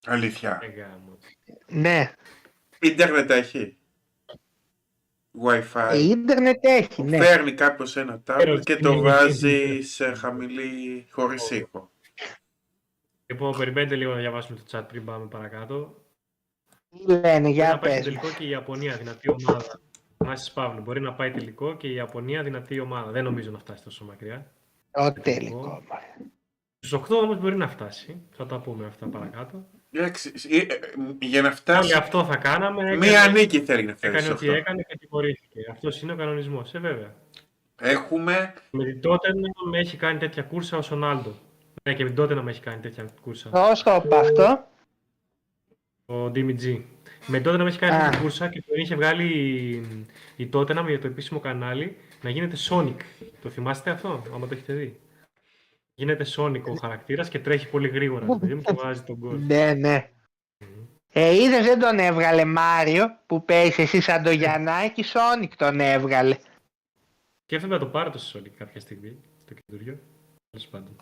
Αλήθεια. 0.06 0.58
Ε, 0.62 0.66
γάμος. 0.66 1.18
Ναι. 1.66 2.12
Ίντερνετ 2.78 3.30
έχει. 3.30 3.76
Wi-Fi. 5.44 5.88
Ε, 5.92 5.98
ίντερνετ 6.08 6.58
έχει, 6.64 7.02
ναι. 7.02 7.16
Φέρνει 7.24 7.52
κάποιος 7.52 7.96
ένα 7.96 8.20
τάμπλετ 8.22 8.62
και 8.62 8.76
το 8.76 8.92
είναι- 8.92 9.00
βάζει 9.02 9.80
σε 9.82 10.14
χαμηλή 10.14 11.06
χωρίς 11.10 11.50
ήχο. 11.50 11.90
Λοιπόν, 13.26 13.56
περιμένετε 13.56 13.94
λίγο 13.96 14.10
να 14.12 14.18
διαβάσουμε 14.18 14.58
το 14.58 14.78
chat 14.78 14.84
πριν 14.88 15.04
πάμε 15.04 15.26
παρακάτω. 15.26 16.04
Τι 16.90 17.12
λένε, 17.12 17.40
Μπορεί 17.40 17.52
για 17.52 17.68
να 17.68 17.78
πάει 17.78 17.94
πες. 17.94 18.04
τελικό 18.04 18.28
και 18.38 18.44
η 18.44 18.48
Ιαπωνία 18.48 18.96
δυνατή 18.96 19.30
ομάδα. 19.30 19.80
Μάσης 20.18 20.52
Παύλου, 20.52 20.80
μπορεί 20.82 21.00
να 21.00 21.14
πάει 21.14 21.30
τελικό 21.30 21.76
και 21.76 21.86
η 21.88 21.94
Ιαπωνία 21.94 22.42
δυνατή 22.42 22.80
ομάδα. 22.80 23.10
Δεν 23.10 23.24
νομίζω 23.24 23.50
να 23.50 23.58
φτάσει 23.58 23.82
τόσο 23.82 24.04
μακριά. 24.04 24.52
Το 24.90 25.12
τελικό. 25.12 25.56
μωρέ. 25.56 25.80
Στους 26.78 26.92
8 26.92 27.16
όμως 27.22 27.40
μπορεί 27.40 27.56
να 27.56 27.68
φτάσει. 27.68 28.22
Θα 28.30 28.46
τα 28.46 28.60
πούμε 28.60 28.86
αυτά 28.86 29.06
παρακάτω. 29.08 29.66
Εντάξει, 29.98 30.32
ε, 30.50 30.56
ε, 30.56 30.64
Για 31.20 31.40
να 31.42 31.46
Όλοι 31.48 31.56
φτάσει, 31.56 31.92
αυτό 31.94 32.24
θα 32.24 32.36
κάναμε. 32.36 32.96
μία 32.96 33.20
έκανε- 33.20 33.38
νίκη 33.40 33.60
θέλει 33.60 33.82
να 33.86 33.96
φέρει 33.96 34.12
Έκανε 34.14 34.26
σε 34.26 34.32
ό,τι 34.32 34.46
αυτό. 34.46 34.58
έκανε 34.58 34.82
και 34.82 34.96
τιμωρήθηκε. 34.98 35.60
Αυτός 35.70 36.02
είναι 36.02 36.12
ο 36.12 36.16
κανονισμός. 36.16 36.74
Ε, 36.74 36.78
βέβαια. 36.78 37.14
Έχουμε 37.80 38.54
Με 38.70 38.84
την 38.84 39.00
τότε 39.00 39.28
να 39.34 39.68
με 39.70 39.78
έχει 39.78 39.96
κάνει 39.96 40.18
τέτοια 40.18 40.42
κούρσα 40.42 40.76
ο 40.76 40.82
Σονάλντο. 40.82 41.34
Ναι, 41.82 41.94
και 41.94 42.02
με 42.02 42.08
την 42.08 42.16
Τότεναμ 42.18 42.50
έχει 42.50 42.60
κάνει 42.60 42.80
τέτοια 42.80 43.06
κούρσα 43.22 43.48
Πώς 43.48 43.82
το 43.82 44.02
είπα 44.04 44.18
αυτό. 44.20 44.66
ο 46.06 46.30
Ντίμι 46.30 46.54
Τζι. 46.54 46.84
Με 47.26 47.40
Τότεναμ 47.40 47.68
έχει 47.68 47.78
κάνει 47.78 47.92
Α. 47.94 47.98
αυτή 47.98 48.10
την 48.10 48.20
κούρσα 48.20 48.48
και 48.48 48.62
τον 48.66 48.76
είχε 48.80 48.94
βγάλει 48.94 49.24
η- 49.24 50.06
η 50.36 50.50
Tottenham 50.52 50.84
για 50.88 50.98
το 51.00 51.06
επίσημο 51.06 51.40
κανάλι 51.40 51.96
να 52.22 52.30
γίνεται 52.30 52.56
Sonic. 52.70 52.96
Το 53.42 53.48
θυμάστε 53.50 53.90
αυτό, 53.90 54.22
άμα 54.34 54.46
το 54.46 54.54
έχετε 54.54 54.72
δει; 54.72 55.00
Γίνεται 55.98 56.24
Sonic 56.36 56.62
ο 56.64 56.74
χαρακτήρας 56.74 57.28
και 57.28 57.38
τρέχει 57.38 57.68
πολύ 57.70 57.88
γρήγορα. 57.88 58.26
ρε 58.26 58.38
παιδί 58.38 58.54
μου, 58.54 58.62
και 58.62 58.72
βάζει 58.72 59.02
τον 59.02 59.16
γκολ. 59.16 59.38
Ναι, 59.46 59.74
ναι. 59.74 60.10
Ε, 61.12 61.34
είδες 61.42 61.64
δεν 61.64 61.78
τον 61.78 61.98
έβγαλε 61.98 62.44
Μάριο 62.44 63.20
που 63.26 63.44
παίζει 63.44 63.82
εσύ 63.82 64.00
σαν 64.00 64.22
το 64.22 64.30
Γιαννάκη, 64.30 65.02
Σόνικ 65.02 65.56
τον 65.56 65.80
έβγαλε. 65.80 66.36
Σκέφτομαι 67.44 67.74
να 67.74 67.80
το 67.80 67.86
πάρω 67.86 68.10
το 68.10 68.30
Sonic 68.32 68.48
κάποια 68.48 68.80
στιγμή, 68.80 69.20
το 69.44 69.54
καινούριο. 69.54 69.98
Τέλος 70.50 70.68
πάντων. 70.68 70.96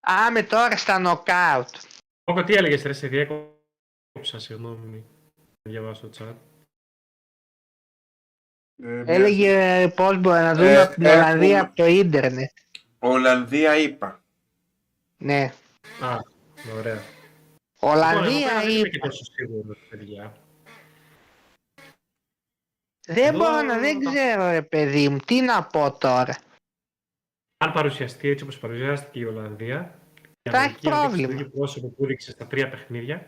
Άμε 0.00 0.42
τώρα 0.42 0.76
στα 0.76 0.98
νοκάουτ. 0.98 1.68
Όκο, 2.24 2.44
τι 2.44 2.54
έλεγες 2.54 2.82
ρε, 2.82 2.92
σε 2.92 3.08
διέκοψα, 3.08 4.38
συγγνώμη. 4.38 5.04
Να 5.62 5.70
διαβάσω 5.70 6.08
το 6.08 6.24
chat. 6.24 6.34
Ε, 8.82 8.86
μια- 9.02 9.14
Έλεγε 9.14 9.88
πώς 9.88 10.18
μπορεί 10.18 10.40
να 10.40 10.54
δούμε 10.54 10.70
Ε, 10.72 10.82
από 10.82 10.94
την 10.94 11.06
Ολλανδία 11.06 11.46
έχουμε- 11.48 11.58
από 11.60 11.74
το 11.76 11.86
ίντερνετ. 11.86 12.50
Ολλανδία 13.08 13.76
είπα. 13.76 14.24
Ναι. 15.16 15.52
Α, 16.00 16.16
ωραία. 16.78 17.02
Ολλανδία 17.80 18.38
Λοιπόν, 18.38 18.50
εγώ 18.50 18.60
δεν 18.60 18.68
είμαι 18.70 18.78
είπε. 18.78 18.88
και 18.88 18.98
τόσο 18.98 19.24
σίγουρος, 19.24 19.78
παιδιά. 19.90 20.36
Δεν 23.08 23.24
Εδώ 23.34 23.38
μπορώ 23.38 23.62
να 23.62 23.78
δεν 23.78 24.00
τα- 24.02 24.10
ξέρω 24.10 24.50
ρε 24.50 24.62
παιδί 24.62 25.08
μου. 25.08 25.18
Τι 25.18 25.40
να 25.40 25.64
πω 25.66 25.96
τώρα. 25.98 26.36
Αν 27.64 27.72
παρουσιαστεί 27.72 28.28
έτσι 28.28 28.44
όπως 28.44 28.58
παρουσιάστηκε 28.58 29.18
η 29.18 29.24
Ολλανδία, 29.24 29.98
η 30.42 30.50
Θα 30.50 30.56
έχει 30.58 30.66
Αμερική 30.66 30.88
αν 30.88 30.94
δείξει 30.94 31.06
πρόβλημα. 31.08 31.28
Το 31.28 31.32
ίδιο 31.34 31.48
πρόσωπο 31.50 31.88
που 31.88 32.04
έδειξε 32.04 32.30
στα 32.30 32.46
τρία 32.46 32.68
παιχνίδια, 32.70 33.26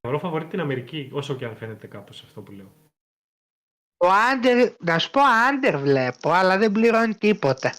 θεωρώ 0.00 0.18
φαβορεί 0.18 0.46
την 0.46 0.60
Αμερική, 0.60 1.10
όσο 1.12 1.34
και 1.36 1.44
αν 1.44 1.56
φαίνεται 1.56 1.86
κάπως 1.86 2.22
αυτό 2.22 2.40
που 2.42 2.52
λέω. 2.52 2.72
Το 3.96 4.08
άντερ, 4.08 4.72
να 4.78 4.98
σου 4.98 5.10
πω 5.10 5.20
άντερ 5.48 5.76
βλέπω, 5.78 6.30
αλλά 6.30 6.58
δεν 6.58 6.72
πληρώνει 6.72 7.14
τίποτα. 7.14 7.74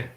Ναι. 0.00 0.14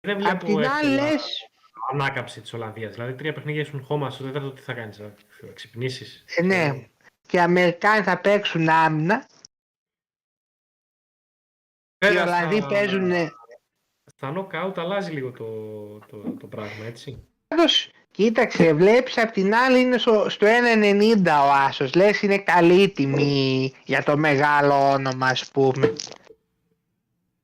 Δεν 0.00 0.16
Απ' 0.16 0.20
βλέπω 0.22 0.44
την 0.44 0.68
άλλη 0.68 0.92
εύκολα 0.94 1.10
λες, 1.10 1.48
ανάκαμψη 1.92 2.40
της 2.40 2.52
Ολλανδίας. 2.52 2.92
Δηλαδή 2.94 3.14
τρία 3.14 3.32
παιχνίδια 3.32 3.60
ήσουν 3.60 3.82
χώμα, 3.84 4.10
στο 4.10 4.24
τέταρτο 4.24 4.50
τι 4.52 4.60
θα 4.62 4.72
κάνεις, 4.74 4.96
θα 4.96 5.14
θα 5.28 5.46
ξυπνήσεις. 5.54 6.24
ε, 6.36 6.42
ναι, 6.42 6.86
και 7.26 7.36
οι 7.36 7.40
Αμερικάνοι 7.40 8.02
θα 8.04 8.20
παίξουν 8.20 8.68
άμυνα, 8.68 9.26
οι 11.98 12.06
Βέβαια, 12.06 12.22
Ολλανδοί 12.22 12.56
στα- 12.56 12.66
παίζουν 12.68 13.10
Στα 14.04 14.32
knockout 14.36 14.72
αλλάζει 14.76 15.12
λίγο 15.12 15.30
το, 15.30 15.98
το, 15.98 16.30
το 16.40 16.46
πράγμα, 16.46 16.84
έτσι. 16.84 17.28
Πάντως, 17.48 17.90
κοίταξε, 18.10 18.72
βλέπεις 18.74 19.18
απ' 19.18 19.30
την 19.30 19.54
άλλη 19.54 19.80
είναι 19.80 19.98
στο, 19.98 20.28
στο 20.28 20.46
1,90 20.46 21.26
ο 21.26 21.52
Άσος. 21.52 21.94
Λες 21.94 22.22
είναι 22.22 22.38
καλή 22.38 22.88
τιμή 22.90 23.74
για 23.84 24.02
το 24.02 24.16
μεγάλο 24.16 24.90
όνομα 24.90 25.26
ας 25.26 25.50
πούμε. 25.50 25.92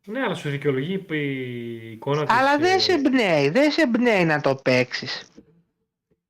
Ναι, 0.07 0.21
αλλά 0.21 0.35
σου 0.35 0.49
δικαιολογεί 0.51 1.05
η 1.11 1.91
εικόνα 1.91 2.25
της... 2.25 2.35
Αλλά 2.35 2.59
δεν 2.59 2.77
ε, 2.77 2.79
σε 2.79 2.93
εμπνέει, 2.93 3.49
δεν 3.49 3.71
σε 3.71 3.83
εμπνέει 3.83 4.25
να 4.25 4.41
το 4.41 4.55
παίξεις. 4.55 5.31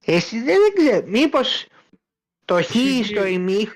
Εσύ 0.05 0.43
δεν, 0.43 0.57
δεν 0.61 0.75
ξέρω, 0.75 1.07
μήπως 1.07 1.67
το 2.45 2.55
χ 2.55 2.59
Εσύ 2.59 3.05
στο 3.05 3.23
τι- 3.23 3.33
ημίχ, 3.33 3.73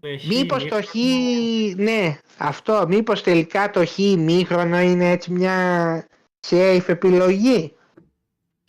ε, 0.00 0.18
χ, 0.18 0.24
μήπως 0.26 0.64
το 0.64 0.82
χ, 0.82 0.94
ημίχρονο. 0.94 1.90
ναι, 1.90 2.18
αυτό, 2.38 2.84
μήπως 2.88 3.22
τελικά 3.22 3.70
το 3.70 3.86
χ 3.86 3.98
ημίχρονο 3.98 4.80
είναι 4.80 5.10
έτσι 5.10 5.30
μια 5.32 6.06
safe 6.48 6.88
επιλογή. 6.88 7.76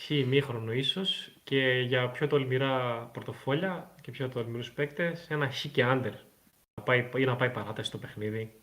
Χ 0.01 0.09
ημίχρονο 0.09 0.71
ίσως 0.71 1.31
και 1.43 1.85
για 1.87 2.09
πιο 2.09 2.27
τολμηρά 2.27 3.03
πορτοφόλια 3.13 3.95
και 4.01 4.11
πιο 4.11 4.29
τολμηρούς 4.29 4.71
παίκτες 4.71 5.27
ένα 5.29 5.49
χ 5.51 5.65
και 5.71 5.85
under. 5.87 6.13
Να 6.75 6.83
πάει, 6.83 7.09
ή 7.15 7.23
να 7.23 7.35
πάει 7.35 7.49
παράταση 7.49 7.87
στο 7.87 7.97
παιχνίδι. 7.97 8.53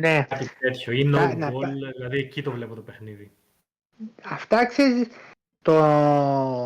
Ναι, 0.00 0.26
Κάτι 0.28 0.50
τέτοιο. 0.58 0.92
Ή 0.92 1.04
Να- 1.04 1.32
no 1.32 1.36
να 1.36 1.48
goal, 1.48 1.60
πά- 1.60 1.72
δηλαδή 1.96 2.18
εκεί 2.18 2.42
το 2.42 2.50
βλέπω 2.50 2.74
το 2.74 2.80
παιχνίδι. 2.80 3.30
Αυτά 4.22 4.66
ξέρεις, 4.66 5.06
το 5.62 5.74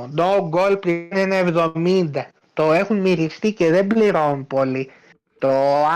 no 0.04 0.50
goal 0.50 0.80
πληρώνει 0.80 1.22
1,70. 1.22 2.10
Το 2.52 2.72
έχουν 2.72 3.00
μυριστεί 3.00 3.52
και 3.52 3.70
δεν 3.70 3.86
πληρώνουν 3.86 4.46
πολύ. 4.46 4.90
Το 5.38 5.50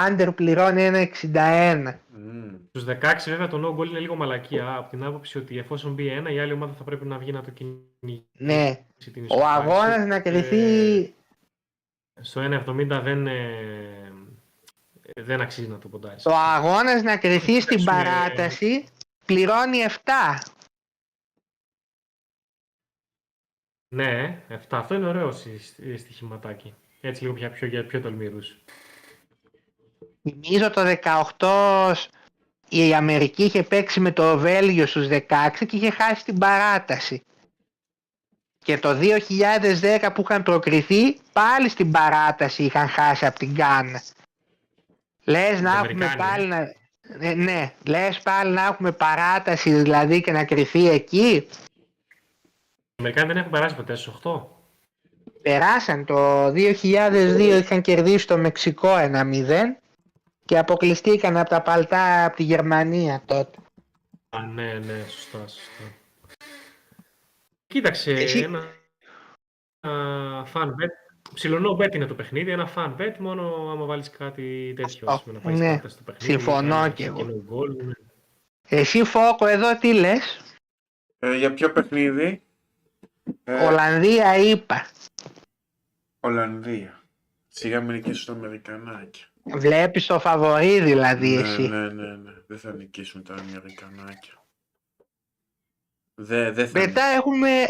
under 0.06 0.28
πληρώνει 0.34 0.82
1,61. 0.82 1.98
Μμμ. 2.12 2.54
Στους 2.68 2.84
16 2.84 3.30
βέβαια 3.30 3.48
το 3.48 3.60
no 3.66 3.78
goal 3.80 3.86
είναι 3.88 3.98
λίγο 3.98 4.14
μαλακία 4.14 4.74
από 4.74 4.90
την 4.90 5.04
άποψη 5.04 5.38
ότι 5.38 5.58
εφόσον 5.58 5.92
μπει 5.92 6.06
ένα 6.08 6.30
η 6.30 6.38
άλλη 6.40 6.52
ομάδα 6.52 6.72
θα 6.72 6.84
πρέπει 6.84 7.04
να 7.06 7.18
βγει 7.18 7.32
να 7.32 7.42
το 7.42 7.50
κυνηγήσει 7.50 8.26
Ναι, 8.38 8.78
την 9.12 9.22
ο 9.22 9.24
ισοφάριση. 9.24 9.70
αγώνας 9.70 10.06
να 10.06 10.20
κρυθεί... 10.20 11.12
Στο 12.20 12.40
1,70 12.66 13.00
δεν, 13.04 13.26
ε, 13.26 13.42
δεν 15.16 15.40
αξίζει 15.40 15.68
να 15.68 15.78
το 15.78 15.88
ποντάρεις. 15.88 16.22
Το 16.22 16.34
αγώνας 16.34 17.02
να 17.02 17.16
κρυθεί 17.16 17.60
στην 17.60 17.84
παίξουμε- 17.84 18.04
παράταση 18.04 18.86
πληρώνει 19.24 19.78
7. 19.78 20.42
Ναι, 23.94 24.42
7. 24.48 24.78
Αυτό 24.78 24.94
είναι 24.94 25.06
ωραίο 25.06 25.30
στι- 25.32 25.98
στοιχηματάκι. 25.98 26.74
Έτσι 27.00 27.22
λίγο 27.22 27.34
πια 27.34 27.50
πιο, 27.50 27.66
για 27.66 27.86
πιο 27.86 28.00
τολμηρούς. 28.00 28.58
Θυμίζω 30.22 30.70
το 30.70 30.82
18 30.84 32.08
η 32.68 32.94
Αμερική 32.94 33.44
είχε 33.44 33.62
παίξει 33.62 34.00
με 34.00 34.12
το 34.12 34.38
Βέλγιο 34.38 34.86
στους 34.86 35.06
16 35.06 35.66
και 35.66 35.76
είχε 35.76 35.90
χάσει 35.90 36.24
την 36.24 36.38
παράταση. 36.38 37.22
Και 38.58 38.78
το 38.78 38.94
2010 38.94 40.12
που 40.14 40.20
είχαν 40.20 40.42
προκριθεί 40.42 41.18
πάλι 41.32 41.68
στην 41.68 41.90
παράταση 41.90 42.62
είχαν 42.64 42.88
χάσει 42.88 43.26
από 43.26 43.38
την 43.38 43.52
Γκάνα. 43.52 44.02
Λες 45.28 45.60
να 45.60 45.70
Οι 45.70 45.74
έχουμε 45.74 46.04
Αμερικάνοι, 46.04 46.16
πάλι 46.16 46.46
να... 46.46 46.72
Ναι, 47.18 47.34
ναι, 47.34 47.72
λες 47.86 48.20
πάλι 48.20 48.52
να 48.52 48.66
έχουμε 48.66 48.92
παράταση 48.92 49.72
δηλαδή 49.72 50.20
και 50.20 50.32
να 50.32 50.44
κρυθεί 50.44 50.88
εκεί; 50.88 51.28
Οι 51.28 51.46
Αμερικάνοι 52.96 53.26
δεν 53.28 53.36
έχουν 53.36 53.50
περάσει 53.50 53.74
ποτέ 53.74 53.94
στους 53.94 54.14
8. 54.24 54.42
Περάσαν 55.42 56.04
το 56.04 56.46
2002 56.46 57.38
είχαν 57.38 57.80
κερδίσει 57.80 58.26
το 58.26 58.38
Μεξικό 58.38 58.94
1-0 58.98 59.46
και 60.44 60.58
αποκλειστήκαν 60.58 61.36
από 61.36 61.48
τα 61.50 61.62
παλτά 61.62 62.24
από 62.24 62.36
τη 62.36 62.42
Γερμανία 62.42 63.22
τότε. 63.26 63.58
Α, 64.30 64.42
ναι, 64.42 64.72
ναι, 64.72 65.04
σωστά, 65.08 65.38
σωστά. 65.38 65.84
Κοίταξε, 67.66 68.12
Εσύ- 68.12 68.42
ένα 68.42 68.58
α, 68.58 69.90
fan 70.54 70.66
bet. 70.66 71.07
Ψιλονό 71.38 71.76
bet 71.80 71.94
είναι 71.94 72.06
το 72.06 72.14
παιχνίδι, 72.14 72.50
ένα 72.50 72.70
fan 72.74 72.96
bet 72.96 73.14
μόνο 73.18 73.70
άμα 73.70 73.84
βάλεις 73.84 74.10
κάτι 74.10 74.72
τέτοιο, 74.76 75.10
ας 75.10 75.22
πούμε, 75.22 75.34
να 75.34 75.40
πάει 75.40 75.54
ναι. 75.54 75.80
ναι. 75.82 75.88
στο 75.88 76.02
παιχνίδι. 76.02 76.32
Συμφωνώ 76.32 76.74
κάνεις 76.74 76.94
κι 76.94 77.02
εγώ. 77.02 77.16
κοινό 77.16 77.42
γκολ, 77.46 77.76
ναι. 77.76 77.92
Εσύ 78.68 79.04
Φόκο 79.04 79.46
εδώ 79.46 79.78
τι 79.78 79.92
λες, 79.92 80.40
Ε, 81.18 81.36
για 81.36 81.54
ποιο 81.54 81.72
παιχνίδι; 81.72 82.42
Ε, 83.44 83.64
Ολλανδία 83.64 84.36
είπα. 84.36 84.86
Ολλανδία. 86.20 87.02
Σιγά 87.48 87.80
μην 87.80 87.94
νικήσουν 87.94 88.26
τα 88.26 88.32
Αμερικανάκια. 88.32 89.26
Βλέπεις 89.42 90.06
το 90.06 90.18
φαβορί 90.18 90.80
δηλαδή 90.80 91.34
ναι, 91.34 91.40
εσύ. 91.40 91.68
ναι, 91.68 91.88
ναι, 91.88 92.16
ναι. 92.16 92.32
Δεν 92.46 92.58
θα 92.58 92.72
νικήσουν 92.72 93.22
τα 93.22 93.34
Αμερικανάκια. 93.34 94.44
Δε, 96.14 96.50
δεν 96.50 96.68
θα 96.68 96.78
Μετά 96.78 97.02
έχουμε 97.02 97.64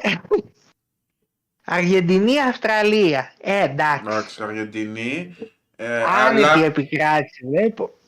Αργεντινή-Αυστραλία. 1.71 3.33
Ε, 3.41 3.63
εντάξει. 3.65 4.03
Εντάξει, 4.07 4.43
Αργεντινή. 4.43 5.37
Ε, 5.77 6.03
Άνετη 6.05 6.45
αλλά 6.45 6.65
επικράτηση 6.65 7.47
βλέπω. 7.47 7.99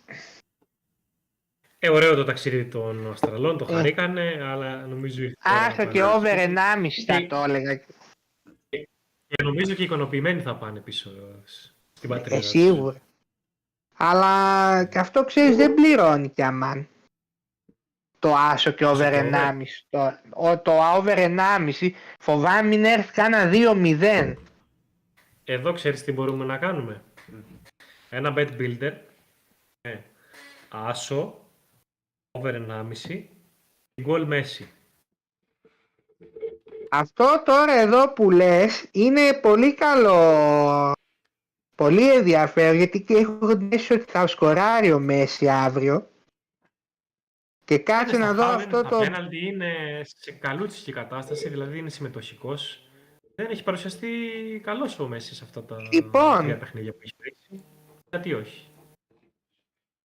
Ε, 1.79 1.91
ωραίο 1.91 2.15
το 2.15 2.25
ταξίδι 2.25 2.65
των 2.65 3.11
Αυστραλών, 3.11 3.59
το 3.59 3.67
Ε. 3.71 3.73
χαρήκανε, 3.75 4.39
αλλά 4.43 4.87
νομίζω 4.87 5.23
ήρθε 5.23 5.37
η 5.45 5.51
ώρα 5.51 5.61
Άχα 5.67 5.85
να 5.85 5.91
και 5.91 6.01
πάνε. 6.01 6.13
over 6.15 6.39
1,5 6.39 7.05
θα 7.07 7.27
το 7.27 7.37
έλεγα. 7.37 7.75
Και 9.27 9.43
νομίζω 9.43 9.75
και 9.75 9.83
οι 9.83 9.85
ικανοποιημένοι 9.85 10.43
θα 10.43 10.57
πάνε 10.57 10.81
πίσω 10.81 11.11
στην 11.93 12.09
πατρίδα 12.09 12.37
Ε, 12.37 12.39
τους. 12.39 12.49
σίγουρα. 12.49 12.97
Αλλά 13.97 14.85
και 14.85 14.99
αυτό 14.99 15.25
ξέρεις 15.25 15.57
δεν 15.57 15.75
πληρώνει 15.75 16.29
και 16.31 16.45
αμάν. 16.45 16.89
Το 18.21 18.35
άσο 18.35 18.71
και 18.71 18.87
over 18.87 19.11
το 19.11 19.18
over. 19.18 19.33
1,5. 19.33 19.62
Το, 19.91 20.18
ο, 20.31 20.59
το 20.59 20.73
over 20.97 21.16
1,5 21.16 21.91
φοβάμαι 22.18 22.68
μην 22.68 22.85
έρθει 22.85 23.12
κάνα 23.12 23.51
2-0. 23.53 24.35
Εδώ 25.45 25.73
ξέρεις 25.73 26.05
τι 26.05 26.12
μπορούμε 26.12 26.45
να 26.45 26.57
κάνουμε. 26.57 27.03
Ένα 28.11 28.35
bet 28.37 28.49
builder. 28.59 28.93
Ε, 29.81 29.97
άσο. 30.68 31.41
Over 32.31 32.55
1,5. 33.09 33.23
Γκολ 34.03 34.29
Messi. 34.31 34.64
Αυτό 36.91 37.43
τώρα 37.45 37.73
εδώ 37.81 38.12
που 38.12 38.31
λες 38.31 38.89
είναι 38.93 39.33
πολύ 39.33 39.75
καλό. 39.75 40.93
Πολύ 41.75 42.12
ενδιαφέρον 42.12 42.77
γιατί 42.77 43.03
και 43.03 43.14
έχω 43.14 43.39
γνωρίσει 43.41 43.93
ότι 43.93 44.05
θα 44.09 44.27
σκοράρει 44.27 44.93
ο 44.93 44.99
Μέση 44.99 45.49
αύριο. 45.49 46.09
Και 47.71 47.79
κάτσε 47.79 48.16
να 48.18 48.33
δω 48.35 48.45
αυτό 48.45 48.83
το... 48.83 48.89
Το 48.89 48.99
πέναλτι 48.99 49.47
είναι 49.47 49.73
σε 50.03 50.33
καλούτσικη 50.33 50.93
κατάσταση, 50.93 51.49
δηλαδή 51.49 51.79
είναι 51.79 51.91
συμμετοχικός. 51.91 52.91
Δεν 53.35 53.51
έχει 53.51 53.62
παρουσιαστεί 53.62 54.09
καλός 54.62 54.99
ο 54.99 55.09
Μέσης 55.09 55.37
σε 55.37 55.45
αυτά 55.45 55.64
τα 55.64 55.77
Λοιπόν. 55.93 56.39
τρία 56.39 56.57
παιχνίδια 56.59 56.93
που 56.93 56.99
έχει 57.03 57.14
παίξει. 57.16 57.64
Γιατί 58.11 58.35
όχι. 58.35 58.68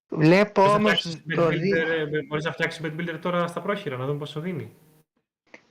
Βλέπω 0.07 0.61
Μπορείς 0.61 0.71
να 0.71 0.77
όμως 0.77 0.91
φτιάξεις 0.99 1.23
το, 1.35 1.45
bet 1.47 1.49
δι- 1.49 1.73
builder, 1.73 2.13
ε, 2.13 2.23
μπορείς 2.27 2.43
να 2.45 2.51
φτιάξεις 2.51 2.81
bet 2.85 2.99
builder 2.99 3.17
τώρα 3.21 3.47
στα 3.47 3.61
πρόχειρα, 3.61 3.97
να 3.97 4.05
δούμε 4.05 4.17
πόσο 4.17 4.39
δίνει. 4.39 4.73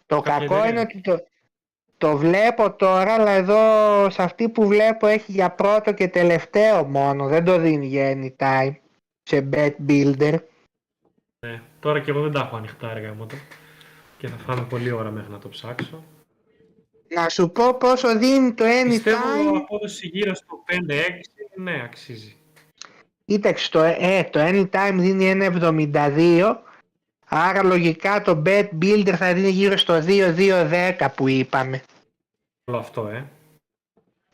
το 0.07 0.21
κάποια 0.21 0.39
κακό 0.47 0.55
εταιρεία. 0.55 0.71
είναι 0.71 0.81
ότι 0.81 1.01
το, 1.01 1.19
το 1.99 2.17
βλέπω 2.17 2.73
τώρα, 2.77 3.15
αλλά 3.15 3.31
εδώ 3.31 3.61
σε 4.11 4.23
αυτή 4.23 4.49
που 4.49 4.67
βλέπω 4.67 5.07
έχει 5.07 5.33
για 5.33 5.51
πρώτο 5.51 5.93
και 5.93 6.09
τελευταίο 6.09 6.85
μόνο. 6.85 7.27
Δεν 7.29 7.45
το 7.45 7.59
δίνει 7.59 7.87
για 7.87 8.13
anytime 8.15 8.75
σε 9.23 9.49
bet 9.53 9.73
builder. 9.89 10.39
Ναι. 11.45 11.61
Τώρα 11.81 12.01
και 12.01 12.11
εγώ 12.11 12.23
δεν 12.23 12.33
τα 12.33 12.41
έχω 12.41 12.57
ανοιχτά 12.57 12.91
έργα 12.91 13.15
μου 13.15 13.27
το. 13.27 13.35
Και 14.19 14.29
θα 14.29 14.37
φάμε 14.37 14.63
πολλή 14.63 14.91
ώρα 14.91 15.11
μέχρι 15.11 15.33
να 15.33 15.39
το 15.39 15.49
ψάξω. 15.49 16.05
Να 17.09 17.29
σου 17.29 17.51
πω 17.51 17.75
πόσο 17.75 18.19
δίνει 18.19 18.53
το 18.53 18.65
Πιστεύω 18.89 19.19
anytime. 19.19 19.57
απόδοση 19.57 20.07
γύρω 20.07 20.35
στο 20.35 20.65
5-6, 20.69 21.01
ναι, 21.57 21.83
αξίζει. 21.85 22.37
Κοίταξε, 23.25 23.71
το, 23.71 23.81
ε, 23.83 24.29
το 24.33 24.41
anytime 24.43 24.95
δίνει 24.97 25.31
1,72. 25.31 26.57
Άρα 27.27 27.63
λογικά 27.63 28.23
το 28.23 28.43
bet 28.47 28.69
builder 28.83 29.15
θα 29.17 29.35
δίνει 29.35 29.51
γύρω 29.51 29.77
στο 29.77 30.03
2-2-10 30.07 31.09
που 31.17 31.29
είπαμε. 31.29 31.83
Όλο 32.65 32.79
αυτό, 32.79 33.09
ε. 33.09 33.27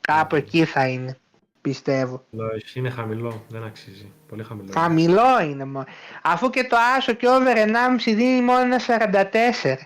Κάπου 0.01 0.37
εκεί 0.37 0.65
θα 0.65 0.89
είναι, 0.89 1.17
πιστεύω. 1.61 2.25
Εντάξει, 2.31 2.79
Είναι 2.79 2.91
χαμηλό, 2.91 3.45
δεν 3.49 3.63
αξίζει. 3.65 4.13
Πολύ 4.29 4.43
χαμηλό. 4.43 4.73
Χαμηλό 4.73 5.41
είναι 5.43 5.65
μόνο. 5.65 5.87
Αφού 6.23 6.51
και 6.51 6.65
το 6.65 6.77
άσο 6.97 7.13
και 7.13 7.29
over 7.29 7.57
1,5 7.57 8.15
δίνει 8.15 8.43
μόνο 8.43 8.61
ένα 8.61 8.79
44. 8.81 9.77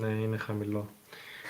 Ναι, 0.00 0.06
είναι 0.08 0.36
χαμηλό. 0.36 0.88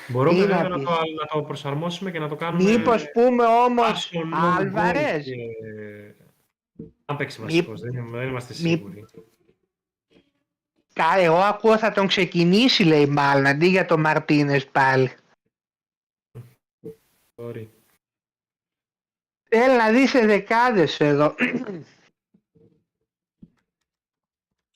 Μπορούμε 0.08 0.34
Τι 0.34 0.40
να 0.40 0.46
βέβαια 0.46 0.68
να 0.68 0.76
πεις. 0.76 0.84
το, 0.84 0.90
να 1.20 1.26
το 1.26 1.42
προσαρμόσουμε 1.42 2.10
και 2.10 2.18
να 2.18 2.28
το 2.28 2.34
κάνουμε. 2.36 2.70
Μήπως 2.70 3.10
πούμε 3.12 3.44
όμως 3.44 3.90
άσο, 3.90 4.20
no 4.20 4.56
Άλβαρες; 4.58 5.20
goal 5.20 5.22
και- 5.24 6.14
Αν 7.04 7.16
παίξει 7.16 7.40
Μήπ- 7.40 7.50
βασικός, 7.50 7.80
δεν, 7.80 7.92
είμαι- 7.92 8.18
δεν 8.18 8.28
είμαστε 8.28 8.54
Μήπ- 8.62 8.66
σίγουροι. 8.78 9.04
Κα, 10.92 11.18
εγώ 11.18 11.36
ακούω 11.36 11.78
θα 11.78 11.92
τον 11.92 12.06
ξεκινήσει 12.06 12.82
λέει 12.84 13.06
μάλλον 13.06 13.46
αντί 13.46 13.66
για 13.66 13.84
τον 13.84 14.00
Μαρτίνες 14.00 14.66
πάλι. 14.66 15.10
Sorry. 17.36 17.66
Θέλει 19.54 19.76
να 19.76 19.90
δεις 19.90 20.10
σε 20.10 20.26
δεκάδες 20.26 21.00
εδώ. 21.00 21.34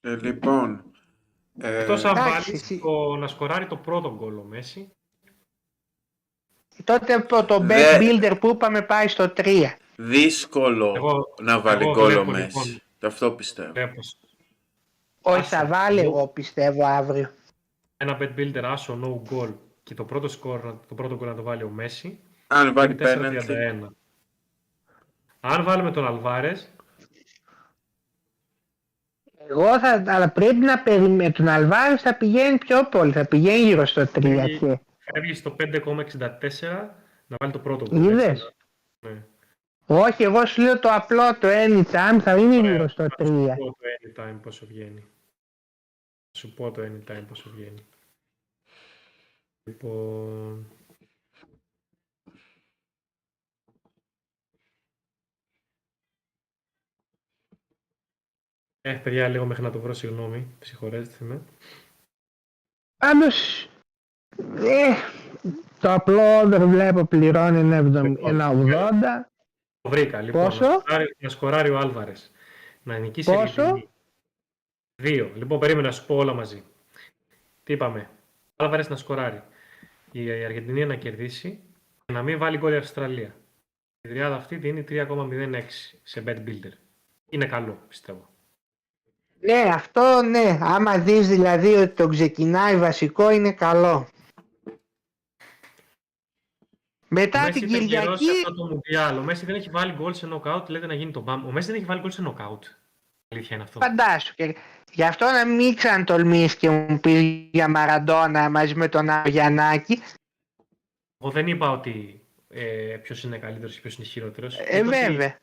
Ε, 0.00 0.16
λοιπόν, 0.16 0.84
ε, 1.58 1.78
Εκτός 1.80 2.04
αν 2.04 2.10
εντάξει, 2.16 2.30
βάλεις 2.32 2.48
εσύ- 2.62 2.80
το, 2.80 3.16
να 3.16 3.26
σκοράρει 3.26 3.66
το 3.66 3.76
πρώτο 3.76 4.14
γκολ 4.14 4.38
ο 4.38 4.42
Μέση. 4.42 4.90
Τότε 6.84 7.18
το, 7.20 7.44
το 7.44 7.56
bet 7.56 7.66
Δε- 7.66 7.98
builder 8.00 8.36
που 8.40 8.48
είπαμε 8.48 8.82
πάει 8.82 9.08
στο 9.08 9.32
3. 9.36 9.64
δύσκολο 9.96 10.92
Εγώ- 10.96 11.34
να 11.42 11.60
βάλει 11.60 11.82
εγώ 11.82 11.92
γκολ 11.92 12.04
ο 12.16 12.24
βλέπω, 12.24 12.30
Μέση. 12.30 12.44
λοιπόν. 12.68 12.82
Και 12.98 13.06
αυτό 13.06 13.32
πιστεύω. 13.32 13.72
Βλέπως 13.72 14.16
Όχι 15.22 15.40
Άσε. 15.40 15.56
θα 15.56 15.66
βάλει 15.66 16.00
εγώ 16.00 16.28
πιστεύω 16.28 16.86
αύριο. 16.86 17.30
ένα 17.96 18.18
bet 18.20 18.34
builder 18.38 18.62
άσο 18.64 18.98
no 19.02 19.32
goal 19.32 19.54
και 19.82 19.94
το 19.94 20.04
πρώτο 20.04 20.28
σκορ, 20.28 20.64
να- 20.64 20.80
το 20.88 20.94
πρώτο 20.94 21.16
γκολ 21.16 21.28
να 21.28 21.34
το 21.34 21.42
βάλει 21.42 21.62
ο 21.62 21.68
Μέση. 21.68 22.20
Αν 22.46 22.72
βάλει 22.74 22.92
είναι 22.92 23.02
πέναλτι, 23.02 23.36
4-31. 23.46 23.88
Αν 25.48 25.64
βάλουμε 25.64 25.90
τον 25.90 26.06
Αλβάρες, 26.06 26.70
Εγώ 29.48 29.78
θα, 29.80 30.04
αλλά 30.06 30.30
πρέπει 30.30 30.56
να 30.56 30.82
περιμένει. 30.82 31.32
Τον 31.32 31.48
Αλβάρης 31.48 32.02
θα 32.02 32.14
πηγαίνει 32.16 32.58
πιο 32.58 32.88
πολύ. 32.88 33.12
Θα 33.12 33.26
πηγαίνει 33.26 33.58
γύρω 33.64 33.86
στο 33.86 34.02
3. 34.02 34.24
Έχει- 34.24 34.58
Και... 34.58 34.78
φεύγει 34.98 35.34
στο 35.34 35.56
5,64 35.58 36.90
να 37.26 37.36
βάλει 37.40 37.52
το 37.52 37.58
πρώτο 37.58 37.84
γκολ. 37.88 38.04
Είδες; 38.10 38.28
έτσι, 38.28 38.54
Ναι. 39.00 39.26
Όχι, 39.86 40.22
εγώ 40.22 40.46
σου 40.46 40.62
λέω 40.62 40.78
το 40.78 40.88
απλό 40.92 41.38
το 41.38 41.48
anytime 41.48 42.18
θα 42.20 42.36
είναι 42.36 42.56
Ωραία. 42.58 42.70
γύρω 42.70 42.88
στο 42.88 43.02
Θα 43.02 43.14
3. 43.18 43.24
σου 43.26 43.34
πω 43.56 43.64
το 43.64 44.22
anytime 44.22 44.38
πόσο 44.42 44.66
βγαίνει. 44.66 45.00
Θα 46.30 46.38
σου 46.38 46.54
πω 46.54 46.70
το 46.70 46.82
anytime 46.82 47.24
πόσο 47.28 47.50
βγαίνει. 47.54 47.86
Λοιπόν... 49.64 50.66
Ε, 58.86 58.92
παιδιά, 58.92 59.28
λίγο 59.28 59.44
μέχρι 59.44 59.62
να 59.62 59.70
το 59.70 59.80
βρω, 59.80 59.92
συγγνώμη. 59.94 60.46
Συγχωρέστε 60.60 61.24
με. 61.24 61.40
Πάντως, 62.96 63.68
ε, 64.56 64.94
το 65.80 65.92
απλό 65.92 66.42
δεν 66.48 66.68
βλέπω 66.68 67.04
πληρώνει 67.04 67.58
ένα, 67.58 67.76
εβδομ- 67.76 68.06
Λοιπόν, 68.06 68.30
ένα 68.30 68.48
80. 68.50 69.30
Το 69.80 69.90
βρήκα, 69.90 70.20
λοιπόν. 70.22 70.44
Πόσο; 70.44 70.66
Να 70.66 70.78
σκοράρει, 70.78 71.16
να 71.18 71.28
σκοράρει 71.28 71.70
ο 71.70 71.78
Άλβαρες. 71.78 72.30
Να 72.82 72.98
νικήσει 72.98 73.30
η 73.30 73.34
Πόσο; 73.34 73.62
Αργεντινή. 73.62 73.88
Δύο. 75.02 75.32
Λοιπόν, 75.34 75.58
περίμενα 75.58 75.86
να 75.86 75.92
σου 75.92 76.06
πω 76.06 76.16
όλα 76.16 76.34
μαζί. 76.34 76.62
Τι 77.62 77.72
είπαμε; 77.72 78.10
Ο 78.56 78.64
Άλβαρες 78.64 78.88
να 78.88 78.96
σκοράρει. 78.96 79.42
Η 80.12 80.30
Αργεντινή 80.44 80.86
να 80.86 80.94
κερδίσει 80.96 81.60
και 82.06 82.12
να 82.12 82.22
μην 82.22 82.38
βάλει 82.38 82.58
γκολ 82.58 82.72
η 82.72 82.76
Αυστραλία. 82.76 83.34
Η 84.00 84.08
τριάδα 84.08 84.34
αυτή 84.34 84.56
δίνει 84.56 84.82
3,06 84.88 85.98
σε 86.02 86.22
bet 86.26 86.36
builder. 86.48 86.72
Είναι 87.28 87.46
καλό, 87.46 87.78
πιστεύω. 87.88 88.28
Ναι, 89.46 89.70
αυτό 89.72 90.22
ναι. 90.22 90.58
Άμα 90.60 90.98
δεις 90.98 91.28
δηλαδή 91.28 91.74
ότι 91.74 91.94
το 91.94 92.08
ξεκινάει 92.08 92.76
βασικό 92.76 93.30
είναι 93.30 93.52
καλό. 93.52 94.08
Μετά 97.08 97.42
Ο 97.42 97.46
Μέση 97.46 97.60
την 97.60 97.68
ήταν 97.68 97.86
καιρός 97.86 98.18
σε 98.18 98.24
Κυριακή, 98.24 98.46
αυτό 98.46 98.54
το 98.54 98.64
Μουντιάλ. 98.64 99.18
Ο 99.18 99.22
Μέση 99.22 99.44
δεν 99.44 99.54
έχει 99.54 99.70
βάλει 99.70 99.92
γκολ 99.92 100.14
σε 100.14 100.26
νοκάουτ, 100.26 100.68
λέτε 100.68 100.86
να 100.86 100.94
γίνει 100.94 101.10
το 101.10 101.20
μπαμ. 101.20 101.46
Ο 101.46 101.52
Μέση 101.52 101.66
δεν 101.66 101.76
έχει 101.76 101.84
βάλει 101.84 102.00
γκολ 102.00 102.10
σε 102.10 102.22
νοκάουτ. 102.22 102.64
Αλήθεια 103.28 103.56
είναι 103.56 103.64
αυτό. 103.64 103.80
φαντάσου. 103.80 104.34
Και 104.34 104.56
γι' 104.92 105.04
αυτό 105.04 105.24
να 105.24 105.46
μην 105.46 105.74
ξανατολμήσεις 105.74 106.56
και 106.56 106.70
μου 106.70 107.00
πεις 107.00 107.48
για 107.52 107.68
Μαραντόνα 107.68 108.50
μαζί 108.50 108.74
με 108.74 108.88
τον 108.88 109.10
Άο 109.10 109.28
Γιαννάκη. 109.28 110.02
Εγώ 111.20 111.30
δεν 111.30 111.46
είπα 111.46 111.70
ότι 111.70 112.22
ε, 112.48 112.96
ποιος 113.02 113.22
είναι 113.22 113.38
καλύτερος 113.38 113.74
και 113.74 113.80
ποιος 113.80 113.96
είναι 113.96 114.06
χειρότερος. 114.06 114.58
Ε, 114.58 114.82
βέβαια. 114.82 115.38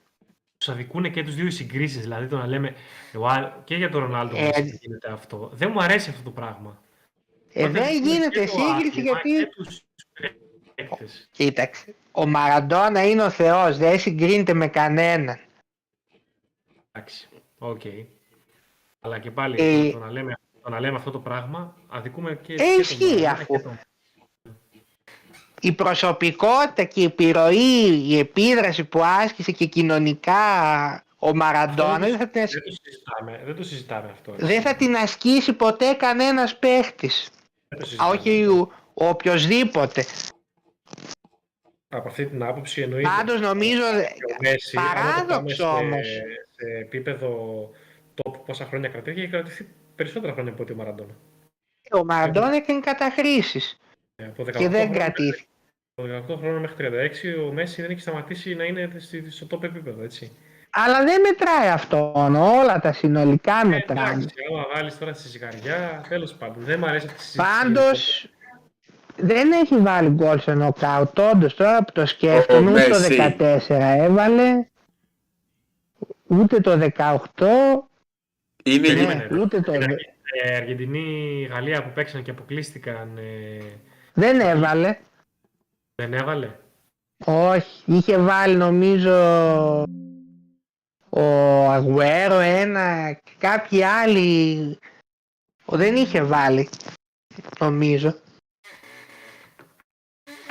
Τους 0.64 0.74
αδικούν 0.74 1.12
και 1.12 1.24
τους 1.24 1.36
δύο 1.36 1.46
οι 1.46 1.52
συγκρίσεις. 1.52 2.02
Δηλαδή 2.02 2.28
το 2.28 2.38
να 2.38 2.48
λέμε 2.48 2.76
εγώ, 3.14 3.28
α, 3.28 3.62
και 3.64 3.76
για 3.76 3.90
τον 3.90 4.02
Ρονάλντο 4.02 4.38
Ε, 4.38 4.44
Μέση 4.44 4.80
γίνεται 4.82 5.12
αυτό. 5.12 5.50
Δεν 5.54 5.72
μου 5.74 5.82
αρέσει 5.82 6.10
αυτό 6.10 6.24
το 6.24 6.32
πράγμα. 6.32 6.82
Ε, 7.54 7.60
Όταν 7.62 7.74
δεν 7.74 7.88
δείχνουν 7.88 8.08
γίνεται 8.08 8.40
και 8.40 8.46
το 8.46 8.52
σύγκριση 8.52 9.00
άθλημα 9.00 9.20
γιατί... 9.24 9.30
Και 9.30 9.50
τους 9.56 9.82
παίκτες. 10.76 11.28
Κοίταξε, 11.32 11.96
ο 12.12 12.28
Μαραντόνα 12.28 13.08
είναι 13.08 13.24
ο 13.24 13.30
Θεός, 13.30 13.78
δεν 13.78 14.00
συγκρίνεται 14.00 14.54
με 14.54 14.68
κανέναν. 14.68 15.40
Εντάξει. 16.92 17.30
Οκ. 17.58 17.82
Αλλά 19.00 19.20
και 19.20 19.32
πάλι 19.32 19.56
Ε, 19.60 19.92
το, 19.92 19.98
να 19.98 20.12
λέμε, 20.12 20.38
το 20.64 20.70
να 20.70 20.80
λέμε 20.80 20.98
αυτό 20.98 21.12
το 21.12 21.20
πράγμα 21.20 21.76
αδικούμε 21.88 22.36
και. 22.36 22.54
Ε, 22.54 22.56
και 22.56 22.64
τον 22.64 22.80
ισχύει 22.80 23.04
Μαραντόνα 23.04 23.32
αφού. 23.32 23.62
Και 25.64 25.72
τον- 25.72 25.86
Η 25.86 25.88
προσωπικότητα 25.90 26.84
και 26.84 27.02
η 27.02 27.04
επιρροή, 27.04 28.04
η 28.08 28.18
επίδραση 28.18 28.84
που 28.84 29.02
άσκησε 29.04 29.52
και 29.52 29.66
κοινωνικά 29.66 30.36
ο 31.18 31.36
Μαραντόνα 31.36 31.98
δεν 32.00 32.18
θα 32.18 32.28
την, 32.28 32.42
ασ- 32.42 32.54
Δεν 32.54 32.64
το 32.64 32.72
συζητάμε, 32.84 33.42
δεν 33.46 33.56
το 33.56 33.64
συζητάμε 33.64 34.10
αυτό. 34.12 34.34
δεν 34.38 34.62
θα 34.62 34.76
την 34.76 34.96
ασκήσει 34.96 35.54
ποτέ 35.54 35.94
κανένας 35.94 36.58
παίχτης. 36.58 37.30
Δεν 37.68 37.80
το 37.80 37.86
Α, 37.86 37.88
συζητάμε. 37.88 38.10
όχι 38.16 38.46
ο, 38.46 38.72
ο 38.94 39.08
οποιοσδήποτε. 39.08 40.06
Από 41.90 42.08
αυτή 42.08 42.26
την 42.26 42.44
άποψη 42.44 42.82
εννοείται. 42.82 43.10
Πάντως 43.18 43.40
νομίζω 43.42 43.82
Και 43.82 44.34
ο 44.34 44.38
Μέση, 44.42 44.78
άμα 44.78 44.88
το 44.88 44.94
πάμε 44.94 45.12
παράδοξο 45.12 45.56
σε- 45.56 45.64
όμως. 45.64 46.06
Σε 46.56 46.66
επίπεδο 46.82 47.70
top 48.24 48.34
πόσα 48.46 48.66
χρόνια 48.66 48.90
κρατήθηκε, 48.90 49.22
έχει 49.22 49.30
κρατηθεί 49.32 49.68
περισσότερα 49.96 50.34
χρόνια 50.34 50.52
από 50.52 50.64
ότι 50.64 50.72
ο 50.72 50.76
Μαραντόνα. 50.76 51.14
ο 51.92 52.06
Μαραντόνα 52.06 52.56
έκανε 52.56 52.80
καταχρήσεις 52.80 53.78
Ε, 54.16 54.26
Από 54.26 54.44
18 54.44 54.52
και 54.52 54.70
δεν 54.70 54.82
χρόνια 54.82 54.98
κρατήθηκε. 55.00 55.48
Από 55.96 56.08
18 56.34 56.38
χρόνια 56.40 56.60
μέχρι 56.60 56.90
36 57.46 57.50
ο 57.50 57.54
Μέση 57.54 57.82
δεν 57.82 57.92
έχει 57.92 58.00
σταματήσει 58.00 58.56
να 58.56 58.64
είναι 58.64 58.90
στη- 58.98 59.32
στο 59.32 59.48
top 59.52 59.64
επίπεδο, 59.64 60.04
έτσι. 60.04 60.32
Αλλά 60.70 61.04
δεν 61.04 61.22
μετράει 61.22 61.70
αυτό 61.70 62.12
μόνο, 62.16 62.52
όλα 62.52 62.80
τα 62.80 62.94
συνολικά 62.94 63.66
μετράνε. 63.66 64.02
Εντάξει, 64.10 64.36
άμα 64.52 64.66
βάλεις 64.76 64.98
τώρα 64.98 65.14
στη 65.14 65.28
ζυγαριά, 65.28 66.06
τέλος 66.10 66.34
πάντων, 66.34 66.64
δεν 66.64 66.80
μου 66.80 66.86
αρέσει 66.86 67.06
αυτή 67.06 67.18
η 67.20 67.24
συζήτηση. 67.24 67.48
Πάντως 67.62 68.28
δεν 69.16 69.52
έχει 69.52 69.78
βάλει 69.78 70.10
γκολ 70.10 70.40
σε 70.40 70.54
νοκάουτ. 70.54 71.20
Όντως 71.20 71.56
τώρα 71.56 71.84
που 71.84 71.92
το 71.92 72.06
σκέφτομαι, 72.06 72.70
Ο 72.70 72.74
ούτε 72.74 72.84
το 72.84 73.00
Μέση. 73.00 73.36
14 73.40 73.96
έβαλε, 73.98 74.68
ούτε 76.28 76.60
το 76.60 76.78
18, 76.78 77.90
είναι 78.64 78.78
ναι, 78.78 78.88
Περίμενε, 78.88 79.28
ρε. 79.32 79.40
ούτε 79.40 79.60
το... 79.62 79.72
Στην 79.74 79.80
δε- 79.80 79.94
Αργ- 79.94 80.00
ε, 80.44 80.56
Αργεντινή, 80.56 81.48
Γαλλία 81.52 81.84
που 81.84 81.90
παίξαν 81.94 82.24
και 82.24 82.32
αποκλείστηκαν, 82.32 83.18
ε, 83.18 83.64
Δεν 84.14 84.40
έβαλε. 84.40 84.98
Δεν 86.08 86.14
έβαλε; 86.14 86.60
Όχι, 87.26 87.84
είχε 87.86 88.18
βάλει 88.18 88.56
νομίζω 88.56 89.14
ο 91.10 91.24
Αγουέρο 91.70 92.40
ένα 92.40 93.14
και 93.14 93.32
κάποιοι 93.38 93.84
άλλοι 93.84 94.80
ο, 95.66 95.78
δεν 95.78 95.96
είχε 95.96 96.24
βάλει 96.24 96.70
νομίζω. 97.60 98.16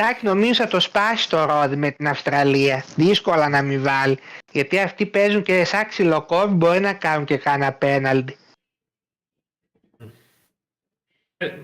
Ισακ 0.02 0.22
νομίζω 0.22 0.54
θα 0.54 0.68
το 0.68 0.80
σπάσει 0.80 1.28
το 1.28 1.44
ρόδι 1.44 1.76
με 1.76 1.90
την 1.90 2.08
Αυστραλία. 2.08 2.84
Δύσκολα 2.96 3.48
να 3.48 3.62
μην 3.62 3.82
βάλει. 3.82 4.18
Γιατί 4.52 4.80
αυτοί 4.80 5.06
παίζουν 5.06 5.42
και 5.42 5.64
σαν 5.64 5.88
ξυλοκόβι 5.88 6.54
μπορεί 6.54 6.80
να 6.80 6.94
κάνουν 6.94 7.24
και 7.24 7.36
κάνα 7.36 7.72
πέναλτι. 7.72 8.36
Ε, 11.36 11.58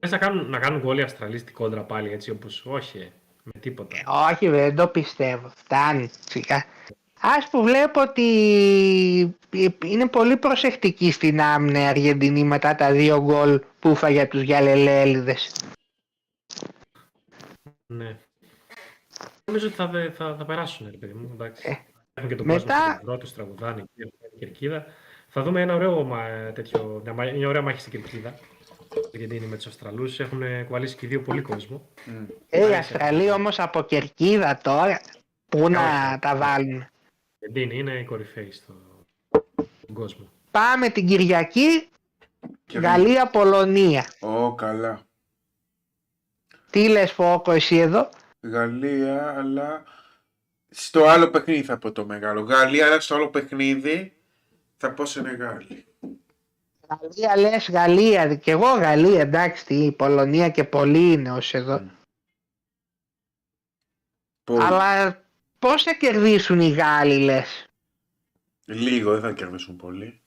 Θες 0.00 0.10
να 0.10 0.18
κάνουν, 0.18 0.50
να 0.50 0.58
κάνουν 0.58 0.80
γκολ 0.80 0.98
οι 0.98 1.02
Αυστραλοί 1.02 1.38
στην 1.38 1.54
κόντρα 1.54 1.82
πάλι 1.84 2.12
έτσι 2.12 2.30
όπως 2.30 2.66
όχι, 2.66 2.98
ε, 2.98 3.08
με 3.42 3.60
τίποτα. 3.60 3.96
Ε, 3.96 4.02
όχι 4.32 4.48
δεν 4.48 4.76
το 4.76 4.88
πιστεύω. 4.88 5.52
Φτάνει 5.56 6.10
σιγά. 6.28 6.64
Ας 7.20 7.48
που 7.50 7.62
βλέπω 7.62 8.00
ότι 8.00 8.22
είναι 9.84 10.08
πολύ 10.08 10.36
προσεκτική 10.36 11.10
στην 11.12 11.40
άμυνα 11.40 11.80
η 11.80 11.86
Αργεντινή 11.86 12.44
μετά 12.44 12.74
τα 12.74 12.92
δύο 12.92 13.20
γκολ 13.22 13.60
που 13.78 13.88
έφαγε 13.88 14.14
για 14.14 14.28
τους 14.28 14.40
Γιαλελέλιδες. 14.42 15.52
Ναι. 17.86 18.16
Νομίζω 19.44 19.66
ότι 19.66 19.74
θα, 19.74 19.86
δε- 19.86 20.10
θα, 20.10 20.34
θα 20.38 20.44
περάσουν, 20.44 20.88
ρε 20.90 20.96
παιδί 20.96 21.12
μου. 21.12 21.30
Εντάξει. 21.32 21.68
Ε, 21.68 21.76
Έχουν 22.14 22.30
και 22.30 22.36
τον 22.36 22.46
μετά- 22.46 22.58
κόσμο 22.74 22.84
στην 22.92 22.98
Ευρώπη, 23.00 23.20
τους 23.20 23.32
τραγουδάνε 23.34 23.80
εκεί, 23.80 24.10
στην 24.26 24.38
Κερκίδα. 24.38 24.86
Θα 25.28 25.42
δούμε 25.42 25.60
ένα 25.62 25.74
ωραίο 25.74 26.04
μα- 26.04 26.52
τέτοιο, 26.54 27.00
μια, 27.04 27.12
μα- 27.12 27.32
μια 27.32 27.48
ωραία 27.48 27.62
μάχη 27.62 27.80
στην 27.80 27.92
Κερκίδα. 27.92 28.34
Γιατί 29.12 29.36
είναι 29.36 29.46
με 29.46 29.56
τους 29.56 29.66
Αυστραλούς, 29.66 30.20
έχουν 30.20 30.64
κουβαλήσει 30.66 30.96
και 30.96 31.06
οι 31.06 31.08
δύο 31.08 31.22
πολύ 31.22 31.42
κόσμο. 31.42 31.88
Μμ. 32.04 32.24
Ε, 32.48 32.68
οι 32.70 32.74
Αυστραλοί 32.74 33.30
όμως 33.30 33.58
από 33.58 33.82
κερκίδα 33.82 34.58
τώρα, 34.62 35.00
πού 35.48 35.68
να 35.68 35.80
όχι. 36.10 36.18
τα 36.18 36.36
βάλουν; 36.36 36.86
Γιατί 37.38 37.60
είναι, 37.62 37.74
είναι 37.74 37.98
οι 37.98 38.04
κορυφαίοι 38.04 38.50
στο, 38.52 38.74
στον 39.82 39.94
κόσμο. 39.94 40.28
Πάμε 40.50 40.88
την 40.88 41.06
Κυριακή, 41.06 41.88
Και- 42.66 42.78
Γαλλία-Πολωνία. 42.78 44.06
Ω, 44.20 44.54
καλά. 44.54 45.00
Τι 46.70 46.88
λες 46.88 47.12
Φώκο 47.12 47.52
εσύ 47.52 47.76
εδώ; 47.76 48.08
Γαλλία, 48.40 49.34
αλλά 49.38 49.84
στο 50.70 51.04
άλλο 51.04 51.30
παιχνίδι 51.30 51.62
θα 51.62 51.78
πω 51.78 51.92
το 51.92 52.04
μεγάλο. 52.06 52.40
Γαλλία, 52.40 52.86
αλλά 52.86 53.00
στο 53.00 53.14
άλλο 53.14 53.28
παιχνίδι 53.28 54.12
θα 54.76 54.92
πω 54.92 55.04
Σενεγάλη. 55.04 55.84
Γαλλία 56.88 57.36
λες 57.36 57.70
Γαλλία 57.70 58.34
και 58.36 58.50
εγώ 58.50 58.66
Γαλλία 58.74 59.20
εντάξει 59.20 59.66
τι, 59.66 59.74
η 59.84 59.92
Πολωνία 59.92 60.48
και 60.48 60.64
πολύ 60.64 61.12
είναι 61.12 61.32
ως 61.32 61.54
εδώ. 61.54 61.90
Πολύ. 64.44 64.62
Αλλά 64.62 65.22
πώς 65.58 65.82
θα 65.82 65.94
κερδίσουν 65.94 66.60
οι 66.60 66.68
Γάλλοι 66.70 67.18
λες. 67.18 67.66
Λίγο, 68.64 69.12
δεν 69.12 69.20
θα 69.20 69.32
κερδίσουν 69.32 69.76
πολύ. 69.76 70.22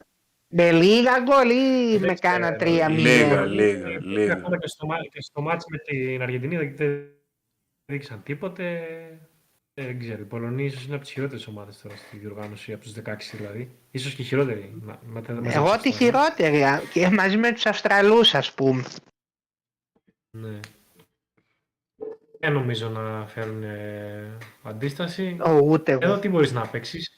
Με 0.47 0.72
λίγα 0.72 1.20
γκολ 1.20 1.49
ή 1.49 1.91
με 1.99 2.07
Δεν 2.07 2.20
κάνα 2.20 2.45
ξέρω, 2.45 2.57
τρία 2.57 2.89
λίγα, 2.89 3.16
μήνυμα. 3.26 3.45
λίγα, 3.45 3.88
Ε, 3.89 3.99
λίγα. 3.99 4.34
Ακόμα 4.34 4.57
και 4.57 4.68
στο, 4.68 4.86
μά- 4.86 5.07
και 5.12 5.22
στο 5.22 5.41
μάτς 5.41 5.66
με 5.70 5.78
την 5.78 6.22
Αργεντινή 6.22 6.57
δεν 6.57 6.76
δεν 6.76 7.12
δείξαν 7.86 8.24
τίποτε. 8.24 8.88
Ε, 9.74 9.86
δεν 9.86 9.99
ξέρω, 9.99 10.22
οι 10.22 10.26
Πολωνοί 10.26 10.63
ίσως 10.65 10.86
είναι 10.86 10.93
από 10.95 11.03
τις 11.03 11.11
χειρότερες 11.13 11.47
ομάδες 11.47 11.78
τώρα 11.82 11.95
στη 11.95 12.17
διοργάνωση, 12.17 12.74
από 12.74 12.84
τους 12.84 12.91
16 12.91 13.38
δηλαδή. 13.38 13.78
Ίσως 13.91 14.13
και 14.15 14.24
χειρότεροι. 14.24 14.80
μα- 14.84 14.99
μετά- 15.05 15.34
μαζί 15.34 15.47
με 15.47 15.53
Εγώ 15.53 15.72
τους 15.74 15.82
τη 15.82 15.89
Αυστραλούς. 15.89 15.97
χειρότερη 15.97 16.63
α, 16.63 16.82
και 16.93 17.09
μαζί 17.09 17.38
με 17.38 17.51
τους 17.53 17.65
Αυστραλούς 17.65 18.34
ας 18.34 18.53
πούμε. 18.53 18.84
Ναι. 20.38 20.59
Δεν 22.39 22.53
νομίζω 22.53 22.89
να 22.89 23.28
φέρουν 23.28 23.63
ε, 23.63 24.38
αντίσταση. 24.63 25.38
Ο, 25.45 25.51
ούτε 25.51 25.91
Εδώ 25.91 26.11
εγώ. 26.11 26.19
τι 26.19 26.30
μπορείς 26.30 26.51
να 26.51 26.67
παίξεις; 26.67 27.15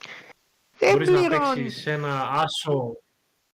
Δεν 0.79 0.91
μπορείς 0.91 1.09
να 1.09 1.17
πληρώνει. 1.27 1.61
παίξεις 1.61 1.85
ένα 1.87 2.29
άσο, 2.31 2.97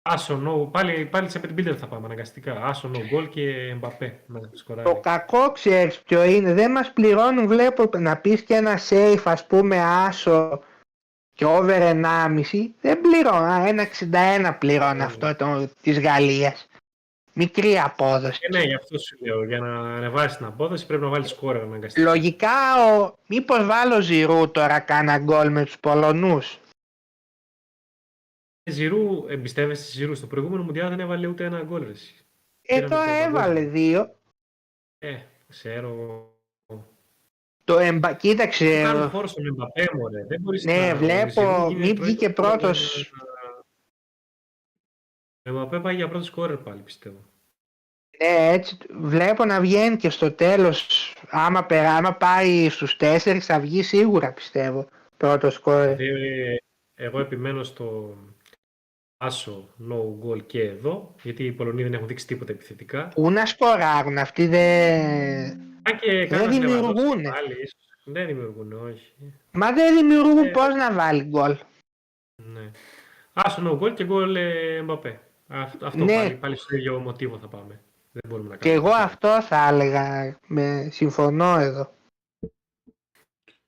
άσο 0.08 0.42
no, 0.46 0.70
πάλι, 0.72 1.04
πάλι 1.04 1.30
σε 1.30 1.38
πεντμπίλτερ 1.38 1.74
θα 1.78 1.86
πάμε 1.86 2.04
αναγκαστικά. 2.06 2.64
Άσο 2.64 2.90
no 2.94 2.96
goal 2.96 3.28
και 3.28 3.74
Mbappé 3.80 4.10
να 4.26 4.40
σκοράρει. 4.52 4.88
Το 4.88 4.94
κακό 4.94 5.52
ξέρεις 5.52 5.98
ποιο 5.98 6.24
είναι. 6.24 6.52
Δεν 6.52 6.70
μας 6.70 6.92
πληρώνουν 6.92 7.46
βλέπω 7.46 7.90
να 7.98 8.16
πεις 8.16 8.42
και 8.42 8.54
ένα 8.54 8.78
safe 8.88 9.22
ας 9.24 9.46
πούμε 9.46 9.80
άσο 9.80 10.62
και 11.32 11.44
over 11.44 11.80
1,5. 11.82 12.74
Δεν 12.80 13.00
πληρώνω. 13.00 13.44
Α, 13.44 13.64
1,61 13.64 14.56
πληρώνω 14.58 14.94
Ναι. 14.94 15.04
αυτό 15.04 15.34
το, 15.36 15.68
της 15.82 16.00
Γαλλίας. 16.00 16.66
Μικρή 17.32 17.78
απόδοση. 17.78 18.38
Ε, 18.42 18.56
ναι, 18.58 18.64
γι' 18.64 18.74
αυτό 18.74 18.98
σου 18.98 19.16
λέω. 19.24 19.44
Για 19.44 19.58
να 19.58 19.94
ανεβάσεις 19.96 20.36
την 20.36 20.46
απόδοση 20.46 20.86
πρέπει 20.86 21.02
να 21.02 21.08
βάλεις 21.08 21.30
σκόρερ 21.30 21.62
αναγκαστικά. 21.62 22.10
Λογικά, 22.10 22.86
ο... 22.90 23.12
μήπως 23.26 23.66
βάλω 23.66 24.00
Ζηρού 24.00 24.50
τώρα 24.50 24.78
κάνα 24.78 25.18
γκολ 25.18 25.50
με 25.50 25.64
τους 25.64 25.78
Πολωνούς. 25.78 26.58
Ζηρού, 28.70 29.24
εμπιστεύεσαι 29.28 29.82
στη 29.82 29.92
Ζηρού. 29.92 30.14
Στο 30.14 30.26
προηγούμενο 30.26 30.62
Μουντιάλ 30.62 30.88
δεν 30.88 31.00
έβαλε 31.00 31.26
ούτε 31.26 31.44
ένα 31.44 31.62
γκολ. 31.62 31.84
ρε 31.84 31.90
εσύ. 31.90 32.14
Ε, 32.62 32.74
Πήραμε 32.74 32.94
τώρα 32.94 33.04
το 33.06 33.10
έβαλε 33.28 33.54
παγκόσμιο. 33.54 33.70
δύο. 33.70 34.14
Ε, 34.98 35.16
ξέρω. 35.48 36.22
Το 37.64 37.78
εμπα... 37.78 38.14
Κοίταξε, 38.14 38.82
Κάνουν 38.82 39.08
χώρο 39.10 39.26
στον 39.26 39.46
Εμπαπέ, 39.46 39.88
μωρέ. 39.96 40.24
Δεν 40.24 40.40
μπορείς 40.40 40.64
Ναι, 40.64 40.88
να... 40.88 40.94
βλέπω, 40.96 41.42
ο 41.42 41.68
Ζηρού 41.68 41.78
μη 41.78 41.84
γίνεται 41.86 42.02
βγήκε 42.02 42.30
πρώτος 42.30 42.58
πρώτος. 42.60 42.90
σκόρερ, 43.00 43.54
Ο 45.42 45.48
Εμπαπέ 45.50 45.80
πάει 45.80 45.94
για 45.94 46.08
πρώτο 46.08 46.24
σκόρερ 46.24 46.56
πάλι, 46.56 46.80
πιστεύω. 46.80 47.16
ναι, 48.22 48.52
έτσι, 48.52 48.76
βλέπω 48.90 49.44
να 49.44 49.60
βγαίνει 49.60 49.96
και 49.96 50.10
στο 50.10 50.32
τέλος. 50.32 50.86
Άμα, 51.30 51.64
περά, 51.64 51.94
άμα 51.94 52.14
πάει 52.14 52.68
στους 52.68 52.96
τέσσερις 52.96 53.46
θα 53.46 53.60
βγει 53.60 53.82
σίγουρα 53.82 54.32
πιστεύω. 54.32 54.88
Πρώτο 55.16 55.50
σκόρ. 55.50 55.94
Δηλαδή, 55.94 56.60
εγώ 56.94 57.20
επιμένω 57.20 57.62
στο 57.64 58.16
άσο 59.18 59.68
no 59.90 60.26
goal 60.26 60.42
και 60.46 60.62
εδώ, 60.62 61.14
γιατί 61.22 61.44
οι 61.44 61.52
Πολωνοί 61.52 61.82
δεν 61.82 61.92
έχουν 61.94 62.06
δείξει 62.06 62.26
τίποτα 62.26 62.52
επιθετικά. 62.52 63.08
Πού 63.08 63.30
να 63.30 63.46
σκοράρουν 63.46 64.18
αυτοί 64.18 64.46
δεν... 64.46 65.40
Αν 65.82 65.98
και 66.00 66.26
κανένας 66.26 66.58
δημιουργούνε. 66.58 67.22
Λεβαδός 67.22 67.40
βάλεις, 67.40 67.56
ίσως. 67.58 68.02
Δεν 68.04 68.26
δημιουργούν, 68.26 68.72
όχι. 68.72 69.12
Μα 69.52 69.72
δεν 69.72 69.96
δημιουργούν 69.96 70.44
Ε. 70.46 70.50
πώς 70.50 70.74
να 70.74 70.92
βάλει 70.92 71.22
γκολ. 71.22 71.56
Ναι. 72.36 72.70
Άσο 73.32 73.62
no 73.66 73.78
goal 73.84 73.94
και 73.94 74.06
goal 74.10 74.34
ε, 74.36 74.82
Mbappé. 74.86 75.14
Αυτό, 75.48 75.86
αυτό 75.86 76.04
Ναι. 76.04 76.14
πάλι, 76.16 76.34
πάλι 76.34 76.56
στο 76.56 76.76
ίδιο 76.76 76.98
μοτίβο 76.98 77.38
θα 77.38 77.48
πάμε. 77.48 77.80
Δεν 78.12 78.22
μπορούμε 78.28 78.48
να 78.48 78.56
Και 78.56 78.68
κάνουμε. 78.68 78.88
εγώ 78.88 78.96
τίποτα. 78.96 79.04
αυτό 79.04 79.42
θα 79.42 79.68
έλεγα. 79.68 80.36
Με... 80.46 80.88
Συμφωνώ 80.90 81.58
εδώ. 81.58 81.92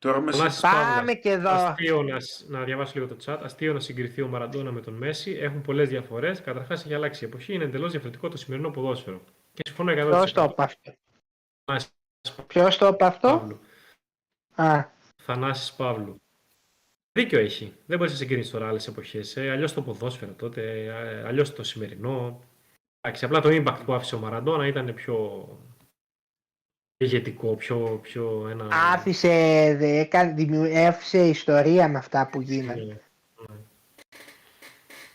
Τώρα 0.01 0.21
με 0.21 0.33
Θανάσης 0.33 0.61
Πάμε 0.61 0.97
Παύλας. 0.97 1.19
και 1.21 1.31
εδώ. 1.31 1.51
Αστείο 1.51 2.03
να, 2.03 2.21
σ- 2.21 2.49
να 2.49 2.65
διαβάσω 2.65 2.93
λίγο 2.95 3.07
το 3.07 3.17
chat. 3.25 3.39
Αστείο 3.43 3.73
να 3.73 3.81
συγκριθεί 3.81 4.23
ο 4.23 4.29
Μαραντόνα 4.29 4.71
με 4.73 4.81
τον 4.81 4.95
Μέση. 4.95 5.31
Έχουν 5.33 5.61
πολλές 5.63 5.89
διαφορές. 5.89 6.41
Καταρχάς 6.41 6.85
έχει 6.85 6.95
αλλάξει 6.95 7.25
η 7.25 7.29
εποχή. 7.29 7.53
Είναι 7.55 7.65
εντελώς 7.65 7.91
διαφορετικό 7.91 8.29
το 8.29 8.37
σημερινό 8.37 8.71
ποδόσφαιρο. 8.71 9.21
Και 9.53 9.63
συμφωνώ 9.67 9.93
100%. 9.93 9.97
Ποιος 9.97 10.33
το 10.33 10.43
είπε 10.45 10.63
αυτό; 10.63 10.99
Θανάσης 11.65 11.93
Ποιος 12.47 12.79
το 12.79 12.87
είπε 12.87 13.05
αυτό; 13.05 13.29
Παύλου. 13.39 13.61
Α, 14.55 14.85
Θανάσης 15.23 15.73
Παύλου. 15.73 16.23
Δίκιο 17.13 17.39
έχει. 17.39 17.75
Δεν 17.87 17.99
μπορείς 17.99 18.13
να 18.13 18.19
συγκρίνεις 18.19 18.51
τώρα 18.51 18.69
άλλες 18.69 18.87
εποχές. 18.87 19.37
Ε, 19.37 19.51
αλλιώς 19.51 19.73
το 19.73 19.83
ποδόσφαιρο 19.83 20.33
τότε, 20.33 20.85
ε, 20.85 21.25
αλλιώς 21.27 21.53
το 21.53 21.63
σημερινό. 21.63 22.45
Εντάξει, 23.01 23.25
απλά 23.25 23.41
το 23.41 23.49
impact 23.53 23.81
που 23.85 23.93
άφησε 23.93 24.15
ο 24.15 24.19
Μαραντόνα 24.19 24.67
ήταν 24.67 24.95
πιο 24.95 25.49
ηγετικό, 27.11 27.55
πιο, 27.55 27.99
πιο 28.03 28.49
ένα... 28.51 28.69
άφησε, 28.93 29.29
δε, 29.79 29.99
έκανε, 30.01 30.33
δημιου- 30.33 30.71
έφυσε 30.73 31.19
ιστορία 31.19 31.89
με 31.89 31.99
αυτά 31.99 32.29
που 32.33 32.41
γίνανε. 32.41 32.81
Ναι, 32.81 32.85
ναι. 32.93 32.99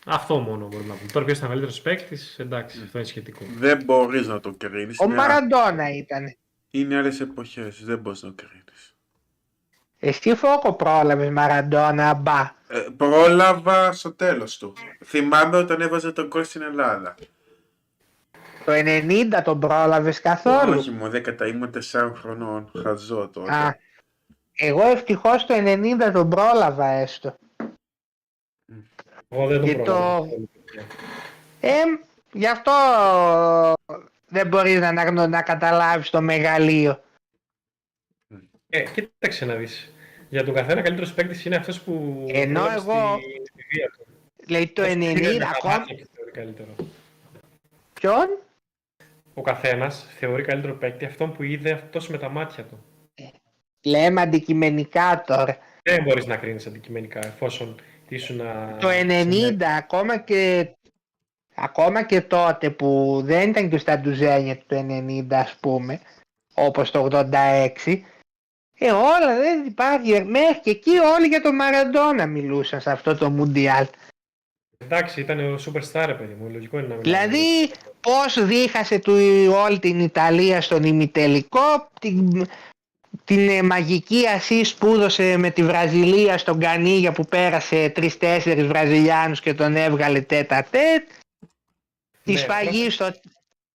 Αυτό 0.05 0.37
μόνο 0.39 0.67
μπορούμε 0.67 0.89
να 0.89 0.95
πούμε. 0.95 1.11
Τώρα 1.11 1.25
ποιος 1.25 1.37
ήταν 1.37 1.49
καλύτερος 1.49 1.81
παίκτης, 1.81 2.39
εντάξει, 2.39 2.81
αυτό 2.83 2.97
είναι 2.97 3.07
σχετικό. 3.07 3.45
δεν 3.57 3.83
μπορείς 3.83 4.27
να 4.27 4.39
το 4.39 4.53
κρίνεις. 4.57 4.99
Ο 4.99 5.03
Είναι- 5.03 5.15
Μαραντόνα 5.15 5.89
ήταν. 5.95 6.35
Είναι 6.71 6.97
άλλες 6.97 7.19
εποχές, 7.19 7.83
δεν 7.83 7.97
μπορείς 7.99 8.21
να 8.23 8.29
το 8.33 8.35
κρίνεις. 8.47 8.95
Εσύ 9.99 10.35
φόκο 10.35 10.73
πρόλαβες 10.73 11.29
Μαραντόνα, 11.29 12.13
μπα. 12.13 12.53
Ε, 12.67 12.79
πρόλαβα 12.97 13.91
στο 13.91 14.11
τέλος 14.13 14.57
του. 14.57 14.73
Θυμάμαι 15.05 15.57
όταν 15.57 15.81
έβαζε 15.81 16.11
τον 16.11 16.29
κόλ 16.29 16.43
στην 16.43 16.61
Ελλάδα. 16.61 17.15
Το 18.65 18.71
90 18.71 19.41
τον 19.43 19.59
πρόλαβες 19.59 20.21
καθόλου; 20.21 20.77
Όχι 20.79 20.89
μου, 20.91 21.09
δέκατα 21.09 21.47
ήμουν 21.47 21.71
4 21.91 22.11
χρονών. 22.15 22.71
Χαζό 22.83 23.27
τότε. 23.33 23.53
Α, 23.53 23.77
εγώ 24.55 24.81
ευτυχώς 24.83 25.45
το 25.45 25.53
90 25.57 26.11
τον 26.13 26.29
πρόλαβα 26.29 26.85
έστω. 26.87 27.35
Εγώ 29.29 29.47
δεν 29.47 29.57
τον 29.59 29.65
Και 29.69 29.75
το- 29.75 29.83
πρόλαβα. 29.83 30.29
Ε, 31.61 31.73
γι' 32.31 32.47
αυτό 32.47 32.71
δεν 34.27 34.47
μπορείς 34.47 34.79
να, 34.79 34.87
αναγνω- 34.87 35.27
να 35.29 35.41
καταλάβεις 35.41 36.09
το 36.09 36.21
μεγαλείο. 36.21 37.03
Ε, 38.69 38.83
κοίταξε 38.83 39.45
να 39.45 39.55
δεις. 39.55 39.89
Για 40.29 40.43
τον 40.43 40.53
καθένα 40.53 40.81
καλύτερος 40.81 41.13
παίκτης 41.13 41.45
είναι 41.45 41.55
αυτός 41.55 41.81
που. 41.81 42.25
Ενώ 42.29 42.59
πρόλαβες 42.59 42.83
εγώ- 42.83 43.19
στη 43.43 43.65
βία 43.69 43.89
του. 43.97 44.05
Δηλαδή 44.45 44.67
το 44.67 44.81
Αυτός 44.81 44.95
που 44.97 45.01
είδε 45.01 45.11
90 45.19 45.33
με 45.33 45.39
τα 45.39 45.49
ακόμα. 45.49 45.77
μάτια 45.77 45.95
και 45.95 46.07
θεωρεί 46.15 46.31
καλύτερο. 46.31 46.75
Ποιον; 47.93 48.27
Ο 49.37 49.41
καθένας 49.41 50.07
θεωρεί 50.19 50.43
καλύτερο 50.43 50.73
παίκτη 50.73 51.05
αυτόν 51.05 51.33
που 51.33 51.43
είδε 51.43 51.71
αυτός 51.71 52.07
με 52.07 52.17
τα 52.17 52.29
μάτια 52.29 52.63
του. 52.63 52.83
Λέμε 53.85 54.21
αντικειμενικά 54.21 55.23
τώρα. 55.27 55.57
Δεν 55.83 56.03
μπορείς 56.03 56.25
να 56.25 56.37
κρίνεις 56.37 56.67
αντικειμενικά 56.67 57.25
εφόσον 57.25 57.75
ήσουν. 58.07 58.37
Το 58.79 58.89
90 58.89 59.61
ακόμα 59.77 60.17
και 60.17 60.69
ακόμα 61.55 62.03
και 62.03 62.21
τότε 62.21 62.69
που 62.69 63.21
δεν 63.23 63.49
ήταν 63.49 63.69
και 63.69 63.77
στα 63.77 63.99
ντουζένια 63.99 64.57
του 64.57 64.85
90 64.89 65.25
ας 65.29 65.55
πούμε 65.59 65.99
όπως 66.53 66.91
το 66.91 67.07
86. 67.11 68.01
Ε, 68.77 68.91
όλα 68.91 69.37
δεν 69.37 69.65
υπάρχει. 69.65 70.23
Μέχρι 70.23 70.59
και 70.63 70.69
εκεί 70.69 70.97
όλοι 70.97 71.27
για 71.27 71.41
τον 71.41 71.55
Μαραντόνα 71.55 72.25
μιλούσαν 72.25 72.81
σε 72.81 72.91
αυτό 72.91 73.17
το 73.17 73.29
Μουντιάλ. 73.29 73.87
Εντάξει, 74.85 75.21
ήταν 75.21 75.53
ο 75.53 75.57
superstar, 75.65 76.03
ρε 76.05 76.13
παιδί 76.13 76.33
μου. 76.33 76.49
Λογικό 76.49 76.79
είναι 76.79 76.87
να 76.87 76.95
μιλάμε. 76.95 77.27
Δηλαδή, 77.27 77.71
πώς 78.01 78.45
δίχασε 78.45 78.99
του 78.99 79.13
όλη 79.65 79.79
την 79.79 79.99
Ιταλία 79.99 80.61
στον 80.61 80.83
ημιτελικό, 80.83 81.89
την, 82.01 82.47
την 83.23 83.49
ε, 83.49 83.61
μαγική 83.61 84.27
ασίστ 84.27 84.79
που 84.79 84.87
έδωσε 84.87 85.37
με 85.37 85.49
τη 85.49 85.63
Βραζιλία 85.63 86.37
στον 86.37 86.59
Κανίγια 86.59 87.11
που 87.11 87.25
πέρασε 87.25 87.89
τρεις-τέσσερις 87.89 88.65
Βραζιλιάνους 88.65 89.41
και 89.41 89.53
τον 89.53 89.75
έβγαλε 89.75 90.21
τέτα 90.21 90.63
τέτ. 90.63 91.09
Τη 92.23 92.31
Ναι, 92.31 92.37
σφαγή 92.37 92.89
στο... 92.89 93.11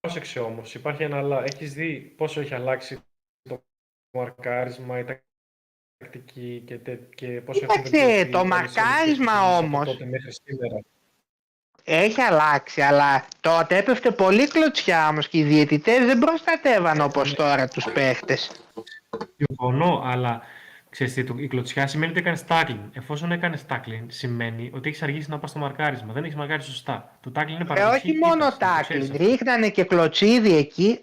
Πρόσεξε 0.00 0.40
όμως, 0.40 0.74
υπάρχει 0.74 1.02
ένα 1.02 1.16
άλλα. 1.18 1.44
Έχεις 1.44 1.72
δει 1.74 2.12
πόσο 2.16 2.40
έχει 2.40 2.54
αλλάξει 2.54 2.98
το 3.42 3.62
μαρκάρισμα, 4.10 4.98
η 4.98 5.04
τακτική 5.98 6.62
και, 6.66 6.78
τε, 6.78 6.98
και 7.14 7.26
πόσο 7.26 7.60
έχουν 7.64 7.82
Κοίταξε, 7.82 8.06
βελτιωθεί 8.06 8.30
το 8.30 8.40
οι 8.40 8.46
μαρκάρισμα 8.46 9.32
από 9.32 9.56
όμως. 9.56 9.86
τότε 9.86 10.04
μέχρι 10.04 10.32
σήμερα. 10.44 10.80
Έχει 11.84 12.20
αλλάξει, 12.20 12.80
αλλά 12.80 13.24
τότε 13.40 13.76
έπεφτε 13.76 14.10
πολύ 14.10 14.48
κλωτσιά 14.48 15.08
όμως 15.08 15.28
και 15.28 15.38
οι 15.38 15.42
διαιτητές 15.42 16.06
δεν 16.06 16.18
προστατεύαν 16.18 17.00
όπως 17.00 17.34
τώρα 17.34 17.68
τους 17.68 17.84
παίχτες. 17.92 18.50
Συμφωνώ, 19.36 20.02
αλλά 20.04 20.42
ξέρεις 20.90 21.14
τι, 21.14 21.24
το- 21.24 21.34
η 21.38 21.46
κλωτσιά 21.48 21.86
σημαίνει 21.86 22.10
ότι 22.10 22.20
έκανες 22.20 22.44
tackling. 22.48 22.88
Εφόσον 22.92 23.32
έκανες 23.32 23.62
tackling, 23.68 24.04
σημαίνει 24.06 24.70
ότι 24.74 24.88
έχεις 24.88 25.02
αργήσει 25.02 25.30
να 25.30 25.38
πας 25.38 25.50
στο 25.50 25.58
μαρκάρισμα. 25.58 26.12
Δεν 26.12 26.24
έχεις 26.24 26.36
μαρκάρει 26.36 26.62
σωστά. 26.62 27.18
Το 27.20 27.32
tackling 27.34 27.48
είναι 27.48 27.58
Ε, 27.60 27.64
παραδοχή. 27.64 28.08
όχι 28.08 28.18
μόνο 28.18 28.46
ήττας, 28.46 28.58
να 28.60 28.76
το 28.76 28.82
ξέρεις 28.82 29.06
tackling, 29.08 29.12
αυτό. 29.12 29.24
ρίχνανε 29.24 29.68
και 29.70 29.84
κλωτσίδι 29.84 30.56
εκεί. 30.56 31.00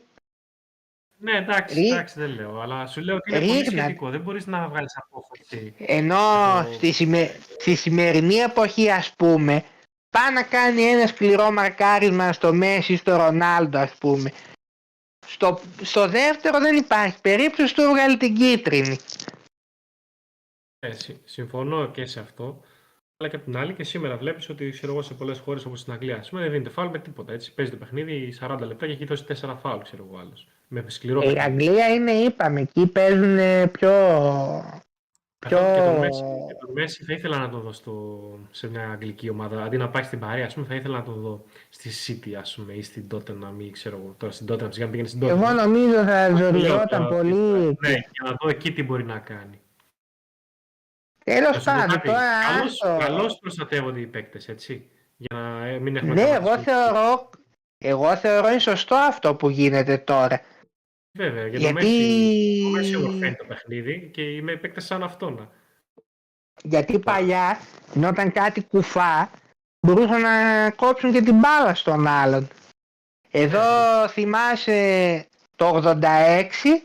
Ναι, 1.20 1.32
εντάξει, 1.32 1.76
Ρί- 1.80 1.92
εντάξει, 1.92 2.20
δεν 2.20 2.30
λέω. 2.30 2.62
Αλλά 2.62 2.88
σου 2.88 3.02
λέω 3.02 3.16
ότι 3.16 3.30
είναι 3.36 3.40
πολύ 3.46 3.60
Ρίχνα- 3.60 3.82
σχετικό. 3.82 4.10
Δεν 4.10 4.22
μπορείς 4.22 4.48
να 4.48 4.68
βγάλεις 4.68 4.98
απόφαση. 4.98 5.74
Ενώ 5.78 6.18
Το- 6.68 6.74
στη, 6.74 6.92
σημε- 6.92 7.32
στη 7.60 7.76
σημερινή 7.76 8.36
εποχή 8.36 8.92
ας 8.92 9.14
πούμε 9.18 9.64
πάει 10.10 10.34
να 10.34 10.44
κάνει 10.44 10.82
ένα 10.82 11.08
σκληρό 11.08 11.52
μαρκάρισμα 11.52 12.34
στο 12.34 12.54
Μέση 12.54 12.94
ή 12.94 12.98
στο 12.98 13.16
Ρονάλντο 13.16 13.78
ας 13.80 13.96
πούμε. 13.96 14.32
Στο, 15.28 15.60
στο 15.82 16.08
δεύτερο 16.08 16.60
δεν 16.60 16.76
υπάρχει 16.76 17.22
περίπτωση 17.22 17.76
του 17.76 17.82
βγάλει 17.82 18.18
την 18.18 18.36
κίτρινη. 18.36 18.98
Ε, 20.80 20.92
συ- 20.94 21.18
συμφωνώ 21.26 21.92
και 21.92 22.06
σε 22.06 22.20
αυτό. 22.20 22.62
Αλλά 23.18 23.30
και 23.30 23.36
από 23.36 23.46
την 23.46 23.58
άλλη 23.58 23.74
και 23.74 23.84
σήμερα 23.84 24.18
βλέπεις 24.18 24.50
ότι 24.50 24.70
ξέρω 24.70 24.92
εγώ, 24.92 25.02
σε 25.02 25.14
πολλές 25.14 25.40
χώρες 25.40 25.66
όπως 25.66 25.80
στην 25.80 25.94
Αγγλία 25.94 26.18
ας 26.18 26.30
πούμε, 26.30 26.42
δεν 26.42 26.52
δίνεται 26.52 26.70
φάουλ 26.70 26.90
με 26.90 27.00
τίποτα. 27.00 27.34
Έτσι. 27.34 27.54
Παίζει 27.54 27.72
το 27.72 27.78
παιχνίδι 27.78 28.38
40 28.42 28.58
λεπτά 28.60 28.86
και 28.86 28.92
έχει 28.92 29.06
δώσει 29.06 29.26
4 29.42 29.56
φάουλ, 29.62 29.82
ξέρω 29.82 30.08
εγώ 30.10 30.20
άλλος. 30.20 30.48
Με 30.68 30.86
σκληρό 30.88 31.22
Ε, 31.22 31.30
η 31.30 31.34
παιχνίδι. 31.34 31.68
Αγγλία 31.68 31.88
είναι 31.94 32.12
είπαμε 32.12 32.62
εκεί 32.62 32.88
παίζουν 32.88 33.38
ε, 33.38 33.68
πιο... 33.68 33.92
πιο... 35.40 35.58
Και 35.58 35.82
τον 35.86 36.00
Μέση, 36.00 36.22
και 36.48 36.54
τον 36.60 36.72
Μέση 36.74 37.04
θα 37.04 37.14
ήθελα 37.14 37.38
να 37.38 37.50
τον 37.50 37.62
δω 37.62 37.72
στο, 37.72 38.20
σε 38.52 38.70
μια 38.70 38.90
αγγλική 38.90 39.30
ομάδα. 39.30 39.64
Αντί 39.64 39.78
να 39.78 39.90
πάει 39.90 40.04
στην 40.04 40.20
παρέα, 40.20 40.46
ας 40.46 40.54
πούμε, 40.54 40.66
θα 40.66 40.76
ήθελα 40.76 40.98
να 40.98 41.04
τον 41.04 41.14
δω 41.22 41.44
στη 41.70 41.90
City, 42.08 42.34
ας 42.34 42.56
πούμε, 42.56 42.74
ή 42.74 42.82
στην 42.82 43.08
Tottenham, 43.14 43.54
ή 43.58 43.70
ξέρω 43.70 43.98
εγώ. 44.04 44.16
Τώρα 44.18 44.34
στην 44.34 44.48
Tottenham, 44.50 44.68
σιγά 44.74 44.88
μην 44.88 44.92
πήγαινε 44.92 45.08
στην 45.08 45.22
Tottenham. 45.22 45.30
Εγώ 45.30 45.52
νομίζω 45.52 46.04
θα 46.04 46.30
Λέω 46.30 46.38
ζοριζόταν 46.38 46.88
τώρα, 47.04 47.08
πολύ. 47.16 47.34
Ναι, 47.80 47.90
για 47.90 48.24
να 48.24 48.36
δω 48.40 48.50
εκεί 48.50 48.72
τι 48.74 48.84
μπορεί 48.84 49.04
να 49.04 49.20
κάνει. 49.20 49.60
Τέλος 51.26 51.54
Να 51.56 51.60
σου 51.60 51.64
πω 51.66 51.74
πάντων, 51.74 51.90
κάτι, 51.96 52.08
τώρα 52.08 52.20
καλώς, 52.56 52.82
άστο. 52.82 52.98
καλώς 53.06 53.38
προστατεύονται 53.40 54.00
οι 54.00 54.06
παίκτες, 54.06 54.48
έτσι. 54.48 54.90
Για 55.18 55.38
να 55.38 55.66
ε, 55.68 55.80
μην 55.80 55.96
έχουμε 55.96 56.14
Ναι, 56.14 56.22
καμία 56.22 56.36
εγώ 56.36 56.48
συζήτηση. 56.48 56.70
θεωρώ, 56.76 57.30
εγώ 57.78 58.16
θεωρώ 58.16 58.50
είναι 58.50 58.60
σωστό 58.60 58.96
αυτό 58.96 59.36
που 59.36 59.50
γίνεται 59.50 59.98
τώρα. 59.98 60.42
Βέβαια, 61.18 61.48
για 61.48 61.60
το 61.60 61.66
Γιατί- 61.66 61.74
Μέση, 61.74 62.62
το 62.64 62.70
Μέση 62.70 62.96
ομορφαίνει 62.96 63.36
το 63.36 63.46
παιχνίδι 63.48 64.10
και 64.14 64.22
είμαι 64.22 64.56
παίκτες 64.56 64.86
σαν 64.86 65.04
αυτόν. 65.04 65.50
Γιατί 66.64 67.00
παλιά, 67.00 67.60
όταν 68.08 68.32
κάτι 68.32 68.64
κουφά, 68.64 69.32
μπορούσαν 69.80 70.22
να 70.22 70.70
κόψουν 70.70 71.12
και 71.12 71.22
την 71.22 71.36
μπάλα 71.36 71.76
στον 71.76 72.08
άλλον. 72.08 72.48
Εδώ 73.32 73.62
θυμάσαι 74.08 75.28
το 75.56 75.68
86, 75.68 76.84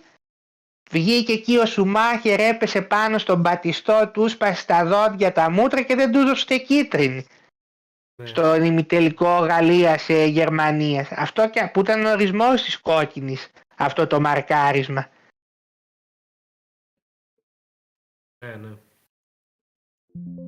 βγήκε 0.91 1.33
εκεί 1.33 1.59
ο 1.59 1.67
Σουμάχερ, 1.67 2.41
έπεσε 2.41 2.83
πάνω 2.83 3.19
στον 3.19 3.43
πατιστό, 3.43 4.11
του 4.13 4.29
σπασε 4.29 4.67
τα 4.67 4.85
δόντια 4.85 5.33
τα 5.33 5.51
μούτρα 5.51 5.83
και 5.83 5.95
δεν 5.95 6.13
τους 6.13 6.23
έδωσε 6.23 6.59
κίτρινη. 6.59 7.27
Ναι. 8.17 8.27
στο 8.27 8.55
ημιτελικό 8.55 9.39
Γαλλία-Γερμανία. 9.39 11.09
Αυτό 11.11 11.51
και 11.51 11.71
που 11.73 11.81
ήταν 11.81 12.05
ο 12.05 12.11
ορισμός 12.11 12.63
της 12.63 12.81
κόκκινης, 12.81 13.51
αυτό 13.85 14.07
το 14.07 14.21
μαρκάρισμα. 14.21 15.11
Ναι, 18.45 18.55
ναι. 18.57 18.77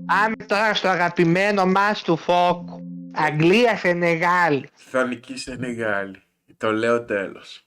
Πάμε 0.07 0.37
τώρα 0.37 0.75
στο 0.75 0.89
αγαπημένο 0.89 1.67
μας 1.67 2.03
του 2.03 2.17
Φόκου. 2.17 2.83
Αγγλία-Σενεγάλη. 3.15 4.69
Θα 4.75 5.07
νικήσει 5.07 5.43
Σενεγάλη. 5.43 6.23
Το 6.57 6.73
λέω 6.73 7.05
τέλος. 7.05 7.67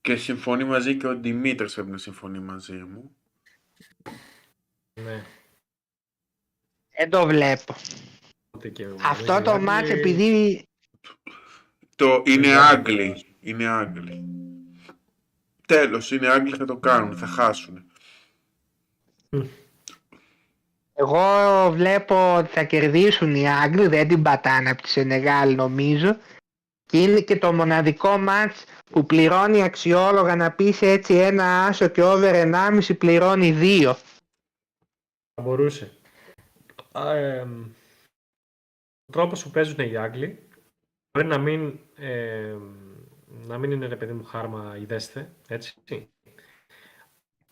Και 0.00 0.16
συμφωνεί 0.16 0.64
μαζί 0.64 0.96
και 0.96 1.06
ο 1.06 1.16
Δημήτρης 1.20 1.74
πρέπει 1.74 1.90
να 1.90 1.98
συμφωνεί 1.98 2.38
μαζί 2.38 2.72
μου. 2.72 3.16
ναι. 5.00 5.24
Δεν 6.96 7.10
το 7.10 7.26
βλέπω. 7.26 7.74
Ούτε 8.54 8.68
και 8.68 8.82
εγώ. 8.82 8.96
Αυτό 9.02 9.24
Δεν 9.34 9.42
το 9.42 9.50
ξέρω, 9.50 9.64
μάτς 9.64 9.88
ε, 9.90 9.92
επειδή 9.92 10.62
Το 11.96 12.22
είναι 12.26 12.46
Ναι. 12.46 12.56
Άγγλοι. 12.56 13.33
Είναι 13.46 13.66
Άγγλοι. 13.66 14.24
Τέλος, 15.66 16.10
είναι 16.10 16.28
Άγγλοι 16.28 16.56
θα 16.56 16.64
το 16.64 16.76
κάνουν, 16.76 17.16
θα 17.16 17.26
χάσουν. 17.26 17.90
εγώ 20.94 21.70
βλέπω 21.72 22.36
ότι 22.36 22.48
θα 22.48 22.64
κερδίσουν 22.64 23.34
οι 23.34 23.50
Άγγλοι, 23.50 23.86
δεν 23.86 24.08
την 24.08 24.22
πατάνε 24.22 24.70
από 24.70 24.82
τη 24.82 24.88
Σενεγάλη 24.88 25.54
νομίζω. 25.54 26.16
Και 26.86 27.02
είναι 27.02 27.20
και 27.20 27.38
το 27.38 27.52
μοναδικό 27.52 28.18
μάτς 28.18 28.64
που 28.90 29.06
πληρώνει 29.06 29.62
αξιόλογα 29.62 30.36
να 30.36 30.52
πεις 30.52 30.82
έτσι 30.82 31.14
ένα 31.14 31.64
άσο 31.64 31.88
και 31.88 32.02
over 32.02 32.52
1,5 32.80 32.98
πληρώνει 32.98 33.58
2. 33.60 33.94
Θα 35.34 35.42
μπορούσε. 35.42 35.98
Α, 36.92 37.16
εμ, 37.16 37.62
ο 39.06 39.12
τρόπος 39.12 39.42
που 39.42 39.50
παίζουν 39.50 39.78
οι 39.78 39.96
Άγγλοι 39.96 40.48
μπορεί 41.10 41.26
να 41.26 41.38
μην, 41.38 41.78
εμ, 41.94 42.83
να 43.46 43.58
μην 43.58 43.70
είναι 43.70 43.86
ρε 43.86 43.96
παιδί 43.96 44.12
μου 44.12 44.24
χάρμα 44.24 44.76
ιδέστε, 44.80 45.32
έτσι. 45.48 45.74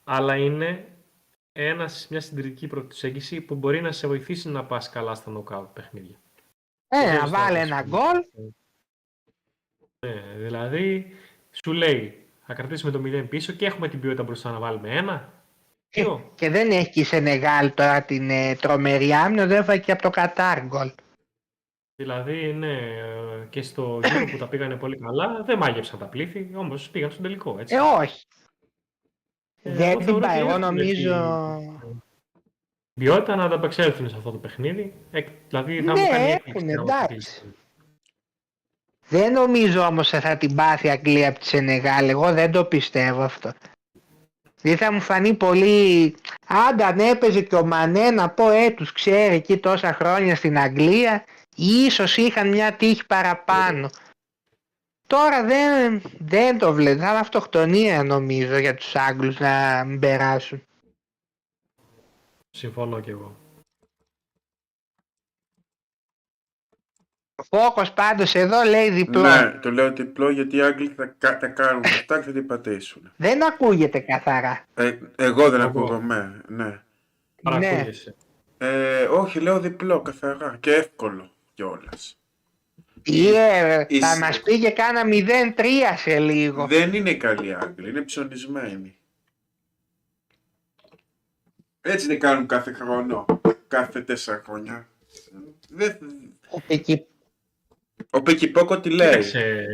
Αλλά 0.04 0.36
είναι 0.36 0.86
ένας, 1.52 2.06
μια 2.10 2.20
συντηρητική 2.20 2.66
προσέγγιση 2.66 3.40
που 3.40 3.54
μπορεί 3.54 3.80
να 3.80 3.92
σε 3.92 4.06
βοηθήσει 4.06 4.48
να 4.48 4.64
πας 4.64 4.90
καλά 4.90 5.14
στα 5.14 5.32
knockout 5.36 5.66
παιχνίδια. 5.72 6.16
Ε, 6.88 6.96
να 6.96 7.04
Βεβαίως, 7.04 7.30
βάλει 7.30 7.56
θα 7.56 7.62
ένα 7.62 7.82
πεις, 7.82 7.90
γκολ 7.90 8.24
Ναι, 10.06 10.36
δηλαδή 10.36 11.06
σου 11.50 11.72
λέει 11.72 12.26
θα 12.46 12.54
κρατήσουμε 12.54 12.90
το 12.90 13.02
0 13.04 13.28
πίσω 13.28 13.52
και 13.52 13.66
έχουμε 13.66 13.88
την 13.88 14.00
ποιότητα 14.00 14.22
μπροστά 14.22 14.50
να 14.50 14.58
βάλουμε 14.58 14.96
ένα. 14.96 15.32
Ε, 15.90 16.02
Δύο. 16.02 16.32
και 16.34 16.50
δεν 16.50 16.70
έχει 16.70 16.90
και 16.90 17.00
η 17.00 17.04
Σενεγάλη 17.04 17.70
τώρα 17.70 18.02
την 18.02 18.30
ε, 18.30 18.54
τρομερή 18.54 19.12
άμυνα, 19.12 19.46
δεν 19.46 19.60
έφαγε 19.60 19.80
και 19.80 19.92
από 19.92 20.02
το 20.02 20.10
Κατάρ 20.10 20.66
γκολ. 20.66 20.92
Δηλαδή, 21.96 22.52
ναι, 22.52 22.72
ε, 22.72 23.46
και 23.50 23.62
στο 23.62 24.00
γύρο 24.04 24.24
που 24.30 24.36
τα 24.36 24.48
πήγανε 24.48 24.76
πολύ 24.76 24.98
καλά, 24.98 25.42
δεν 25.42 25.58
μάγεψαν 25.58 25.98
τα 25.98 26.04
πλήθη, 26.06 26.50
όμως 26.54 26.90
πήγαν 26.90 27.10
στον 27.10 27.22
τελικό, 27.22 27.56
έτσι. 27.58 27.74
Ε, 27.74 27.80
όχι. 27.80 28.26
Ε, 29.62 29.72
δεν 29.72 29.88
εγώ 29.88 29.98
την 29.98 30.06
θεωρώ 30.06 30.20
πάει. 30.20 30.30
ότι 30.30 30.40
Εγώ 30.40 30.48
έχουν 30.48 30.60
νομίζω... 30.60 31.14
την 32.94 33.04
Ποιότητα 33.04 33.36
να 33.36 33.44
ανταπεξέλθουν 33.44 34.08
σε 34.08 34.16
αυτό 34.16 34.30
το 34.30 34.38
παιχνίδι. 34.38 34.94
Ε, 35.10 35.20
δηλαδή, 35.48 35.82
θα 35.82 35.92
Ναι, 35.92 36.00
μου 36.00 36.08
κάνει 36.08 36.24
έχουν, 36.24 36.34
έκπληξη 36.46 36.74
άμα 36.74 36.82
εντάξει. 36.82 37.06
κλείσει. 37.06 37.54
Δεν 39.08 39.32
νομίζω 39.32 39.86
όμως 39.86 40.08
θα 40.08 40.36
την 40.36 40.54
πάθει 40.54 40.86
η 40.86 40.90
Αγγλία 40.90 41.28
από 41.28 41.38
τη 41.38 41.46
Σενεγάλη. 41.46 42.10
Εγώ 42.10 42.32
δεν 42.32 42.52
το 42.52 42.64
πιστεύω 42.64 43.22
αυτό. 43.22 43.52
Δεν 44.62 44.76
θα 44.76 44.92
μου 44.92 45.00
φανεί 45.00 45.34
πολύ... 45.34 46.14
Άντα 46.46 46.86
αν 46.86 46.98
έπαιζε 46.98 47.40
και 47.40 47.54
ο 47.54 47.66
Μανέ 47.66 48.10
να 48.10 48.30
πω 48.30 48.50
ε, 48.50 48.70
τους 48.70 48.92
ξέρει 48.92 49.34
εκεί 49.34 49.56
τόσα 49.58 49.92
χρόνια 49.92 50.36
στην 50.36 50.58
Αγγλία 50.58 51.24
ίσως 51.56 52.16
είχαν 52.16 52.48
μια 52.48 52.72
τύχη 52.76 53.06
παραπάνω. 53.06 53.90
Τώρα 55.06 55.44
δεν, 55.44 56.02
δεν 56.18 56.58
το 56.58 56.72
βλέπω. 56.72 57.00
Θα 57.00 57.08
είναι 57.10 57.18
αυτοκτονία 57.18 58.02
νομίζω 58.02 58.58
για 58.58 58.74
τους 58.74 58.94
Άγγλους 58.96 59.38
να 59.38 59.84
μην 59.84 59.98
περάσουν. 60.00 60.62
Συμφωνώ 62.50 63.00
κι 63.00 63.10
εγώ. 63.10 63.36
Ο 67.34 67.56
Φόκος 67.56 67.92
πάντως 67.92 68.34
εδώ 68.34 68.62
λέει 68.62 68.90
διπλό. 68.90 69.20
Ναι, 69.22 69.50
το 69.62 69.70
λέω 69.70 69.92
διπλό 69.92 70.30
γιατί 70.30 70.56
οι 70.56 70.62
Άγγλοι 70.62 70.88
θα, 70.88 71.06
κα- 71.06 71.38
θα 71.38 71.48
κάνουν 71.48 71.84
αυτά 71.84 72.18
και 72.18 72.24
θα 72.24 72.32
την 72.32 72.46
πατήσουν. 72.46 73.12
Δεν 73.16 73.44
ακούγεται 73.44 73.98
καθαρά. 73.98 74.64
Ε, 74.74 74.98
εγώ 75.16 75.50
δεν 75.50 75.60
Εγώ. 75.60 75.68
ακούγομαι, 75.68 76.40
ναι. 76.48 76.82
Παρακούγεσαι. 77.42 78.14
Ε, 78.58 79.04
όχι, 79.04 79.40
λέω 79.40 79.60
διπλό 79.60 80.02
καθαρά 80.02 80.56
και 80.60 80.74
εύκολο 80.74 81.31
κιόλας. 81.62 82.16
Τι, 83.02 83.34
ε, 83.36 83.86
Είσαι- 83.88 84.06
θα 84.06 84.18
μας 84.18 84.42
πει 84.42 84.58
και 84.58 84.70
κάνα 84.70 85.04
0-3 85.04 85.96
σε 85.96 86.18
λίγο. 86.18 86.66
Δεν 86.66 86.94
είναι 86.94 87.14
καλή 87.14 87.54
Άγγλοι, 87.54 87.88
είναι 87.88 88.02
ψωνισμένοι. 88.02 88.96
Έτσι 91.80 92.06
δεν 92.06 92.18
κάνουν 92.18 92.46
κάθε 92.46 92.72
χρόνο, 92.72 93.24
κάθε 93.68 94.00
τέσσερα 94.00 94.42
χρόνια. 94.44 94.88
Δεν... 95.68 95.98
Εκεί 96.66 97.06
Ο 98.10 98.22
Πικυπόκο 98.22 98.80
τι 98.80 98.90
λέει; 98.90 99.08
Κοίταξε, 99.08 99.66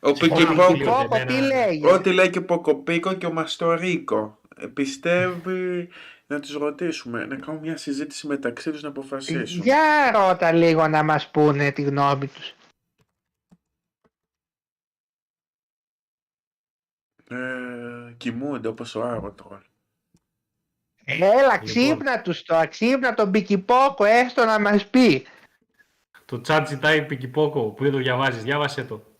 Ο 0.00 0.14
Συμφωνώ 0.14 0.40
Πικυπόκο, 0.40 0.76
με 0.76 0.84
Πόπο, 0.84 1.24
τι 1.26 1.40
λέει; 1.40 1.82
ό,τι 1.84 2.12
λέει 2.12 2.30
και 2.30 2.38
ο 2.38 2.44
Ποκοπίκο 2.44 3.12
και 3.12 3.26
ο 3.26 3.32
Μαστορίκο. 3.32 4.40
Ε, 4.56 4.66
Πιστεύει 4.66 5.88
να 6.34 6.40
τους 6.40 6.52
ρωτήσουμε, 6.52 7.26
να 7.26 7.36
κάνουμε 7.36 7.66
μια 7.66 7.76
συζήτηση 7.76 8.26
μεταξύ 8.26 8.70
τους 8.70 8.82
να 8.82 8.88
αποφασίσουν. 8.88 9.62
Για 9.62 10.10
ρώτα 10.12 10.52
λίγο 10.52 10.88
να 10.88 11.02
μας 11.02 11.30
πούνε 11.30 11.72
τη 11.72 11.82
γνώμη 11.82 12.26
τους. 12.26 12.54
Ε, 17.28 18.14
κοιμούνται 18.16 18.68
όπως 18.68 18.94
ο 18.94 19.02
Άρωτρολ. 19.02 19.60
Έλα, 21.04 21.42
Λοιπόν. 21.42 21.64
ξύπνα 21.64 22.22
τους 22.22 22.42
το, 22.42 22.68
ξύπνα 22.68 23.14
τον 23.14 23.30
Πικυπόκο, 23.30 24.04
έστω 24.04 24.44
να 24.44 24.60
μας 24.60 24.86
πει. 24.86 25.26
το 26.24 26.40
chat 26.46 26.64
ζητάει 26.68 27.06
πικυπόκο 27.06 27.70
που 27.70 27.82
δεν 27.82 27.92
το 27.92 27.98
διαβάζεις. 27.98 28.42
Διάβασέ 28.42 28.84
το. 28.84 29.13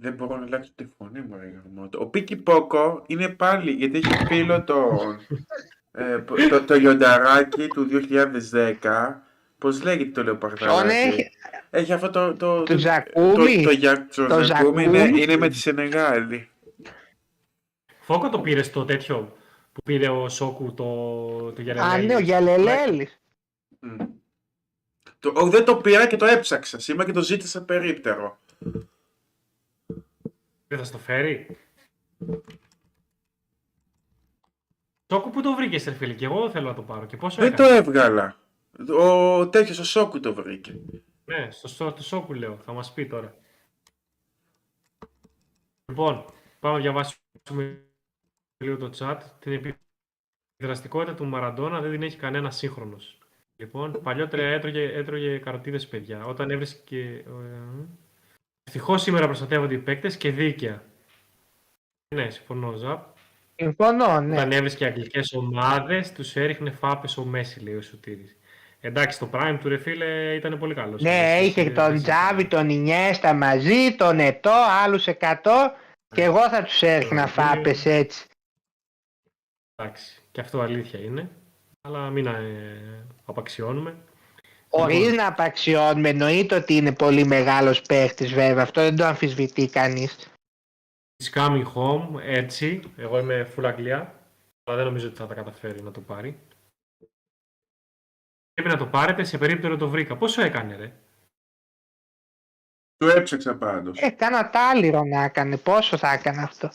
Δεν 0.00 0.12
μπορώ 0.12 0.36
να 0.36 0.44
αλλάξω 0.44 0.70
τη 0.74 0.86
φωνή 0.98 1.20
μου, 1.20 1.36
ρε 1.40 1.52
γαμώτο. 1.64 1.98
Ο 2.00 2.06
Πίκι 2.06 2.36
Πόκο 2.36 3.02
είναι 3.06 3.28
πάλι, 3.28 3.70
γιατί 3.70 3.98
έχει 3.98 4.24
φίλο 4.26 4.64
τον, 4.64 5.20
ε, 5.92 6.18
το, 6.48 6.64
το 6.64 6.74
λιονταράκι 6.74 7.66
του 7.68 7.86
2010. 8.82 9.14
Πώς 9.58 9.82
λέγεται 9.82 10.10
το 10.10 10.22
λεοπαρδαράκι. 10.22 10.76
Ποιον 10.78 10.88
έχει, 10.88 11.30
Έχει 11.70 11.92
αυτό 11.92 12.10
το... 12.10 12.32
Το, 12.36 12.62
το 12.62 12.78
Ζακούμι. 12.78 13.56
Το, 13.56 13.62
το, 13.62 13.70
για- 13.70 14.06
το 14.14 14.26
Το 14.26 14.42
Ζακούμι 14.42 14.84
είναι, 14.84 14.98
Ζακούμι. 14.98 15.22
είναι 15.22 15.36
με 15.36 15.48
τη 15.48 15.54
Σενεγάλη. 15.56 16.48
Φόκο 18.00 18.28
το 18.28 18.40
πήρες 18.40 18.66
στο 18.66 18.84
τέτοιο 18.84 19.36
που 19.72 19.82
πήρε 19.84 20.08
ο 20.08 20.28
Σόκου 20.28 20.74
το, 20.74 20.84
το 21.52 21.60
Α, 21.60 21.62
Γιαλελέλη. 21.62 22.06
ναι, 22.06 22.14
ο 22.14 22.18
Γιαλελέλης. 22.18 23.20
Μμ. 23.80 23.96
Το, 25.18 25.32
ο, 25.36 25.46
δεν 25.48 25.64
το 25.64 25.76
πήρα 25.76 26.06
και 26.06 26.16
το 26.16 26.24
έψαξα 26.26 26.78
σήμερα 26.80 27.04
και 27.04 27.12
το 27.12 27.22
ζήτησα 27.22 27.64
περίπτερο. 27.64 28.38
Δεν 30.68 30.78
θα 30.78 30.84
στο 30.84 30.98
φέρει; 30.98 31.56
Σόκου 35.12 35.30
που 35.30 35.42
το 35.42 35.54
βρήκες, 35.54 35.84
ρε 35.84 35.92
φίλε, 35.92 36.14
και 36.14 36.24
εγώ 36.24 36.50
θέλω 36.50 36.68
να 36.68 36.74
το 36.74 36.82
πάρω. 36.82 37.06
Και 37.06 37.16
πόσο 37.16 37.42
Δεν 37.42 37.54
το 37.56 37.62
έκανε. 37.62 37.78
έβγαλα. 37.78 38.36
Ο 38.98 39.48
τέτοιος 39.48 39.78
ο 39.78 39.84
Σόκου 39.84 40.20
το 40.20 40.34
βρήκε. 40.34 40.80
Ναι, 41.24 41.50
στο, 41.50 41.68
στο, 41.68 41.92
το 41.92 42.02
Σόκου 42.02 42.34
λέω, 42.34 42.56
θα 42.56 42.72
μας 42.72 42.92
πει 42.92 43.06
τώρα. 43.06 43.34
Λοιπόν, 45.86 46.24
πάμε 46.60 46.76
να 46.76 46.80
διαβάσουμε 46.82 47.84
λίγο 48.56 48.76
το 48.76 48.90
chat. 48.98 49.18
Την 49.38 49.76
επιδραστικότητα 50.56 51.14
του 51.14 51.26
Μαραντόνα 51.26 51.80
δεν 51.80 51.90
την 51.90 52.02
έχει 52.02 52.16
κανένα 52.16 52.50
σύγχρονος. 52.50 53.18
Λοιπόν, 53.56 54.00
παλιότερα 54.02 54.42
έτρωγε, 54.42 54.92
έτρωγε 54.92 55.38
καροτίδες 55.38 55.88
παιδιά. 55.88 56.24
Όταν 56.24 56.50
έβρισκε... 56.50 57.24
Ε, 58.68 58.70
Ευτυχώς 58.70 59.02
σήμερα 59.02 59.26
προστατεύονται 59.26 59.74
οι 59.74 59.78
παίκτες 59.78 60.16
και 60.16 60.30
δίκαια. 60.30 60.82
Ναι, 62.14 62.30
συμφωνώ, 62.30 62.72
Ζαπ. 62.72 63.04
Συμφωνώ, 63.54 64.20
ναι. 64.20 64.36
Όταν 64.36 64.52
έβρισκε 64.52 64.84
αγγλικές 64.84 65.32
ομάδες, 65.32 66.12
τους 66.12 66.36
έριχνε 66.36 66.70
φάπες 66.70 67.16
ο 67.16 67.24
Μέση, 67.24 67.60
λέει 67.60 67.74
ο 67.74 67.82
Σωτήρης. 67.82 68.36
Εντάξει, 68.80 69.18
το 69.18 69.30
prime 69.32 69.58
του 69.60 69.68
ρε 69.68 69.78
φίλε 69.78 70.34
ήταν 70.34 70.58
πολύ 70.58 70.74
καλός. 70.74 71.02
Ναι, 71.02 71.38
είχε 71.42 71.70
τον 71.70 72.02
Τζάβι, 72.02 72.44
τον 72.44 72.68
Ινιέστα 72.68 73.34
μαζί, 73.34 73.94
τον 73.96 74.20
Ετώ, 74.20 74.54
άλλους 74.84 75.06
100 75.06 75.34
και 76.08 76.22
εγώ 76.22 76.48
θα 76.48 76.62
τους 76.62 76.82
έριχνα 76.82 77.22
Ε, 77.22 77.26
φάπες 77.26 77.86
έτσι. 77.86 78.26
Εντάξει, 79.74 80.22
και 80.32 80.40
αυτό 80.40 80.60
αλήθεια 80.60 81.00
είναι. 81.00 81.30
Αλλά 81.80 82.10
μην 82.10 82.26
ε, 82.26 83.06
απαξιώνουμε. 83.24 83.96
Χωρίς 84.68 85.12
να 85.12 85.26
απαξιώνουμε, 85.26 86.08
εννοείται 86.08 86.54
ότι 86.54 86.74
είναι 86.74 86.94
πολύ 86.94 87.24
μεγάλος 87.24 87.82
παίχτης 87.82 88.32
βέβαια, 88.32 88.62
αυτό 88.62 88.80
δεν 88.80 88.96
το 88.96 89.04
αμφισβητεί 89.04 89.68
κανείς. 89.68 90.32
It's 91.22 91.38
coming 91.38 91.64
home, 91.74 92.20
έτσι. 92.20 92.80
Εγώ 92.96 93.18
είμαι 93.18 93.52
full 93.56 93.64
Αγγλία. 93.64 94.14
Αλλά 94.64 94.76
δεν 94.76 94.86
νομίζω 94.86 95.06
ότι 95.06 95.16
θα 95.16 95.26
τα 95.26 95.34
καταφέρει 95.34 95.82
να 95.82 95.90
το 95.90 96.00
πάρει. 96.00 96.38
Πρέπει 98.52 98.68
να 98.68 98.76
το 98.76 98.86
πάρετε 98.86 99.24
σε 99.24 99.38
περίπτωση 99.38 99.72
να 99.72 99.78
το 99.78 99.88
βρήκα. 99.88 100.16
Πόσο 100.16 100.42
έκανε, 100.42 100.76
ρε; 100.76 100.92
Το 102.96 103.06
έψαξα 103.08 103.56
πάντως. 103.56 103.98
Ε, 104.00 104.10
κάνα 104.10 104.50
τάλιρο 104.50 105.04
να 105.04 105.22
έκανε, 105.22 105.56
πόσο 105.56 105.96
θα 105.96 106.12
έκανε 106.12 106.42
αυτό; 106.42 106.70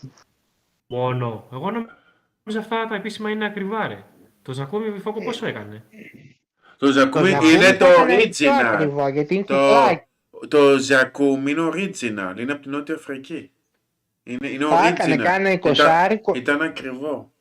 Μόνο. 0.88 1.48
Εγώ 1.52 1.72
νομίζω 1.72 2.60
αυτά 2.60 2.88
τα 2.88 2.96
επίσημα 2.96 3.30
είναι 3.30 3.46
ακριβά, 3.46 3.88
ρε. 3.88 4.04
Το 4.42 4.54
Ζακόμι 4.54 4.92
Βιφόκο 4.92 5.24
πόσο 5.24 5.46
έκανε; 5.46 5.86
Το 6.84 6.92
Ζακούμι 6.92 7.30
Ζακούμι 7.30 7.52
είναι 7.54 7.74
το 7.74 7.86
θα 7.86 7.92
έκανε 7.92 8.16
πιο 8.28 8.52
original. 8.52 8.74
ακριβό, 8.74 9.08
γιατί 9.08 9.34
είναι 9.36 9.44
Το, 9.44 9.54
κουκλάκι. 9.54 10.04
το 10.48 10.78
Ζακούμι 10.78 11.52
είναι 11.52 11.70
original. 11.74 12.40
Είναι 12.40 12.52
από 12.52 12.62
την 12.62 12.72
Νότια 12.72 12.96
Αφρική. 12.96 13.52
Είναι, 14.24 14.48
είναι 14.48 14.66
Θα 14.66 14.88
έκανε, 14.88 15.14
original. 15.16 15.18
κάνα 15.24 15.40
Ήταν, 15.40 15.52
εικοσάρικο. 15.54 16.32
ήταν 16.36 16.62
ακριβό. 16.62 17.32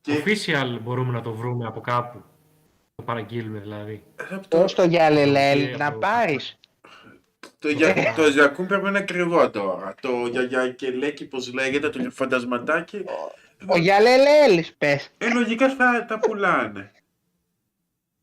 Και 0.00 0.12
Official 0.24 0.78
μπορούμε 0.82 1.12
να 1.12 1.20
το 1.20 1.32
βρούμε 1.32 1.66
από 1.66 1.80
κάπου. 1.80 2.22
Το 2.94 3.02
παραγγείλουμε 3.02 3.58
δηλαδή. 3.58 4.02
από 4.30 4.48
το, 4.48 4.58
Πώς 4.60 4.74
το 4.74 4.84
γυαλελέλ 4.84 5.70
το- 5.72 5.78
να 5.78 5.92
πάρεις; 5.92 6.58
το, 7.58 7.68
για- 7.68 8.12
το 8.16 8.30
Ζακούμι 8.30 8.68
πρέπει 8.68 8.82
να 8.82 8.88
είναι 8.88 8.98
ακριβό 8.98 9.50
τώρα. 9.50 9.94
Το 10.00 10.08
γιαγιά 10.30 10.68
και 10.68 10.90
λέκι, 10.90 11.24
πώς 11.24 11.52
λέγεται, 11.54 11.88
το 11.88 12.10
φαντασματάκι. 12.10 13.04
Ο 13.66 13.76
γυαλελέλης 13.78 14.74
πες. 14.78 15.08
Ε, 15.18 15.28
λογικά 15.32 15.68
θα 15.74 16.04
τα 16.08 16.18
πουλάνε. 16.18 16.90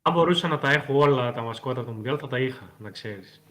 Αν 0.05 0.13
μπορούσα 0.13 0.47
να 0.47 0.59
τα 0.59 0.71
έχω 0.71 0.97
όλα 0.97 1.33
τα 1.33 1.41
μασκότα 1.41 1.83
του 1.83 1.91
Μουντιάλ, 1.91 2.17
θα 2.21 2.27
τα 2.27 2.39
είχα, 2.39 2.69
να 2.77 2.89
ξέρεις. 2.89 3.41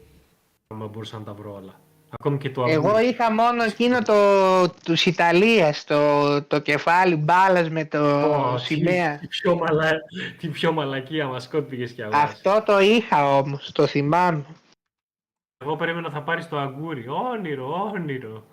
Αν 0.68 0.88
μπορούσα 0.88 1.18
να 1.18 1.24
τα 1.24 1.32
βρω 1.34 1.54
όλα. 1.54 1.80
Ακόμη 2.10 2.38
και 2.38 2.50
το 2.50 2.64
Εγώ 2.68 2.88
αυγό. 2.88 3.00
είχα 3.00 3.32
μόνο 3.32 3.62
εκείνο 3.62 4.02
το 4.02 4.14
τους 4.84 5.06
Ιταλίας, 5.06 5.84
το, 5.84 6.42
το 6.42 6.58
κεφάλι 6.60 7.16
μπάλας 7.16 7.70
με 7.70 7.84
το 7.84 8.22
Ω, 8.24 8.54
τι- 8.54 8.60
σημαία. 8.64 9.18
Τι 9.18 9.26
πιο, 9.26 9.56
μαλα... 9.56 9.90
τι 10.38 10.48
πιο 10.48 10.72
μαλακία 10.72 11.26
μασκότ 11.26 11.68
πήγες 11.68 11.92
και 11.92 12.02
αγόρασες. 12.02 12.32
Αυτό 12.32 12.62
το 12.72 12.78
είχα 12.78 13.36
όμως, 13.36 13.72
το 13.72 13.86
θυμάμαι. 13.86 14.44
Εγώ 15.64 15.76
περίμενα 15.76 16.10
θα 16.10 16.22
πάρεις 16.22 16.48
το 16.48 16.58
αγκούρι. 16.58 17.08
Όνειρο, 17.08 17.90
όνειρο. 17.94 18.44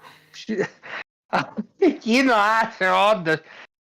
Εκείνο 1.78 2.34
άσε 2.62 2.90
όντως. 2.90 3.40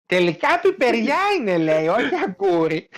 Τελικά 0.07 0.61
πιπεριά 0.61 1.19
είναι 1.39 1.59
λέει, 1.59 1.87
όχι 1.89 2.15
αγκούρι. 2.27 2.89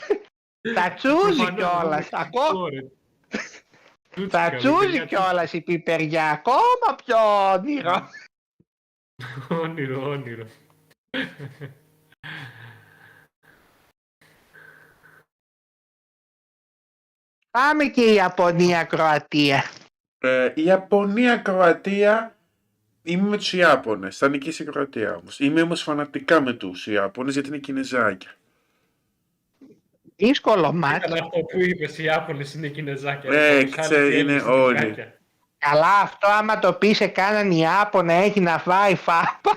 Τα 0.75 0.95
τσούζει 0.95 1.45
Προφανώς, 1.45 1.55
κιόλας. 1.55 2.09
εγώ 2.13 2.23
Ακόμα 2.23 2.71
ρε. 2.71 2.81
Τσούτσικα, 4.11 4.39
τα 4.39 4.51
δεν 4.51 4.59
τσούζει 4.59 4.99
παιδιά, 4.99 5.05
κιόλας 5.05 5.53
η 5.53 5.61
πιπεριά. 5.61 6.31
Ακόμα 6.31 6.97
πιο 7.05 7.17
όνειρο. 7.53 8.09
Όνειρο, 9.63 10.09
όνειρο. 10.09 10.47
Πάμε 17.51 17.85
και 17.85 18.01
η 18.01 18.15
Ιαπωνία, 18.15 18.85
Κροατία. 18.85 19.65
Ε, 20.19 20.53
η 20.55 20.65
Ιαπωνία, 20.65 21.37
Κροατία. 21.37 22.37
Είμαι 23.03 23.29
με 23.29 23.37
τους 23.37 23.53
Ιάπωνες. 23.53 24.17
Θα 24.17 24.29
νικήσει 24.29 24.63
η 24.63 24.67
Κροατία 24.67 25.17
όμως. 25.17 25.41
Είμαι 25.41 25.63
όμως 25.63 25.83
φανατικά 25.83 26.41
με 26.41 26.53
τους 26.53 26.87
Ιάπωνες 26.87 27.35
γιατί 27.35 27.49
είναι 27.49 27.59
Κινεζάκια. 27.59 28.35
Δύσκολο 30.29 30.73
μάτι. 30.73 30.97
Ήταν 31.07 31.13
αυτό 31.23 31.39
που 31.41 31.61
είπες, 31.61 31.99
οι 31.99 32.03
Ιάπωνες 32.05 32.55
είναι 32.55 32.69
Κινεζάκια. 32.69 33.33
Ε, 33.33 33.63
Τους 33.65 33.73
άλλους 33.79 33.87
ξέρει, 33.89 34.05
Έλληνες 34.17 34.43
είναι 34.43 34.51
όλοι. 34.53 34.75
Κινεζάκια. 34.79 35.19
Καλά 35.59 36.01
αυτό 36.03 36.29
άμα 36.29 36.59
το 36.59 36.73
πει 36.73 36.93
σε 36.95 37.07
κάναν 37.07 37.51
Ιάπωνα 37.51 38.13
έχει 38.13 38.41
να 38.41 38.59
φάει 38.59 38.95
φάπα. 38.95 39.57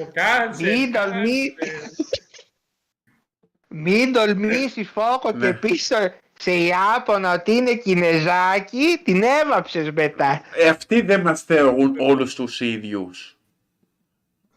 Ω, 0.00 0.06
Κάτσε, 0.12 0.62
Μην 0.62 0.92
τολμεί- 0.92 1.54
κάτσε. 1.58 1.82
Μην 3.68 4.12
τολμήσεις 4.12 4.88
φόκο 4.90 5.30
Ναι. 5.32 5.46
και 5.46 5.52
πίσω 5.52 5.96
σε 6.38 6.50
Ιάπωνα 6.52 7.32
ότι 7.34 7.52
είναι 7.52 7.74
Κινεζάκι, 7.74 9.00
την 9.04 9.22
έβαψες 9.22 9.90
μετά. 9.90 10.42
Ε, 10.56 10.68
αυτοί 10.68 11.00
δεν 11.00 11.20
μας 11.20 11.42
θεωρούν 11.42 11.94
όλους 11.98 12.34
τους 12.34 12.60
ίδιους. 12.60 13.37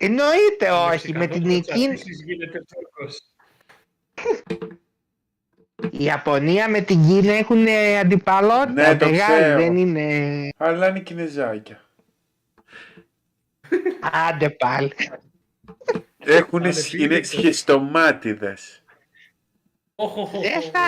Εννοείται 0.03 0.69
όχι, 0.71 1.13
με 1.13 1.27
την 1.27 1.41
Μεξικανός 1.47 1.57
εκείνη... 1.67 1.93
τσατίσης 1.95 2.23
γίνεται 2.23 2.63
Τούρκος. 2.73 3.21
Η 5.91 6.03
Ιαπωνία 6.03 6.69
με 6.69 6.81
την 6.81 7.07
Κίνα 7.07 7.33
έχουν 7.33 7.67
αντιπαλότητα 7.99 8.87
Ναι, 8.91 8.97
το 8.97 9.09
μεγάλη, 9.09 9.41
ξέρω. 9.41 9.57
δεν 9.57 9.77
είναι... 9.77 10.49
Αλλά 10.57 10.87
είναι 10.89 10.99
Κινεζάκια. 10.99 11.81
Άντε 14.29 14.49
πάλι. 14.49 14.93
Έχουν 16.17 16.59
Άντε, 16.59 16.71
σχ- 16.71 16.91
πήγαινε 16.91 17.13
είναι 17.13 17.21
το. 17.21 17.27
σχιστομάτιδες. 17.27 18.83
Οχ, 19.95 20.17
οχ, 20.17 20.33
οχ, 20.33 20.41
Δεν 20.41 20.57
οχ. 20.57 20.63
θα... 20.71 20.79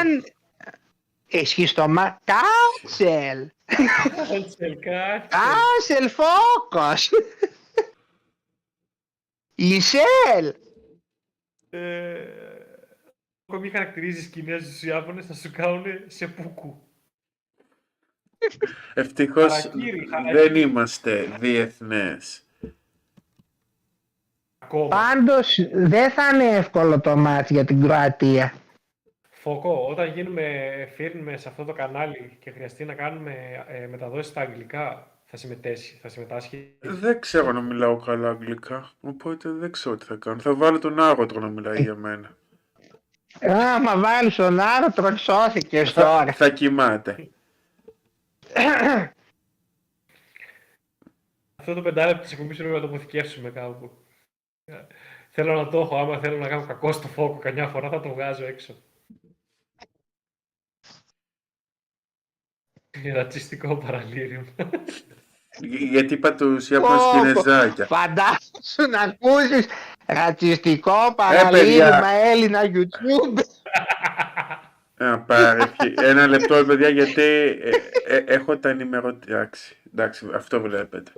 Εσύ 1.27 1.65
στο 1.65 1.87
μα... 1.87 2.19
Κάτσελ! 2.23 3.49
Κάτσελ, 3.65 4.79
κάτσε. 4.79 5.27
Κάτσελ 5.29 6.09
φόκος! 6.09 7.09
Λισέλ! 9.55 10.53
Ε, 11.69 12.27
Ακόμη 13.47 13.69
χαρακτηρίζεις 13.69 14.27
Κινέζους 14.27 14.69
τους 14.69 14.83
Ιάπωνες 14.83 15.29
να 15.29 15.35
σου 15.35 15.51
κάνουν 15.51 15.85
σε 16.07 16.27
πούκου. 16.27 16.87
Ευτυχώς 18.93 19.51
Χαρακίρι, 19.53 19.99
δεν 19.99 20.09
χαρακίρι. 20.09 20.61
είμαστε 20.61 21.21
διεθνές. 21.39 22.43
Ακόμα. 24.57 24.87
Πάντως 24.87 25.67
δεν 25.73 26.11
θα 26.11 26.29
είναι 26.29 26.55
εύκολο 26.57 26.99
το 26.99 27.15
μάτς 27.17 27.49
για 27.49 27.65
την 27.65 27.81
Κροατία. 27.81 28.53
Φωκό, 29.29 29.87
όταν 29.89 30.13
γίνουμε 30.13 30.43
φίρνουμε 30.95 31.37
σε 31.37 31.49
αυτό 31.49 31.65
το 31.65 31.73
κανάλι 31.73 32.37
και 32.39 32.51
χρειαστεί 32.51 32.85
να 32.85 32.93
κάνουμε 32.93 33.65
ε, 33.67 33.87
μεταδόσεις 33.87 34.31
στα 34.31 34.41
αγγλικά, 34.41 35.12
θα 35.35 35.41
συμμετέσχει, 35.41 35.97
θα 36.01 36.09
συμμετάσχει. 36.09 36.75
Δεν 36.79 37.19
ξέρω 37.19 37.51
να 37.51 37.61
μιλάω 37.61 37.97
καλά 37.97 38.29
αγγλικά, 38.29 38.91
οπότε 38.99 39.49
δεν 39.49 39.71
ξέρω 39.71 39.97
τι 39.97 40.05
θα 40.05 40.15
κάνω. 40.15 40.39
Θα 40.39 40.55
βάλω 40.55 40.79
τον 40.79 40.99
Άρωτρο 40.99 41.39
να 41.39 41.47
μιλάει 41.47 41.81
για 41.81 41.95
μένα. 41.95 42.37
Άμα 43.41 43.97
βάλεις 43.97 44.35
τον 44.35 44.59
άρωτρο 44.59 45.17
σώθηκες 45.17 45.91
θα, 45.91 46.01
τώρα. 46.01 46.33
θα 46.33 46.49
κοιμάται. 46.49 47.29
Αυτό 51.55 51.73
το 51.73 51.81
πεντάλεπτο 51.81 52.21
της 52.21 52.31
εκπομπής 52.31 52.57
πρέπει 52.57 52.73
να 52.73 52.79
το 52.79 52.87
αποθηκεύσουμε 52.87 53.49
κάπου. 53.49 53.91
Ε, 54.65 54.73
Θέλω 55.29 55.53
να 55.53 55.69
το 55.69 55.79
έχω, 55.79 55.97
άμα 55.97 56.19
θέλω 56.19 56.37
να 56.37 56.47
κάνω 56.47 56.65
κακό 56.65 56.91
στο 56.91 57.07
φόκο 57.07 57.37
καμιά 57.37 57.67
φορά 57.67 57.89
θα 57.89 57.99
το 57.99 58.09
βγάζω 58.09 58.45
έξω. 58.45 58.75
Ρατσιστικό 63.13 63.77
παραλήριο. 63.77 64.45
Γι- 65.59 65.85
Γιατί 65.85 66.13
είπα 66.13 66.33
τους 66.33 66.69
Ιάπωνες 66.69 67.01
Πω, 67.01 67.11
πω. 67.11 67.41
Κινεζάκια. 67.41 67.85
Φαντάσου 67.85 68.89
να 68.89 68.99
ακούσεις 69.01 69.65
ρατσιστικό 70.05 71.13
παιδιά. 71.17 71.41
παραλήρημα 71.43 72.07
Έλληνα 72.07 72.61
YouTube. 72.63 73.39
Α, 74.97 75.19
πάρε. 75.19 75.61
Ένα 75.95 76.27
λεπτό, 76.27 76.65
παιδιά, 76.65 76.89
γιατί 76.89 77.21
ε, 77.21 77.69
ε, 78.05 78.23
έχω 78.27 78.57
τα 78.57 78.69
ενημερωτικά. 78.69 79.33
Εντάξει, 79.35 79.75
εντάξει, 79.93 80.27
αυτό 80.35 80.61
βλέπετε. 80.61 81.11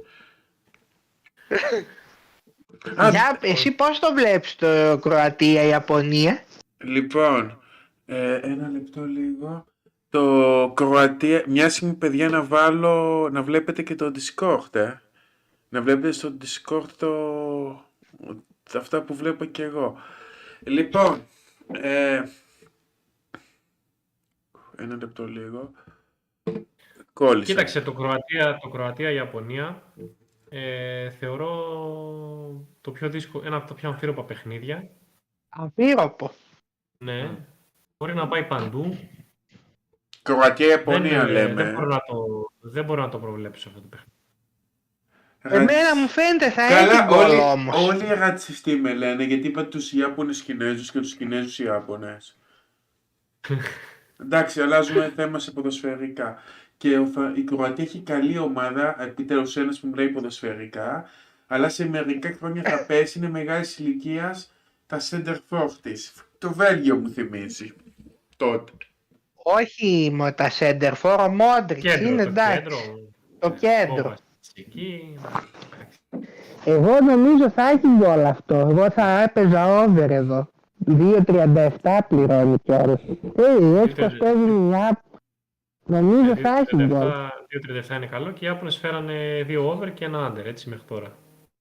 Α, 2.96 3.10
Για, 3.10 3.38
εσύ 3.42 3.72
πώς 3.72 4.00
το 4.00 4.14
βλέπεις 4.14 4.56
το 4.56 4.98
Κροατία-Ιαπωνία. 5.02 6.44
Λοιπόν, 6.78 7.60
ε, 8.06 8.36
ένα 8.36 8.70
λεπτό 8.74 9.04
λίγο. 9.06 9.66
Το 10.16 10.72
Κροατία, 10.74 11.44
μια 11.48 11.70
στιγμή 11.70 11.94
παιδιά 11.94 12.30
να 12.30 12.44
βάλω, 12.44 13.30
να 13.32 13.44
βλέπετε 13.44 13.84
και 13.84 13.96
το 13.96 14.12
Discord, 14.16 14.76
ε. 14.76 14.94
Να 15.70 15.82
βλέπετε 15.82 16.12
στο 16.12 16.38
Discord 16.42 16.90
το, 16.98 18.78
αυτά 18.78 19.02
που 19.04 19.16
βλέπω 19.16 19.46
και 19.46 19.64
εγώ. 19.64 19.98
Λοιπόν, 20.60 21.22
ε, 21.72 22.24
ένα 24.78 24.96
λεπτό 24.96 25.28
λίγο. 25.28 25.72
Κόλλησα. 27.14 27.52
Κοίταξε, 27.52 27.82
το 27.82 27.94
Κροατία, 27.94 28.58
το 28.62 28.70
Κροατία-Ιαπωνία 28.70 29.84
ε, 30.50 31.10
θεωρώ 31.10 31.52
το 32.82 32.92
πιο 32.92 33.10
δύσκολο, 33.10 33.46
ένα 33.46 33.56
από 33.56 33.68
τα 33.68 33.74
πιο 33.74 33.90
αμφίροπα 33.90 34.24
παιχνίδια. 34.24 34.90
Αμφίροπο. 35.50 36.32
Ναι. 36.98 37.38
Μπορεί 37.98 38.14
να 38.14 38.28
πάει 38.28 38.44
παντού. 38.44 38.98
Κροατία, 40.26 40.68
Ιαπωνία 40.68 41.26
δεν, 41.26 41.28
ε, 41.28 41.32
λέμε. 41.32 41.64
Δεν 41.64 41.74
μπορώ, 41.74 41.88
να 41.88 42.00
το, 42.00 42.26
δεν 42.62 42.86
μπορώ 42.86 43.02
να 43.02 43.10
το 43.10 43.18
προβλέψω 43.20 43.70
αυτό 43.70 43.82
το 43.82 43.88
παιχνίδι. 43.88 44.10
Εμένα 45.48 45.96
μου 45.96 46.08
φαίνεται 46.08 46.50
θα 46.50 46.62
έχει 46.64 46.74
Καλά, 46.74 47.06
γκολ 47.06 47.30
όλοι, 47.30 47.40
όμως. 47.40 47.88
όλοι 47.88 48.06
οι 48.06 48.14
ρατσιστοί 48.14 48.76
με 48.76 48.94
λένε 48.94 49.24
γιατί 49.24 49.48
είπα 49.48 49.66
τους 49.66 49.92
Ιάπωνες 49.94 50.42
Κινέζους 50.42 50.92
και 50.92 51.00
τους 51.00 51.16
Κινέζους 51.16 51.60
Ιάπωνες. 51.60 52.38
Εντάξει, 54.24 54.62
αλλάζουμε 54.62 55.12
θέμα 55.16 55.40
σε 55.40 55.52
ποδοσφαιρικά. 55.52 56.38
Και 56.78 56.98
ο 56.98 57.06
Φα- 57.06 57.34
η 57.36 57.44
Κροατία 57.44 57.84
έχει 57.84 58.00
καλή 58.00 58.38
ομάδα, 58.38 59.04
επιτέλους 59.04 59.58
ένας 59.58 59.80
που 59.80 59.88
μιλάει 59.88 60.10
ποδοσφαιρικά, 60.10 61.10
αλλά 61.48 61.70
σε 61.70 61.88
μερικά 61.90 62.36
χρόνια 62.38 62.64
θα 62.64 62.84
πέσει, 62.88 63.18
είναι 63.18 63.30
μεγάλης 63.30 63.80
ηλικίας 63.80 64.54
τα 64.88 65.00
center 65.10 65.36
for 65.50 65.70
της. 65.82 66.14
Το 66.38 66.52
Βέλγιο 66.54 66.96
μου 66.96 67.10
θυμίζει. 67.10 67.74
Τότε. 68.38 68.72
Όχι 69.48 70.10
με 70.14 70.32
τα 70.32 70.50
center 70.60 70.94
for, 71.02 71.18
ο 71.20 71.30
Μόντριτς 71.30 71.82
Κέντρο, 71.82 72.08
είναι 72.08 72.24
το 72.24 72.30
εντάξει. 72.30 72.58
κέντρο. 72.58 72.78
Το 73.40 73.50
κέντρο. 73.50 74.04
Κόβας 74.04 74.24
Εκεί. 74.56 75.18
Εγώ 76.66 77.00
νομίζω 77.02 77.50
θα 77.50 77.70
έχει 77.70 77.88
γκολ 77.98 78.26
αυτό. 78.26 78.56
Εγώ 78.56 78.90
θα 78.90 79.22
έπαιζα 79.22 79.84
over 79.84 80.12
εδώ. 80.12 80.48
2.37 80.88 81.70
πληρώνει 82.08 82.58
κιόλας. 82.64 83.02
Ε, 83.36 83.82
έτσι 83.82 83.96
πως 83.96 84.14
2.37. 84.14 84.18
παίζει 84.20 84.50
μια... 84.50 85.02
Νομίζω 85.86 86.36
θα 86.36 86.58
έχει 86.58 86.76
γκολ. 86.76 87.08
2-37 87.92 87.96
είναι 87.96 88.06
καλό 88.06 88.32
και 88.32 88.46
οι 88.46 88.48
Ιάπωνες 88.48 88.78
φέρανε 88.78 89.44
δύο 89.46 89.70
over 89.70 89.90
και 89.94 90.06
ένα 90.06 90.32
under 90.32 90.46
έτσι 90.46 90.70
μέχρι 90.70 90.86
τώρα. 90.88 91.12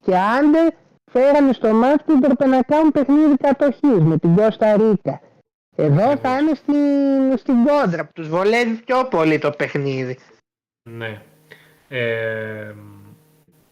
Και 0.04 0.16
άντε 0.16 0.76
φέρανε 1.10 1.52
στο 1.52 1.72
μάτς 1.72 2.04
που 2.04 2.12
έπρεπε 2.12 2.46
να 2.46 2.62
κάνουν 2.62 2.92
παιχνίδι 2.92 3.36
κατοχής 3.36 4.00
με 4.00 4.18
την 4.18 4.36
Κώστα 4.36 4.76
Ρίκα. 4.76 5.20
Εδώ 5.76 6.16
θα 6.16 6.30
Ακριβώς. 6.30 6.40
είναι 6.40 6.54
στην, 6.54 7.38
στην 7.38 7.64
κόντρα 7.64 8.04
που 8.06 8.12
τους 8.14 8.28
βολεύει 8.28 8.74
πιο 8.74 9.08
πολύ 9.08 9.38
το 9.38 9.50
παιχνίδι. 9.50 10.18
Ναι. 10.90 11.22
Ε, 11.88 12.74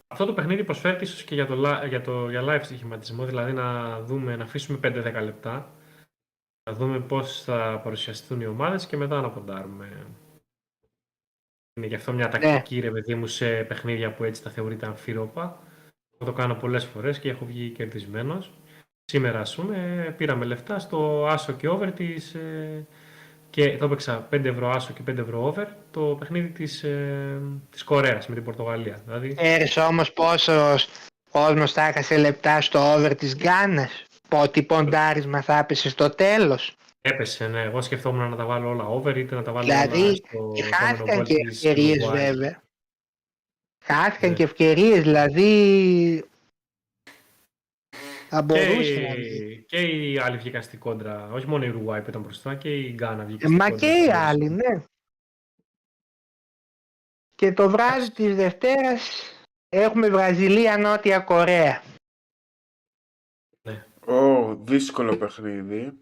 αυτό 0.07 0.25
το 0.25 0.33
παιχνίδι 0.33 0.63
προσφέρει 0.63 1.03
ίσως 1.03 1.23
και 1.23 1.35
για, 1.35 1.45
το, 1.45 1.53
li- 1.65 1.87
για, 1.87 2.01
το, 2.01 2.29
για 2.29 2.41
live 2.45 2.63
στοιχηματισμό, 2.63 3.25
δηλαδή 3.25 3.53
να 3.53 3.99
δούμε, 4.01 4.35
να 4.35 4.43
αφήσουμε 4.43 4.79
5-10 4.83 5.23
λεπτά, 5.23 5.73
να 6.69 6.75
δούμε 6.75 6.99
πώς 6.99 7.43
θα 7.43 7.79
παρουσιαστούν 7.83 8.41
οι 8.41 8.45
ομάδες 8.45 8.85
και 8.85 8.97
μετά 8.97 9.21
να 9.21 9.29
ποντάρουμε. 9.29 10.07
Είναι 11.75 11.87
γι' 11.87 11.95
αυτό 11.95 12.13
μια 12.13 12.29
τακτική, 12.29 12.79
ρε 12.79 12.91
παιδί 12.91 13.15
μου, 13.15 13.27
σε 13.27 13.63
παιχνίδια 13.63 14.13
που 14.13 14.23
έτσι 14.23 14.43
τα 14.43 14.49
θεωρείται 14.49 14.85
αμφίροπα. 14.85 15.59
Το 16.17 16.33
κάνω 16.33 16.55
πολλές 16.55 16.85
φορές 16.85 17.19
και 17.19 17.29
έχω 17.29 17.45
βγει 17.45 17.69
κερδισμένος. 17.69 18.53
Σήμερα, 19.05 19.39
ας 19.39 19.55
πούμε, 19.55 20.13
πήραμε 20.17 20.45
λεφτά 20.45 20.79
στο 20.79 21.27
άσο 21.29 21.51
και 21.53 21.67
over 21.69 21.91
της, 21.95 22.33
ε, 22.33 22.85
και 23.49 23.77
το 23.77 23.85
έπαιξα 23.85 24.27
5 24.29 24.45
ευρώ 24.49 24.69
άσο 24.69 24.93
και 24.93 25.01
5 25.11 25.17
ευρώ 25.21 25.45
over 25.45 25.67
το 25.91 26.01
παιχνίδι 26.19 26.47
της, 26.47 26.83
ε, 26.83 27.41
της 27.69 27.83
Κορέας 27.83 28.27
με 28.27 28.35
την 28.35 28.43
Πορτογαλία. 28.43 29.01
Δηλαδή, 29.05 29.33
Ξέρεις 29.35 29.77
όμως 29.77 30.13
πόσος 30.13 30.89
κόσμος 31.31 31.71
θα 31.71 31.87
έχασε 31.87 32.17
λεπτά 32.17 32.61
στο 32.61 32.93
over 32.93 33.15
της 33.17 33.35
Γκάνας. 33.35 34.03
Πότι 34.29 34.63
ποντάρισμα 34.63 35.41
θα 35.41 35.57
έπεσε 35.57 35.89
στο 35.89 36.09
τέλος. 36.09 36.75
έπεσε, 37.01 37.47
ναι. 37.47 37.61
Εγώ 37.61 37.81
σκεφτόμουν 37.81 38.29
να 38.29 38.35
τα 38.35 38.45
βάλω 38.45 38.69
όλα 38.69 38.83
over 38.85 39.17
είτε 39.17 39.35
να 39.35 39.41
τα 39.41 39.51
βάλω 39.51 39.65
Δηλαδή, 39.65 40.01
όλα 40.01 40.15
στο 40.15 40.51
Και 40.55 40.63
επόμενο 40.63 40.75
χάθηκαν 40.75 41.15
γκολ 41.15 41.25
και 41.25 41.33
της 41.35 41.63
ευκαιρίες 41.65 42.05
Uruguay. 42.07 42.11
βέβαια. 42.11 42.61
Χάθηκαν 43.85 44.29
Ναι. 44.29 44.35
και 44.35 44.43
ευκαιρίες, 44.43 45.01
δηλαδή 45.01 46.23
θα 48.33 48.39
Και, 48.39 48.45
μπορούσε 48.45 48.99
να 48.99 49.13
η- 49.15 49.63
και 49.67 49.77
οι 49.81 50.17
άλλοι 50.17 50.37
βγήκαν 50.37 50.63
στην 50.63 50.79
κόντρα. 50.79 51.31
Όχι 51.31 51.47
μόνο 51.47 51.65
η 51.65 51.69
Uruguay 51.75 52.01
που 52.03 52.09
ήταν 52.09 52.21
μπροστά 52.21 52.55
και 52.55 52.77
η 52.79 52.91
Γκάνα 52.93 53.23
βγήκε 53.25 53.43
Ε, 53.43 53.47
στην 53.47 53.57
Μα 53.59 53.69
κόντρα. 53.69 53.87
και 53.87 54.03
οι 54.05 54.11
άλλοι, 54.11 54.49
ναι. 54.49 54.83
Και 57.35 57.53
το 57.53 57.69
βράδυ 57.69 58.11
της 58.11 58.35
Δευτέρας 58.35 59.31
έχουμε 59.69 60.09
Βραζιλία, 60.09 60.77
Νότια 60.77 61.19
Κορέα. 61.19 61.83
Ω, 64.05 64.55
δύσκολο 64.55 65.17
παιχνίδι. 65.17 65.97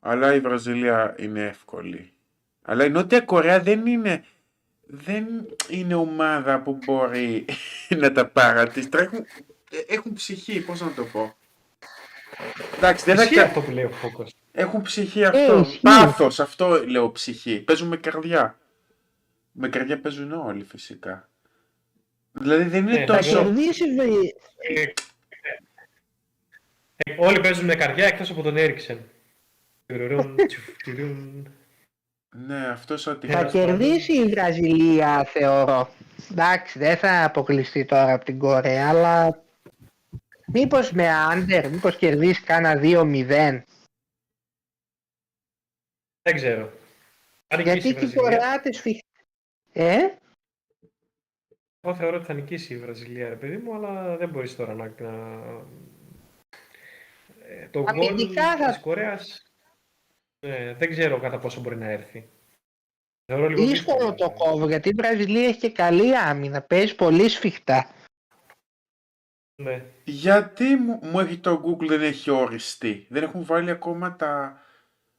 Αλλά 0.00 0.34
η 0.34 0.40
Βραζιλία 0.40 1.14
είναι 1.18 1.42
εύκολη. 1.46 2.12
Αλλά 2.62 2.84
η 2.84 2.90
Νότια 2.90 3.20
Κορέα 3.20 3.60
δεν 3.60 3.86
είναι, 3.86 4.24
δεν 4.82 5.26
είναι 5.68 5.94
ομάδα 5.94 6.62
που 6.62 6.78
μπορεί 6.84 7.44
να 8.00 8.12
τα 8.12 8.26
παρατήσει. 8.28 8.88
Τρέχουν, 8.88 9.18
ε, 9.70 9.78
έχουν 9.94 10.12
ψυχή, 10.12 10.64
πώς 10.64 10.80
να 10.80 10.92
το 10.94 11.04
πω. 11.04 11.34
Εντάξει, 12.76 13.04
δεν 13.04 13.16
θα 13.16 13.22
Ισχύει 13.22 13.34
κα- 13.34 13.42
αυτό 13.42 13.60
που 13.60 13.70
λέει 13.70 13.84
ο 13.84 13.90
Φόκος. 13.90 14.34
Έχουν 14.52 14.82
ψυχή 14.82 15.24
αυτό. 15.24 15.58
ισχύει. 15.60 15.80
Πάθος, 15.80 16.40
αυτό 16.40 16.84
λέω 16.86 17.12
ψυχή. 17.12 17.60
Παίζουν 17.60 17.88
με 17.88 17.96
καρδιά. 17.96 18.58
Με 19.52 19.68
καρδιά 19.68 20.00
παίζουν 20.00 20.32
όλοι 20.32 20.64
φυσικά. 20.64 21.28
Δηλαδή 22.32 22.62
δεν 22.64 22.86
είναι 22.88 22.98
Ναι, 22.98 23.04
Θα 23.06 23.16
τόσο... 23.16 23.42
κερδίσει 23.42 23.84
Βρυ- 23.94 24.34
Ε, 24.56 24.82
ε, 26.96 27.14
όλοι 27.18 27.40
παίζουν 27.40 27.64
με 27.64 27.74
καρδιά 27.74 28.06
εκτός 28.06 28.30
από 28.30 28.42
τον 28.42 28.56
Έριξεν. 28.56 28.98
Τουρουρούν, 29.86 30.36
τσουφ, 30.48 30.64
τουρούν. 30.84 31.48
Ναι, 32.46 32.66
αυτός 32.68 33.06
ότι... 33.06 33.26
θα 33.26 33.36
Τέλος 33.38 33.52
κερδίσει 33.52 34.12
η 34.12 34.24
Βραζιλία 34.26 35.24
θεωρώ. 35.24 35.90
Εντάξει, 36.30 36.78
δεν 36.78 36.96
θα 36.96 37.24
αποκλειστεί 37.24 37.84
τώρα 37.84 38.12
από 38.12 38.24
την 38.24 38.38
Κορέα, 38.38 38.88
αλλά 38.88 39.42
μήπως 40.52 40.92
με 40.92 41.08
άντερ, 41.08 41.70
μήπως 41.70 41.96
κερδίσεις 41.96 42.44
κάνα 42.44 42.80
2-0. 42.82 43.62
Δεν 46.22 46.34
ξέρω. 46.34 46.72
Αν 47.46 47.58
νικήσει 47.62 47.76
η 47.76 47.80
Γιατί 47.80 47.82
και 47.82 47.88
οι 47.88 47.92
Βραζιλία, 47.92 48.20
Κορεάτες 48.22 48.76
σφιχτά. 48.76 49.06
Ε, 49.72 49.96
εγώ 51.80 51.94
θεωρώ 51.94 52.16
ότι 52.16 52.26
θα 52.26 52.34
νικήσει 52.34 52.74
η 52.74 52.78
Βραζιλία, 52.78 53.28
ρε 53.28 53.36
παιδί 53.36 53.56
μου, 53.56 53.74
αλλά 53.74 54.16
δεν 54.16 54.28
μπορείς 54.28 54.56
τώρα 54.56 54.74
να... 54.74 54.94
να... 54.98 55.40
Ε, 57.42 57.68
Το 57.68 57.82
γκολ 57.82 57.88
Αμυντικά 57.88 58.56
θα- 58.56 58.68
της 58.68 58.78
Κορέας 58.80 59.42
ε, 60.38 60.74
δεν 60.74 60.90
ξέρω 60.90 61.20
κατά 61.20 61.38
πόσο 61.38 61.60
μπορεί 61.60 61.76
να 61.76 61.90
έρθει. 61.90 62.28
Θεωρώ 63.24 63.48
λίγο 63.48 63.66
δύσκολο 63.66 64.14
το 64.14 64.24
ε. 64.24 64.34
κόβω 64.38 64.68
γιατί 64.68 64.88
η 64.88 64.94
Βραζιλία 64.96 65.48
έχει 65.48 65.58
και 65.58 65.70
καλή 65.72 66.16
άμυνα. 66.16 66.62
Παίζει 66.62 66.94
πολύ 66.94 67.28
σφιχτά. 67.28 67.90
Ναι. 69.62 69.84
Γιατί 70.04 70.76
μου, 70.76 70.98
μου 71.02 71.20
έχει 71.20 71.38
το 71.38 71.62
Google 71.66 71.86
δεν 71.86 72.02
έχει 72.02 72.30
οριστεί. 72.30 73.06
Δεν 73.08 73.22
έχουν 73.22 73.44
βάλει 73.44 73.70
ακόμα 73.70 74.16
τα... 74.16 74.60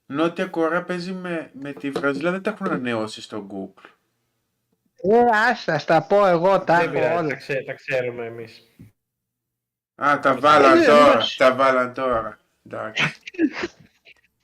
Νότια 0.06 0.46
Κορέα 0.46 0.84
παίζει 0.84 1.14
με, 1.14 1.52
με 1.54 1.72
τη 1.74 1.92
Βραζιλία, 1.92 2.32
δεν 2.32 2.42
τα 2.42 2.50
έχουν 2.50 2.68
ανανεώσει 2.68 3.22
στο 3.22 3.48
Google. 3.52 3.90
Ε, 5.04 5.20
άστα, 5.50 5.80
στα 5.80 6.02
πω 6.02 6.26
εγώ, 6.28 6.60
τα 6.60 6.78
Δεν 6.78 6.84
έχω 6.84 6.94
πειράζει, 6.94 7.14
τα, 7.14 7.20
όλα. 7.20 7.36
ξέ, 7.36 7.64
τα 7.66 7.74
ξέρουμε 7.74 8.26
εμείς. 8.26 8.62
Α, 9.96 10.20
τα 10.20 10.36
βάλαν 10.36 10.82
Ε, 10.82 10.86
τώρα, 10.86 11.12
εντάξει. 11.12 11.38
τα 11.38 11.56
βάλαν 11.56 11.94
τώρα. 11.94 12.40
Εντάξει. 12.66 13.14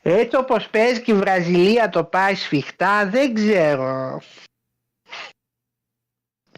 Έτσι 0.01 0.35
όπως 0.35 0.67
παίζει 0.69 1.01
και 1.01 1.11
η 1.11 1.15
Βραζιλία 1.15 1.89
το 1.89 2.03
πάει 2.03 2.35
σφιχτά, 2.35 3.09
δεν 3.09 3.33
ξέρω. 3.33 4.21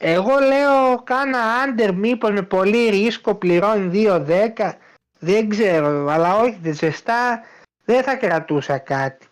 Εγώ 0.02 0.40
λέω 0.40 1.04
κάνα 1.04 1.40
άντερ 1.40 1.94
μήπως 1.94 2.32
με 2.32 2.42
πολύ 2.42 2.90
ρίσκο 2.90 3.36
πληρώνει 3.36 4.06
2-10. 4.08 4.72
Δεν 5.20 5.50
ξέρω, 5.50 6.08
αλλά 6.08 6.36
όχι 6.40 6.58
δεν 6.62 6.74
ζεστά 6.74 7.44
δεν 7.86 8.04
θα 8.04 8.16
κρατούσα 8.16 8.78
κάτι. 8.78 9.28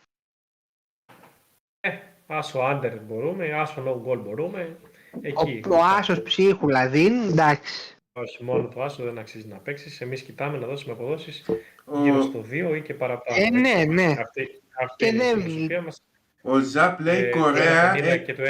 Ε, 1.79 1.89
άσο 2.27 2.59
under 2.61 2.97
μπορούμε, 3.07 3.51
άσο 3.53 3.83
no 3.85 4.11
goal 4.11 4.17
μπορούμε. 4.23 4.77
Εκεί. 5.21 5.61
Ο, 5.69 5.75
ο 5.75 5.83
Άσος 5.97 6.21
ψίχουλα 6.21 6.87
δίνει, 6.87 7.25
εντάξει. 7.27 7.95
Όχι, 8.13 8.43
μόνο 8.43 8.67
το 8.67 8.83
άσο 8.83 9.03
δεν 9.03 9.17
αξίζει 9.17 9.47
να 9.47 9.57
παίξεις. 9.57 10.01
Εμείς 10.01 10.21
κοιτάμε 10.21 10.57
να 10.57 10.67
δώσουμε 10.67 10.93
αποδόσεις 10.93 11.45
Ο, 11.85 12.01
γύρω 12.01 12.21
στο 12.21 12.43
2 12.51 12.75
ή 12.75 12.81
και 12.81 12.93
παραπάνω. 12.93 13.41
Ε, 13.43 13.49
ναι, 13.49 13.83
ναι. 13.85 14.03
Αυτή, 14.19 14.61
αυτή 14.83 14.95
Και 14.95 15.05
είναι 15.05 15.23
η 15.23 15.27
δεν- 15.33 15.41
φιλοσοφία 15.41 15.81
μας. 15.81 16.03
ο 16.41 16.59
Ζαπ 16.59 16.99
λέει 16.99 17.23
Ε, 17.23 17.29
Κορέα... 17.29 17.93
Το 17.93 17.99
1,50 17.99 18.03
ε, 18.07 18.17
και 18.17 18.33
το 18.33 18.43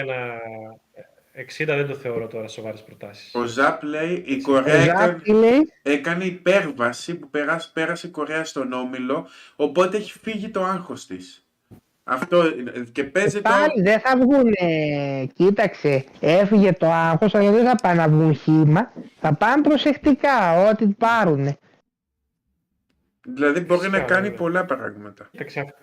1,60 1.38 1.66
δεν 1.66 1.88
το 1.88 1.94
θεωρώ 1.94 2.28
τώρα 2.28 2.48
σοβαρές 2.48 2.84
προτάσεις. 2.84 3.36
ο 3.36 3.46
Ζαπ 3.46 3.84
λέει 3.84 4.24
η 4.26 4.34
Ο 4.34 4.42
Κορέα 4.42 4.76
έκανε, 4.76 5.06
Ζάπη 5.06 5.32
λέει, 5.32 5.74
έκανε 5.82 6.24
υπέρβαση 6.24 7.16
που 7.16 7.30
περάσει, 7.30 7.72
πέρασε 7.74 8.08
η 8.08 8.10
Κορέα 8.10 8.44
στον 8.44 8.74
Όμιλο, 8.74 9.28
οπότε 9.56 9.98
έχει 9.98 10.20
φύγει 10.20 10.50
το 10.50 10.64
άγχος 10.64 11.06
της. 11.06 11.42
Αυτό 12.04 12.48
είναι. 12.58 12.72
και 12.92 13.04
παίζεται... 13.04 13.50
πάλι 13.50 13.82
δεν 13.82 14.00
θα 14.00 14.18
βγουν, 14.18 14.54
κοίταξε, 15.34 16.06
έφυγε 16.20 16.74
το 16.74 16.92
άγχος, 16.92 17.36
αλλά 17.36 17.52
δεν 17.52 17.66
θα 17.66 17.76
πάνε 17.76 18.02
να 18.02 18.08
βγουν 18.10 18.36
χήμα. 18.36 18.94
Θα 19.20 19.34
πάνε 19.34 19.62
προσεκτικά, 19.62 20.70
ό,τι 20.70 20.88
πάρουνε. 20.88 21.58
Δηλαδή 23.28 23.60
μπορεί 23.60 23.80
Φυσικά, 23.80 23.98
να 23.98 24.04
κάνει 24.04 24.22
βέβαια. 24.22 24.38
πολλά 24.38 24.66
πράγματα. 24.66 25.28
Κοίταξε, 25.32 25.60
αυτό. 25.60 25.76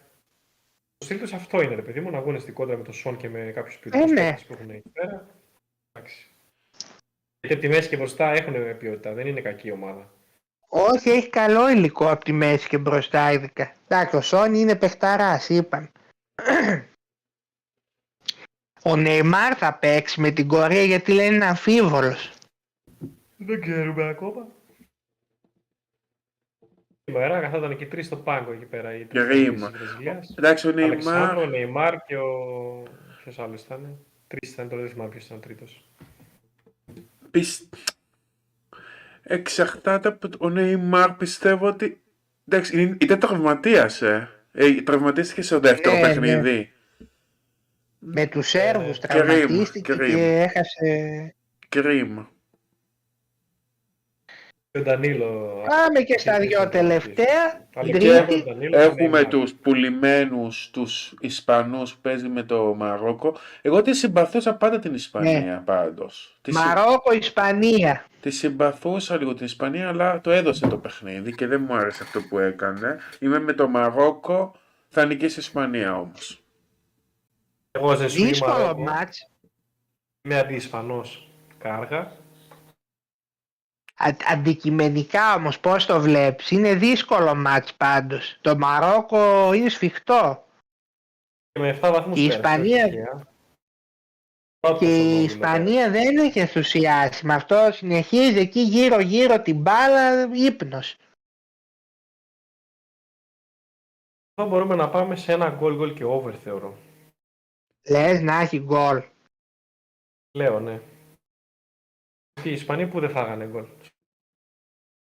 Το 0.98 1.04
στυλ 1.04 1.18
τους 1.18 1.32
αυτό 1.32 1.60
είναι, 1.60 1.74
ρε 1.74 1.82
παιδί 1.82 2.00
μου, 2.00 2.10
να 2.10 2.20
βγουν 2.20 2.40
στην 2.40 2.54
κόντρα 2.54 2.76
με 2.76 2.82
τον 2.82 2.92
Σον 2.94 3.16
και 3.16 3.28
με 3.28 3.52
κάποιους 3.54 3.74
Ε, 3.74 3.78
ποιοτικού 3.80 4.12
ναι. 4.12 4.34
που 4.46 4.52
έχουν 4.52 4.70
εκεί 4.70 4.88
πέρα. 4.88 5.26
Εντάξει. 5.98 6.26
Γιατί 7.40 7.54
από 7.54 7.60
τη 7.60 7.68
μέση 7.68 7.88
και 7.88 7.96
μπροστά 7.96 8.30
έχουν 8.30 8.76
ποιότητα, 8.76 9.12
δεν 9.12 9.26
είναι 9.26 9.40
κακή 9.40 9.70
ομάδα. 9.70 10.12
Όχι, 10.68 11.10
έχει 11.10 11.30
καλό 11.30 11.68
υλικό 11.68 12.10
από 12.10 12.24
τη 12.24 12.32
μέση 12.32 12.68
και 12.68 12.78
μπροστά 12.78 13.32
ειδικά. 13.32 13.74
Εντάξει, 13.88 14.16
ο 14.16 14.20
Σόνι 14.20 14.58
είναι 14.58 14.76
παιχταράς, 14.76 15.48
είπαν. 15.48 15.90
Ο 18.86 18.96
Νεϊμάρ 18.96 19.54
θα 19.58 19.74
παίξει 19.74 20.20
με 20.20 20.30
την 20.30 20.48
Κορέα 20.48 20.82
γιατί 20.82 21.12
λένε 21.12 21.34
είναι 21.34 21.44
αμφίβολος. 21.44 22.32
Δεν 23.36 23.60
ξέρουμε 23.60 24.08
ακόμα. 24.08 24.46
Σήμερα 27.04 27.40
καθόταν 27.40 27.70
εκεί 27.70 27.86
τρεις 27.86 28.06
στο 28.06 28.16
πάγκο 28.16 28.52
εκεί 28.52 28.64
πέρα. 28.64 28.94
Οι 28.94 29.04
τρεις 29.04 29.24
Κρίμα. 29.24 29.70
της 29.70 29.78
Βραζιλίας. 29.78 30.34
Εντάξει, 30.38 30.68
ο 30.68 30.70
Αλεξάνδρο, 30.70 31.40
ο 31.40 31.46
Νεϊμάρ... 31.46 31.50
Νεϊμάρ 31.50 32.04
και 32.04 32.16
ο. 32.16 32.82
Ποιος 33.22 33.38
άλλος 33.38 33.62
ήταν; 33.62 33.98
Τρεις 34.26 34.52
ήταν, 34.52 34.68
τώρα 34.68 34.82
δεν 34.82 34.90
θυμάμαι 34.90 35.10
ποιος 35.10 35.24
ήταν 35.24 35.36
ο 35.36 35.40
τρίτος. 35.40 35.88
Πισ... 37.30 37.68
Εξαρτάται 39.22 40.08
από 40.08 40.28
το... 40.28 40.38
Ο 40.40 40.48
Νεϊμάρ 40.50 41.12
πιστεύω 41.12 41.66
ότι... 41.66 42.02
Εντάξει, 42.48 42.80
είναι- 42.80 42.96
ήταν 43.00 43.18
τραυματίας, 43.18 44.02
ε. 44.02 44.28
ε 44.52 44.82
τραυματίστηκε 44.82 45.42
στο 45.42 45.60
δεύτερο 45.60 45.94
Ναι, 45.94 46.00
ναι. 46.00 46.08
παιχνίδι. 46.08 46.72
Με 47.98 48.26
τους 48.26 48.48
Σέρβους 48.48 48.98
Ε, 48.98 49.06
κρίμα, 49.06 49.24
τραυματίστηκε 49.24 49.92
κρίμα. 49.92 50.18
και 50.18 50.40
έχασε... 50.42 51.34
Κρίμα. 51.68 52.28
Και 52.28 52.33
ο 54.78 54.80
Ντανίλο. 54.82 55.62
Πάμε 55.68 56.00
και 56.00 56.18
στα 56.18 56.32
Τρίτη 56.32 56.46
δυο 56.48 56.58
στην 56.58 56.70
τελευταία. 56.70 57.66
Αλεξάνδρο, 57.74 58.24
Τρίτη. 58.26 58.42
Ντανίλο, 58.44 58.78
Έχουμε 58.78 59.00
Νεϊμάρ. 59.00 59.26
τους 59.28 59.52
πουλημένους, 59.54 60.70
τους 60.72 61.14
Ισπανούς 61.20 61.94
που 61.94 62.00
παίζει 62.00 62.28
με 62.28 62.42
το 62.42 62.74
Μαρόκο. 62.74 63.36
Εγώ 63.62 63.82
τη 63.82 63.94
συμπαθούσα 63.94 64.54
πάντα 64.54 64.78
την 64.78 64.94
Ισπανία 64.94 65.62
πάντως. 65.64 66.38
Τη, 66.42 66.52
συ- 66.52 66.64
Μαρόκο, 66.64 67.12
Ισπανία. 67.12 68.04
τη 68.20 68.30
συμπαθούσα 68.30 69.16
λίγο 69.16 69.34
την 69.34 69.44
Ισπανία, 69.46 69.88
αλλά 69.88 70.20
το 70.20 70.30
έδωσε 70.30 70.66
το 70.66 70.78
παιχνίδι 70.78 71.34
και 71.34 71.46
δεν 71.46 71.60
μου 71.68 71.74
άρεσε 71.74 72.02
αυτό 72.02 72.20
που 72.20 72.38
έκανε. 72.38 72.98
Είμαι 73.18 73.38
με 73.38 73.52
το 73.52 73.68
Μαρόκο, 73.68 74.54
θα 74.88 75.04
νικήσει 75.04 75.38
η 75.38 75.42
Ισπανία 75.42 75.96
όμως. 75.98 76.42
Εγώ 77.70 77.96
δεν 77.96 78.08
σου 78.08 78.18
είμαι 78.18 78.28
Δύσκολο 78.28 78.52
Μαρόκο. 78.52 78.80
μάτς. 78.82 79.30
Είμαι 80.22 80.38
αντισπανός 80.38 81.28
κάργας. 81.58 82.06
Α- 83.96 84.16
αντικειμενικά 84.28 85.34
όμως 85.34 85.60
πώς 85.60 85.86
το 85.86 86.00
βλέπεις; 86.00 86.50
Είναι 86.50 86.74
δύσκολο 86.74 87.34
μάτς 87.34 87.74
πάντως. 87.74 88.38
Το 88.40 88.56
Μαρόκο 88.56 89.52
είναι 89.52 89.68
σφιχτό. 89.68 90.46
Και 91.52 91.60
με 91.60 91.68
7 91.68 91.90
βαθμούς 91.92 92.18
Η 92.18 92.28
πέρασε, 92.28 92.36
Ισπανία- 92.36 92.84
τυχαία. 92.88 93.32
Πρώτος 94.60 94.78
Και 94.78 94.86
στον 94.86 94.96
η 94.96 95.12
όμιλο, 95.12 95.24
Ισπανία 95.24 95.90
δεν 95.90 96.16
έχει 96.16 96.38
ενθουσιάσει. 96.38 97.26
Με 97.26 97.34
αυτό 97.34 97.70
συνεχίζει 97.72 98.38
εκεί 98.38 98.60
γύρω 98.60 99.00
γύρω 99.00 99.42
την 99.42 99.60
μπάλα 99.60 100.28
ύπνος. 100.34 100.96
Εδώ 104.34 104.48
μπορούμε 104.48 104.74
να 104.74 104.90
πάμε 104.90 105.16
σε 105.16 105.32
ένα 105.32 105.58
goal 105.60 105.80
goal 105.80 105.94
και 105.94 106.04
over 106.04 106.32
θεωρώ. 106.32 106.76
Λες 107.88 108.20
να 108.20 108.34
έχει 108.40 108.58
γκολ. 108.58 109.04
Λέω, 110.36 110.60
ναι. 110.60 110.80
Και 112.42 112.48
οι 112.48 112.52
Ισπανοί 112.52 112.88
που 112.88 113.00
δεν 113.00 113.10
φάγανε 113.10 113.46
γκολ. 113.46 113.66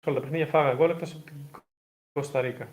Σε 0.04 0.10
όλα 0.10 0.14
τα 0.20 0.20
παιχνίδια 0.24 0.46
φάγανε 0.46 0.76
γκολ 0.76 0.90
εκτός 0.90 1.14
από 1.14 1.24
την 1.24 1.36
Κωνσταντίνα. 2.12 2.68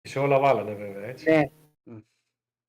Και 0.00 0.08
σε 0.08 0.18
όλα 0.18 0.38
βάλανε 0.38 0.74
βέβαια, 0.74 1.04
έτσι. 1.08 1.30
Ναι. 1.30 1.50
Μμ. 1.84 1.98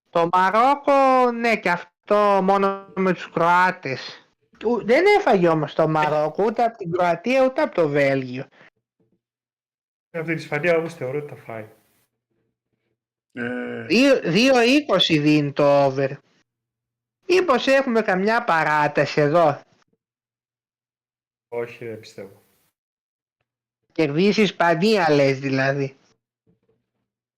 Το 0.09 0.29
Μαρόκο, 0.31 1.31
ναι 1.31 1.59
και 1.59 1.69
αυτό 1.69 2.39
μόνο 2.43 2.87
με 2.95 3.13
τους 3.13 3.29
Κροάτες. 3.31 4.29
Ου- 4.65 4.85
Δεν 4.85 5.05
έφαγε 5.19 5.47
όμως 5.47 5.73
το 5.73 5.87
Μαρόκο 5.87 6.43
ούτε 6.43 6.63
από 6.63 6.77
την 6.77 6.91
Κροατία 6.91 7.45
ούτε 7.45 7.61
από 7.61 7.75
το 7.75 7.87
Βέλγιο. 7.87 8.47
Από 10.11 10.25
την 10.25 10.35
Ισπανία 10.35 10.77
όμως 10.77 10.93
θεωρώ 10.93 11.17
ότι 11.17 11.27
θα 11.27 11.35
φάει. 11.35 11.69
Ε, 13.31 13.85
2-20 14.21 15.19
δίνει 15.19 15.53
το 15.53 15.85
over. 15.85 16.17
Μήπως 17.27 17.67
έχουμε 17.67 18.01
καμιά 18.01 18.43
παράταση 18.43 19.21
εδώ; 19.21 19.61
Όχι, 21.47 21.85
δεν 21.85 21.99
πιστεύω. 21.99 22.38
Κερδίσεις 23.91 24.37
η 24.37 24.41
Ισπανία 24.41 25.11
λες 25.11 25.39
δηλαδή. 25.39 25.95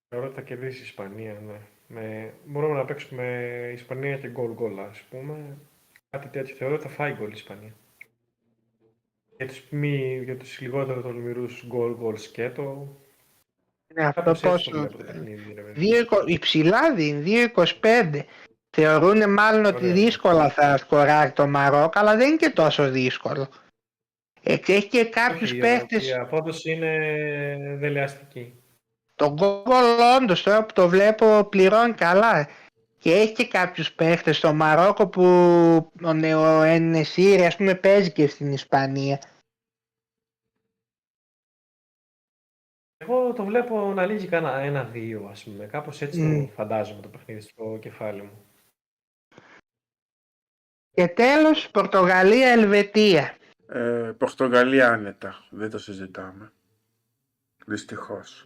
Θεωρώ 0.09 0.25
ότι 0.25 0.35
θα 0.35 0.41
κερδίσει 0.41 0.79
η 0.79 0.83
Ισπανία, 0.83 1.41
ναι. 1.47 1.59
Με... 1.87 2.33
Μπορούμε 2.45 2.73
να 2.77 2.85
παίξουμε 2.85 3.23
Ισπανία 3.73 4.17
και 4.17 4.27
γκολ 4.27 4.51
γκολ, 4.53 4.79
ας 4.79 4.99
πούμε. 5.09 5.57
Κάτι 6.09 6.27
τέτοιο 6.27 6.55
θεωρώ 6.55 6.73
ότι 6.73 6.83
θα 6.83 6.89
φάει 6.89 7.13
γκολ 7.13 7.29
η 7.29 7.33
Ισπανία. 7.35 7.71
Για 9.37 9.47
τους, 9.47 9.63
μη, 9.69 10.21
για 10.23 10.37
τους 10.37 10.59
λιγότερο 10.61 11.01
τολμηρούς 11.01 11.63
γκολ 11.67 11.95
γκολ 11.95 12.17
σκέτο. 12.17 12.95
Είναι 13.91 14.05
αυτό 14.07 14.21
Κάπως 14.21 14.43
έτσι 14.43 14.45
το 14.45 14.51
πόσο. 14.51 14.71
βλέπω 14.71 14.97
το 14.97 15.03
παιχνίδι, 15.03 15.53
ρε 15.55 15.61
παιδί. 15.61 15.79
Δύο 15.79 15.99
εικο- 15.99 16.23
Υψηλά 16.25 16.93
δίνει, 16.93 17.21
2-25. 17.81 18.25
Θεωρούν 18.69 19.33
μάλλον 19.33 19.65
ότι 19.65 19.83
Ωραία. 19.83 19.93
δύσκολα 19.93 20.49
θα 20.49 20.77
σκοράρει 20.77 21.31
το 21.31 21.47
Μαρόκο, 21.47 21.99
αλλά 21.99 22.15
δεν 22.15 22.27
είναι 22.27 22.37
και 22.37 22.49
τόσο 22.49 22.89
δύσκολο. 22.89 23.47
Ε, 24.43 24.57
και 24.57 24.73
έχει 24.73 24.87
και 24.87 25.05
κάποιους 25.05 25.51
Όχι, 25.51 25.59
παίχτες, 25.59 26.07
Η 26.07 26.13
απόδοση 26.13 26.71
είναι 26.71 27.75
δελεαστική. 27.79 28.55
το 29.15 29.33
γκολ 29.33 29.99
όντως 30.21 30.43
τώρα 30.43 30.65
που 30.65 30.73
το 30.73 30.87
βλέπω 30.89 31.43
πληρώνει 31.49 31.93
καλά. 31.93 32.49
Και 32.97 33.11
έχει 33.13 33.33
και 33.33 33.47
κάποιους 33.47 33.93
παίχτες 33.93 34.37
στο 34.37 34.53
Μαρόκο 34.53 35.07
που 35.07 35.23
ο 36.03 36.13
Νεο 36.13 36.61
Ενεσίρη 36.61 37.45
ας 37.45 37.55
πούμε 37.55 37.75
παίζει 37.75 38.11
και 38.11 38.27
στην 38.27 38.51
Ισπανία. 38.51 39.19
Εγώ 42.97 43.33
το 43.33 43.43
βλέπω 43.43 43.93
να 43.93 44.05
λύγει 44.05 44.27
κάνα 44.27 44.57
ένα-δύο, 44.59 45.27
ας 45.31 45.43
πούμε. 45.43 45.65
Κάπως 45.65 46.01
έτσι 46.01 46.21
Μμ. 46.21 46.45
το 46.45 46.51
φαντάζομαι 46.51 47.01
το 47.01 47.07
παιχνίδι 47.07 47.41
στο 47.41 47.77
κεφάλι 47.81 48.21
μου. 48.21 48.45
Και 50.91 51.07
τέλος 51.07 51.71
Πορτογαλία-Ελβετία. 51.71 53.35
Ε, 53.73 54.11
Πορτογαλία 54.17 54.89
άνετα. 54.91 55.45
Δεν 55.49 55.69
το 55.69 55.77
συζητάμε. 55.77 56.51
Δυστυχώς. 57.65 58.45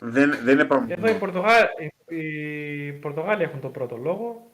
Δεν, 0.00 0.30
δεν 0.42 0.58
είναι 0.58 0.62
Εδώ 0.62 0.84
οι, 0.86 0.96
πάμε. 0.98 1.14
Πορτογά... 1.18 1.52
οι... 2.08 2.16
οι 2.86 2.92
Πορτογάλοι 2.92 3.42
έχουν 3.42 3.60
τον 3.60 3.72
πρώτο 3.72 3.96
λόγο. 3.96 4.50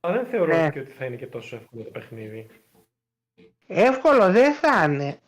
Αλλά 0.00 0.14
δεν 0.14 0.26
θεωρώ 0.26 0.56
Ναι. 0.56 0.70
και 0.70 0.80
ότι 0.80 0.90
θα 0.90 1.04
είναι 1.04 1.16
και 1.16 1.26
τόσο 1.26 1.56
εύκολο 1.56 1.82
το 1.82 1.90
παιχνίδι. 1.90 2.46
Εύκολο 3.66 4.30
δεν 4.32 4.54
θα 4.54 4.84
είναι. 4.84 5.18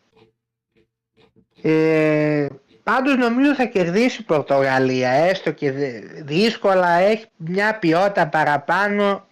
Ε, 1.63 2.47
πάντως 2.83 3.17
νομίζω 3.17 3.55
θα 3.55 3.65
κερδίσει 3.67 4.21
η 4.21 4.25
Πορτογαλία, 4.25 5.11
έστω 5.11 5.53
και 5.53 5.73
δε- 5.73 6.01
δύσκολα, 6.23 6.89
έχει 6.89 7.27
μια 7.37 7.79
ποιότητα 7.79 8.29
παραπάνω. 8.29 9.27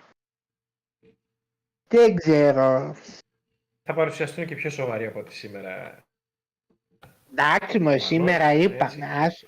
Δεν 1.89 2.15
ξέρω. 2.15 2.97
Θα 3.87 3.95
παρουσιαστούν 3.95 4.47
και 4.47 4.55
πιο 4.55 4.71
σοβαροί 4.71 5.07
από 5.07 5.19
ό,τι 5.19 5.35
σήμερα. 5.35 6.05
Εντάξει 7.31 7.79
μου, 7.79 7.99
σήμερα 7.99 8.45
έτσι. 8.45 8.65
είπαν, 8.75 9.03
ας, 9.03 9.45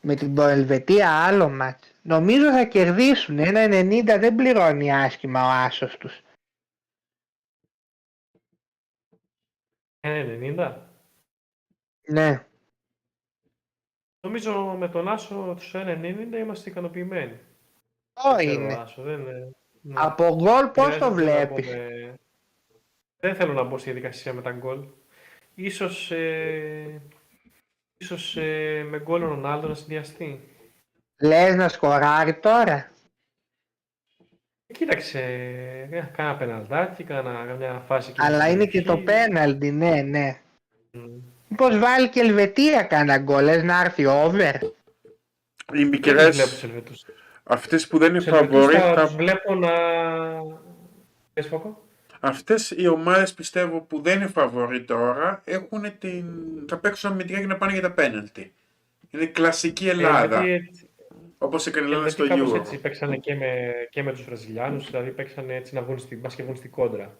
με 0.00 0.14
την 0.14 0.38
Ελβετία 0.38 1.24
άλλο 1.26 1.48
μάτς. 1.48 1.92
Νομίζω 2.02 2.50
θα 2.50 2.64
κερδίσουν, 2.64 3.38
ένα 3.38 3.60
90 3.70 4.18
δεν 4.18 4.34
πληρώνει 4.34 4.92
άσχημα 4.94 5.44
ο 5.44 5.48
άσος 5.50 5.96
τους. 5.96 6.20
Ε, 10.00 10.22
90. 10.22 10.82
Ναι, 12.08 12.42
Νομίζω 14.20 14.74
με 14.78 14.88
τον 14.88 15.08
Άσο 15.08 15.54
τους 15.56 15.74
1,90 15.74 16.38
είμαστε 16.38 16.70
ικανοποιημένοι. 16.70 17.40
αυτό 18.12 18.36
Ξέρω, 18.36 18.52
είναι. 18.52 18.74
Άσο, 18.74 19.02
δεν 19.02 19.20
είναι. 19.20 19.52
ναι. 19.80 19.94
Από 19.96 20.24
γκολ 20.34 20.66
πώς 20.66 20.84
Χρειάζεται 20.84 20.98
το 20.98 21.08
να 21.10 21.14
βλέπεις; 21.14 21.66
πούμε- 21.66 22.14
Δεν 23.20 23.34
θέλω 23.34 23.52
να 23.52 23.62
μπω 23.62 23.78
στη 23.78 23.90
διαδικασία 23.90 24.32
με 24.32 24.42
τα 24.42 24.50
γκολ. 24.52 24.84
Ίσως, 25.54 26.10
ε... 26.10 27.02
ίσως 27.96 28.36
ε, 28.36 28.82
με 28.88 29.00
γκολ 29.00 29.22
ο 29.22 29.26
Ρονάλντο 29.28 29.68
να 29.68 29.74
συνδυαστεί. 29.74 30.40
Λες 31.20 31.54
να 31.54 31.68
σκοράρει 31.68 32.34
τώρα; 32.34 32.90
Ε, 34.66 34.72
Κοίταξε, 34.72 35.20
ε, 35.90 36.00
κάνα 36.12 36.36
πεναλτάκι, 36.36 37.04
κάνα 37.04 37.54
μια 37.54 37.84
φάση. 37.86 38.10
εκεί 38.10 38.20
Αλλά 38.22 38.44
στην 38.44 38.54
είναι 38.54 38.66
και 38.66 38.82
το 38.82 38.98
περιοχή. 38.98 39.04
πέναλτι, 39.04 39.70
ναι, 39.70 40.02
ναι. 40.02 40.40
Μμ. 40.92 41.20
Μήπως 41.48 41.78
βάλει 41.78 42.08
και 42.08 42.20
Ελβετία 42.20 42.82
κάνα 42.82 43.18
γκολ, 43.18 43.44
λες 43.44 43.62
να 43.62 43.80
έρθει 43.80 44.06
over; 44.06 44.54
Οι 45.72 45.84
Δεν 45.84 46.12
τους 46.12 46.30
βλέπω 46.30 46.30
μικρές, 46.30 46.36
τους 46.50 46.62
Ελβετούς. 46.62 47.04
αυτές 47.44 47.88
που 47.88 47.98
δεν 47.98 48.08
είναι 48.14 48.18
Τους 48.18 48.26
Ελβετούς 48.26 48.68
φαβορί, 48.68 48.80
θα 48.80 48.94
θα... 48.94 49.06
τους 49.06 49.14
βλέπω 49.14 49.54
να... 49.54 49.70
Πες 51.32 51.46
Φώκο. 51.46 51.87
Αυτές 52.20 52.70
οι 52.70 52.86
ομάδες 52.88 53.34
πιστεύω 53.34 53.80
που 53.80 54.00
δεν 54.00 54.16
είναι 54.16 54.26
φαβορί 54.26 54.84
τώρα, 54.84 55.42
έχουν 55.44 55.82
την... 55.98 56.24
θα 56.68 56.78
παίξουν 56.78 57.10
αμυντικά 57.10 57.40
και 57.40 57.46
να 57.46 57.56
πάνε 57.56 57.72
για 57.72 57.80
τα 57.82 57.92
πέναλτι. 57.92 58.52
Είναι 59.10 59.26
κλασική 59.26 59.88
Ελλάδα, 59.88 60.40
Ε, 60.42 60.46
γιατί, 60.46 60.88
όπως 61.38 61.66
έκανε 61.66 61.86
η 61.86 61.88
οι 61.90 61.92
Ελλάδα 61.92 62.08
στο 62.08 62.22
Ελβετοί 62.22 62.40
κάπως 62.40 62.54
Euro. 62.54 62.60
έτσι 62.60 62.80
παίξανε 62.80 63.16
και 63.16 63.34
με, 63.34 63.72
και 63.90 64.02
με 64.02 64.12
τους 64.12 64.24
Βραζιλιάνους, 64.24 64.86
δηλαδή 64.90 65.10
παίξανε 65.10 65.54
έτσι 65.54 65.74
να 65.74 65.82
βγουν 65.82 65.98
στην, 65.98 66.18
μπας 66.20 66.34
και 66.34 66.42
βγουν 66.42 66.56
στην 66.56 66.70
κόντρα. 66.70 67.16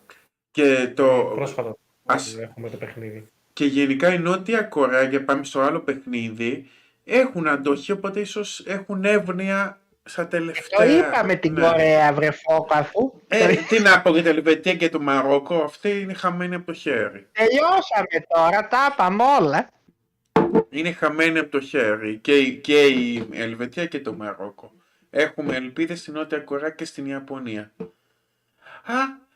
Και, 0.51 0.93
το... 0.95 1.33
Πρόσφατα 1.35 1.77
Ας- 2.05 2.39
έχουμε 2.39 2.71
το 2.71 2.77
παιχνίδι. 2.77 3.29
και 3.53 3.65
γενικά 3.65 4.13
η 4.15 4.19
Νότια 4.19 4.63
Κορέα, 4.63 5.07
και 5.09 5.21
πάμε 5.21 5.45
στο 5.45 5.61
άλλο 5.61 5.81
παιχνίδι, 5.81 6.69
έχουν 7.05 7.49
αντοχή, 7.49 7.93
οπότε 7.93 8.21
ίσως 8.21 8.65
έχουν 8.67 9.05
εύνοια 9.05 9.81
στα 10.09 10.23
Το 10.23 10.29
τελευταία. 10.29 10.85
είπαμε 10.87 11.35
την 11.35 11.53
Ναι. 11.53 11.61
Κορέα 11.61 12.13
βρε 12.13 12.31
Φώκο, 12.31 12.75
αφού. 12.75 13.13
Ε, 13.29 13.55
τι 13.55 13.81
να 13.81 14.03
πω 14.03 14.11
για 14.11 14.23
την 14.23 14.31
Ελβετία 14.31 14.75
και 14.75 14.89
το 14.89 15.01
Μαρόκο, 15.01 15.55
αυτή 15.55 16.01
είναι 16.01 16.15
χαμένη 16.15 16.55
από 16.55 16.67
το 16.67 16.73
χέρι. 16.73 17.27
Τελειώσαμε 17.33 18.27
τώρα, 18.29 18.69
τα 18.69 18.89
είπαμε 18.93 19.23
όλα. 19.41 19.69
Είναι 20.71 20.93
χαμένη 20.93 21.39
από 21.39 21.51
το 21.51 21.61
χέρι 21.61 22.17
και, 22.17 22.37
η- 22.39 22.55
και 22.57 22.87
η 22.87 23.29
Ελβετία 23.33 23.87
και 23.87 24.01
το 24.01 24.13
Μαρόκο. 24.13 24.73
Έχουμε 25.11 25.57
ελπίδες 25.57 26.01
στην 26.01 26.13
Νότια 26.15 26.39
Κορέα 26.39 26.71
και 26.71 26.85
στην 26.85 27.07
Ιαπωνία. 27.07 27.73
Α, 28.85 28.95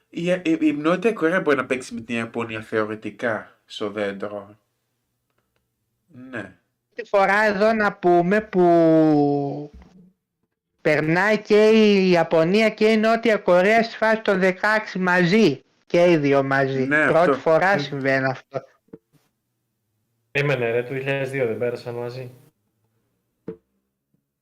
η, 0.08 0.26
η, 0.26 0.42
η 0.60 0.72
Νότια 0.72 1.12
Κορέα 1.12 1.40
μπορεί 1.40 1.56
να 1.56 1.64
παίξει 1.66 1.94
με 1.94 2.00
την 2.00 2.16
Ιαπωνία 2.16 2.60
θεωρητικά 2.60 3.58
στο 3.64 3.90
δέντρο. 3.90 4.56
Ναι. 6.30 6.56
Τη 6.94 7.04
φορά 7.04 7.44
εδώ 7.44 7.72
να 7.72 7.92
πούμε 7.92 8.40
που 8.40 9.70
περνάει 10.82 11.38
και 11.38 11.68
η 11.68 12.10
Ιαπωνία 12.10 12.70
και 12.70 12.86
η 12.86 12.96
Νότια 12.96 13.36
Κορέα 13.36 13.82
στη 13.82 13.96
φάση 13.96 14.20
των 14.20 14.40
16 14.42 14.52
μαζί. 14.98 15.62
Και 15.86 16.10
οι 16.10 16.16
δύο 16.16 16.42
μαζί. 16.42 16.82
Ναι, 16.86 17.04
Πρώτη 17.04 17.18
αυτό. 17.18 17.32
φορά 17.34 17.78
συμβαίνει 17.78 18.26
αυτό. 18.26 18.60
Έμενε 20.32 20.70
ρε, 20.70 20.82
το 20.82 20.94
2002 20.94 21.46
δεν 21.46 21.58
πέρασαν 21.58 21.94
μαζί. 21.94 22.30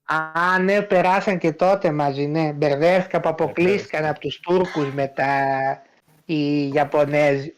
Α, 0.04 0.58
ναι, 0.58 0.82
περάσαν 0.82 1.38
και 1.38 1.52
τότε 1.52 1.90
μαζί, 1.92 2.26
ναι. 2.26 2.52
Μπερδεύτηκα 2.52 3.20
που 3.20 3.28
αποκλείστηκαν 3.28 4.04
από 4.04 4.20
τους 4.20 4.40
Τούρκους 4.40 4.92
μετά 4.92 5.36
οι 6.24 6.68
Ιαπωνέζοι. 6.68 7.54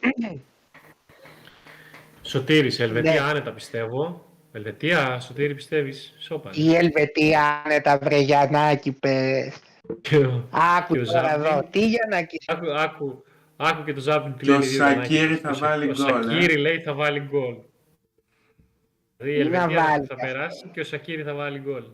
Σωτήρης, 2.23 2.81
Ελβετία 2.81 3.13
Ναι. 3.13 3.19
άνετα 3.21 3.53
πιστεύω. 3.53 4.25
Ελβετία, 4.53 5.21
Σωτήρη 5.21 5.55
πιστεύεις, 5.55 6.15
σώπα. 6.19 6.51
Η 6.55 6.75
Ελβετία 6.75 7.63
άνετα 7.65 7.99
βρε 7.99 8.19
Γιαννάκη 8.19 8.93
πες. 8.93 9.57
Και 10.01 10.17
ο- 10.17 10.49
Άκου 10.51 10.93
Και 10.95 11.01
ο 11.01 11.05
τώρα 11.05 11.29
Ζάμπιν. 11.29 11.45
εδώ. 11.47 11.69
Τι 11.71 11.87
Γιαννάκη. 11.87 12.39
Άκου, 12.47 12.71
άκου, 12.73 13.25
άκου 13.57 13.85
και 13.85 13.93
το 13.93 14.01
Ζάπιν 14.01 14.37
τι 14.37 14.45
Και 14.45 14.51
ο 14.51 14.59
λέει, 14.59 14.69
δύο 14.69 14.79
Σακίρι 14.79 15.15
Γιαννάκη. 15.17 15.41
θα 15.43 15.51
Ο 15.51 15.55
Σα- 15.55 15.67
βάλει 15.69 15.85
Ο 15.91 15.95
γκολ, 15.95 16.07
ε. 16.21 16.23
Σακίρι 16.33 16.57
λέει 16.57 16.81
θα 16.81 16.93
βάλει 16.95 17.21
γκολ. 17.21 17.55
Δηλαδή 19.17 19.41
η 19.41 19.43
Τι 19.45 19.49
να 19.49 19.63
Ελβετία 19.63 19.83
βάλεις, 19.85 20.07
θα 20.09 20.15
ε. 20.19 20.27
περάσει 20.27 20.69
και 20.73 20.81
ο 20.81 20.85
Σακίρι 20.85 21.23
θα 21.23 21.35
βάλει 21.35 21.59
γκολ. 21.59 21.85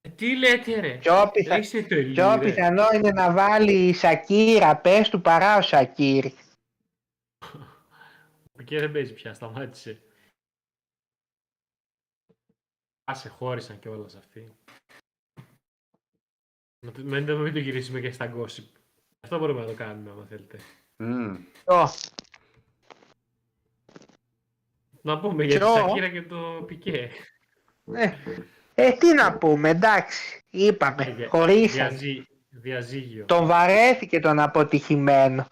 Ε, 0.00 0.08
Τι 0.08 0.36
λέτε 0.36 0.80
ρε; 0.80 0.88
Πιο, 0.88 1.30
πιθα... 1.32 1.58
Είστε 1.58 1.82
τρελοί 1.82 2.12
πιο 2.12 2.32
ρε. 2.34 2.38
πιθανό 2.44 2.84
είναι 2.94 3.10
να 3.10 3.32
βάλει 3.32 3.88
η 3.88 3.92
Σακύρα 3.94 4.76
πες 4.76 5.08
του 5.08 5.20
παρά 5.20 5.56
ο 5.56 5.60
Σακύρη. 5.62 6.34
Ο 7.44 8.56
Πικέ 8.56 8.78
δεν 8.78 8.92
παίζει 8.92 9.12
πια, 9.12 9.34
σταμάτησε. 9.34 9.98
Άσε, 13.10 13.28
χώρισαν 13.28 13.78
και 13.78 13.88
όλα 13.88 14.04
αυτοί. 14.18 14.54
Να 16.86 16.92
το- 16.92 17.02
Μην 17.02 17.26
το, 17.26 17.36
μην 17.38 17.52
το 17.52 17.58
γυρίσουμε 17.58 18.00
και 18.00 18.10
στα 18.12 18.32
gossip. 18.36 18.64
Αυτό 19.20 19.38
μπορούμε 19.38 19.60
να 19.60 19.66
το 19.66 19.74
κάνουμε, 19.74 20.10
άμα 20.10 20.24
θέλετε. 20.24 20.58
Μμ. 20.96 21.34
Ποιο; 21.64 21.88
Να 25.02 25.20
πούμε 25.20 25.44
για 25.44 25.58
τη 25.58 25.64
Ποιο; 25.64 25.74
Σακύρα 25.74 26.08
και 26.10 26.22
το 26.22 26.64
Πικέ. 26.66 27.10
Ε, 27.92 28.12
ε, 28.74 28.92
τι 28.92 29.14
να 29.14 29.38
πούμε, 29.38 29.68
εντάξει. 29.68 30.44
Είπαμε, 30.50 31.04
Δια- 31.12 31.28
χωρίσαν. 31.28 31.88
διαζύ- 31.88 32.26
Διαζύγιο. 32.50 33.24
Τον 33.24 33.46
βαρέθηκε 33.46 34.20
τον 34.20 34.38
αποτυχημένο. 34.38 35.46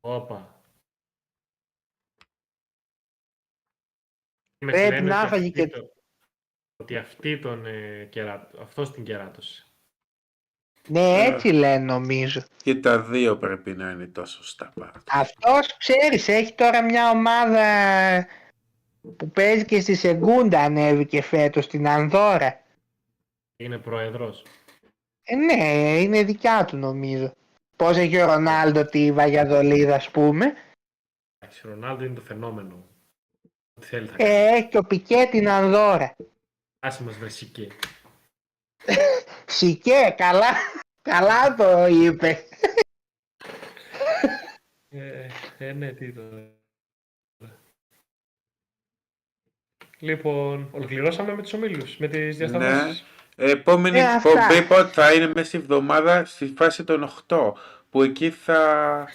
Όπα. 0.00 0.62
Με 4.64 4.72
Πρέπει 4.72 4.90
λένε 4.94 5.08
να 5.08 5.16
ότι 5.18 5.26
έφαγε 5.26 5.46
αυτή 5.48 5.60
και- 5.60 5.68
το- 5.68 5.92
Ότι 6.80 6.96
αυτή 6.96 7.38
τον 7.38 7.66
ε, 7.66 8.08
κερά... 8.10 8.50
αυτός 8.62 8.92
την 8.92 9.04
κεράτωσε. 9.04 9.64
Ναι, 10.88 11.24
έτσι 11.24 11.48
λένε 11.48 11.84
νομίζω. 11.84 12.42
Και 12.62 12.74
τα 12.74 13.00
δύο 13.00 13.36
πρέπει 13.36 13.72
να 13.72 13.90
είναι 13.90 14.06
τόσο 14.06 14.44
στα 14.44 14.72
πάντα. 14.74 15.02
Αυτός 15.10 15.76
ξέρεις, 15.76 16.28
έχει 16.28 16.54
τώρα 16.54 16.84
μια 16.84 17.10
ομάδα 17.10 17.66
που 19.16 19.30
παίζει 19.30 19.64
και 19.64 19.80
στη 19.80 19.94
Σεγκούντα 19.94 20.60
ανέβηκε 20.60 21.22
φέτος 21.22 21.64
στην 21.64 21.88
Ανδώρα. 21.88 22.60
Είναι 23.56 23.78
πρόεδρος. 23.78 24.44
Ε, 25.22 25.36
ναι, 25.36 25.64
είναι 26.00 26.24
δικιά 26.24 26.64
του 26.64 26.76
νομίζω. 26.76 27.32
Πώς 27.76 27.96
έχει 27.96 28.20
ο 28.20 28.26
Ρονάλντο 28.26 28.84
τη 28.84 29.12
Βαγιαδολίδα 29.12 29.94
ας 29.94 30.10
πούμε. 30.10 30.54
Εντάξει, 31.38 31.66
ο 31.66 31.70
Ρονάλντο 31.70 32.04
είναι 32.04 32.14
το 32.14 32.20
φαινόμενο. 32.20 32.84
Ό,τι 33.74 33.86
θέλει 33.86 34.06
θα 34.06 34.16
κάνει. 34.16 34.30
Ε, 34.30 34.46
έχει 34.46 34.68
και 34.68 34.78
ο 34.78 34.84
Πικέ 34.84 35.28
την 35.30 35.48
Ανδώρα. 35.48 36.16
Άσε 36.80 37.02
μας 37.02 37.16
βρεσικέ. 37.18 37.68
Σικέ, 39.46 40.14
καλά, 40.16 40.52
καλά 41.02 41.54
το 41.54 41.86
είπε. 41.86 42.44
Ε, 44.88 45.26
ε, 45.58 45.72
ναι, 45.72 45.92
τι 45.92 46.12
το... 46.12 46.22
Λοιπόν, 49.98 50.68
ολοκληρώσαμε 50.72 51.34
με 51.34 51.42
τους 51.42 51.52
ομίλους, 51.52 51.96
με 51.96 52.08
τις 52.08 52.36
διασταματήσεις. 52.36 53.04
Επόμενη 53.36 53.98
Ε, 53.98 54.04
αυτά. 54.04 54.30
εκπομπή 54.30 54.66
πότε 54.66 54.88
θα 54.88 55.12
είναι 55.12 55.26
μέσα 55.26 55.44
στη 55.44 55.56
εβδομάδα 55.56 56.24
στη 56.24 56.54
φάση 56.56 56.84
των 56.84 57.10
8 57.28 57.52
που 57.90 58.02
εκεί 58.02 58.30
θα, 58.30 59.08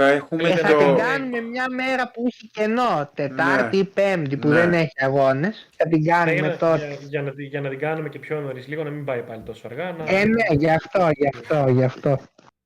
Θα 0.00 0.08
έχουμε 0.08 0.48
Ε, 0.48 0.56
θα 0.56 0.72
το... 0.72 0.78
την 0.78 0.96
κάνουμε 0.96 1.40
μια 1.40 1.66
μέρα 1.70 2.10
που 2.10 2.24
έχει 2.26 2.50
κενό, 2.52 3.10
Τετάρτη 3.14 3.76
ή 3.76 3.84
Πέμπτη 3.84 4.36
που 4.36 4.48
Ναι. 4.48 4.54
δεν 4.54 4.72
έχει 4.72 4.92
αγώνες. 4.96 5.68
Θα 5.76 5.88
την 5.88 6.04
κάνουμε 6.04 6.38
Για, 6.38 6.56
τότε. 6.56 6.86
για, 6.86 6.98
για, 7.08 7.22
να, 7.22 7.32
για 7.36 7.60
να 7.60 7.68
την 7.68 7.78
κάνουμε 7.78 8.08
και 8.08 8.18
πιο 8.18 8.40
νωρίς 8.40 8.66
λίγο, 8.66 8.82
να 8.84 8.90
μην 8.90 9.04
πάει 9.04 9.22
πάλι 9.22 9.42
τόσο 9.42 9.62
αργά. 9.66 9.92
Να... 9.92 10.04
Ε, 10.06 10.24
ναι, 10.24 10.44
γι' 10.56 10.70
αυτό, 10.70 11.08
γι' 11.16 11.28
αυτό, 11.34 11.68
γι' 11.70 11.84
αυτό. 11.84 12.18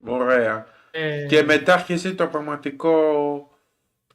Ωραία. 0.07 0.67
Ε, 0.91 1.27
Και 1.29 1.43
μετά 1.43 1.73
αρχίζει 1.73 2.15
το 2.15 2.27
πραγματικό 2.27 2.93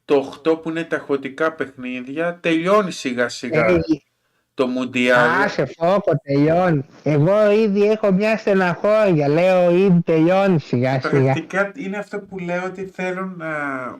το 0.06 0.40
8 0.48 0.62
που 0.62 0.70
είναι 0.70 0.84
τα 0.84 0.98
χωτικά 1.00 1.54
παιχνίδια. 1.54 2.40
Τελειώνει 2.42 2.92
σιγά 2.92 3.30
σιγά 3.30 3.66
Ε, 3.66 3.80
το 4.58 4.68
Μουντιάλ. 4.68 5.42
άσε 5.44 5.66
φόκο, 5.78 6.12
τελειώνει. 6.24 6.86
Εγώ 7.04 7.52
ήδη 7.52 7.90
έχω 7.92 8.12
μια 8.12 8.38
στεναχώρια, 8.38 9.28
λέω 9.28 9.72
ήδη 9.72 10.02
τελειώνει 10.06 10.60
σιγά 10.60 11.02
σιγά. 11.02 11.24
Πρακτικά 11.24 11.72
είναι 11.76 11.98
αυτό 11.98 12.20
που 12.20 12.40
λέω 12.40 12.64
ότι 12.66 12.86
θέλω 12.86 13.34
να 13.38 13.48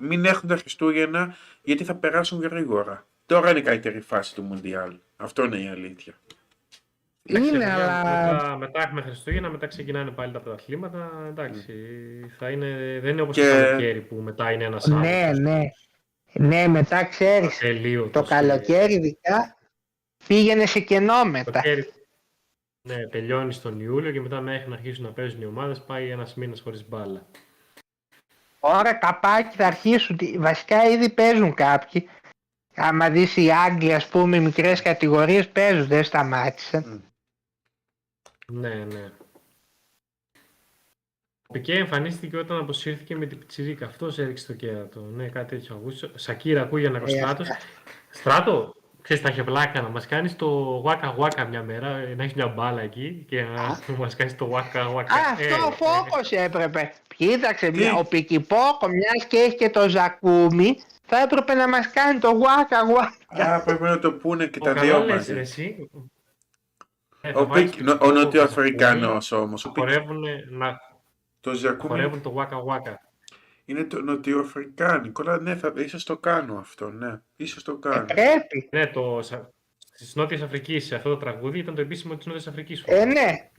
μην 0.02 0.26
έχουν 0.26 0.50
τα 0.50 0.56
Χριστούγεννα 0.56 1.36
γιατί 1.62 1.84
θα 1.84 1.96
περάσουν 1.96 2.42
γρήγορα. 2.42 3.06
Τώρα 3.26 3.50
είναι 3.50 3.60
η 3.60 3.62
καλύτερη 3.62 4.00
φάση 4.00 4.36
του 4.36 4.42
Μουντιάλ. 4.44 4.92
Αυτό 5.18 5.44
είναι 5.46 5.58
η 5.58 5.68
αλήθεια. 5.68 6.14
εντάξει, 7.26 7.50
Είναι, 7.50 7.58
παιδιά, 7.58 7.74
αλλά 7.76 8.32
Μετά, 8.32 8.56
μετά 8.58 8.82
έχουμε 8.84 9.02
Χριστούγεννα, 9.02 9.50
μετά 9.50 9.68
ξεκινάνε 9.68 10.12
πάλι 10.12 10.32
τα 10.34 10.40
πρωταθλήματα. 10.40 11.12
Εντάξει, 11.30 11.72
θα 12.38 12.50
είναι, 12.50 13.00
δεν 13.02 13.12
είναι 13.12 13.22
όπως 13.22 13.36
Και- 13.36 13.42
το 13.42 13.48
καλοκαίρι 13.66 14.00
που 14.00 14.16
μετά 14.16 14.52
είναι 14.52 14.64
ένας 14.64 14.84
Σάββατο. 14.84 15.08
ναι, 15.08 15.32
ναι. 15.40 15.60
Ναι, 16.40 16.68
μετά 16.68 17.04
ξέρεις, 17.06 17.58
Τελείω. 17.58 18.10
το 18.14 18.24
καλοκαίρι 18.24 18.94
ειδικά 18.94 19.57
πήγαινε 20.28 20.66
σε 20.66 20.80
κενό 20.80 21.22
Το 21.22 21.26
μετά. 21.28 21.52
καλοκαίρι, 21.52 21.94
ναι, 22.88 23.08
τελειώνει 23.08 23.56
τον 23.56 23.80
Ιούλιο 23.80 24.12
και 24.12 24.22
μετά 24.22 24.42
μέχρι 24.42 24.70
να 24.70 24.76
αρχίσουν 24.76 25.04
να 25.04 25.12
παίζουν 25.12 25.42
οι 25.42 25.46
ομάδες 25.46 25.82
πάει 25.82 26.10
ένας 26.10 26.36
μήνας 26.36 26.60
χωρίς 26.62 26.88
μπάλα. 26.88 27.28
Τώρα 28.60 28.94
καπάκι 28.94 29.56
θα 29.56 29.68
αρχίσουν, 29.68 30.18
τι- 30.18 30.38
βασικά 30.38 30.84
ήδη 30.90 31.10
παίζουν 31.10 31.54
κάποιοι. 31.54 32.10
Άμα 32.76 33.10
δεις 33.10 33.38
οι 33.38 33.52
Άγγλοι 33.52 33.94
ας 33.94 34.08
πούμε 34.08 34.40
μικρές 34.40 34.82
κατηγορίες 34.82 35.50
παίζουν, 35.50 35.88
δεν 35.88 36.04
σταμάτησαν. 36.04 37.04
Ναι, 38.52 38.76
ναι. 38.76 39.12
Ο 41.48 41.54
Πικέ 41.54 41.74
εμφανίστηκε 41.74 42.38
όταν 42.38 42.58
αποσύρθηκε 42.58 43.16
με 43.16 43.26
την 43.26 43.40
Πιτσιρίκα. 43.40 43.86
Αυτός 43.86 44.18
έριξε 44.20 44.46
το 44.48 44.54
κέρατο. 44.54 45.02
Ναι, 45.02 45.30
κάτι 45.30 45.56
τέτοιο 45.56 45.76
ακούω. 45.76 45.92
Σακύρα 46.16 46.62
ακούει 46.62 46.82
για 46.82 46.90
να 46.90 46.98
Ε, 46.98 47.08
Στράτος. 47.08 47.48
Στράτο, 48.10 48.74
ξέρεις, 49.08 49.24
θα 49.24 49.30
είχε 49.32 49.44
πλάκα 49.44 49.82
να 49.82 49.90
μας 49.90 50.06
κάνεις 50.08 50.36
το 50.36 50.84
waka 50.86 51.16
waka 51.24 51.46
μια 51.50 51.64
μέρα, 51.64 51.88
ε, 51.88 52.14
να 52.16 52.24
έχεις 52.24 52.36
μια 52.36 52.48
μπάλα 52.48 52.82
εκεί 52.82 53.26
και 53.30 53.42
να 53.44 53.80
μας 54.00 54.16
κάνεις 54.16 54.36
το 54.36 54.52
waka 54.54 54.96
waka. 54.96 55.06
Α, 55.08 55.42
Ε, 55.44 55.52
αυτό 55.52 55.66
ο 55.66 55.68
ε, 55.68 55.72
φόκος 55.76 56.32
έπρεπε. 56.32 56.94
Κοίταξε, 57.16 57.72
Τι; 57.72 57.78
μια, 57.78 57.94
ο 57.96 58.04
Πικυπόκο 58.04 58.88
μιας 58.88 59.26
και 59.28 59.38
έχει 59.38 59.56
και 59.56 59.70
το 59.70 59.90
Ζακούμι, 59.90 60.76
θα 61.06 61.22
έπρεπε 61.22 61.54
να 61.54 61.68
μας 61.70 61.90
κάνει 61.92 62.20
το 62.20 62.30
γουάκα 62.30 62.82
γουάκα. 62.84 63.56
Α, 63.56 63.62
πρέπει 63.64 63.84
να 63.84 64.00
το 64.00 64.12
πούνε 64.12 64.46
και 64.46 64.60
Ο 64.62 64.66
τα 64.66 64.74
καλά 64.74 64.86
δύο 64.86 65.00
λες, 65.00 65.08
ρε, 65.08 65.14
μαζί. 65.16 65.34
εσύ. 65.40 65.90
Ε, 67.22 67.32
θα 67.32 67.40
Ο, 67.40 67.46
βάλεις 67.48 67.70
Πικ, 67.70 67.84
και 67.84 67.90
ο 67.92 67.98
το 67.98 68.12
Νοτιοαφρικανός 68.12 69.32
όμως. 69.32 69.66
Ο 69.66 69.72
Πικ, 69.72 69.84
Χορεύουν, 69.84 70.24
να 70.50 70.80
το 71.40 71.54
Ζακούμι 71.54 71.90
χορεύουν 71.90 72.22
το 72.22 72.34
waka 72.38 72.56
waka. 72.74 72.94
Είναι 73.68 73.84
το 73.84 74.02
Νοτιοαφρικάνικο. 74.02 75.22
Αλλά 75.22 75.40
ναι, 75.40 75.56
θα, 75.56 75.74
ίσως 75.76 76.04
το 76.04 76.18
κάνω 76.18 76.58
αυτό, 76.58 76.90
ναι. 76.90 77.22
Ίσως 77.36 77.64
το 77.64 77.78
κάνω. 77.78 78.06
Πρέπει. 78.06 78.70
Ναι, 78.72 78.88
το, 78.88 79.20
της 79.98 80.16
Νότιας 80.16 80.42
Αφρικής 80.42 80.92
αυτό 80.92 81.10
το 81.10 81.18
τραγούδι 81.18 81.60
ήταν 81.60 81.76
το 81.76 81.82
επίσημο 81.82 82.16
της 82.16 82.26
Νότιας 82.26 82.48
Αφρικής. 82.48 82.84
Ε, 82.86 83.06
ναι. 83.06 83.50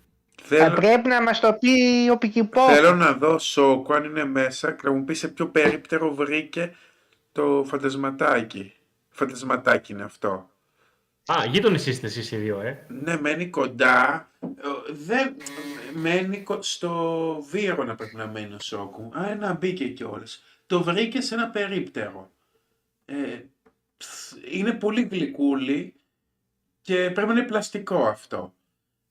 Θα 0.43 0.57
Θέλω, 0.57 0.75
πρέπει 0.75 1.09
να 1.09 1.23
μας 1.23 1.41
το 1.41 1.53
πει 1.53 2.09
ο 2.11 2.19
Πικυπόκο. 2.19 2.73
θέλω 2.73 2.95
να 2.95 3.13
δω 3.13 3.39
Σόκο 3.39 3.95
αν 3.95 4.05
είναι 4.05 4.25
μέσα 4.25 4.73
και 4.73 4.81
να 4.85 4.93
μου 4.93 5.05
πει 5.05 5.15
σε 5.15 5.29
ποιο 5.29 5.49
περίπτερο 5.49 6.15
βρήκε 6.15 6.75
το 7.33 7.65
φαντασματάκι. 7.67 8.73
Φαντασματάκι 9.09 9.93
είναι 9.93 10.03
αυτό. 10.03 10.51
Α, 11.33 11.45
γείτονες 11.45 11.87
είστε 11.87 12.07
εσείς 12.07 12.31
οι 12.33 12.37
δύο, 12.37 12.61
ε. 12.61 12.87
Ναι, 12.89 13.21
μένει 13.21 13.49
κοντά. 13.49 14.29
ε, 14.41 14.49
Δεν, 14.93 15.37
μένει 15.95 16.43
κο- 16.43 16.63
στο 16.63 17.45
Βύρονα 17.51 17.95
πρέπει 17.95 18.17
να 18.17 18.27
μένει 18.27 18.55
ο 18.55 18.59
Σόκου. 18.61 19.11
Α, 19.15 19.35
να 19.35 19.53
μπήκε 19.55 19.89
κιόλας. 19.89 20.43
Το 20.67 20.83
βρήκε 20.83 21.21
σε 21.21 21.35
ένα 21.35 21.49
περίπτερο. 21.51 22.31
Ε, 23.05 23.15
ψ, 23.97 24.35
είναι 24.51 24.73
πολύ 24.73 25.03
γλυκούλη 25.11 25.95
και 26.83 26.95
πρέπει 27.11 27.29
να 27.29 27.33
είναι 27.33 27.43
πλαστικό 27.47 28.05
αυτό. 28.07 28.53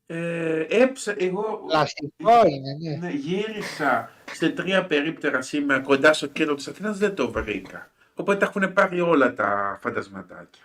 Ε, 0.05 0.65
έψα, 0.69 1.15
εγώ 1.17 1.63
Πλαστικό 1.67 2.47
είναι, 2.47 2.73
ναι. 2.91 2.97
ναι, 3.07 3.09
γύρισα 3.13 4.11
σε 4.31 4.49
τρία 4.49 4.85
περίπτερα 4.85 5.41
σήμερα 5.41 5.79
κοντά 5.79 6.13
στο 6.13 6.27
κέντρο 6.27 6.55
της 6.55 6.67
Αθήνας, 6.67 6.97
δεν 6.97 7.15
το 7.15 7.31
βρήκα. 7.31 7.91
Οπότε 8.15 8.37
τα 8.39 8.45
έχουν 8.45 8.73
πάρει 8.73 8.99
όλα 9.01 9.33
τα 9.33 9.77
φαντασματάκια. 9.81 10.61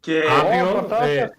Και 0.00 0.22
Αύριο, 0.40 0.68
από 0.78 0.88
τότε. 0.88 1.18
ε, 1.18 1.30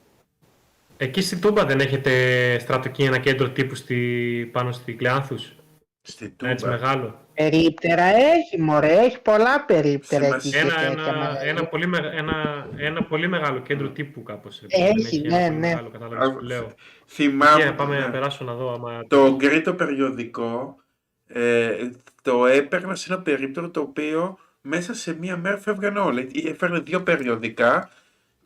εκεί 1.06 1.22
στην 1.22 1.42
Τούμπα 1.42 1.66
δεν 1.66 1.80
έχετε 1.80 2.12
στρατοκή 2.60 3.04
ένα 3.04 3.18
κέντρο 3.18 3.50
τύπου 3.50 3.76
στη, 3.76 4.50
πάνω 4.52 4.72
στη 4.72 4.94
Κλεάνθους. 4.94 5.56
στη 6.02 6.36
Έτσι 6.44 6.56
Τούμπα. 6.66 6.72
μεγάλο. 6.78 7.20
Περίπτερα 7.34 8.04
έχει, 8.04 8.62
μωρέ, 8.62 8.94
έχει 9.00 9.20
πολλά 9.22 9.66
περίπτερα 9.66 10.26
εκεί. 10.26 10.48
Σημασία. 10.48 10.62
και 10.62 10.68
Ένα, 10.68 10.70
τέτοια 10.76 10.92
ένα, 10.92 11.02
μεγάλα. 11.20 11.44
ένα, 11.44 11.66
πολύ, 11.66 11.88
μεγα- 11.88 12.12
ένα, 12.12 12.68
ένα 12.78 13.04
πολύ 13.04 13.28
μεγάλο 13.28 13.60
κέντρο 13.60 13.90
τύπου 13.90 14.24
κάπως. 14.24 14.62
ρε, 14.62 14.86
Έχει, 14.86 15.22
δεν 15.22 15.32
ένα 15.32 15.40
ναι, 15.40 15.48
πολύ 15.48 15.60
ναι. 15.60 15.68
Μεγάλο, 15.68 15.90
κατάλαβες 15.90 16.30
που 16.34 16.40
λέω. 16.44 16.72
Θυμάμαι 17.08 17.64
Και 17.64 17.72
πάμε 17.72 17.96
ναι. 17.96 18.02
να 18.02 18.10
περάσω 18.10 18.44
να 18.44 18.54
δω 18.54 18.74
άμα... 18.74 19.04
το 19.08 19.36
γκρίτο 19.36 19.74
περιοδικό 19.74 20.76
ε, 21.28 21.72
το 22.22 22.46
έπαιρνα 22.46 22.96
σε 22.96 23.14
ένα 23.14 23.22
περίπτερο 23.22 23.70
το 23.70 23.80
οποίο 23.80 24.38
μέσα 24.62 24.94
σε 24.94 25.18
μία 25.20 25.38
μέρα 25.38 25.58
φεύγαν 25.58 25.98
όλα. 25.98 26.24
Έφερνε 26.48 26.80
δύο 26.80 27.02
περιοδικά 27.04 27.90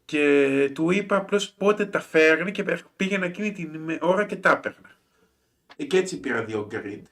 και 0.06 0.70
του 0.74 0.92
είπα 0.92 1.16
απλώς 1.16 1.52
πότε 1.52 1.86
τα 1.86 2.00
φέρνει 2.00 2.52
και 2.52 2.66
πήγαινα 2.96 3.26
εκείνη 3.26 3.52
την 3.52 3.74
ημέ- 3.74 4.04
ώρα 4.04 4.26
και 4.26 4.36
τα 4.36 4.50
έπαιρνα. 4.52 4.90
Ε, 5.76 5.84
Και 5.84 5.98
έτσι 5.98 6.20
πήρα 6.20 6.44
δύο 6.44 6.66
γκρίτ. 6.70 7.06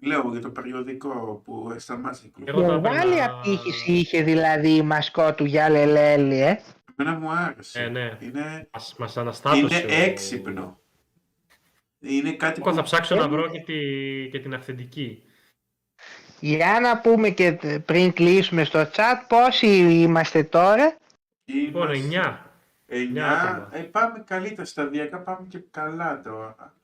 Λέω 0.00 0.28
για 0.32 0.40
το 0.40 0.50
περιοδικό 0.50 1.42
που 1.44 1.74
σταμάτησε 1.76 2.22
η 2.26 2.30
Εγώ 2.34 2.44
κυκλοφορία. 2.46 2.80
τα 2.82 2.90
Μεγάλη 2.90 3.12
έπαιρνα- 3.12 3.34
απήχηση 3.38 3.92
είχε 3.92 4.22
δηλαδή 4.22 4.74
η 4.74 4.82
μασκό 4.82 5.34
του 5.34 5.44
για 5.44 5.68
Λελέλη, 5.70 6.40
ε. 6.40 6.58
Εμένα 6.96 7.18
μου 7.18 7.30
άρεσε. 7.30 7.82
Ε, 7.82 7.88
ναι. 7.88 8.16
Είναι, 8.20 8.68
Μας, 8.72 8.94
μας 8.98 9.16
αναστάτωσε. 9.16 9.60
είναι 9.82 9.92
ο- 9.94 10.02
έξυπνο. 10.02 10.78
Είναι 12.00 12.32
κάτι 12.32 12.60
Εγώ 12.60 12.70
που 12.70 12.76
θα 12.76 12.82
ψάξω 12.82 13.14
να 13.14 13.28
βρω 13.28 13.48
και, 13.50 13.58
τη, 13.60 13.74
και 14.30 14.38
την 14.38 14.54
αυθεντική. 14.54 15.22
Για 16.40 16.78
να 16.82 16.98
πούμε 17.00 17.28
και 17.30 17.52
πριν 17.84 18.12
κλείσουμε 18.12 18.64
στο 18.64 18.80
chat 18.80 19.24
πόσοι 19.28 19.66
είμαστε 19.76 20.42
τώρα; 20.42 20.96
Λοιπόν, 21.44 21.92
είμαστε- 21.92 22.16
9. 22.18 22.52
Μια 22.86 23.26
9. 23.32 23.48
άτομα. 23.48 23.68
Ε, 23.72 23.78
πάμε 23.80 24.24
καλύτερα 24.26 24.64
σταδιακά, 24.64 25.18
πάμε 25.18 25.46
και 25.48 25.58
καλά 25.70 26.20
τώρα. 26.22 26.74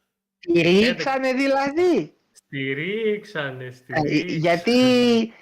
Ρίξανε 0.55 1.33
δηλαδή. 1.33 2.15
Στηρίξανε, 2.33 3.65
Ε, 3.65 3.71
στηρίξανε. 3.73 4.23
Γιατί 4.37 5.33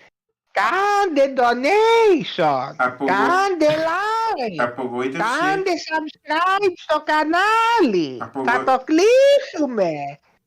κάντε 0.53 1.33
donation, 1.37 2.75
Από- 2.77 3.05
κάντε 3.05 3.67
like, 3.67 4.63
Απογοήτευση. 4.63 5.39
κάντε 5.41 5.71
subscribe 5.71 6.73
στο 6.77 7.03
κανάλι. 7.05 8.19
Από- 8.21 8.45
Θα 8.45 8.65
το 8.65 8.85
κλείσουμε. 8.85 9.91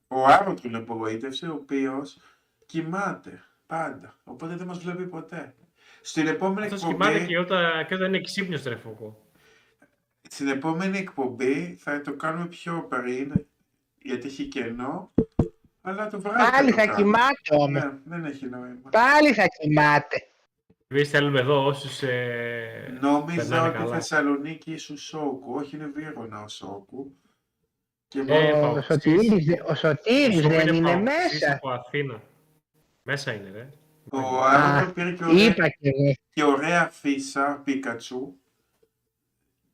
Ο 0.07 0.25
Άρωτ 0.25 0.63
είναι 0.63 0.77
απογοήτευση, 0.77 1.45
ο 1.45 1.53
οποίος 1.61 2.17
κοιμάται 2.65 3.43
πάντα. 3.67 4.15
Οπότε 4.23 4.55
δεν 4.55 4.67
μας 4.67 4.79
βλέπει 4.79 5.03
ποτέ. 5.07 5.53
Στην 6.01 6.27
επόμενη 6.27 6.65
Αυτός 6.65 6.83
εκπομπή, 6.83 7.03
κοιμάται 7.03 7.25
και 7.25 7.37
όταν, 7.39 7.85
και 7.85 7.93
όταν 7.93 8.07
είναι 8.07 8.21
ξύπνιος 8.23 8.63
ρε 8.63 8.75
φόκο. 8.75 9.21
στην 10.29 10.47
επόμενη 10.47 10.97
εκπομπή 10.97 11.75
θα 11.79 12.01
το 12.01 12.13
κάνουμε 12.13 12.45
πιο 12.47 12.85
πριν, 12.89 13.33
γιατί 14.01 14.27
έχει 14.27 14.45
κενό. 14.45 15.11
Αλλά 15.81 16.07
το 16.07 16.19
βράδυ. 16.21 16.51
Πάλι 16.51 16.69
το 16.71 16.75
θα 16.77 16.85
κάνουμε. 16.85 17.03
κοιμάται 17.03 17.55
όμως. 17.63 17.83
Ναι, 17.83 17.91
δεν 18.03 18.25
έχει 18.25 18.45
νόημα. 18.45 18.89
Πάλι 18.91 19.33
θα 19.33 19.45
κοιμάται. 19.59 20.25
Εμείς 20.87 21.09
θέλουμε 21.09 21.39
εδώ 21.39 21.65
όσους 21.65 22.01
ε, 22.01 22.97
Νόμιζα 23.01 23.35
περνάνε 23.37 23.67
ότι 23.69 23.77
καλά. 23.77 23.95
Θεσσαλονίκη 23.95 24.71
ήσουν 24.71 24.97
Σόκου, 24.97 25.53
όχι 25.55 25.75
είναι 25.75 25.91
Βύρονα 25.95 26.41
ο 26.43 26.47
Σόκου. 26.47 27.15
Και 28.07 28.19
Ε, 28.19 28.23
μόνο- 28.23 28.51
πάω. 28.61 28.71
Ο 28.73 28.81
Σωτήρης, 28.81 29.45
δε- 29.45 29.61
ο 29.65 29.75
Σωτήρης 29.75 30.41
Σόκο 30.41 30.49
δεν 30.55 30.73
είναι 30.75 30.91
παοξής 30.93 31.31
μέσα. 31.41 31.53
από 31.53 31.69
Αθήνα. 31.69 32.21
Μέσα 33.03 33.33
είναι 33.33 33.51
ρε. 33.53 33.69
Ο 34.13 34.17
Α, 34.43 34.77
Άρωτ 34.77 34.93
πήρε 34.93 35.11
και 35.11 35.23
ωραία, 35.25 35.45
Είπα 35.45 35.67
και 35.69 35.89
εγώ. 35.89 36.13
και 36.33 36.43
ωραία 36.43 36.89
φύσα 36.89 37.61
Πίκατσου. 37.63 38.33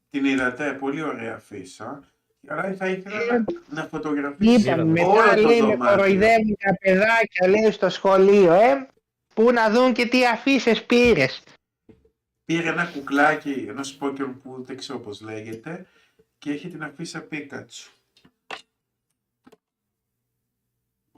Την 0.09 0.25
είδατε, 0.25 0.73
πολύ 0.73 1.01
ωραία 1.01 1.37
φύσα. 1.37 2.03
Αλλά 2.47 2.73
θα 2.73 2.87
ήθελα 2.87 3.17
να, 3.25 3.43
να 3.69 3.83
φωτογραφίσει 3.87 4.49
Είπα, 4.51 4.59
Είδαμε. 4.71 4.83
μετά 4.91 5.07
όλο 5.07 5.41
το 5.41 5.47
λέει 5.47 5.61
με 5.61 5.67
δωμάτιο. 5.67 5.95
κοροϊδεύουν 5.95 6.57
τα 6.59 6.77
παιδάκια 6.81 7.47
λέει 7.47 7.71
στο 7.71 7.89
σχολείο, 7.89 8.53
ε. 8.53 8.87
Πού 9.33 9.51
να 9.51 9.69
δουν 9.71 9.93
και 9.93 10.05
τι 10.07 10.25
αφήσει 10.27 10.85
πήρες. 10.85 11.43
Πήρε 12.45 12.69
ένα 12.69 12.85
κουκλάκι 12.85 13.65
ενό 13.69 13.81
Pokémon 13.99 14.33
που 14.43 14.63
δεν 14.63 14.77
ξέρω 14.77 14.99
πώς 14.99 15.21
λέγεται 15.21 15.85
και 16.37 16.51
έχει 16.51 16.67
την 16.69 16.83
αφίσα 16.83 17.21
Πίκατσου. 17.21 17.91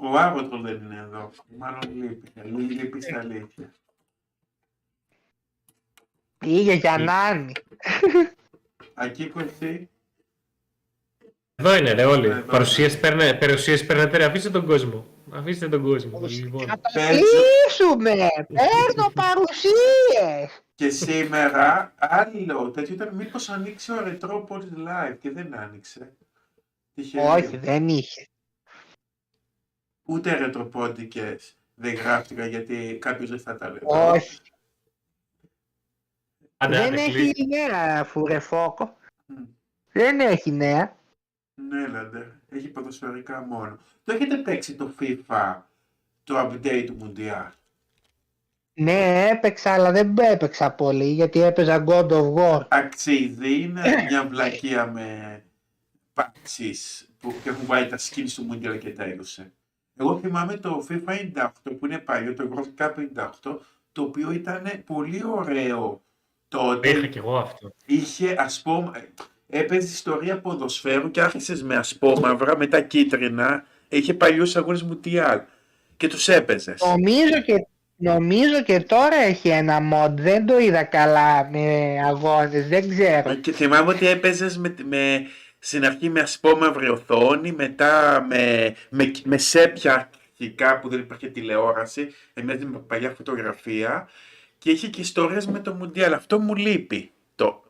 Ο 0.01 0.17
Άρωτρο 0.17 0.61
δεν 0.61 0.76
είναι 0.76 0.99
εδώ. 0.99 1.30
Μάλλον 1.57 1.80
λείπει. 1.95 2.31
Λείπει, 2.43 2.73
λείπει 2.73 3.01
στα 3.01 3.19
αλήθεια. 3.19 3.71
Πήγε 6.38 6.73
για 6.73 6.97
Νάνη. 6.97 7.51
Ακίκο 8.93 9.39
εσύ; 9.39 9.89
Εδώ 11.55 11.76
είναι 11.76 11.91
ρε 11.91 12.05
όλοι. 12.05 12.27
Εδώ. 12.27 12.41
Παρουσίες, 12.41 12.99
παίρνε, 12.99 13.34
παρουσίες 13.34 13.85
παίρνετε 13.85 14.17
ρε. 14.17 14.26
Αφήστε 14.26 14.49
τον 14.49 14.65
κόσμο. 14.65 15.05
Αφήστε 15.31 15.69
τον 15.69 15.81
κόσμο. 15.84 16.19
Λοιπόν. 16.27 16.65
Να 16.65 16.76
το 16.76 16.81
Παίζω. 16.93 17.09
κλείσουμε. 17.19 18.15
Παίρνω 18.47 19.11
παρουσίες. 19.23 20.63
Και 20.76 20.89
σήμερα 20.89 21.93
άλλο 21.97 22.71
τέτοιο 22.71 22.93
ήταν 22.93 23.15
μήπως 23.15 23.49
ανοίξει 23.49 23.91
ο 23.91 24.03
Ρετρόπολης 24.03 24.69
live 24.76 25.17
και 25.19 25.31
δεν 25.31 25.57
άνοιξε. 25.57 26.13
Τυχαίο. 26.93 27.31
Όχι, 27.31 27.57
δεν 27.57 27.88
είχε. 27.88 28.27
Ούτε 30.10 30.38
ρετροπόντικες 30.38 31.57
δεν 31.76 31.94
γράφτηκαν 31.94 32.48
γιατί 32.49 32.98
κάποιος 33.02 33.30
δεν 33.30 33.40
θα 33.40 33.57
τα 33.57 33.69
λέει. 33.69 33.80
Όχι. 33.81 34.40
Άντε, 36.57 36.77
Δεν 36.77 36.88
άντε, 36.88 37.02
έχει 37.02 37.11
κλείσει. 37.11 37.45
νέα 37.45 38.03
φουρεφόκο. 38.03 38.98
Μμ. 39.26 39.36
Δεν 39.91 40.19
έχει 40.19 40.52
νέα. 40.52 40.95
Ναι, 41.69 41.88
Λάντερ. 41.88 42.23
Έχει 42.49 42.68
ποδοσφαιρικά 42.68 43.41
μόνο. 43.41 43.77
Το 44.03 44.14
έχετε 44.14 44.36
παίξει 44.38 44.76
το 44.76 44.94
FIFA, 44.99 45.56
το 46.23 46.40
update 46.40 46.84
του 46.88 46.98
Mundial. 47.02 47.52
Ναι, 48.73 49.27
έπαιξα, 49.30 49.73
αλλά 49.73 49.91
δεν 49.91 50.18
έπαιξα 50.18 50.72
πολύ 50.72 51.11
γιατί 51.11 51.41
έπαιζα 51.41 51.84
God 51.88 52.10
of 52.11 52.34
War. 52.34 52.65
Αξίζει, 52.68 53.61
είναι 53.61 54.06
μια 54.10 54.27
βλακεία 54.27 54.86
με 54.86 55.44
patches 56.14 57.06
που 57.19 57.34
και 57.44 57.49
έχουν 57.49 57.65
βάλει 57.65 57.88
τα 57.88 57.98
skins 57.98 58.30
του 58.36 58.48
Mundial 58.52 58.80
και 58.80 58.94
τα 58.94 59.03
έδωσε. 59.03 59.52
Εγώ 60.01 60.17
θυμάμαι 60.17 60.57
το 60.57 60.85
FIFA 60.89 61.11
98 61.11 61.47
που 61.80 61.85
είναι 61.85 61.97
παλιό, 61.97 62.34
το 62.34 62.49
World 62.53 62.84
Cup 62.84 62.91
98, 63.51 63.57
το 63.91 64.01
οποίο 64.01 64.31
ήταν 64.31 64.71
πολύ 64.85 65.23
ωραίο 65.26 66.01
τότε. 66.47 66.89
Είχα 66.89 67.07
κι 67.07 67.17
εγώ 67.17 67.38
αυτό. 67.38 67.71
είχε 67.85 68.35
ασπόμα... 68.38 68.91
έπαιζε 69.47 69.88
ιστορία 69.88 70.39
ποδοσφαίρου 70.39 71.11
και 71.11 71.21
άρχισες 71.21 71.63
με 71.63 71.76
ασπόμαυρα, 71.76 72.57
μετά 72.57 72.81
κίτρινα. 72.81 73.63
Είχε 73.89 74.13
παλιούς 74.13 74.55
αγώνες 74.55 74.84
Μουτιάλ 74.84 75.41
και 75.97 76.07
τους 76.07 76.27
έπαιζες. 76.27 76.81
Νομίζω 76.81 77.41
και, 77.45 77.67
νομίζω 77.95 78.63
και 78.63 78.80
τώρα 78.80 79.15
έχει 79.15 79.49
ένα 79.49 79.80
mod. 79.93 80.11
Δεν 80.11 80.45
το 80.45 80.59
είδα 80.59 80.84
καλά 80.84 81.49
με 81.51 81.95
αγώνες. 82.07 82.67
Δεν 82.67 82.89
ξέρω. 82.89 83.34
Και 83.34 83.51
θυμάμαι 83.51 83.89
ότι 83.89 84.07
έπαιζες 84.07 84.57
με, 84.57 84.76
με, 84.84 85.26
στην 85.60 85.86
αρχή 85.86 86.10
με 86.10 86.19
ασπόμαυρη 86.19 86.90
οθόνη, 86.90 87.52
μετά 87.52 88.26
με, 88.30 88.76
με, 88.90 89.11
με 89.23 89.38
σέπια 89.38 90.10
αρχικά 90.40 90.80
που 90.80 90.90
δεν 90.90 90.99
υπήρχε 90.99 91.27
τηλεόραση, 91.27 92.14
εμείς 92.34 92.65
με 92.65 92.80
παλιά 92.80 93.11
φωτογραφία 93.11 94.10
και 94.57 94.72
είχε 94.72 94.88
και 94.88 95.02
ιστορίες 95.02 95.48
με 95.48 95.60
το 95.60 95.73
Μουντιάλ. 95.73 96.14
Αυτό 96.14 96.40
μου 96.40 96.56
λείπει. 96.56 97.11
Το... 97.36 97.64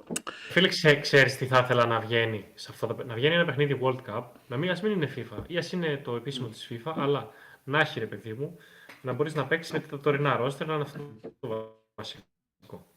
Φίλε, 0.49 0.68
ξέ, 0.68 0.95
ξέρεις 0.95 1.38
τι 1.38 1.45
θα 1.45 1.60
ήθελα 1.64 1.86
να 1.86 1.99
βγαίνει 1.99 2.45
σε 2.53 2.68
αυτό 2.72 2.88
το, 2.88 3.06
να 3.06 3.14
βγαίνει 3.14 3.36
ένα 3.36 3.45
παιχνίδι 3.45 3.80
World 3.82 3.99
Cup, 4.10 4.24
να 4.48 4.57
μην, 4.57 4.70
ας 4.70 4.82
μην 4.82 4.91
είναι 4.91 5.14
FIFA 5.16 5.44
ή 5.48 5.57
ας 5.57 5.72
είναι 5.72 5.98
το 5.98 6.16
επίσημο 6.16 6.48
της 6.48 6.72
FIFA, 6.72 6.94
αλλά 6.95 7.30
να 7.64 7.80
έχει 7.80 7.99
ρε 7.99 8.06
παιδί 8.06 8.34
μου, 8.34 8.57
να 9.02 9.14
μπορείς 9.14 9.34
να 9.34 9.48
παίξεις 9.48 9.74
με 9.74 9.80
τα 9.80 9.99
τωρινά 9.99 10.36
ρόστερ, 10.36 10.68
να 10.68 10.74
είναι 10.74 10.84
αυτό 10.84 10.99
το 11.40 11.80
βασικό. 11.95 12.88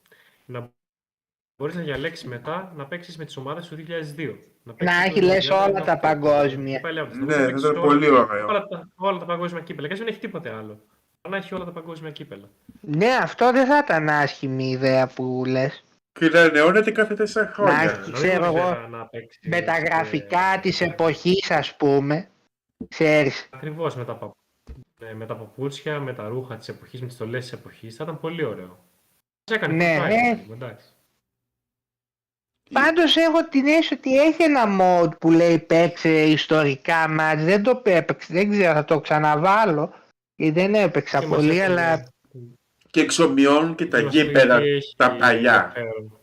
Να 0.44 0.72
μπορείς 1.62 1.76
να 1.76 1.82
διαλέξεις 1.82 2.26
μετά 2.28 2.72
να 2.76 2.84
παίξεις 2.86 3.16
με 3.16 3.24
τις 3.24 3.36
ομάδες 3.36 3.68
του 3.68 3.74
2002. 3.76 4.38
Να, 4.62 4.72
παίξεις 4.74 4.96
Να 4.96 5.02
το 5.04 5.08
έχει 5.10 5.20
λες 5.20 5.48
2002, 5.50 5.68
όλα 5.68 5.84
τα 5.84 5.92
αυτό. 5.92 6.06
παγκόσμια. 6.08 6.80
Πάλι 6.80 6.98
από 6.98 7.14
Ναι, 7.14 7.24
να 7.24 7.32
θα 7.32 7.44
παίξεις 7.46 7.60
ήταν 7.68 7.76
όλα- 7.76 7.86
πολύ 7.86 8.08
ωραίο. 8.10 8.46
Όλα 8.46 8.66
τα, 8.66 8.88
όλα 8.96 9.18
τα 9.18 9.24
παγκόσμια 9.24 9.60
κύπελα. 9.62 9.86
Και 9.86 9.92
ας 9.92 9.98
δεν 9.98 10.08
έχει 10.08 10.18
τίποτε 10.18 10.48
άλλο. 10.50 10.80
Αλλά 11.20 11.36
να 11.36 11.36
έχει 11.36 11.54
όλα 11.54 11.64
τα 11.64 11.70
παγκόσμια 11.72 12.10
κύπελα. 12.10 12.48
Ναι, 12.80 13.06
αυτό 13.22 13.52
δεν 13.52 13.66
θα 13.66 13.78
ήταν 13.78 14.08
άσχημη 14.08 14.70
ιδέα 14.70 15.06
που 15.06 15.42
λες. 15.46 15.84
Και 16.12 16.28
να 16.28 16.40
ανανεώνεται 16.40 16.90
κάθε 16.90 17.14
τέσσερα 17.14 17.46
Να 17.46 17.52
χρόνια. 17.52 17.80
έχει- 18.00 18.12
ξέρω 18.12 18.44
εγώ, 18.44 18.76
Με 19.42 19.60
τα 19.60 19.78
γραφικά 19.78 20.58
της 20.62 20.80
εποχής 20.80 21.50
ας 21.50 21.76
πούμε. 21.76 22.28
Ξέρεις. 22.88 23.48
Ακριβώς 23.50 23.96
με, 23.96 24.04
τα 24.04 24.14
πα- 24.14 24.34
ε, 25.10 25.14
με 25.14 25.26
τα 25.26 25.36
παπούτσια, 25.36 26.00
με 26.00 26.12
τα 26.14 26.28
ρούχα 26.28 26.56
της 26.56 26.68
εποχής, 26.68 27.00
με 27.00 27.06
τις 27.06 27.14
στολές 27.16 27.42
της 27.42 27.52
εποχής. 27.52 27.96
Θα 27.96 28.04
ήταν 28.04 28.20
πολύ 28.20 28.44
ωραίο. 28.44 28.78
Μας 29.50 29.56
έκανε 29.58 29.74
Ναι, 29.74 29.96
FIFA, 29.98 30.04
ε. 30.04 30.08
ρε 30.08 30.14
παιδί 30.34 30.44
μου, 30.48 30.54
εντάξει. 30.54 30.86
Πάντως 32.72 33.16
έχω 33.16 33.44
την 33.48 33.66
αίσθηση 33.66 33.94
ότι 33.94 34.20
έχει 34.20 34.42
ένα 34.42 34.64
mod 34.80 35.18
που 35.18 35.30
λέει 35.30 35.58
παίξε 35.58 36.08
ιστορικά 36.10 37.08
μάτς. 37.08 37.44
Δεν 37.44 37.62
το 37.62 37.82
έπαιξε, 37.84 38.32
δεν 38.34 38.50
ξέρω, 38.50 38.72
θα 38.72 38.84
το 38.84 39.00
ξαναβάλω. 39.00 39.94
Γιατί 40.34 40.60
δεν 40.60 40.74
έπαιξα 40.74 41.18
Και 41.18 41.26
μας 41.26 41.36
πολύ, 41.38 41.58
έκανε- 41.58 41.78
αλλά 41.78 42.06
Και 42.90 43.00
εξομοιώνουν 43.00 43.74
και 43.74 43.86
τα 43.86 43.98
και 43.98 44.04
μας 44.04 44.14
έκανε 44.14 44.28
γήπεδα, 44.28 44.60
τι 44.60 44.68
έχει 44.68 44.94
τα 44.96 45.10
παλιά. 45.16 45.72
ενδιαφέρον. 45.74 46.16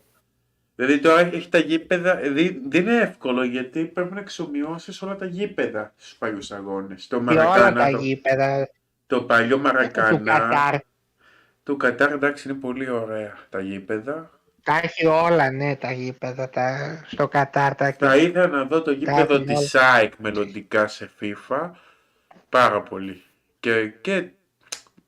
Δηλαδή 0.74 0.98
τώρα 0.98 1.20
έχει 1.20 1.48
τα 1.48 1.58
γήπεδα, 1.58 2.14
δηλαδή 2.16 2.60
δεν 2.68 2.80
είναι 2.82 2.96
εύκολο 2.96 3.44
γιατί 3.44 3.84
πρέπει 3.84 4.14
να 4.14 4.20
εξομοιώσεις 4.20 5.02
όλα 5.02 5.16
τα 5.16 5.24
γήπεδα 5.24 5.92
στους 5.96 6.14
παλιούς 6.14 6.50
αγώνες. 6.50 7.06
Το 7.06 7.20
και 7.20 7.30
όλα 7.30 7.44
Μαρακάνα, 7.44 7.84
τα 7.84 7.90
το, 7.90 7.98
γήπεδα 7.98 8.68
το 9.06 9.22
παλιό 9.22 9.56
του 9.56 9.62
Μαρακάνα, 9.62 10.18
Κατάρ. 10.18 10.74
του 11.62 11.76
Κατάρ 11.76 12.12
εντάξει 12.12 12.48
είναι 12.48 12.58
πολύ 12.58 12.90
ωραία 12.90 13.36
τα 13.50 13.60
γήπεδα. 13.60 14.39
Τα 14.70 14.80
έχει 14.82 15.06
όλα, 15.06 15.50
ναι, 15.50 15.76
τα 15.76 15.92
γήπεδα 15.92 16.48
τα, 16.48 17.00
στο 17.06 17.28
Κατάρ. 17.28 17.74
Τα... 17.74 17.92
Θα 17.92 18.16
ήθελα 18.16 18.46
να 18.46 18.64
δω 18.64 18.82
το 18.82 18.90
γήπεδο 18.90 19.34
έχουν 19.34 19.44
της 19.46 19.74
ΑΕΚ 19.74 20.12
μελλοντικά 20.18 20.88
σε 20.88 21.10
FIFA 21.20 21.70
πάρα 22.48 22.82
πολύ. 22.82 23.22
Και, 23.60 23.88
και 23.88 24.30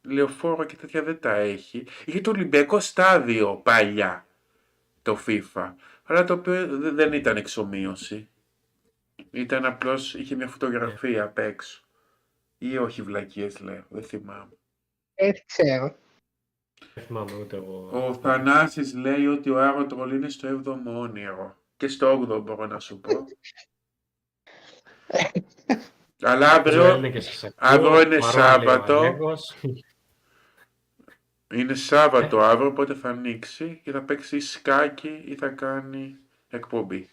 λεωφόρο 0.03 0.65
και 0.65 0.77
τέτοια 0.77 1.03
δεν 1.03 1.21
τα 1.21 1.35
έχει. 1.37 1.87
Είχε 2.05 2.21
το 2.21 2.31
Ολυμπιακό 2.31 2.81
στάδιο 2.81 3.57
παλιά 3.57 4.27
το 5.03 5.19
FIFA. 5.27 5.73
Αλλά 6.05 6.25
το 6.25 6.33
οποίο 6.33 6.67
δε- 6.79 6.91
δεν 6.91 7.13
ήταν 7.13 7.37
εξομοίωση. 7.37 8.29
Ήταν 9.31 9.65
απλώς, 9.65 10.15
είχε 10.15 10.35
μια 10.35 10.49
φωτογραφία 10.49 11.23
απ' 11.23 11.39
έξω. 11.39 11.83
Ή 12.59 12.79
όχι 12.79 13.03
βλακίες 13.03 13.61
λέω, 13.61 13.85
δεν 13.89 14.03
θυμάμαι. 14.03 14.53
Δεν 15.15 15.33
ξέρω. 15.47 15.97
Δεν 16.95 17.05
θυμάμαι 17.05 17.35
ούτε 17.41 17.57
εγώ. 17.57 17.89
Ο 17.93 18.15
Θανάσης 18.15 18.95
λέει 18.95 19.27
ότι 19.27 19.51
ο 19.51 19.61
Άρωτρολ 19.63 20.13
είναι 20.13 20.29
στο 20.29 20.63
7ο 20.65 21.01
όνειρο. 21.01 21.57
Και 21.77 21.89
στο 21.89 22.27
8ο 22.29 22.43
μπορώ 22.43 22.67
να 22.67 22.79
σου 22.79 23.01
πω. 23.01 23.11
Αλλά 26.23 26.47
Ζωέλ 26.47 26.59
αύριο 26.59 26.97
είναι 26.97 27.11
και 27.11 27.21
σας 27.21 27.45
ακούω. 27.45 27.57
αύριο 27.57 28.01
είναι 28.01 28.19
Μαρών, 28.19 28.19
λέει 28.19 28.19
ο 28.19 28.23
Σάββατο. 28.23 28.99
Αλέκος. 28.99 29.55
είναι 31.55 31.75
Σάββατο 31.75 32.39
αύριο, 32.39 32.69
οπότε 32.69 32.95
θα 32.95 33.09
ανοίξει 33.09 33.81
και 33.85 33.91
θα 33.91 34.03
παίξει 34.03 34.41
σκάκι 34.41 35.23
ή 35.27 35.35
θα 35.35 35.49
κάνει 35.49 36.17
εκπομπή. 36.49 37.11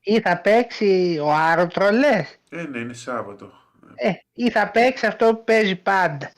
Ή 0.00 0.20
θα 0.20 0.40
παίξει 0.40 1.18
ο 1.22 1.32
Άρωτρο, 1.32 1.90
λες; 1.90 2.38
Ε, 2.50 2.62
ναι, 2.62 2.78
είναι 2.78 2.92
Σάββατο. 2.92 3.52
Ε, 3.94 4.12
ή 4.32 4.50
θα 4.50 4.70
παίξει 4.70 5.06
αυτό 5.06 5.34
που 5.34 5.44
παίζει 5.44 5.76
πάντα. 5.76 6.32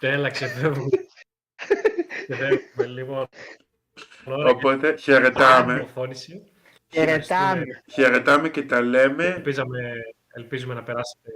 Τέλα, 0.00 0.30
ξεφεύγουμε. 0.30 0.88
Ξεφεύγουμε, 2.28 2.86
λοιπόν. 2.86 3.26
Ωραία, 4.24 4.46
Οπότε 4.52 4.92
και 4.92 5.00
χαιρετάμε. 5.00 5.72
πληροφόρηση. 5.74 6.42
Χαιρετάμε. 6.92 7.62
Χαιρετάμε 7.92 8.48
και 8.48 8.62
τα 8.62 8.80
λέμε. 8.80 9.24
Ελπίζαμε, 9.24 9.78
ελπίζουμε 10.32 10.74
να 10.74 10.82
περάσετε 10.82 11.30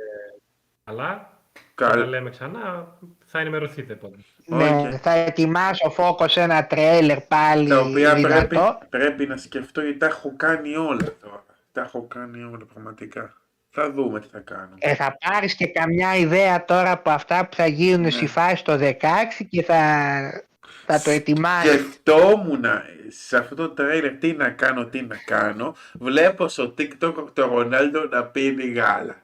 καλά. 0.84 1.38
Θα 1.74 1.88
τα 1.88 1.96
Καλ... 1.96 2.08
λέμε 2.08 2.30
ξανά. 2.30 2.96
Θα 3.26 3.38
ενημερωθείτε 3.40 3.94
πότε. 3.94 4.16
Ναι, 4.46 4.68
Οκ. 4.94 5.00
θα 5.02 5.10
ετοιμάσω 5.10 5.90
focus 5.90 6.36
ένα 6.36 6.66
τρέιλερ 6.66 7.20
πάλι 7.20 7.68
Τα 7.68 7.80
οποία 7.80 8.10
πρέπει, 8.12 8.26
δυνατό. 8.28 8.78
πρέπει 8.88 9.26
να 9.26 9.36
σκεφτώ 9.36 9.80
γιατί 9.80 9.98
τα 9.98 10.06
έχω 10.06 10.36
κάνει 10.36 10.76
όλα 10.76 11.14
τώρα. 11.22 11.44
Τα 11.72 11.80
έχω 11.80 12.06
κάνει 12.06 12.42
όλα 12.42 12.66
πραγματικά. 12.72 13.39
Θα 13.70 13.90
δούμε 13.92 14.20
τι 14.20 14.26
θα 14.32 14.38
κάνω. 14.38 14.74
Ε, 14.78 14.94
θα 14.94 15.16
πάρεις 15.20 15.54
και 15.54 15.66
καμιά 15.66 16.16
ιδέα 16.16 16.64
τώρα 16.64 16.90
από 16.90 17.10
αυτά 17.10 17.46
που 17.46 17.54
θα 17.56 17.66
γίνουν 17.66 18.00
Ναι. 18.00 18.10
στη 18.10 18.26
φάση 18.26 18.64
το 18.64 18.78
16 18.78 19.44
και 19.48 19.62
θα, 19.62 20.44
θα 20.86 21.00
το 21.00 21.10
ετοιμάσεις. 21.10 21.70
Σκεφτόμουν 21.70 22.64
σε 23.08 23.36
αυτό 23.36 23.54
το 23.54 23.68
τρέιλερ 23.68 24.12
τι 24.16 24.32
να 24.32 24.50
κάνω, 24.50 24.86
τι 24.86 25.02
να 25.02 25.16
κάνω. 25.16 25.74
Βλέπω 25.92 26.48
στο 26.48 26.74
TikTok 26.78 27.14
το 27.32 27.46
Ρονάλντο 27.46 28.04
να 28.04 28.24
πίνει 28.24 28.66
γάλα. 28.66 29.22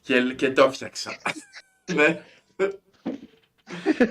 Και, 0.00 0.20
και 0.20 0.50
το 0.50 0.72
φτιάξα. 0.72 1.12
Ναι. 1.94 2.22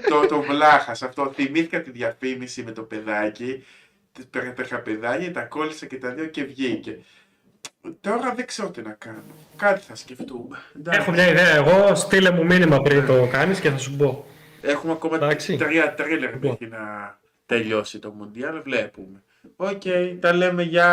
το, 0.10 0.26
το 0.28 0.42
βλάχας 0.42 1.02
αυτό. 1.02 1.32
Θυμήθηκα 1.36 1.82
τη 1.82 1.92
διαφήμιση 1.92 2.64
με 2.64 2.72
το 2.72 2.84
παιδάκι. 2.84 3.66
Τις 4.12 4.28
περίπτωχα 4.28 4.80
παιδάκια, 4.80 5.34
τα 5.34 5.42
κόλλησα 5.42 5.86
και 5.86 5.98
τα 5.98 6.10
δύο 6.10 6.26
και 6.26 6.44
βγήκε. 6.44 7.00
Τώρα 8.02 8.34
δεν 8.36 8.46
ξέρω 8.46 8.70
τι 8.70 8.82
να 8.82 8.92
κάνω. 8.92 9.22
Κάτι 9.58 9.82
θα 9.82 9.96
σκεφτούμε. 9.96 10.58
Εντάξει. 10.78 11.00
Έχω 11.00 11.12
μια 11.12 11.28
ιδέα 11.30 11.56
εγώ. 11.56 11.96
Στείλε 11.96 12.32
μου 12.32 12.46
μήνυμα 12.46 12.82
πριν 12.82 13.06
το 13.06 13.28
κάνεις 13.32 13.60
και 13.60 13.70
θα 13.70 13.78
σου 13.78 13.96
πω. 13.96 14.26
Έχουμε 14.62 14.92
ακόμα 14.92 15.16
Εντάξει. 15.16 15.56
τρία 15.58 15.94
τρέλερ 15.94 16.34
Λοιπόν. 16.34 16.50
μέχρι 16.50 16.68
να 16.68 16.80
τελειώσει 17.46 18.00
το 18.00 18.12
Μουντιάλ. 18.12 18.62
Βλέπουμε. 18.62 19.24
Οκ, 19.56 19.82
τα 20.20 20.34
λέμε 20.34 20.64
για 20.64 20.88